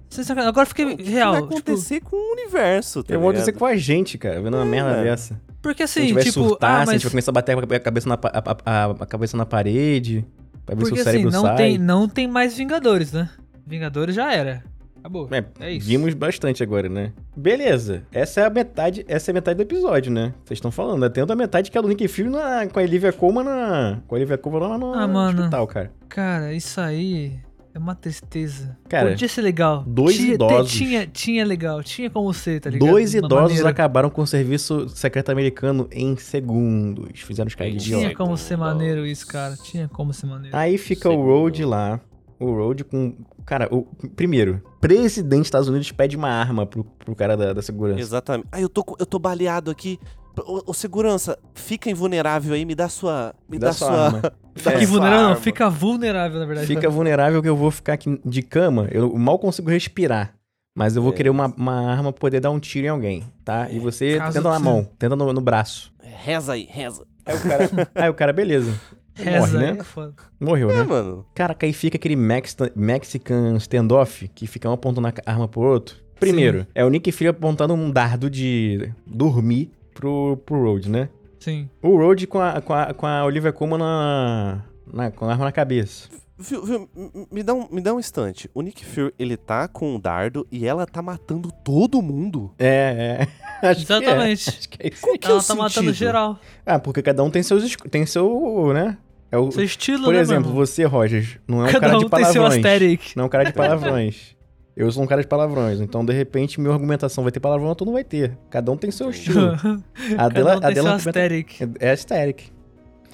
Agora 0.47 0.65
fiquei 0.65 0.85
O 0.85 0.97
que 0.97 1.03
que 1.03 1.09
real. 1.09 1.33
vai 1.33 1.41
tipo, 1.41 1.53
acontecer 1.53 1.99
com 2.01 2.15
o 2.15 2.31
universo, 2.33 3.03
tá 3.03 3.13
Eu 3.13 3.19
vou 3.19 3.29
ligado? 3.29 3.41
dizer 3.45 3.51
com 3.59 3.65
a 3.65 3.75
gente, 3.75 4.17
cara, 4.17 4.41
vendo 4.41 4.55
uma 4.55 4.65
merda 4.65 4.91
É. 4.91 5.03
dessa. 5.03 5.39
porque 5.61 5.85
Se 5.85 5.99
a 5.99 6.01
assim, 6.01 6.07
gente 6.09 6.13
vai 6.15 6.23
tipo, 6.23 6.47
surtar, 6.47 6.71
ah, 6.71 6.75
se 6.77 6.81
a 6.83 6.85
mas 6.85 6.93
gente 6.93 7.03
vai 7.03 7.11
começar 7.11 7.31
a 7.31 7.33
bater 7.33 7.57
a 7.75 7.79
cabeça 7.79 8.07
na, 8.07 8.15
a, 8.15 8.55
a- 8.65 8.95
a 9.01 9.05
cabeça 9.05 9.35
na 9.35 9.45
parede, 9.45 10.25
pra 10.67 10.75
ver 10.75 10.81
porque 10.81 10.95
se 10.97 10.99
o 10.99 11.01
assim, 11.01 11.11
cérebro 11.11 11.31
não 11.31 11.41
sai. 11.41 11.57
tem, 11.57 11.77
não 11.79 12.07
tem 12.07 12.27
mais 12.27 12.55
Vingadores, 12.55 13.11
né? 13.11 13.27
Vingadores 13.65 14.13
já 14.15 14.31
era. 14.31 14.63
Acabou. 14.99 15.27
É, 15.31 15.45
É 15.61 15.71
isso. 15.71 15.87
Vimos 15.87 16.13
bastante 16.13 16.61
agora, 16.61 16.89
né? 16.89 17.13
Beleza. 17.35 18.03
Essa 18.11 18.41
é 18.41 18.45
a 18.45 18.49
metade, 18.49 19.05
essa 19.07 19.29
é 19.29 19.31
a 19.31 19.35
metade 19.35 19.55
do 19.57 19.61
episódio, 19.63 20.11
né? 20.11 20.33
Vocês 20.43 20.57
estão 20.57 20.69
falando. 20.71 21.03
Até 21.05 21.21
a 21.21 21.35
metade 21.35 21.71
que 21.71 21.77
é 21.77 21.81
do 21.81 21.87
Nick 21.87 22.07
Fury 22.07 22.29
na, 22.29 22.67
com 22.67 22.79
a 22.79 22.83
Olivia 22.83 23.13
Colman 23.13 23.43
na, 23.45 23.99
com 24.07 24.15
a 24.15 24.17
Olivia 24.17 24.37
Colman 24.37 24.59
lá 24.61 24.77
no 24.77 24.93
Ah, 24.93 25.07
mano. 25.07 25.39
hospital, 25.39 25.65
cara. 25.67 25.91
Cara, 26.09 26.53
isso 26.53 26.81
aí 26.81 27.39
é 27.77 27.79
uma 27.79 27.95
tristeza. 27.95 28.75
Cara, 28.89 29.11
Podia 29.11 29.27
ser 29.29 29.41
legal. 29.41 29.83
dois 29.87 30.15
tinha, 30.17 30.33
idosos. 30.33 30.71
Tinha, 30.71 31.07
tinha 31.07 31.45
legal, 31.45 31.81
tinha 31.83 32.09
como 32.09 32.33
ser, 32.33 32.59
tá 32.59 32.69
ligado? 32.69 32.89
Dois 32.89 33.13
idosos 33.13 33.49
maneira- 33.51 33.69
acabaram 33.69 34.09
com 34.09 34.21
o 34.21 34.27
serviço 34.27 34.89
secreto 34.89 35.31
americano 35.31 35.87
em 35.91 36.17
segundos. 36.17 37.21
Fizeram 37.21 37.47
os 37.47 37.55
caras 37.55 37.73
de 37.73 37.79
Tinha 37.79 38.15
como 38.15 38.35
ser 38.35 38.57
maneiro 38.57 39.05
isso, 39.05 39.25
cara. 39.27 39.55
Tinha 39.55 39.87
como 39.87 40.11
ser 40.13 40.25
maneiro. 40.25 40.55
Aí 40.57 40.77
fica 40.77 41.09
o 41.09 41.21
Road 41.23 41.63
lá. 41.63 41.99
O 42.39 42.51
Road 42.51 42.83
com. 42.83 43.15
Cara, 43.45 43.67
o 43.71 43.83
primeiro, 44.15 44.61
presidente 44.81 45.37
dos 45.39 45.47
Estados 45.47 45.67
Unidos 45.69 45.91
pede 45.91 46.15
uma 46.17 46.29
arma 46.29 46.65
pro, 46.65 46.83
pro 46.83 47.15
cara 47.15 47.35
da, 47.37 47.53
da 47.53 47.61
segurança. 47.61 47.99
Exatamente. 47.99 48.47
Ah, 48.51 48.59
eu 48.61 48.69
tô, 48.69 48.83
com- 48.83 48.95
eu 48.99 49.05
tô 49.05 49.17
baleado 49.17 49.71
aqui. 49.71 49.99
Ô, 50.45 50.61
ô, 50.67 50.73
segurança, 50.73 51.35
fica 51.55 51.89
invulnerável 51.89 52.53
aí, 52.53 52.63
me 52.63 52.75
dá 52.75 52.87
sua. 52.89 53.33
Me 53.49 53.57
dá, 53.57 53.73
sua. 53.73 53.89
arma. 53.91 54.21
Fica 54.57 54.71
É, 54.71 54.79
sua 54.79 54.87
vulnerável, 54.87 55.27
não, 55.29 55.35
fica 55.35 55.69
vulnerável, 55.69 56.39
na 56.39 56.45
verdade. 56.45 56.67
Fica 56.67 56.89
vulnerável 56.89 57.41
que 57.41 57.49
eu 57.49 57.55
vou 57.55 57.71
ficar 57.71 57.93
aqui 57.93 58.19
de 58.25 58.41
cama. 58.41 58.87
Eu 58.91 59.15
mal 59.17 59.37
consigo 59.39 59.69
respirar. 59.69 60.33
Mas 60.77 60.95
eu 60.95 61.01
vou 61.01 61.11
É. 61.11 61.15
querer 61.15 61.29
uma, 61.31 61.47
uma 61.57 61.91
arma 61.91 62.11
pra 62.13 62.19
poder 62.19 62.39
dar 62.39 62.51
um 62.51 62.59
tiro 62.59 62.85
em 62.85 62.89
alguém, 62.89 63.23
tá? 63.43 63.67
E 63.71 63.79
você 63.79 64.17
Caso 64.17 64.33
tenta 64.37 64.49
na 64.51 64.59
mão, 64.59 64.87
tenta 64.99 65.15
no, 65.15 65.33
no 65.33 65.41
braço. 65.41 65.91
Reza 66.03 66.53
aí, 66.53 66.67
reza. 66.69 67.03
Aí 67.25 67.35
o 67.35 67.41
cara, 67.41 67.69
aí 67.95 68.09
o 68.09 68.13
cara 68.13 68.31
beleza. 68.33 68.79
Reza 69.15 69.39
Morre, 69.39 69.57
né? 69.73 69.77
é 69.79 69.83
foda. 69.83 70.13
Morreu, 70.39 70.69
É, 70.69 70.77
né? 70.77 70.83
mano. 70.83 71.25
Cara, 71.33 71.55
que 71.55 71.65
aí 71.65 71.73
fica 71.73 71.97
aquele 71.97 72.15
Mex- 72.15 72.55
Mexican 72.75 73.55
standoff 73.57 74.27
que 74.27 74.45
fica 74.45 74.69
um 74.69 74.73
apontando 74.73 75.07
a 75.07 75.13
arma 75.25 75.47
pro 75.47 75.61
outro. 75.61 75.95
Primeiro, 76.19 76.65
é 76.75 76.85
o 76.85 76.89
Nick 76.89 77.11
Fury 77.11 77.27
apontando 77.29 77.73
um 77.73 77.89
dardo 77.91 78.29
de 78.29 78.91
dormir 79.05 79.71
pro, 79.93 80.37
pro 80.45 80.61
Road, 80.63 80.89
né? 80.89 81.09
Sim. 81.47 81.69
O 81.81 81.95
Road 81.95 82.27
com 82.27 82.41
a, 82.41 82.59
com 82.59 82.73
a, 82.73 82.93
com 82.93 83.07
a 83.07 83.23
Olivia 83.23 83.53
Colman 83.53 83.79
na, 83.79 84.65
na, 84.85 85.09
com 85.11 85.23
a 85.23 85.31
arma 85.31 85.45
na 85.45 85.51
cabeça. 85.53 86.09
Viu, 86.37 86.65
viu, 86.65 86.89
me, 87.31 87.41
dá 87.41 87.53
um, 87.53 87.69
me 87.71 87.79
dá 87.79 87.93
um 87.93 87.99
instante. 88.01 88.49
O 88.53 88.61
Nick 88.61 88.83
Fury, 88.83 89.13
ele 89.17 89.37
tá 89.37 89.65
com 89.65 89.95
um 89.95 89.99
dardo 89.99 90.45
e 90.51 90.67
ela 90.67 90.85
tá 90.85 91.01
matando 91.01 91.49
todo 91.63 92.01
mundo. 92.01 92.51
É, 92.59 93.27
é. 93.61 93.63
Acho 93.69 93.81
Exatamente. 93.83 94.43
Que 94.43 94.49
é. 94.49 94.57
Acho 94.57 94.69
que 94.69 94.77
é 94.83 94.89
isso. 94.89 95.01
Qual 95.01 95.17
que 95.17 95.25
é 95.25 95.31
Ela 95.31 95.41
tá 95.41 95.55
matando 95.55 95.93
geral. 95.93 96.37
Ah, 96.65 96.79
porque 96.79 97.01
cada 97.01 97.23
um 97.23 97.29
tem 97.31 97.41
seus 97.41 97.77
tem 97.89 98.05
seu, 98.05 98.73
né? 98.73 98.97
É 99.31 99.37
o, 99.37 99.49
Seu 99.49 99.63
estilo, 99.63 100.03
por 100.03 100.13
né, 100.13 100.19
exemplo, 100.19 100.49
mano? 100.51 100.55
você, 100.55 100.83
Rogers, 100.83 101.37
não 101.47 101.65
é 101.65 101.69
um 101.69 101.71
Cada 101.71 101.79
cara 101.79 101.97
um 101.97 102.03
de 102.03 102.09
tem 102.09 102.25
seu 102.25 102.33
palavrões. 102.41 102.65
aesthetic. 102.65 103.15
Não 103.15 103.23
é 103.23 103.25
um 103.27 103.29
cara 103.29 103.43
de 103.45 103.53
palavrões. 103.53 104.35
Eu 104.77 104.91
sou 104.91 105.03
um 105.03 105.07
cara 105.07 105.21
de 105.23 105.27
palavrões, 105.27 105.79
então 105.81 106.05
de 106.05 106.13
repente 106.13 106.61
minha 106.61 106.71
argumentação 106.71 107.23
vai 107.23 107.31
ter 107.31 107.39
palavrão, 107.39 107.73
tu 107.73 107.83
não 107.83 107.93
vai 107.93 108.03
ter. 108.03 108.37
Cada 108.49 108.71
um 108.71 108.77
tem 108.77 108.91
seu 108.91 109.09
estilo. 109.09 109.53
A 110.13 110.15
Cada 110.15 110.29
dela, 110.29 110.55
um 110.55 110.57
a 110.59 110.61
tem 110.67 110.75
seu 110.75 110.87
aesthetic. 110.87 111.61
é 111.79 111.89
aesthetic. 111.89 112.51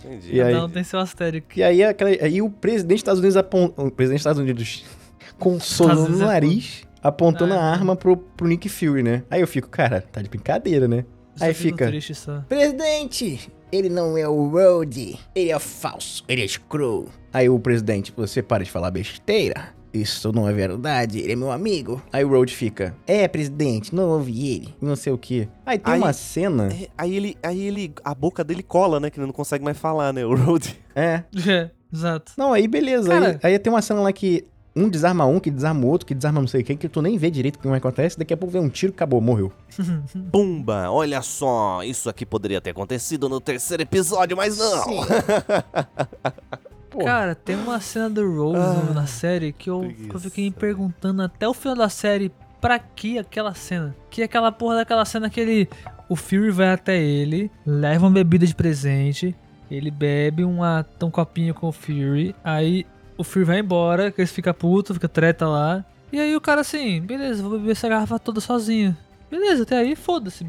Entendi. 0.03 0.35
E 0.35 0.41
aí- 0.41 0.53
Cada 0.53 0.65
um 0.65 0.69
tem 0.69 0.83
seu 0.83 0.99
aesthetic. 0.99 1.55
E 1.57 1.63
aí, 1.63 1.81
aquela, 1.83 2.09
aí 2.09 2.41
o 2.41 2.49
presidente 2.49 2.97
dos 2.97 2.99
Estados 2.99 3.19
Unidos 3.21 3.37
apon- 3.37 3.71
o 3.77 3.89
presidente 3.89 4.17
dos 4.17 4.21
Estados 4.21 4.39
Unidos 4.41 4.83
consolando 5.39 5.93
Estados 6.01 6.09
no 6.09 6.15
Unidos 6.17 6.33
nariz, 6.33 6.83
apontando 7.01 7.53
Ah, 7.53 7.57
a 7.59 7.71
arma 7.71 7.95
pro, 7.95 8.17
pro 8.17 8.45
Nick 8.45 8.67
Fury, 8.67 9.01
né? 9.01 9.23
Aí 9.31 9.39
eu 9.39 9.47
fico, 9.47 9.69
cara, 9.69 10.01
tá 10.01 10.21
de 10.21 10.27
brincadeira, 10.29 10.85
né? 10.87 11.05
Só 11.35 11.45
Aí 11.45 11.53
fica- 11.53 11.87
triste 11.87 12.13
só. 12.13 12.41
Presidente, 12.49 13.49
ele 13.71 13.87
não 13.89 14.17
é 14.17 14.27
o 14.27 14.49
Road. 14.49 15.17
Ele 15.33 15.49
é 15.51 15.57
falso. 15.59 16.23
Ele 16.27 16.43
é 16.43 16.47
screw. 16.47 17.07
Aí 17.31 17.49
o 17.49 17.57
presidente, 17.57 18.13
você 18.15 18.43
para 18.43 18.63
de 18.65 18.69
falar 18.69 18.91
besteira. 18.91 19.73
Isso 19.93 20.31
não 20.31 20.49
é 20.49 20.53
verdade, 20.53 21.19
ele 21.19 21.33
é 21.33 21.35
meu 21.35 21.51
amigo. 21.51 22.01
Aí 22.11 22.25
o 22.25 22.29
Road 22.29 22.51
fica, 22.55 22.95
é, 23.05 23.27
presidente, 23.27 23.93
não 23.93 24.09
ouvi 24.09 24.55
ele, 24.55 24.75
não 24.81 24.95
sei 24.95 25.13
o 25.13 25.17
que. 25.17 25.47
Aí 25.65 25.77
tem 25.77 25.93
Aí- 25.93 25.99
uma 25.99 26.11
cena, 26.13 26.69
É, 26.73 26.87
aí 26.97 27.15
ele, 27.15 27.37
aí 27.43 27.61
ele, 27.61 27.93
a 28.03 28.15
boca 28.15 28.43
dele 28.43 28.63
cola, 28.63 28.99
né? 28.99 29.09
Que 29.11 29.19
ele 29.19 29.27
não 29.27 29.33
consegue 29.33 29.63
mais 29.63 29.77
falar, 29.77 30.11
né? 30.11 30.25
O 30.25 30.33
Road. 30.35 30.79
é. 30.95 31.23
É, 31.47 31.69
exato. 31.93 32.31
Não, 32.37 32.51
aí 32.53 32.67
beleza. 32.67 33.07
Cara- 33.07 33.39
Aí, 33.43 33.53
aí 33.53 33.59
tem 33.59 33.71
uma 33.71 33.83
cena 33.83 33.99
lá 34.01 34.11
que 34.11 34.43
um 34.75 34.89
desarma 34.89 35.23
um, 35.27 35.39
que 35.39 35.51
desarma 35.51 35.85
o 35.85 35.87
outro, 35.87 36.07
que 36.07 36.15
desarma 36.15 36.41
não 36.41 36.47
sei 36.47 36.63
quem, 36.63 36.75
que 36.75 36.89
tu 36.89 36.99
nem 36.99 37.15
vê 37.15 37.29
direito 37.29 37.57
o 37.57 37.59
que 37.59 37.67
acontece. 37.67 38.17
Daqui 38.17 38.33
a 38.33 38.37
pouco 38.37 38.51
vem 38.51 38.59
um 38.63 38.69
tiro, 38.69 38.91
acabou, 38.91 39.21
morreu. 39.21 39.51
Pumba, 40.31 40.89
olha 40.89 41.21
só, 41.21 41.83
isso 41.83 42.09
aqui 42.09 42.25
poderia 42.25 42.59
ter 42.59 42.71
acontecido 42.71 43.29
no 43.29 43.39
terceiro 43.39 43.83
episódio, 43.83 44.35
mas 44.35 44.57
não. 44.57 44.83
Cara, 46.99 47.35
tem 47.35 47.55
uma 47.55 47.79
cena 47.79 48.09
do 48.09 48.35
Rose 48.35 48.57
Ah, 48.57 48.93
na 48.93 49.07
série 49.07 49.51
que 49.51 49.69
eu, 49.69 49.93
que 50.09 50.13
eu 50.15 50.19
fiquei 50.19 50.45
me 50.45 50.51
perguntando 50.51 51.21
até 51.21 51.47
o 51.47 51.53
final 51.53 51.75
da 51.75 51.89
série 51.89 52.31
pra 52.61 52.79
que 52.79 53.17
aquela 53.17 53.53
cena? 53.53 53.95
Que 54.09 54.21
é 54.21 54.25
aquela 54.25 54.51
porra 54.51 54.75
daquela 54.75 55.05
cena 55.05 55.29
que 55.29 55.39
ele. 55.39 55.69
O 56.07 56.15
Fury 56.15 56.51
vai 56.51 56.71
até 56.71 57.01
ele, 57.01 57.49
leva 57.65 58.05
uma 58.05 58.11
bebida 58.11 58.45
de 58.45 58.53
presente, 58.53 59.35
ele 59.71 59.89
bebe 59.89 60.43
uma, 60.43 60.85
um 61.01 61.09
copinho 61.09 61.53
com 61.53 61.67
o 61.67 61.71
Fury, 61.71 62.35
aí 62.43 62.85
o 63.17 63.23
Fury 63.23 63.45
vai 63.45 63.59
embora, 63.59 64.11
que 64.11 64.21
eles 64.21 64.31
ficam 64.31 64.53
puto, 64.53 64.93
fica 64.93 65.07
treta 65.07 65.47
lá. 65.47 65.83
E 66.11 66.19
aí 66.19 66.35
o 66.35 66.41
cara 66.41 66.61
assim, 66.61 67.01
beleza, 67.01 67.41
vou 67.41 67.57
beber 67.57 67.71
essa 67.71 67.89
garrafa 67.89 68.19
toda 68.19 68.39
sozinho. 68.39 68.95
Beleza, 69.31 69.63
até 69.63 69.77
aí 69.77 69.95
foda-se, 69.95 70.45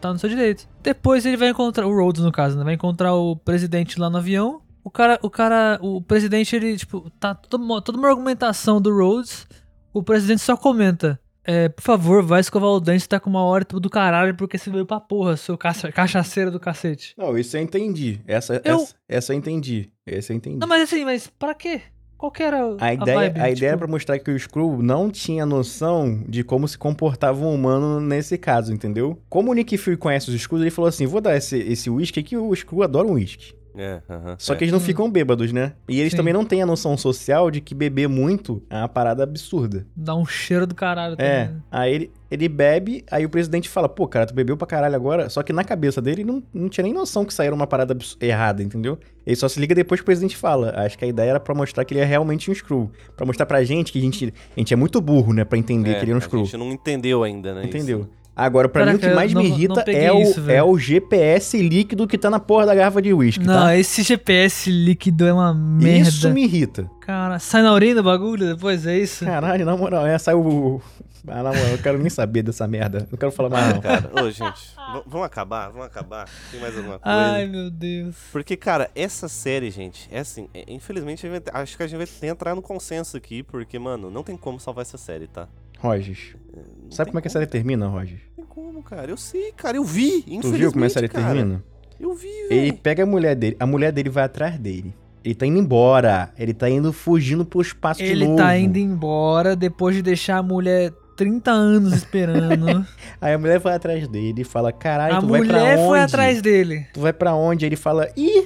tá 0.00 0.12
no 0.12 0.18
seu 0.20 0.28
direito. 0.28 0.68
Depois 0.80 1.26
ele 1.26 1.36
vai 1.36 1.48
encontrar, 1.48 1.84
o 1.84 1.92
Rhodes 1.92 2.22
no 2.22 2.30
caso, 2.30 2.56
né? 2.56 2.62
Vai 2.62 2.74
encontrar 2.74 3.12
o 3.12 3.34
presidente 3.34 3.98
lá 3.98 4.08
no 4.08 4.18
avião. 4.18 4.60
O 4.88 4.90
cara, 4.90 5.18
o 5.22 5.28
cara, 5.28 5.78
o 5.82 6.00
presidente, 6.00 6.56
ele, 6.56 6.74
tipo, 6.74 7.10
tá 7.20 7.34
toda 7.34 7.62
uma, 7.62 7.82
toda 7.82 7.98
uma 7.98 8.08
argumentação 8.08 8.80
do 8.80 8.90
Rhodes. 8.90 9.46
O 9.92 10.02
presidente 10.02 10.40
só 10.40 10.56
comenta. 10.56 11.20
É, 11.44 11.68
por 11.68 11.82
favor, 11.82 12.22
vai 12.22 12.40
escovar 12.40 12.70
o 12.70 12.80
dente, 12.80 13.06
tá 13.06 13.20
com 13.20 13.28
uma 13.28 13.42
hora 13.44 13.66
do 13.66 13.90
caralho, 13.90 14.34
porque 14.34 14.56
você 14.56 14.70
veio 14.70 14.86
pra 14.86 14.98
porra, 14.98 15.36
seu 15.36 15.58
caça, 15.58 15.92
cachaceiro 15.92 16.50
do 16.50 16.58
cacete. 16.58 17.12
Não, 17.18 17.36
isso 17.36 17.54
eu 17.58 17.60
entendi. 17.60 18.18
Essa, 18.26 18.62
Eu- 18.64 18.76
essa, 18.76 18.94
essa 19.06 19.32
eu 19.34 19.36
entendi. 19.36 19.90
Essa 20.06 20.32
eu 20.32 20.36
entendi. 20.38 20.56
Não, 20.56 20.66
mas 20.66 20.80
assim, 20.84 21.04
mas 21.04 21.26
pra 21.38 21.52
quê? 21.52 21.82
Qual 22.16 22.32
que 22.32 22.42
era 22.42 22.62
A 22.80 22.94
ideia, 22.94 23.18
vibe? 23.18 23.40
a 23.40 23.50
ideia 23.50 23.54
Tipo, 23.54 23.64
era 23.66 23.76
pra 23.78 23.86
mostrar 23.86 24.18
que 24.18 24.30
o 24.30 24.38
Screw 24.38 24.82
não 24.82 25.10
tinha 25.10 25.44
noção 25.44 26.24
de 26.26 26.42
como 26.42 26.66
se 26.66 26.78
comportava 26.78 27.44
um 27.44 27.54
humano 27.54 28.00
nesse 28.00 28.38
caso, 28.38 28.72
entendeu? 28.72 29.20
Como 29.28 29.50
o 29.50 29.54
Nick 29.54 29.76
Fury 29.76 29.98
conhece 29.98 30.30
os 30.30 30.40
Screws, 30.40 30.62
ele 30.62 30.70
falou 30.70 30.88
assim: 30.88 31.04
vou 31.06 31.20
dar 31.20 31.36
esse, 31.36 31.58
esse 31.58 31.90
whisky 31.90 32.20
aqui, 32.20 32.36
o 32.38 32.54
Screw 32.56 32.82
adora 32.82 33.06
um 33.06 33.12
whisky. 33.12 33.54
É, 33.78 34.02
aham. 34.10 34.34
Só 34.38 34.52
é. 34.52 34.56
que 34.56 34.64
eles 34.64 34.72
não 34.72 34.80
ficam 34.80 35.08
bêbados, 35.10 35.52
né? 35.52 35.74
E 35.88 36.00
eles 36.00 36.10
Sim. 36.10 36.16
também 36.16 36.34
não 36.34 36.44
têm 36.44 36.60
a 36.62 36.66
noção 36.66 36.96
social 36.96 37.50
de 37.50 37.60
que 37.60 37.74
beber 37.74 38.08
muito 38.08 38.60
é 38.68 38.76
uma 38.76 38.88
parada 38.88 39.22
absurda. 39.22 39.86
Dá 39.94 40.14
um 40.16 40.26
cheiro 40.26 40.66
do 40.66 40.74
caralho 40.74 41.14
É, 41.18 41.44
também. 41.46 41.62
aí 41.70 41.94
ele, 41.94 42.10
ele 42.30 42.48
bebe, 42.48 43.04
aí 43.10 43.24
o 43.24 43.28
presidente 43.30 43.68
fala, 43.68 43.88
pô, 43.88 44.08
cara, 44.08 44.26
tu 44.26 44.34
bebeu 44.34 44.56
pra 44.56 44.66
caralho 44.66 44.96
agora. 44.96 45.30
Só 45.30 45.42
que 45.42 45.52
na 45.52 45.62
cabeça 45.62 46.02
dele 46.02 46.24
não, 46.24 46.42
não 46.52 46.68
tinha 46.68 46.82
nem 46.82 46.92
noção 46.92 47.24
que 47.24 47.32
saíram 47.32 47.54
uma 47.54 47.66
parada 47.66 47.96
errada, 48.20 48.62
entendeu? 48.62 48.98
Ele 49.24 49.36
só 49.36 49.48
se 49.48 49.60
liga 49.60 49.74
depois 49.74 50.00
que 50.00 50.02
o 50.02 50.06
presidente 50.06 50.36
fala. 50.36 50.72
Acho 50.76 50.98
que 50.98 51.04
a 51.04 51.08
ideia 51.08 51.30
era 51.30 51.40
pra 51.40 51.54
mostrar 51.54 51.84
que 51.84 51.94
ele 51.94 52.00
é 52.00 52.04
realmente 52.04 52.50
um 52.50 52.54
Screw. 52.54 52.90
Pra 53.16 53.24
mostrar 53.24 53.46
pra 53.46 53.62
gente 53.62 53.92
que 53.92 53.98
a 53.98 54.02
gente, 54.02 54.34
a 54.56 54.60
gente 54.60 54.72
é 54.74 54.76
muito 54.76 55.00
burro, 55.00 55.32
né? 55.32 55.44
Pra 55.44 55.56
entender 55.58 55.94
que 55.96 56.04
ele 56.04 56.10
é 56.10 56.14
um 56.14 56.18
a 56.18 56.20
Screw. 56.20 56.44
gente 56.44 56.56
não 56.56 56.72
entendeu 56.72 57.22
ainda, 57.22 57.54
né? 57.54 57.64
Entendeu? 57.64 58.00
isso. 58.00 58.10
Agora, 58.38 58.68
pra 58.68 58.86
mim, 58.86 58.94
o 58.94 58.98
Caraca, 59.00 59.08
que 59.08 59.14
mais 59.16 59.32
não- 59.34 59.42
me 59.42 59.48
irrita 59.48 59.84
é, 59.90 60.12
o, 60.12 60.22
isso, 60.22 60.48
é 60.48 60.62
o 60.62 60.78
GPS 60.78 61.60
líquido 61.60 62.06
que 62.06 62.16
tá 62.16 62.30
na 62.30 62.38
porra 62.38 62.66
da 62.66 62.74
garrafa 62.76 63.02
de 63.02 63.12
uísque, 63.12 63.44
Não, 63.44 63.52
tá? 63.64 63.76
esse 63.76 64.04
GPS 64.04 64.70
líquido 64.70 65.26
é 65.26 65.32
uma 65.32 65.52
merda. 65.52 66.08
Isso 66.08 66.30
me 66.30 66.44
irrita. 66.44 66.88
Cara, 67.00 67.40
sai 67.40 67.62
na 67.62 67.72
urina 67.72 68.00
o 68.00 68.04
bagulho 68.04 68.54
depois, 68.54 68.86
é 68.86 68.96
isso? 68.96 69.24
Caralho, 69.24 69.66
na 69.66 69.76
moral, 69.76 70.06
é, 70.06 70.16
saiu 70.18 70.40
o... 70.40 70.80
Ah, 71.26 71.42
na 71.42 71.52
moral, 71.52 71.66
eu 71.72 71.78
quero 71.78 71.98
nem 71.98 72.08
saber 72.08 72.42
dessa 72.44 72.66
merda. 72.68 73.08
Não 73.10 73.18
quero 73.18 73.32
falar 73.32 73.50
mais, 73.50 73.74
não. 73.74 73.80
Cara, 73.82 74.08
ô, 74.22 74.30
gente, 74.30 74.70
vamos 75.06 75.26
acabar, 75.26 75.68
vamos 75.70 75.86
acabar. 75.86 76.26
Tem 76.50 76.60
mais 76.60 76.76
alguma 76.76 76.98
coisa? 77.00 77.18
Ai, 77.18 77.46
meu 77.46 77.70
Deus. 77.70 78.14
Porque, 78.32 78.56
cara, 78.56 78.88
essa 78.94 79.28
série, 79.28 79.68
gente, 79.70 80.08
é 80.12 80.20
assim, 80.20 80.48
é- 80.54 80.64
infelizmente, 80.72 81.28
vai- 81.28 81.42
acho 81.52 81.76
que 81.76 81.82
a 81.82 81.86
gente 81.88 81.98
vai 81.98 82.06
ter 82.06 82.20
que 82.20 82.26
entrar 82.28 82.54
no 82.54 82.62
consenso 82.62 83.16
aqui, 83.16 83.42
porque, 83.42 83.78
mano, 83.80 84.10
não 84.12 84.22
tem 84.22 84.36
como 84.36 84.60
salvar 84.60 84.82
essa 84.82 84.96
série, 84.96 85.26
tá? 85.26 85.48
Rogers, 85.80 86.34
Não 86.54 86.90
sabe 86.90 87.06
tem 87.08 87.12
como 87.12 87.18
é 87.18 87.22
que 87.22 87.28
a 87.28 87.30
série 87.30 87.46
termina, 87.46 87.86
Rogers? 87.88 88.27
Como, 88.58 88.82
cara. 88.82 89.08
Eu 89.10 89.16
sei, 89.16 89.52
cara, 89.56 89.76
eu 89.76 89.84
vi, 89.84 90.22
Tu 90.42 90.50
viu 90.50 90.72
como 90.72 90.84
a 90.84 90.88
série 90.90 91.08
cara. 91.08 91.26
termina? 91.32 91.62
Eu 92.00 92.12
vi, 92.14 92.26
Ele 92.50 92.70
velho. 92.70 92.74
pega 92.82 93.02
a 93.04 93.06
mulher 93.06 93.36
dele, 93.36 93.56
a 93.60 93.64
mulher 93.66 93.92
dele 93.92 94.10
vai 94.10 94.24
atrás 94.24 94.58
dele. 94.58 94.92
Ele 95.24 95.34
tá 95.34 95.46
indo 95.46 95.58
embora, 95.58 96.32
ele 96.36 96.52
tá 96.52 96.68
indo 96.68 96.92
fugindo 96.92 97.44
pro 97.44 97.60
espaço 97.60 98.00
de 98.02 98.06
Ele 98.10 98.24
novo. 98.24 98.36
tá 98.36 98.56
indo 98.58 98.76
embora 98.78 99.54
depois 99.54 99.94
de 99.94 100.02
deixar 100.02 100.38
a 100.38 100.42
mulher 100.42 100.92
30 101.16 101.50
anos 101.52 101.92
esperando. 101.92 102.84
Aí 103.20 103.32
a 103.34 103.38
mulher 103.38 103.58
vai 103.60 103.74
atrás 103.74 104.06
dele 104.08 104.42
e 104.42 104.44
fala, 104.44 104.72
caralho, 104.72 105.16
a 105.16 105.20
tu 105.20 105.26
vai 105.28 105.40
pra 105.44 105.58
mulher 105.58 105.78
onde? 105.78 105.88
foi 105.88 106.00
atrás 106.00 106.42
dele. 106.42 106.86
Tu 106.92 107.00
vai 107.00 107.12
pra 107.12 107.34
onde? 107.34 107.64
Aí 107.64 107.68
ele 107.68 107.76
fala, 107.76 108.08
ih, 108.16 108.44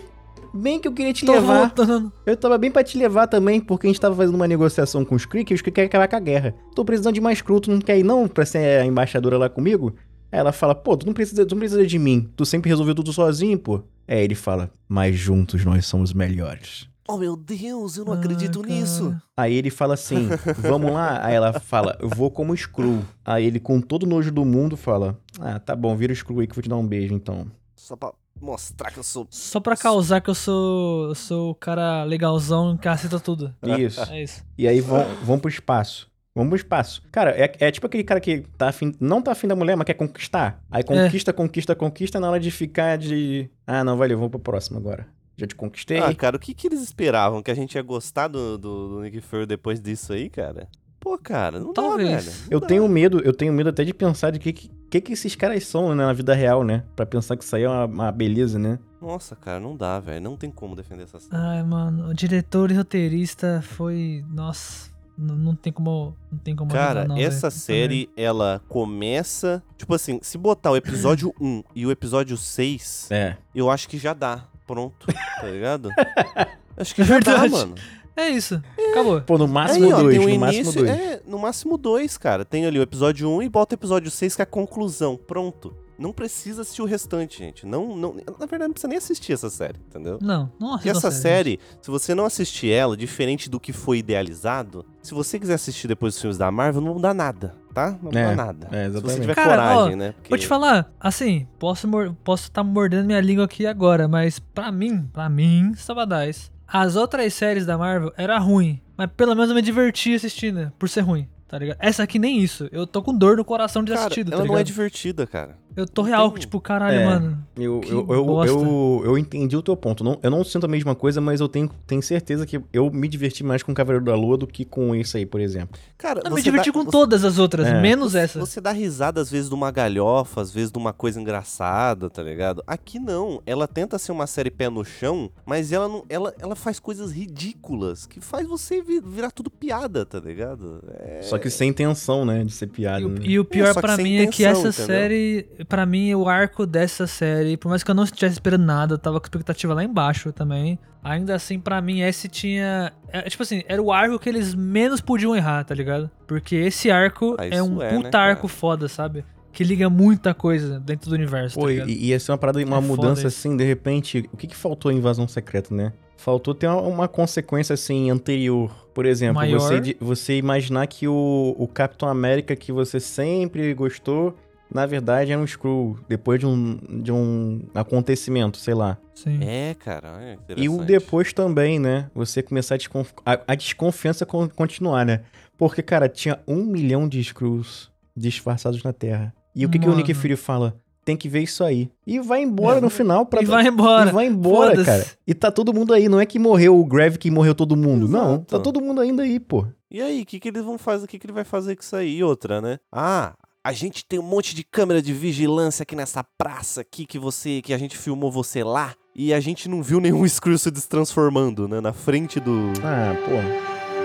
bem 0.55 0.78
que 0.80 0.86
eu 0.88 0.92
queria 0.92 1.12
te 1.12 1.24
Tô 1.24 1.32
levar. 1.32 1.59
voltando. 1.61 2.12
Eu 2.26 2.36
tava 2.36 2.57
bem 2.59 2.70
pra 2.70 2.82
te 2.84 2.96
levar 2.98 3.26
também, 3.26 3.61
porque 3.61 3.86
a 3.86 3.90
gente 3.90 4.00
tava 4.00 4.14
fazendo 4.16 4.34
uma 4.34 4.46
negociação 4.48 5.05
com 5.05 5.14
os 5.14 5.24
Kree, 5.26 5.44
que 5.44 5.55
os 5.55 5.61
Kree 5.62 5.72
querem 5.72 5.86
acabar 5.88 6.09
com 6.09 6.16
a 6.16 6.20
guerra. 6.20 6.55
Tô 6.74 6.84
precisando 6.84 7.14
de 7.14 7.20
mais 7.20 7.40
Kree, 7.40 7.61
tu 7.61 7.70
não 7.70 7.80
quer 7.80 7.98
ir 7.98 8.03
não 8.03 8.26
pra 8.28 8.44
ser 8.46 8.80
a 8.80 8.84
embaixadora 8.86 9.38
lá 9.38 9.48
comigo? 9.48 9.94
Aí 10.30 10.38
ela 10.38 10.53
fala, 10.53 10.74
pô, 10.74 10.96
tu 10.96 11.07
não 11.07 11.12
precisa, 11.12 11.44
tu 11.44 11.55
não 11.55 11.59
precisa 11.61 11.86
de 11.86 11.98
mim, 11.98 12.28
tu 12.36 12.46
sempre 12.46 12.70
resolveu 12.70 12.94
tudo 12.94 13.12
sozinho, 13.12 13.59
pô. 13.59 13.82
Aí 14.09 14.22
ele 14.24 14.34
fala, 14.34 14.70
mas 14.88 15.14
juntos 15.16 15.64
nós 15.64 15.84
somos 15.86 16.12
melhores. 16.12 16.88
Oh, 17.09 17.18
meu 17.18 17.36
Deus, 17.36 17.96
eu 17.98 18.05
não 18.05 18.12
Ah, 18.12 18.16
acredito 18.16 18.61
cara. 18.62 18.72
nisso. 18.72 19.14
Aí 19.36 19.53
ele 19.55 19.70
fala 19.70 19.94
assim, 19.94 20.28
vamos 20.59 20.92
lá? 20.92 21.22
Aí 21.22 21.34
ela 21.34 21.53
fala, 21.61 21.98
eu 22.00 22.09
vou 22.09 22.30
como 22.30 22.57
Screw. 22.57 23.00
Aí 23.24 23.44
ele, 23.44 23.59
com 23.61 23.80
todo 23.80 24.07
nojo 24.07 24.30
do 24.30 24.44
mundo, 24.44 24.76
fala, 24.76 25.18
ah, 25.40 25.59
tá 25.59 25.74
bom, 25.76 25.94
vira 25.96 26.12
o 26.12 26.16
Screw 26.16 26.40
aí 26.40 26.46
que 26.46 26.53
eu 26.53 26.57
vou 26.57 26.62
te 26.62 26.68
dar 26.68 26.76
um 26.76 26.86
beijo, 26.86 27.12
então. 27.12 27.46
Só 27.76 27.96
pra 27.96 28.12
mostrar 28.43 28.90
que 28.90 28.99
eu 28.99 29.03
sou... 29.03 29.26
Só 29.30 29.61
pra 29.61 29.76
causar 29.76 30.20
que 30.20 30.28
eu 30.28 30.34
sou, 30.34 31.09
eu 31.09 31.14
sou 31.14 31.51
o 31.51 31.55
cara 31.55 32.05
legalzão 32.05 32.76
que 32.76 32.88
aceita 32.88 33.20
tudo. 33.20 33.55
Isso. 33.78 34.03
É 34.11 34.22
isso. 34.22 34.45
E 34.59 34.66
aí 34.66 34.80
vão, 34.80 35.05
vão 35.22 35.38
pro 35.38 35.49
espaço. 35.49 36.11
Vamos 36.34 36.49
pro 36.49 36.57
espaço. 36.57 37.03
Cara, 37.12 37.30
é, 37.32 37.53
é 37.59 37.70
tipo 37.70 37.86
aquele 37.86 38.05
cara 38.05 38.20
que 38.20 38.40
tá 38.57 38.68
afim, 38.68 38.95
não 38.99 39.20
tá 39.20 39.32
afim 39.32 39.47
da 39.47 39.55
mulher, 39.55 39.76
mas 39.76 39.84
quer 39.84 39.95
conquistar. 39.95 40.62
Aí 40.70 40.82
conquista, 40.82 41.32
conquista, 41.32 41.74
conquista, 41.74 42.18
na 42.18 42.30
hora 42.30 42.40
de 42.40 42.51
ficar 42.51 42.97
de. 42.97 43.51
Ah, 43.66 43.84
não, 43.84 43.97
valeu, 43.99 44.16
vamos 44.16 44.30
pro 44.30 44.40
próximo 44.40 44.78
agora. 44.78 45.07
Já 45.36 45.47
te 45.47 45.55
conquistei. 45.55 45.99
Ah, 45.99 46.14
cara, 46.14 46.36
o 46.36 46.38
que 46.38 46.55
que 46.55 46.68
eles 46.68 46.82
esperavam? 46.82 47.43
Que 47.43 47.51
a 47.51 47.55
gente 47.55 47.74
ia 47.74 47.82
gostar 47.82 48.28
do, 48.28 48.57
do, 48.57 48.88
do 48.88 49.03
Nick 49.03 49.20
Fury 49.20 49.47
depois 49.47 49.80
disso 49.80 50.12
aí, 50.12 50.30
cara? 50.30 50.68
Pô, 51.03 51.18
cara, 51.18 51.59
não 51.59 51.72
Talvez. 51.72 52.11
dá, 52.11 52.16
velho. 52.30 52.36
Não 52.42 52.48
eu 52.53 52.61
dá. 52.61 52.66
tenho 52.68 52.88
medo, 52.88 53.20
eu 53.24 53.32
tenho 53.32 53.53
medo 53.53 53.70
até 53.70 53.82
de 53.82 53.92
pensar 53.92 54.30
de 54.30 54.38
que, 54.38 54.53
que, 54.53 55.00
que 55.00 55.12
esses 55.12 55.34
caras 55.34 55.66
são 55.66 55.88
né, 55.96 56.07
na 56.07 56.12
vida 56.12 56.32
real, 56.32 56.62
né? 56.62 56.84
Pra 56.94 57.05
pensar 57.05 57.36
que 57.36 57.42
isso 57.42 57.57
aí 57.57 57.64
é 57.64 57.68
uma, 57.68 57.84
uma 57.86 58.12
beleza, 58.12 58.57
né? 58.57 58.78
Nossa, 59.00 59.34
cara, 59.34 59.59
não 59.59 59.76
dá, 59.76 59.98
velho. 59.98 60.20
Não 60.22 60.36
tem 60.36 60.48
como 60.48 60.76
defender 60.76 61.03
essa 61.03 61.18
série. 61.18 61.34
Ai, 61.36 61.62
mano, 61.64 62.09
o 62.09 62.14
diretor 62.14 62.70
e 62.70 62.74
roteirista 62.74 63.61
foi. 63.62 64.24
Nossa, 64.30 64.92
não, 65.18 65.34
não 65.34 65.57
tem 65.57 65.72
como. 65.72 66.14
Não 66.30 66.38
tem 66.38 66.55
como 66.55 66.70
Cara, 66.70 67.00
ajudar, 67.00 67.14
não, 67.16 67.20
essa 67.20 67.50
velho. 67.50 67.61
série, 67.61 68.11
ela 68.16 68.62
começa. 68.68 69.61
Tipo 69.76 69.94
assim, 69.94 70.20
se 70.22 70.38
botar 70.38 70.70
o 70.70 70.76
episódio 70.76 71.34
1 71.40 71.64
e 71.74 71.84
o 71.84 71.90
episódio 71.90 72.36
6, 72.36 73.09
É. 73.11 73.36
eu 73.53 73.68
acho 73.70 73.88
que 73.88 73.98
já 73.98 74.14
dá. 74.14 74.44
Pronto, 74.68 75.05
tá 75.40 75.48
ligado? 75.48 75.90
Acho 76.76 76.94
que 76.94 77.03
já 77.05 77.18
dá, 77.18 77.32
Verdade. 77.42 77.50
mano. 77.53 77.74
É 78.17 78.29
isso. 78.29 78.63
Acabou. 78.91 79.21
Pô, 79.23 79.39
no 79.39 79.49
máximo 79.49 79.87
Aí, 79.87 79.93
ó, 79.93 80.01
dois, 80.03 80.19
tem 80.19 80.35
no 80.35 80.41
máximo 80.41 80.63
início, 80.63 80.85
dois. 80.85 80.91
É, 80.91 81.23
no 81.27 81.39
máximo 81.39 81.79
dois, 81.79 82.19
cara. 82.19 82.45
Tem 82.45 82.67
ali 82.67 82.79
o 82.79 82.83
episódio 82.83 83.29
1 83.31 83.43
e 83.43 83.49
bota 83.49 83.75
o 83.75 83.77
episódio 83.77 84.11
6 84.11 84.37
que 84.37 84.43
é 84.43 84.45
a 84.45 84.47
conclusão. 84.47 85.17
Pronto. 85.17 85.75
Não 85.99 86.13
precisa 86.13 86.63
assistir 86.63 86.83
o 86.83 86.85
restante, 86.85 87.39
gente. 87.39 87.65
Não, 87.65 87.95
não, 87.97 88.15
na 88.15 88.47
verdade, 88.47 88.65
não 88.65 88.73
precisa 88.73 88.89
nem 88.89 88.99
assistir 88.99 89.35
essa 89.35 89.49
série, 89.49 89.79
entendeu? 89.89 90.19
Não, 90.21 90.51
não 90.59 90.71
Porque 90.71 90.91
assista 90.91 91.09
essa 91.09 91.17
a 91.17 91.21
série, 91.21 91.61
se 91.81 91.91
você 91.91 92.13
não 92.13 92.25
assistir 92.25 92.71
ela, 92.73 92.97
diferente 92.97 93.49
do 93.49 93.61
que 93.61 93.73
foi 93.73 93.99
idealizado, 93.99 94.85
se 95.01 95.15
você 95.15 95.39
quiser 95.39 95.55
assistir 95.55 95.87
depois 95.87 96.15
dos 96.15 96.21
filmes 96.21 96.37
da 96.39 96.51
Marvel, 96.51 96.81
não 96.81 97.01
dá 97.01 97.15
nada, 97.15 97.55
tá? 97.73 97.97
Não 98.03 98.11
É, 98.11 98.35
dá 98.35 98.47
nada. 98.47 98.69
é, 98.73 98.91
se 98.91 99.01
você 99.01 99.21
tiver 99.21 99.35
Cara, 99.35 99.51
coragem, 99.51 99.95
ó, 99.95 99.97
né? 99.97 100.13
Porque... 100.13 100.29
Vou 100.31 100.39
te 100.39 100.47
falar, 100.47 100.93
assim, 100.99 101.47
posso 101.59 101.87
estar 101.87 102.15
posso 102.25 102.51
tá 102.51 102.65
mordendo 102.65 103.07
minha 103.07 103.21
língua 103.21 103.45
aqui 103.45 103.65
agora, 103.65 104.09
mas 104.09 104.39
pra 104.39 104.73
mim, 104.73 105.03
pra 105.13 105.29
mim, 105.29 105.73
Sabadais, 105.77 106.51
as 106.73 106.97
outras 106.97 107.35
séries 107.35 107.66
da 107.66 107.77
Marvel 107.77 108.12
era 108.16 108.39
ruim, 108.39 108.81
mas 108.97 109.11
pelo 109.16 109.35
menos 109.35 109.51
eu 109.51 109.55
me 109.55 109.62
diverti 109.62 110.14
assistindo, 110.14 110.73
por 110.79 110.89
ser 110.89 111.03
ruim, 111.03 111.29
tá 111.47 111.59
ligado? 111.59 111.77
Essa 111.81 112.03
aqui 112.03 112.18
nem 112.18 112.39
isso, 112.41 112.68
eu 112.73 112.87
tô 112.87 113.03
com 113.03 113.12
dor 113.16 113.37
no 113.37 113.45
coração 113.45 113.85
de 113.85 113.93
Cara, 113.93 114.07
assistido, 114.07 114.31
tá 114.31 114.37
ela 114.37 114.45
não 114.47 114.55
é 114.55 114.59
ligado? 114.59 114.66
divertida, 114.66 115.27
cara. 115.27 115.59
Eu 115.77 115.87
tô 115.87 116.03
real, 116.03 116.31
tem- 116.31 116.41
tipo, 116.41 116.61
caralho, 116.61 116.99
É. 116.99 117.05
mano. 117.05 117.39
Eu, 117.57 117.81
eu, 117.85 118.07
eu, 118.09 118.45
eu, 118.45 119.03
eu 119.05 119.18
entendi 119.18 119.57
o 119.57 119.62
teu 119.62 119.77
ponto. 119.77 120.03
Não, 120.03 120.18
eu 120.23 120.31
não 120.31 120.43
sinto 120.45 120.64
a 120.64 120.68
mesma 120.68 120.95
coisa, 120.95 121.20
mas 121.20 121.41
eu 121.41 121.49
tenho, 121.49 121.70
tenho 121.87 122.03
certeza 122.03 122.47
que 122.47 122.61
eu 122.73 122.91
me 122.91 123.07
diverti 123.09 123.45
mais 123.45 123.62
com 123.62 123.75
Cavaleiro 123.75 124.05
da 124.05 124.14
Lua 124.14 124.37
do 124.37 124.47
que 124.47 124.64
com 124.64 124.95
isso 124.95 125.16
aí, 125.16 125.27
por 125.27 125.41
exemplo. 125.41 125.79
Cara, 125.99 126.20
Eu 126.25 126.31
você 126.31 126.37
me 126.37 126.43
diverti 126.43 126.66
dá- 126.66 126.73
com 126.73 126.85
você- 126.85 126.91
todas 126.91 127.25
as 127.25 127.39
outras, 127.39 127.66
É. 127.66 127.81
menos 127.81 128.14
essa. 128.14 128.39
Você 128.41 128.61
dá 128.61 128.73
risada 128.73 129.20
às 129.20 129.31
vezes 129.31 129.49
de 129.49 129.55
uma 129.55 129.70
galhofa, 129.70 130.41
às 130.41 130.51
vezes 130.51 130.70
de 130.70 130.79
uma 130.79 130.93
coisa 130.93 131.20
engraçada, 131.20 132.09
tá 132.11 132.23
ligado? 132.23 132.62
Aqui 132.66 132.99
não. 132.99 133.43
Ela 133.47 133.66
tenta 133.68 133.99
ser 133.99 134.12
uma 134.12 134.27
série 134.27 134.51
pé 134.51 134.68
no 134.68 134.85
chão, 134.85 135.31
mas 135.45 135.73
ela 135.73 135.89
não, 135.89 136.05
ela, 136.09 136.35
ela 136.39 136.57
faz 136.57 136.79
coisas 136.81 137.12
ridículas 137.12 138.07
que 138.07 138.20
faz 138.20 138.47
você 138.47 138.81
vi- 138.83 139.01
virar 139.01 139.31
tudo 139.31 139.51
piada, 139.51 140.05
tá 140.07 140.18
ligado? 140.20 140.83
É... 140.99 141.20
Só 141.23 141.39
que 141.39 141.51
sem 141.51 141.68
intenção, 141.70 142.25
né? 142.25 142.45
De 142.45 142.53
ser 142.53 142.66
piada. 142.68 143.01
E 143.01 143.05
o, 143.05 143.09
né? 143.09 143.20
e 143.23 143.39
o 143.39 143.45
pior 143.45 143.75
que 143.75 143.81
pra 143.81 143.97
sem 143.97 144.05
mim 144.05 144.14
é 144.16 144.27
que 144.27 144.43
intenção, 144.43 144.68
essa 144.68 144.83
entendeu? 144.83 144.87
série, 145.01 145.47
pra 145.69 145.84
mim, 145.87 146.14
o 146.14 146.29
arco 146.29 146.67
dessa 146.67 147.07
série, 147.07 147.57
por 147.57 147.68
mais 147.68 147.83
que 147.83 147.91
eu 147.91 147.95
não 147.95 148.05
estivesse 148.05 148.34
esperando 148.34 148.64
nada, 148.64 148.95
eu 148.95 148.99
tava 148.99 149.18
com 149.21 149.25
a 149.25 149.29
expectativa 149.29 149.75
lá 149.75 149.84
embaixo 149.84 150.33
também. 150.33 150.79
Ainda 151.05 151.34
assim, 151.34 151.59
pra 151.59 151.80
mim, 151.80 152.01
esse 152.03 152.29
tinha. 152.29 152.93
é, 153.09 153.22
tipo 153.22 153.43
assim, 153.43 153.63
era 153.67 153.83
o 153.83 153.91
arco 153.93 154.18
que 154.18 154.29
eles 154.29 154.55
menos 154.55 155.01
podiam 155.01 155.34
errar, 155.34 155.64
tá 155.64 155.75
ligado? 155.75 156.11
Porque 156.26 156.55
esse 156.55 156.91
arco 156.91 157.34
Ah, 157.39 157.47
é 157.47 157.63
um 157.63 157.83
é, 157.83 157.91
né, 157.91 157.97
puta 157.97 158.11
cara? 158.11 158.30
arco 158.30 158.47
foda, 158.47 158.89
sabe? 158.89 159.25
Que 159.53 159.64
liga 159.64 159.91
muita 159.91 160.33
coisa 160.33 160.80
dentro 160.80 161.11
do 161.11 161.14
universo. 161.14 161.59
Pô, 161.59 161.67
tá 161.67 161.71
e 161.71 161.75
ligado? 161.75 161.91
e 161.91 162.07
ia 162.07 162.18
ser 162.21 162.33
uma 162.33 162.39
parada, 162.39 162.64
uma 162.64 162.79
É 162.79 162.80
mudança 162.80 163.26
assim, 163.26 163.57
de 163.57 163.64
repente. 163.64 164.29
O 164.33 164.37
que, 164.37 164.47
que 164.47 164.57
faltou 164.57 164.91
em 164.91 164.97
Invasão 164.97 165.29
Secreta, 165.29 165.75
né? 165.75 165.93
Faltou 166.17 166.55
ter 166.55 166.68
uma, 166.68 166.80
uma 166.80 167.09
consequência 167.09 167.75
assim 167.75 168.09
anterior. 168.09 168.71
Por 168.95 169.05
exemplo, 169.05 169.34
Maior. 169.37 169.59
você, 169.59 169.97
você 170.01 170.37
imaginar 170.39 170.87
que 170.87 171.09
o, 171.09 171.55
o 171.59 171.67
Capitão 171.67 172.09
América 172.09 172.55
que 172.55 172.71
você 172.72 173.01
sempre 173.01 173.75
gostou 173.75 174.34
na 174.74 174.86
verdade, 174.86 175.32
era 175.32 175.40
um 175.40 175.46
Screw 175.46 175.99
depois 176.08 176.40
de 176.40 176.46
um, 176.46 176.78
de 177.03 177.12
um 177.12 177.62
acontecimento, 177.74 178.57
sei 178.58 178.74
lá. 178.74 178.99
Sim. 179.14 179.38
É, 179.42 179.74
cara. 179.74 180.18
É 180.22 180.36
E 180.57 180.68
o 180.68 180.78
depois 180.84 181.32
também, 181.32 181.78
né? 181.78 182.11
Você 182.14 182.42
começar 182.42 182.74
a, 182.74 182.78
desconf... 182.78 183.11
a, 183.24 183.40
a 183.49 183.54
desconfiança 183.54 184.24
con- 184.26 184.49
continuar, 184.49 185.04
né? 185.04 185.20
Porque, 185.58 185.82
cara, 185.82 186.08
tinha 186.08 186.40
um 186.46 186.64
milhão 186.64 187.08
de 187.08 187.22
Screws 187.22 187.90
disfarçados 188.16 188.82
na 188.82 188.92
Terra. 188.92 189.32
E 189.54 189.64
o 189.66 189.68
que, 189.68 189.78
que 189.78 189.88
o 189.88 189.94
Nick. 189.94 190.12
Fury 190.14 190.36
fala? 190.36 190.74
Tem 191.04 191.16
que 191.16 191.28
ver 191.28 191.40
isso 191.42 191.64
aí. 191.64 191.90
E 192.07 192.20
vai 192.20 192.42
embora 192.42 192.80
no 192.80 192.88
final 192.88 193.26
pra. 193.26 193.42
E 193.42 193.44
vai 193.44 193.66
embora. 193.66 194.11
E 194.11 194.12
vai 194.12 194.26
embora, 194.26 194.84
cara. 194.84 195.04
E 195.26 195.34
tá 195.34 195.50
todo 195.50 195.74
mundo 195.74 195.92
aí. 195.92 196.08
Não 196.08 196.20
é 196.20 196.24
que 196.24 196.38
morreu 196.38 196.78
o 196.78 196.84
Grave 196.84 197.18
que 197.18 197.28
morreu 197.30 197.54
todo 197.57 197.76
mundo. 197.76 198.08
Não, 198.08 198.34
Exato. 198.34 198.44
tá 198.46 198.61
todo 198.61 198.80
mundo 198.80 199.00
ainda 199.00 199.24
aí, 199.24 199.40
pô. 199.40 199.66
E 199.90 200.00
aí, 200.00 200.22
o 200.22 200.26
que, 200.26 200.38
que 200.38 200.49
eles 200.49 200.62
vão 200.62 200.78
fazer? 200.78 201.04
O 201.04 201.08
que, 201.08 201.18
que 201.18 201.26
ele 201.26 201.32
vai 201.34 201.44
fazer 201.44 201.74
com 201.76 201.82
isso 201.82 201.96
aí? 201.96 202.16
E 202.18 202.24
outra, 202.24 202.61
né? 202.62 202.78
Ah, 202.90 203.34
a 203.64 203.72
gente 203.72 204.05
tem 204.05 204.18
um 204.18 204.22
monte 204.22 204.55
de 204.55 204.64
câmera 204.64 205.01
de 205.01 205.13
vigilância 205.13 205.84
aqui 205.84 205.95
nessa 205.95 206.25
praça 206.25 206.80
aqui 206.80 207.07
que 207.07 207.18
você. 207.18 207.63
que 207.63 207.72
a 207.72 207.79
gente 207.79 207.97
filmou 207.97 208.30
você 208.30 208.64
lá. 208.64 208.95
E 209.14 209.33
a 209.33 209.41
gente 209.41 209.68
não 209.68 209.83
viu 209.83 210.01
nenhum 210.01 210.26
Screw 210.29 210.59
se 210.59 210.71
destransformando, 210.71 211.68
né? 211.68 211.80
Na 211.80 211.93
frente 211.93 212.41
do. 212.41 212.72
Ah, 212.83 213.14
pô. 213.25 213.37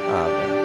Ah, 0.09 0.27
velho. 0.27 0.56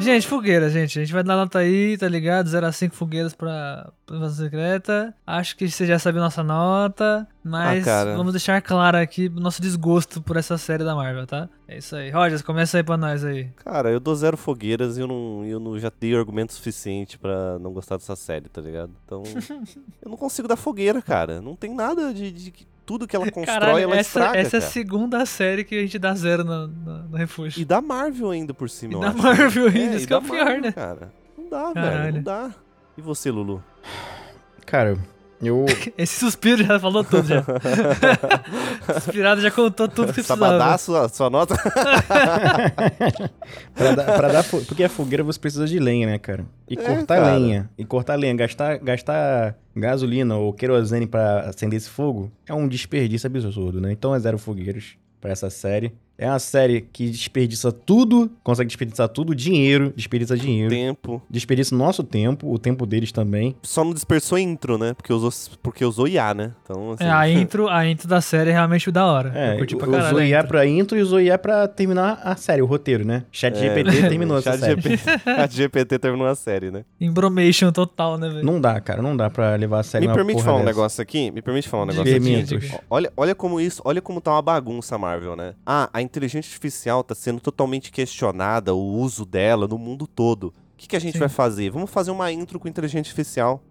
Gente, 0.00 0.28
fogueira, 0.28 0.70
gente. 0.70 0.96
A 0.98 1.02
gente 1.02 1.12
vai 1.12 1.24
dar 1.24 1.34
nota 1.36 1.58
aí, 1.58 1.98
tá 1.98 2.08
ligado? 2.08 2.48
0 2.48 2.66
a 2.66 2.72
5 2.72 2.94
fogueiras 2.94 3.34
pra 3.34 3.90
invasão 4.10 4.44
secreta. 4.44 5.12
Acho 5.26 5.56
que 5.56 5.68
você 5.68 5.84
já 5.86 5.98
sabe 5.98 6.18
a 6.18 6.20
nossa 6.22 6.42
nota. 6.44 7.26
Mas 7.42 7.86
Ah, 7.86 8.04
vamos 8.16 8.32
deixar 8.32 8.62
claro 8.62 8.96
aqui 8.96 9.26
o 9.26 9.40
nosso 9.40 9.60
desgosto 9.60 10.22
por 10.22 10.36
essa 10.36 10.56
série 10.56 10.84
da 10.84 10.94
Marvel, 10.94 11.26
tá? 11.26 11.48
É 11.66 11.78
isso 11.78 11.96
aí. 11.96 12.10
Rogers, 12.10 12.42
começa 12.42 12.76
aí 12.76 12.84
pra 12.84 12.96
nós 12.96 13.24
aí. 13.24 13.50
Cara, 13.56 13.90
eu 13.90 13.98
dou 13.98 14.14
zero 14.14 14.36
fogueiras 14.36 14.96
e 14.96 15.00
eu 15.00 15.08
não, 15.08 15.44
eu 15.44 15.58
não 15.58 15.76
já 15.78 15.90
tenho 15.90 16.16
argumento 16.16 16.52
suficiente 16.52 17.18
pra 17.18 17.58
não 17.58 17.72
gostar 17.72 17.96
dessa 17.96 18.14
série, 18.14 18.48
tá 18.48 18.60
ligado? 18.60 18.92
Então, 19.04 19.24
eu 20.00 20.10
não 20.10 20.16
consigo 20.16 20.46
dar 20.46 20.56
fogueira, 20.56 21.02
cara. 21.02 21.40
Não 21.42 21.56
tem 21.56 21.74
nada 21.74 22.14
de, 22.14 22.30
de 22.30 22.54
tudo 22.88 23.06
que 23.06 23.14
ela 23.14 23.28
constrói, 23.30 23.60
Caralho, 23.60 23.78
ela 23.80 23.96
essa, 23.96 24.18
estraga, 24.20 24.38
essa 24.38 24.56
é 24.56 24.58
a 24.58 24.62
segunda 24.62 25.26
série 25.26 25.62
que 25.62 25.74
a 25.78 25.82
gente 25.82 25.98
dá 25.98 26.14
zero 26.14 26.42
no, 26.42 26.66
no, 26.66 26.98
no 27.10 27.16
refúgio. 27.18 27.60
E 27.60 27.64
da 27.66 27.82
Marvel 27.82 28.30
ainda 28.30 28.54
por 28.54 28.70
cima, 28.70 28.94
E 28.94 28.96
eu 28.96 29.00
da 29.00 29.08
acho. 29.10 29.18
Marvel 29.22 29.66
ainda, 29.66 29.78
É, 29.78 29.96
isso 29.96 30.06
que 30.06 30.12
é 30.14 30.16
o 30.16 30.22
pior, 30.22 30.36
Marvel, 30.46 30.60
né? 30.62 30.72
Cara, 30.72 31.12
não 31.36 31.48
dá, 31.50 31.64
velho, 31.72 31.74
Caralho. 31.74 32.14
não 32.14 32.22
dá. 32.22 32.50
E 32.96 33.02
você, 33.02 33.30
Lulu? 33.30 33.62
Cara, 34.64 34.96
eu. 35.42 35.66
Esse 35.96 36.18
suspiro 36.20 36.64
já 36.64 36.78
falou 36.80 37.02
tudo 37.04 37.26
já. 37.26 37.44
Suspirado 39.00 39.40
já 39.40 39.50
contou 39.50 39.88
tudo 39.88 40.08
que 40.08 40.14
precisava. 40.14 40.40
Sabadaço, 40.46 40.96
a 40.96 41.08
sua 41.08 41.30
nota? 41.30 41.54
pra 43.74 43.94
dar, 43.94 44.04
pra 44.16 44.28
dar 44.28 44.44
Porque 44.44 44.84
a 44.84 44.88
fogueira 44.88 45.22
você 45.22 45.38
precisa 45.38 45.66
de 45.66 45.78
lenha, 45.78 46.06
né, 46.06 46.18
cara? 46.18 46.44
E 46.68 46.74
É, 46.78 46.82
cortar 46.82 47.20
cara. 47.22 47.36
lenha. 47.36 47.70
E 47.76 47.84
cortar 47.84 48.14
lenha. 48.16 48.34
Gastar, 48.34 48.78
gastar 48.78 49.56
gasolina 49.74 50.36
ou 50.36 50.52
querosene 50.52 51.06
pra 51.06 51.40
acender 51.40 51.76
esse 51.76 51.88
fogo 51.88 52.30
é 52.46 52.54
um 52.54 52.66
desperdício 52.66 53.26
absurdo, 53.26 53.80
né? 53.80 53.92
Então 53.92 54.14
é 54.14 54.18
zero 54.18 54.38
fogueiros 54.38 54.96
pra 55.20 55.30
essa 55.30 55.50
série. 55.50 55.92
É 56.18 56.28
uma 56.28 56.38
série 56.40 56.80
que 56.80 57.08
desperdiça 57.10 57.70
tudo, 57.70 58.28
consegue 58.42 58.66
desperdiçar 58.66 59.08
tudo, 59.08 59.34
dinheiro, 59.36 59.92
desperdiça 59.94 60.36
dinheiro, 60.36 60.68
Tempo. 60.70 61.22
desperdiça 61.30 61.72
o 61.74 61.78
nosso 61.78 62.02
tempo, 62.02 62.52
o 62.52 62.58
tempo 62.58 62.84
deles 62.84 63.12
também. 63.12 63.54
Só 63.62 63.84
não 63.84 63.94
dispersou 63.94 64.36
intro, 64.36 64.76
né? 64.76 64.94
Porque 64.94 65.12
usou, 65.12 65.30
porque 65.62 65.84
usou 65.84 66.08
IA, 66.08 66.34
né? 66.34 66.52
Então, 66.64 66.90
assim, 66.92 67.04
É, 67.04 67.10
a 67.10 67.28
intro, 67.30 67.68
a 67.68 67.86
intro 67.88 68.08
da 68.08 68.20
série 68.20 68.50
é 68.50 68.52
realmente 68.52 68.90
da 68.90 69.06
hora. 69.06 69.32
É, 69.32 69.52
eu 69.54 69.58
curti 69.58 69.76
pra 69.76 69.86
usou 69.88 70.00
caralho. 70.00 70.18
a 70.18 70.26
IA 70.26 70.42
pra 70.44 70.66
intro 70.66 70.98
e 70.98 71.02
usou 71.02 71.20
IA 71.20 71.38
pra 71.38 71.68
terminar 71.68 72.20
a 72.24 72.34
série, 72.34 72.62
o 72.62 72.66
roteiro, 72.66 73.06
né? 73.06 73.24
Chat 73.30 73.56
GPT 73.56 74.08
terminou 74.08 74.38
essa 74.38 74.52
Chat 74.52 74.60
série. 74.60 74.80
GPT, 74.82 75.04
Chat 75.24 75.54
GPT 75.54 75.98
terminou 76.00 76.26
a 76.26 76.34
série, 76.34 76.70
né? 76.72 76.84
Embromation 77.00 77.70
total, 77.70 78.18
né, 78.18 78.28
velho? 78.28 78.44
Não 78.44 78.60
dá, 78.60 78.80
cara, 78.80 79.00
não 79.00 79.16
dá 79.16 79.30
pra 79.30 79.54
levar 79.54 79.80
a 79.80 79.82
série 79.84 80.08
Me 80.08 80.12
permite 80.12 80.42
falar 80.42 80.56
um 80.56 80.58
dessa. 80.64 80.68
negócio 80.70 81.00
aqui? 81.02 81.30
Me 81.30 81.40
permite 81.42 81.68
falar 81.68 81.84
um 81.84 81.86
negócio 81.86 82.16
aqui? 82.16 82.70
Olha, 82.90 83.12
olha 83.16 83.34
como 83.36 83.60
isso, 83.60 83.80
olha 83.84 84.00
como 84.02 84.20
tá 84.20 84.32
uma 84.32 84.42
bagunça 84.42 84.96
a 84.96 84.98
Marvel, 84.98 85.36
né? 85.36 85.54
Ah, 85.64 85.88
a 85.92 86.07
inteligência 86.08 86.48
artificial 86.48 87.04
tá 87.04 87.14
sendo 87.14 87.40
totalmente 87.40 87.92
questionada, 87.92 88.74
o 88.74 88.94
uso 88.96 89.24
dela 89.24 89.68
no 89.68 89.78
mundo 89.78 90.06
todo. 90.06 90.48
O 90.48 90.52
que, 90.76 90.88
que 90.88 90.96
a 90.96 91.00
gente 91.00 91.14
Sim. 91.14 91.20
vai 91.20 91.28
fazer? 91.28 91.70
Vamos 91.70 91.90
fazer 91.90 92.10
uma 92.10 92.32
intro 92.32 92.58
com 92.58 92.68
inteligência 92.68 93.10
artificial. 93.10 93.62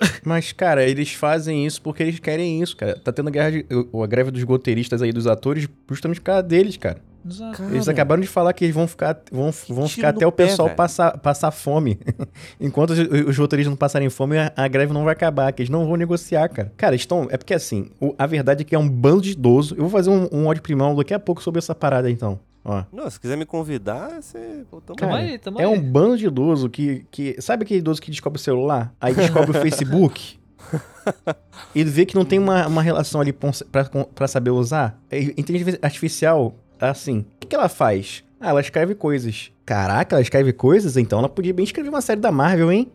Mas, 0.24 0.52
cara, 0.52 0.84
eles 0.84 1.12
fazem 1.12 1.66
isso 1.66 1.80
porque 1.82 2.02
eles 2.02 2.18
querem 2.18 2.62
isso, 2.62 2.76
cara. 2.76 2.98
Tá 2.98 3.12
tendo 3.12 3.30
guerra 3.30 3.50
de, 3.50 3.66
a 3.70 4.06
greve 4.06 4.30
dos 4.30 4.42
roteiristas 4.42 5.02
aí, 5.02 5.12
dos 5.12 5.26
atores, 5.26 5.68
justamente 5.88 6.20
por 6.20 6.26
causa 6.26 6.42
deles, 6.42 6.76
cara. 6.76 7.00
Exato. 7.28 7.62
Eles 7.64 7.88
acabaram 7.88 8.20
de 8.20 8.26
falar 8.26 8.52
que 8.52 8.64
eles 8.64 8.74
vão 8.74 8.86
ficar, 8.88 9.20
vão, 9.30 9.50
vão 9.68 9.88
ficar 9.88 10.08
até 10.08 10.26
o 10.26 10.32
pé, 10.32 10.46
pessoal 10.46 10.68
velho. 10.68 10.76
passar, 10.76 11.18
passar 11.18 11.50
fome. 11.50 11.98
Enquanto 12.60 12.90
os, 12.90 12.98
os 13.28 13.38
roteiristas 13.38 13.70
não 13.70 13.76
passarem 13.76 14.08
fome, 14.10 14.38
a, 14.38 14.52
a 14.56 14.66
greve 14.68 14.92
não 14.92 15.04
vai 15.04 15.12
acabar, 15.12 15.52
que 15.52 15.62
eles 15.62 15.70
não 15.70 15.86
vão 15.86 15.96
negociar, 15.96 16.48
cara. 16.48 16.72
Cara, 16.76 16.92
eles 16.94 17.02
estão. 17.02 17.28
É 17.30 17.36
porque 17.36 17.54
assim, 17.54 17.90
o- 18.00 18.14
a 18.18 18.26
verdade 18.26 18.62
é 18.62 18.64
que 18.64 18.74
é 18.74 18.78
um 18.78 18.88
bando 18.88 19.22
de 19.22 19.30
idoso. 19.32 19.74
Eu 19.74 19.82
vou 19.82 19.90
fazer 19.90 20.10
um, 20.10 20.28
um 20.32 20.46
ódio 20.46 20.62
primão 20.62 20.94
daqui 20.96 21.14
a 21.14 21.18
pouco 21.20 21.42
sobre 21.42 21.58
essa 21.58 21.74
parada, 21.74 22.10
então. 22.10 22.40
Ó. 22.64 22.84
Não, 22.92 23.10
se 23.10 23.18
quiser 23.18 23.36
me 23.36 23.44
convidar, 23.44 24.20
você. 24.22 24.64
pô, 24.70 24.80
tamo 24.80 24.96
Tamo 24.96 25.14
aí. 25.14 25.36
tamo 25.38 25.60
É 25.60 25.64
aí. 25.64 25.70
um 25.70 25.80
bando 25.80 26.16
de 26.16 26.26
idoso 26.26 26.68
que, 26.70 27.04
que. 27.10 27.34
Sabe 27.40 27.64
aquele 27.64 27.80
idoso 27.80 28.00
que 28.00 28.10
descobre 28.10 28.38
o 28.38 28.42
celular? 28.42 28.92
Aí 29.00 29.14
descobre 29.14 29.50
o 29.50 29.54
Facebook? 29.62 30.38
Ele 31.74 31.90
vê 31.90 32.06
que 32.06 32.14
não 32.14 32.24
tem 32.24 32.38
uma, 32.38 32.66
uma 32.68 32.82
relação 32.82 33.20
ali 33.20 33.32
pra, 33.32 33.50
pra, 33.70 33.84
pra 34.14 34.28
saber 34.28 34.50
usar. 34.50 34.98
É, 35.10 35.18
Inteligência 35.36 35.78
artificial, 35.82 36.54
assim. 36.90 37.18
O 37.20 37.24
que, 37.40 37.48
que 37.48 37.54
ela 37.56 37.68
faz? 37.68 38.22
Ah, 38.40 38.48
ela 38.50 38.60
escreve 38.60 38.94
coisas. 38.94 39.50
Caraca, 39.64 40.16
ela 40.16 40.22
escreve 40.22 40.52
coisas? 40.52 40.96
Então 40.96 41.18
ela 41.20 41.28
podia 41.28 41.54
bem 41.54 41.64
escrever 41.64 41.88
uma 41.88 42.00
série 42.00 42.20
da 42.20 42.32
Marvel, 42.32 42.72
hein? 42.72 42.90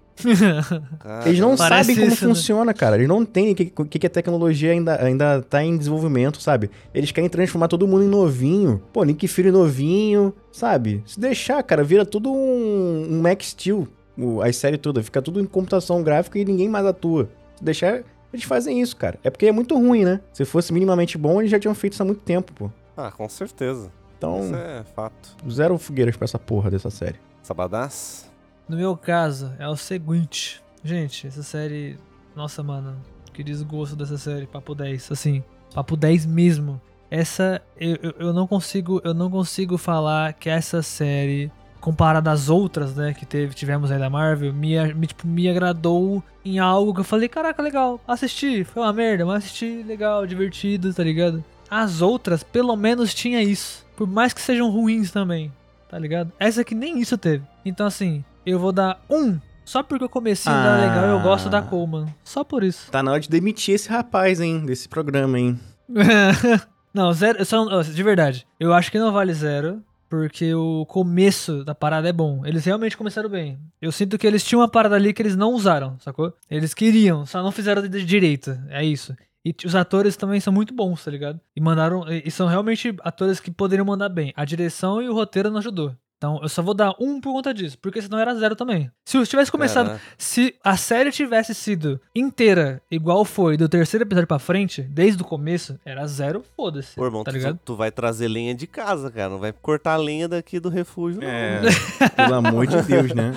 Cara, 0.99 1.23
Eles 1.29 1.39
não 1.39 1.55
sabem 1.55 1.95
como 1.95 2.07
isso, 2.07 2.27
né? 2.27 2.33
funciona, 2.33 2.73
cara. 2.73 2.95
Eles 2.95 3.07
não 3.07 3.21
entendem 3.21 3.55
que, 3.55 3.65
que, 3.65 3.99
que 3.99 4.07
a 4.07 4.09
tecnologia 4.09 4.71
ainda, 4.71 5.01
ainda 5.03 5.41
tá 5.41 5.63
em 5.63 5.77
desenvolvimento, 5.77 6.41
sabe? 6.41 6.69
Eles 6.93 7.11
querem 7.11 7.29
transformar 7.29 7.67
todo 7.67 7.87
mundo 7.87 8.03
em 8.03 8.07
novinho. 8.09 8.81
Pô, 8.91 9.03
Nick 9.03 9.27
Fury 9.27 9.51
novinho, 9.51 10.33
sabe? 10.51 11.03
Se 11.05 11.19
deixar, 11.19 11.61
cara, 11.63 11.83
vira 11.83 12.05
tudo 12.05 12.31
um, 12.31 13.07
um 13.09 13.21
Max 13.21 13.49
Steel. 13.49 13.87
o- 14.17 14.41
As 14.41 14.55
séries 14.55 14.79
todas. 14.81 15.05
Fica 15.05 15.21
tudo 15.21 15.39
em 15.39 15.45
computação 15.45 16.01
gráfica 16.03 16.37
e 16.39 16.43
ninguém 16.45 16.67
mais 16.67 16.85
atua. 16.85 17.29
Se 17.55 17.63
deixar, 17.63 18.01
eles 18.33 18.43
fazem 18.45 18.81
isso, 18.81 18.95
cara. 18.97 19.17
É 19.23 19.29
porque 19.29 19.45
é 19.45 19.51
muito 19.51 19.75
ruim, 19.77 20.03
né? 20.03 20.19
Se 20.33 20.43
fosse 20.45 20.73
minimamente 20.73 21.17
bom, 21.17 21.39
eles 21.39 21.51
já 21.51 21.59
tinham 21.59 21.73
feito 21.75 21.93
isso 21.93 22.01
há 22.03 22.05
muito 22.05 22.21
tempo, 22.21 22.51
pô. 22.53 22.69
Ah, 22.97 23.11
com 23.11 23.29
certeza. 23.29 23.91
Então, 24.17 24.39
Isso 24.43 24.55
é 24.55 24.83
fato. 24.95 25.35
zero 25.49 25.77
fogueiras 25.77 26.17
pra 26.17 26.25
essa 26.25 26.39
porra 26.39 26.71
dessa 26.71 26.89
série. 26.89 27.19
Sabadás? 27.43 28.29
No 28.67 28.75
meu 28.75 28.97
caso, 28.97 29.53
é 29.59 29.67
o 29.69 29.75
seguinte. 29.77 30.61
Gente, 30.83 31.27
essa 31.27 31.43
série. 31.43 31.97
Nossa, 32.35 32.63
mano. 32.63 32.97
Que 33.33 33.43
desgosto 33.43 33.95
dessa 33.95 34.17
série. 34.17 34.47
Papo 34.47 34.73
10. 34.73 35.11
Assim, 35.11 35.43
papo 35.73 35.95
10 35.95 36.25
mesmo. 36.25 36.81
Essa. 37.09 37.61
Eu, 37.79 37.97
eu, 38.01 38.13
eu 38.19 38.33
não 38.33 38.47
consigo. 38.47 38.99
Eu 39.03 39.13
não 39.13 39.29
consigo 39.29 39.77
falar 39.77 40.33
que 40.33 40.49
essa 40.49 40.81
série. 40.81 41.51
Comparada 41.79 42.31
às 42.31 42.49
outras, 42.49 42.95
né, 42.95 43.13
que 43.13 43.23
teve, 43.23 43.53
tivemos 43.53 43.91
aí 43.91 43.99
da 43.99 44.09
Marvel, 44.09 44.51
me, 44.51 44.93
me, 44.95 45.05
tipo, 45.07 45.27
me 45.27 45.47
agradou 45.47 46.23
em 46.43 46.57
algo 46.57 46.91
que 46.91 46.99
eu 47.01 47.03
falei, 47.03 47.29
caraca, 47.29 47.61
legal, 47.61 48.01
assisti, 48.07 48.63
foi 48.63 48.81
uma 48.81 48.91
merda, 48.91 49.25
mas 49.27 49.43
assisti, 49.43 49.83
legal, 49.83 50.25
divertido, 50.25 50.91
tá 50.91 51.03
ligado? 51.03 51.41
As 51.69 52.01
outras, 52.01 52.43
pelo 52.43 52.75
menos, 52.75 53.13
tinha 53.13 53.41
isso. 53.41 53.85
Por 53.95 54.07
mais 54.07 54.33
que 54.33 54.41
sejam 54.41 54.69
ruins 54.69 55.11
também, 55.11 55.51
tá 55.89 55.97
ligado? 55.97 56.31
Essa 56.39 56.61
aqui 56.61 56.75
nem 56.75 56.99
isso 56.99 57.17
teve. 57.17 57.43
Então, 57.65 57.85
assim, 57.87 58.23
eu 58.45 58.59
vou 58.59 58.71
dar 58.71 58.99
um. 59.09 59.37
Só 59.65 59.83
porque 59.83 60.05
o 60.05 60.09
comecinho 60.09 60.55
Ah. 60.55 60.63
da 60.63 60.77
legal 60.77 61.05
eu 61.09 61.19
gosto 61.19 61.49
da 61.49 61.61
Coleman. 61.61 62.05
Só 62.23 62.43
por 62.43 62.63
isso. 62.63 62.89
Tá 62.89 63.03
na 63.03 63.11
hora 63.11 63.19
de 63.19 63.27
demitir 63.29 63.75
esse 63.75 63.89
rapaz, 63.89 64.39
hein? 64.39 64.65
Desse 64.65 64.87
programa, 64.87 65.37
hein? 65.37 65.59
não, 66.93 67.11
zero. 67.13 67.43
Só, 67.45 67.63
ó, 67.65 67.81
de 67.81 68.03
verdade. 68.03 68.47
Eu 68.59 68.73
acho 68.73 68.91
que 68.91 68.99
não 68.99 69.11
vale 69.11 69.33
zero. 69.33 69.81
Porque 70.09 70.53
o 70.55 70.85
começo 70.85 71.65
da 71.65 71.75
parada 71.75 72.07
é 72.07 72.13
bom. 72.13 72.41
Eles 72.45 72.63
realmente 72.63 72.95
começaram 72.95 73.27
bem. 73.29 73.59
Eu 73.81 73.91
sinto 73.91 74.17
que 74.17 74.25
eles 74.25 74.41
tinham 74.41 74.61
uma 74.61 74.69
parada 74.69 74.95
ali 74.95 75.11
que 75.13 75.21
eles 75.21 75.35
não 75.35 75.51
usaram, 75.51 75.97
sacou? 75.99 76.31
Eles 76.49 76.73
queriam, 76.73 77.25
só 77.25 77.43
não 77.43 77.51
fizeram 77.51 77.85
de 77.85 78.05
direito. 78.05 78.57
É 78.69 78.85
isso. 78.85 79.13
E 79.47 79.55
os 79.65 79.75
atores 79.75 80.17
também 80.17 80.39
são 80.39 80.51
muito 80.51 80.73
bons, 80.73 81.03
tá 81.05 81.11
ligado? 81.11 81.39
E 81.55 81.61
mandaram. 81.61 82.03
E 82.09 82.29
são 82.29 82.47
realmente 82.47 82.93
atores 83.01 83.39
que 83.39 83.49
poderiam 83.49 83.85
mandar 83.85 84.09
bem. 84.09 84.33
A 84.35 84.43
direção 84.43 85.01
e 85.01 85.07
o 85.07 85.13
roteiro 85.13 85.49
não 85.49 85.59
ajudou. 85.59 85.95
Então 86.17 86.39
eu 86.41 86.49
só 86.49 86.63
vou 86.63 86.73
dar 86.73 86.95
um 86.99 87.21
por 87.21 87.31
conta 87.31 87.53
disso, 87.53 87.77
porque 87.79 88.01
senão 88.01 88.17
era 88.17 88.33
zero 88.33 88.55
também. 88.55 88.89
Se 89.05 89.17
eu 89.17 89.25
tivesse 89.25 89.51
começado. 89.51 89.99
Se 90.17 90.55
a 90.63 90.75
série 90.75 91.11
tivesse 91.11 91.53
sido 91.53 92.01
inteira 92.15 92.81
igual 92.89 93.23
foi 93.23 93.55
do 93.55 93.69
terceiro 93.69 94.03
episódio 94.03 94.27
pra 94.27 94.39
frente, 94.39 94.81
desde 94.81 95.21
o 95.21 95.25
começo, 95.25 95.79
era 95.85 96.07
zero, 96.07 96.43
foda-se. 96.55 96.95
Pô, 96.95 97.05
irmão, 97.05 97.23
tá 97.23 97.31
tu, 97.31 97.37
ligado? 97.37 97.59
tu 97.63 97.75
vai 97.75 97.91
trazer 97.91 98.27
lenha 98.27 98.55
de 98.55 98.65
casa, 98.65 99.11
cara. 99.11 99.29
Não 99.29 99.37
vai 99.37 99.53
cortar 99.53 99.93
a 99.93 99.97
lenha 99.97 100.27
daqui 100.27 100.59
do 100.59 100.69
refúgio, 100.69 101.21
não. 101.21 101.27
É, 101.27 101.61
pelo 102.17 102.33
amor 102.33 102.65
de 102.65 102.81
Deus, 102.81 103.13
né? 103.13 103.33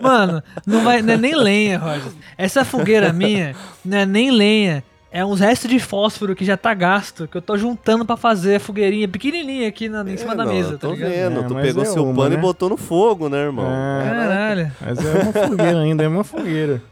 Mano, 0.00 0.40
não, 0.64 0.84
vai, 0.84 1.02
não 1.02 1.14
é 1.14 1.16
nem 1.16 1.34
lenha, 1.34 1.78
Roger. 1.78 2.12
Essa 2.38 2.64
fogueira 2.64 3.12
minha 3.12 3.56
não 3.84 3.98
é 3.98 4.06
nem 4.06 4.30
lenha. 4.30 4.84
É 5.12 5.24
uns 5.24 5.40
restos 5.40 5.70
de 5.70 5.78
fósforo 5.78 6.34
que 6.34 6.44
já 6.44 6.56
tá 6.56 6.72
gasto, 6.72 7.28
que 7.28 7.36
eu 7.36 7.42
tô 7.42 7.56
juntando 7.58 8.04
pra 8.04 8.16
fazer 8.16 8.56
a 8.56 8.60
fogueirinha 8.60 9.06
pequenininha 9.06 9.68
aqui 9.68 9.88
na, 9.88 10.00
em 10.10 10.16
cima 10.16 10.32
É, 10.32 10.36
da 10.36 10.44
não, 10.44 10.52
mesa, 10.54 10.70
eu 10.72 10.78
tá 10.78 10.88
tô 10.88 10.94
ligado? 10.94 11.10
vendo. 11.10 11.40
É, 11.40 11.42
tu 11.44 11.54
mas 11.54 11.66
pegou 11.66 11.82
é 11.82 11.86
seu 11.86 12.04
uma, 12.04 12.14
pano 12.14 12.30
né? 12.30 12.36
e 12.36 12.38
botou 12.38 12.70
no 12.70 12.76
fogo, 12.78 13.28
né, 13.28 13.38
irmão? 13.44 13.66
É. 13.66 14.10
Caralho. 14.10 14.72
Mas 14.80 14.98
é 14.98 15.22
uma 15.22 15.32
fogueira 15.32 15.80
ainda, 15.80 16.02
é 16.04 16.08
uma 16.08 16.24
fogueira. 16.24 16.82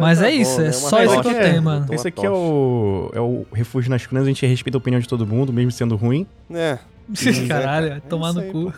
Mas 0.00 0.18
tá 0.18 0.26
é 0.28 0.32
isso, 0.32 0.60
é 0.60 0.64
uma 0.64 0.72
só 0.72 1.02
isso 1.04 1.20
que 1.20 1.28
eu 1.28 1.34
tenho, 1.34 1.62
mano. 1.62 1.80
Botou 1.80 1.92
uma 1.92 1.94
Esse 1.94 2.08
aqui 2.08 2.26
é 2.26 2.30
o, 2.30 3.10
é 3.14 3.20
o 3.20 3.46
refúgio 3.52 3.90
nas 3.90 4.04
colinas, 4.04 4.26
a 4.26 4.30
gente 4.30 4.44
respeita 4.46 4.76
a 4.76 4.80
opinião 4.80 5.00
de 5.00 5.08
todo 5.08 5.26
mundo, 5.26 5.52
mesmo 5.52 5.70
sendo 5.70 5.96
ruim. 5.96 6.26
É, 6.52 6.78
Caralho, 7.48 7.92
é 7.92 8.00
tomar 8.00 8.30
isso 8.30 8.38
no 8.38 8.44
aí, 8.44 8.50
cu. 8.50 8.72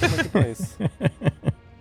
como 0.00 0.14
é 0.20 0.22
que 0.22 0.28
faz? 0.30 0.78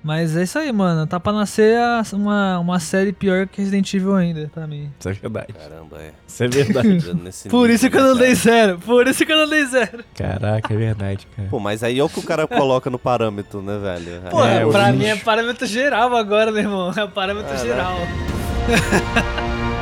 Mas 0.03 0.35
é 0.35 0.43
isso 0.43 0.59
aí, 0.59 0.71
mano. 0.71 1.07
Tá 1.07 1.17
pra 1.19 1.31
nascer 1.31 1.79
uma, 2.11 2.59
uma 2.59 2.79
série 2.79 3.13
pior 3.13 3.47
que 3.47 3.61
Resident 3.61 3.93
Evil 3.93 4.15
ainda, 4.15 4.51
pra 4.53 4.67
mim. 4.67 4.91
Isso 4.99 5.07
é 5.09 5.13
verdade. 5.13 5.53
Caramba, 5.53 5.97
é. 6.01 6.11
Isso 6.27 6.43
é 6.43 6.47
verdade. 6.49 6.99
Por 7.49 7.69
isso 7.69 7.89
que 7.89 7.95
eu 7.97 8.01
né, 8.01 8.07
não 8.09 8.17
dei 8.17 8.35
zero. 8.35 8.79
Por 8.79 9.07
isso 9.07 9.25
que 9.25 9.31
eu 9.31 9.37
não 9.37 9.47
dei 9.49 9.65
zero. 9.65 10.03
Caraca, 10.13 10.73
é 10.73 10.77
verdade, 10.77 11.25
cara. 11.35 11.47
Pô, 11.49 11.59
mas 11.59 11.83
aí 11.83 11.99
é 11.99 12.03
o 12.03 12.09
que 12.09 12.19
o 12.19 12.23
cara 12.23 12.45
coloca 12.45 12.89
no 12.89 12.99
parâmetro, 12.99 13.61
né, 13.61 13.77
velho? 13.77 14.21
Porra, 14.29 14.49
É, 14.49 14.65
pra 14.65 14.91
mim 14.91 15.05
é 15.05 15.15
parâmetro 15.15 15.65
geral 15.65 16.13
agora, 16.15 16.51
meu 16.51 16.61
irmão. 16.61 16.91
É 16.91 17.07
parâmetro 17.07 17.47
Caraca. 17.47 17.65
geral. 17.65 17.95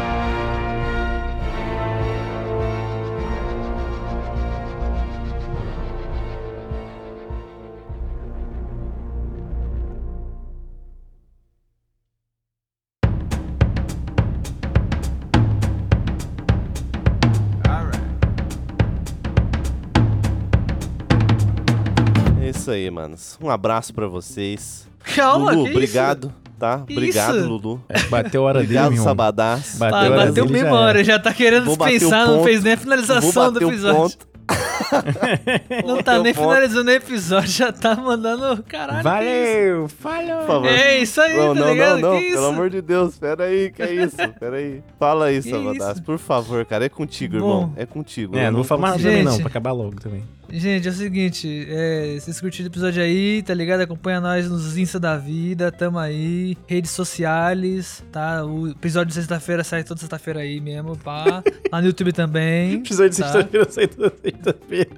isso 22.71 22.73
aí, 22.73 22.89
manos. 22.91 23.37
Um 23.41 23.49
abraço 23.49 23.93
pra 23.93 24.07
vocês. 24.07 24.87
Calma, 25.15 25.51
Lulu, 25.51 25.65
que 25.65 25.71
obrigado, 25.71 26.33
tá? 26.59 26.83
Que 26.87 26.93
Obrigado, 26.93 27.37
isso? 27.39 27.47
Lulu. 27.47 27.83
É, 27.89 27.99
bateu 28.03 28.43
a 28.43 28.45
hora 28.45 28.59
dele, 28.63 28.79
Obrigado. 28.79 29.03
Sabadás. 29.03 29.75
Bateu 29.77 29.97
Ah, 29.97 30.01
a 30.01 30.09
hora 30.11 30.25
bateu 30.27 30.47
memória, 30.49 30.99
era. 30.99 31.03
já 31.03 31.19
tá 31.19 31.33
querendo 31.33 31.65
Vou 31.65 31.75
dispensar, 31.75 32.27
não 32.27 32.43
fez 32.43 32.63
nem 32.63 32.73
a 32.73 32.77
finalização 32.77 33.51
do 33.51 33.67
episódio. 33.67 33.97
ponto. 34.01 34.31
Não 35.87 36.03
tá 36.03 36.19
nem 36.19 36.33
ponto. 36.33 36.43
finalizando 36.49 36.89
o 36.89 36.93
episódio, 36.93 37.49
já 37.49 37.71
tá 37.71 37.95
mandando. 37.95 38.61
Caralho. 38.63 39.01
Valeu! 39.01 39.87
Falou! 39.87 40.45
favor. 40.45 40.67
É 40.67 40.97
isso 40.99 41.21
aí, 41.21 41.37
não, 41.37 41.53
tá 41.53 41.59
não, 41.61 41.71
ligado? 41.71 41.99
não, 42.01 42.11
não. 42.13 42.19
Que 42.19 42.25
Pelo 42.31 42.41
isso? 42.41 42.45
amor 42.49 42.69
de 42.69 42.81
Deus, 42.81 43.17
pera 43.17 43.43
aí, 43.45 43.71
que 43.71 43.81
é 43.81 43.93
isso? 44.03 44.17
Pera 44.39 44.57
aí. 44.57 44.83
Fala 44.99 45.25
aí, 45.25 45.41
Sabadás, 45.41 45.93
isso? 45.97 46.03
por 46.03 46.17
favor, 46.17 46.65
cara. 46.65 46.85
É 46.85 46.89
contigo, 46.89 47.39
Bom. 47.39 47.45
irmão. 47.45 47.73
É 47.77 47.85
contigo. 47.85 48.35
É, 48.37 48.47
não 48.47 48.55
vou 48.55 48.63
falar 48.65 48.81
mais 48.81 49.01
também 49.01 49.23
não, 49.23 49.37
pra 49.37 49.47
acabar 49.47 49.71
logo 49.71 49.95
também. 50.01 50.23
Gente, 50.53 50.87
é 50.87 50.91
o 50.91 50.93
seguinte, 50.93 51.67
é, 51.69 52.17
vocês 52.19 52.41
curtiram 52.41 52.67
o 52.67 52.71
episódio 52.71 53.01
aí, 53.01 53.41
tá 53.41 53.53
ligado? 53.53 53.81
Acompanha 53.81 54.19
nós 54.19 54.49
nos 54.49 54.77
Insta 54.77 54.99
da 54.99 55.15
vida, 55.15 55.71
tamo 55.71 55.97
aí, 55.97 56.57
redes 56.67 56.91
sociais, 56.91 58.03
tá? 58.11 58.43
O 58.43 58.67
episódio 58.67 59.07
de 59.07 59.13
sexta-feira 59.13 59.63
sai 59.63 59.83
toda 59.83 59.99
sexta-feira 59.99 60.41
aí 60.41 60.59
mesmo, 60.59 60.97
pá. 60.97 61.41
Lá 61.71 61.79
no 61.79 61.87
YouTube 61.87 62.11
também. 62.11 62.73
Episódio 62.83 63.11
de 63.11 63.17
tá? 63.17 63.31
sexta-feira 63.31 63.71
sai 63.71 63.87
toda 63.87 64.13
sexta-feira. 64.21 64.89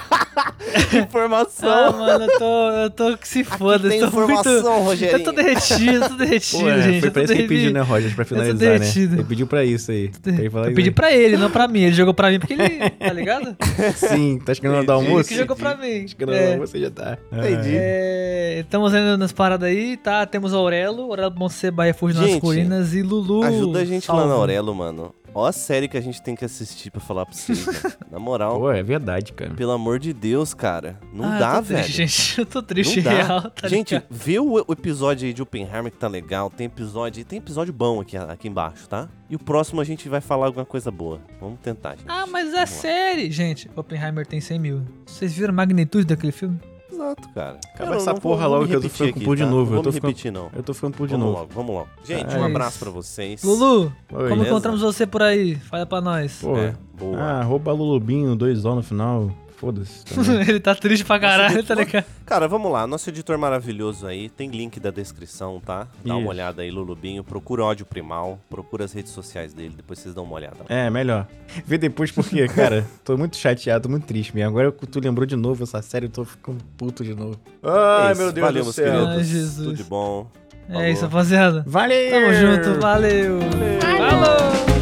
Informação. 1.02 1.68
Ah, 1.68 1.92
mano, 1.92 2.24
eu 2.24 2.38
tô, 2.38 2.70
eu 2.70 2.90
tô 2.90 3.16
que 3.18 3.26
se 3.28 3.44
foda, 3.44 3.88
tem 3.88 4.00
eu 4.00 4.10
tô 4.10 4.16
muito... 4.20 4.32
informação, 4.40 4.82
Rogerinho. 4.82 5.18
Eu 5.18 5.24
tô 5.24 5.32
derretido, 5.32 5.92
eu 5.92 6.08
tô 6.08 6.14
derretido, 6.16 6.62
Pô, 6.62 6.68
é, 6.68 6.82
gente. 6.82 7.00
foi 7.00 7.08
eu 7.08 7.12
pra 7.12 7.22
isso 7.22 7.32
que 7.32 7.38
ele 7.40 7.48
pediu, 7.48 7.70
né, 7.72 7.80
Roger, 7.80 8.14
pra 8.14 8.24
tô 8.24 8.28
finalizar, 8.34 8.54
né? 8.54 8.78
derretido. 8.78 9.14
Ele 9.16 9.24
pediu 9.24 9.46
pra 9.46 9.64
isso 9.64 9.90
aí. 9.90 10.10
Ele 10.26 10.50
falar 10.50 10.68
Eu 10.68 10.74
pedi 10.74 10.88
aí. 10.88 10.94
pra 10.94 11.12
ele, 11.12 11.36
não 11.36 11.50
pra 11.50 11.68
mim. 11.68 11.80
Ele 11.82 11.94
jogou 11.94 12.14
pra 12.14 12.30
mim 12.30 12.38
porque 12.38 12.54
ele, 12.54 12.90
tá 12.90 13.12
ligado? 13.12 13.56
Sim, 13.96 14.38
tá 14.44 14.54
chegando 14.54 14.74
do. 14.76 14.82
Ele 14.82 14.92
almoço? 14.92 15.28
que 15.28 15.36
jogou 15.36 15.56
pra 15.56 15.76
mim. 15.76 16.06
Chegando 16.08 16.30
na 16.30 16.36
hora 16.36 16.44
do 16.44 16.48
É. 16.50 16.52
almoço, 16.54 16.72
você 16.72 16.80
já 16.80 16.90
tá. 16.90 17.18
Entendi. 17.32 17.72
É, 17.74 18.60
estamos 18.60 18.94
ainda 18.94 19.16
nas 19.16 19.32
paradas 19.32 19.68
aí, 19.68 19.96
tá? 19.96 20.24
Temos 20.26 20.52
Aurelo, 20.54 21.02
Aurelo 21.02 21.34
Monse, 21.36 21.70
Bahia 21.70 21.94
Fuji 21.94 22.18
nas 22.18 22.40
Colinas 22.40 22.94
e 22.94 23.02
Lulu. 23.02 23.42
Ajuda 23.42 23.80
a 23.80 23.84
gente 23.84 24.08
lá 24.08 24.14
na 24.16 24.22
Salve. 24.22 24.34
Aurelo, 24.40 24.74
mano. 24.74 25.14
Ó 25.34 25.46
a 25.46 25.52
série 25.52 25.86
que 25.88 25.96
a 25.96 26.00
gente 26.00 26.20
tem 26.22 26.34
que 26.34 26.44
assistir 26.44 26.90
pra 26.90 27.00
falar 27.00 27.24
pra 27.26 27.34
vocês, 27.34 27.64
velho. 27.64 27.94
Na 28.10 28.18
moral, 28.18 28.58
Pô, 28.58 28.70
é 28.72 28.82
verdade, 28.82 29.32
cara. 29.32 29.54
pelo 29.54 29.70
amor 29.72 29.98
de 29.98 30.12
Deus, 30.12 30.54
cara. 30.54 30.98
Não 31.12 31.24
Ah, 31.24 31.34
eu 31.34 31.38
dá, 31.38 31.56
tô 31.56 31.62
velho. 31.62 31.84
Triste, 31.84 31.96
gente, 31.96 32.38
eu 32.40 32.46
tô 32.46 32.62
triste, 32.62 32.96
Não 32.96 33.04
dá. 33.04 33.10
real, 33.22 33.50
tá 33.50 33.68
gente, 33.68 33.94
ligado? 33.94 34.06
vê 34.10 34.38
o, 34.38 34.64
o 34.66 34.72
episódio 34.72 35.26
aí 35.26 35.32
de 35.32 35.42
Oppenheimer 35.42 35.92
que 35.92 35.98
tá 35.98 36.08
legal. 36.08 36.50
Tem 36.50 36.66
episódio, 36.66 37.24
tem 37.24 37.38
episódio 37.38 37.72
bom 37.72 38.00
aqui, 38.00 38.16
aqui 38.16 38.48
embaixo, 38.48 38.88
tá? 38.88 39.08
E 39.30 39.36
o 39.36 39.38
próximo 39.38 39.80
a 39.80 39.84
gente 39.84 40.08
vai 40.08 40.20
falar 40.20 40.46
alguma 40.46 40.64
coisa 40.64 40.90
boa. 40.90 41.20
Vamos 41.40 41.58
tentar, 41.60 41.90
gente. 41.96 42.04
Ah, 42.08 42.26
mas 42.26 42.48
é 42.48 42.52
Vamos 42.52 42.60
lá. 42.60 42.66
série. 42.66 43.30
Gente, 43.30 43.70
Oppenheimer 43.76 44.26
tem 44.26 44.40
100 44.40 44.58
mil. 44.58 44.82
Vocês 45.06 45.32
viram 45.34 45.50
a 45.50 45.56
magnitude 45.56 46.06
daquele 46.06 46.32
filme? 46.32 46.58
Exato, 46.98 47.28
cara. 47.34 47.58
Acaba 47.74 47.94
essa 47.96 48.12
não 48.12 48.20
porra 48.20 48.46
logo 48.46 48.66
que 48.66 48.72
eu 48.74 48.80
tô 48.80 48.86
repetir 48.88 49.06
ficando 49.06 49.24
com 49.24 49.30
aqui, 49.32 49.36
de 49.38 49.44
tá? 49.44 49.50
novo, 49.50 49.70
Não 49.70 49.76
eu 49.78 49.82
tô 49.84 49.92
ficando- 49.92 50.10
repetir, 50.10 50.32
não. 50.32 50.50
Eu 50.54 50.62
tô 50.62 50.74
ficando 50.74 50.96
de 51.06 51.12
Vamos 51.12 51.26
novo. 51.26 51.38
logo, 51.40 51.50
vamos 51.54 51.74
logo. 51.74 51.88
Gente, 52.04 52.34
É 52.34 52.38
um 52.38 52.44
abraço 52.44 52.70
isso. 52.70 52.78
pra 52.80 52.90
vocês. 52.90 53.42
Lulu, 53.44 53.82
Oi. 53.84 53.92
como 54.10 54.28
Beleza? 54.28 54.48
encontramos 54.48 54.80
você 54.80 55.06
por 55.06 55.22
aí? 55.22 55.54
Fala 55.56 55.86
pra 55.86 56.00
nós. 56.00 56.40
Pô, 56.42 56.56
É, 56.56 56.74
boa. 56.98 57.16
ah, 57.18 57.40
arroba 57.40 57.72
Lulubinho, 57.72 58.34
dois 58.34 58.64
O 58.64 58.74
no 58.74 58.82
final. 58.82 59.30
Foda-se. 59.58 60.04
Ele 60.48 60.60
tá 60.60 60.72
triste 60.72 61.04
pra 61.04 61.18
caralho, 61.18 61.64
tá 61.64 61.74
ligado? 61.74 62.04
Cara, 62.24 62.46
vamos 62.46 62.70
lá. 62.70 62.86
Nosso 62.86 63.10
editor 63.10 63.36
maravilhoso 63.36 64.06
aí. 64.06 64.28
Tem 64.28 64.48
link 64.48 64.78
da 64.78 64.90
descrição, 64.92 65.60
tá? 65.64 65.88
Dá 66.04 66.14
uma 66.14 66.20
Isso. 66.20 66.28
olhada 66.30 66.62
aí, 66.62 66.70
Lulubinho. 66.70 67.24
Procura 67.24 67.64
ódio 67.64 67.84
primal. 67.84 68.38
Procura 68.48 68.84
as 68.84 68.92
redes 68.92 69.10
sociais 69.10 69.52
dele. 69.52 69.74
Depois 69.76 69.98
vocês 69.98 70.14
dão 70.14 70.22
uma 70.22 70.34
olhada. 70.36 70.58
É, 70.68 70.88
melhor. 70.88 71.26
Vê 71.66 71.76
depois 71.76 72.12
porque, 72.12 72.46
cara, 72.46 72.86
tô 73.04 73.16
muito 73.16 73.36
chateado, 73.36 73.82
tô 73.82 73.88
muito 73.88 74.06
triste 74.06 74.32
mesmo. 74.32 74.48
Agora 74.50 74.70
que 74.70 74.86
tu 74.86 75.00
lembrou 75.00 75.26
de 75.26 75.34
novo 75.34 75.64
essa 75.64 75.82
série, 75.82 76.06
eu 76.06 76.10
tô 76.10 76.24
ficando 76.24 76.62
puto 76.76 77.02
de 77.02 77.14
novo. 77.14 77.36
Ai, 77.62 78.10
É 78.10 78.12
isso. 78.12 78.20
meu 78.22 78.32
Deus 78.32 78.46
Valeu, 78.46 78.64
do 78.64 78.72
céu. 78.72 79.08
Ai, 79.08 79.24
Jesus. 79.24 79.66
Tudo 79.66 79.76
de 79.76 79.82
bom. 79.84 80.30
É 80.70 80.88
isso, 80.90 81.00
Falou. 81.00 81.14
rapaziada. 81.16 81.64
Valeu! 81.66 82.10
Tamo 82.10 82.32
junto, 82.34 82.80
valeu. 82.80 83.38
Falou. 83.80 84.77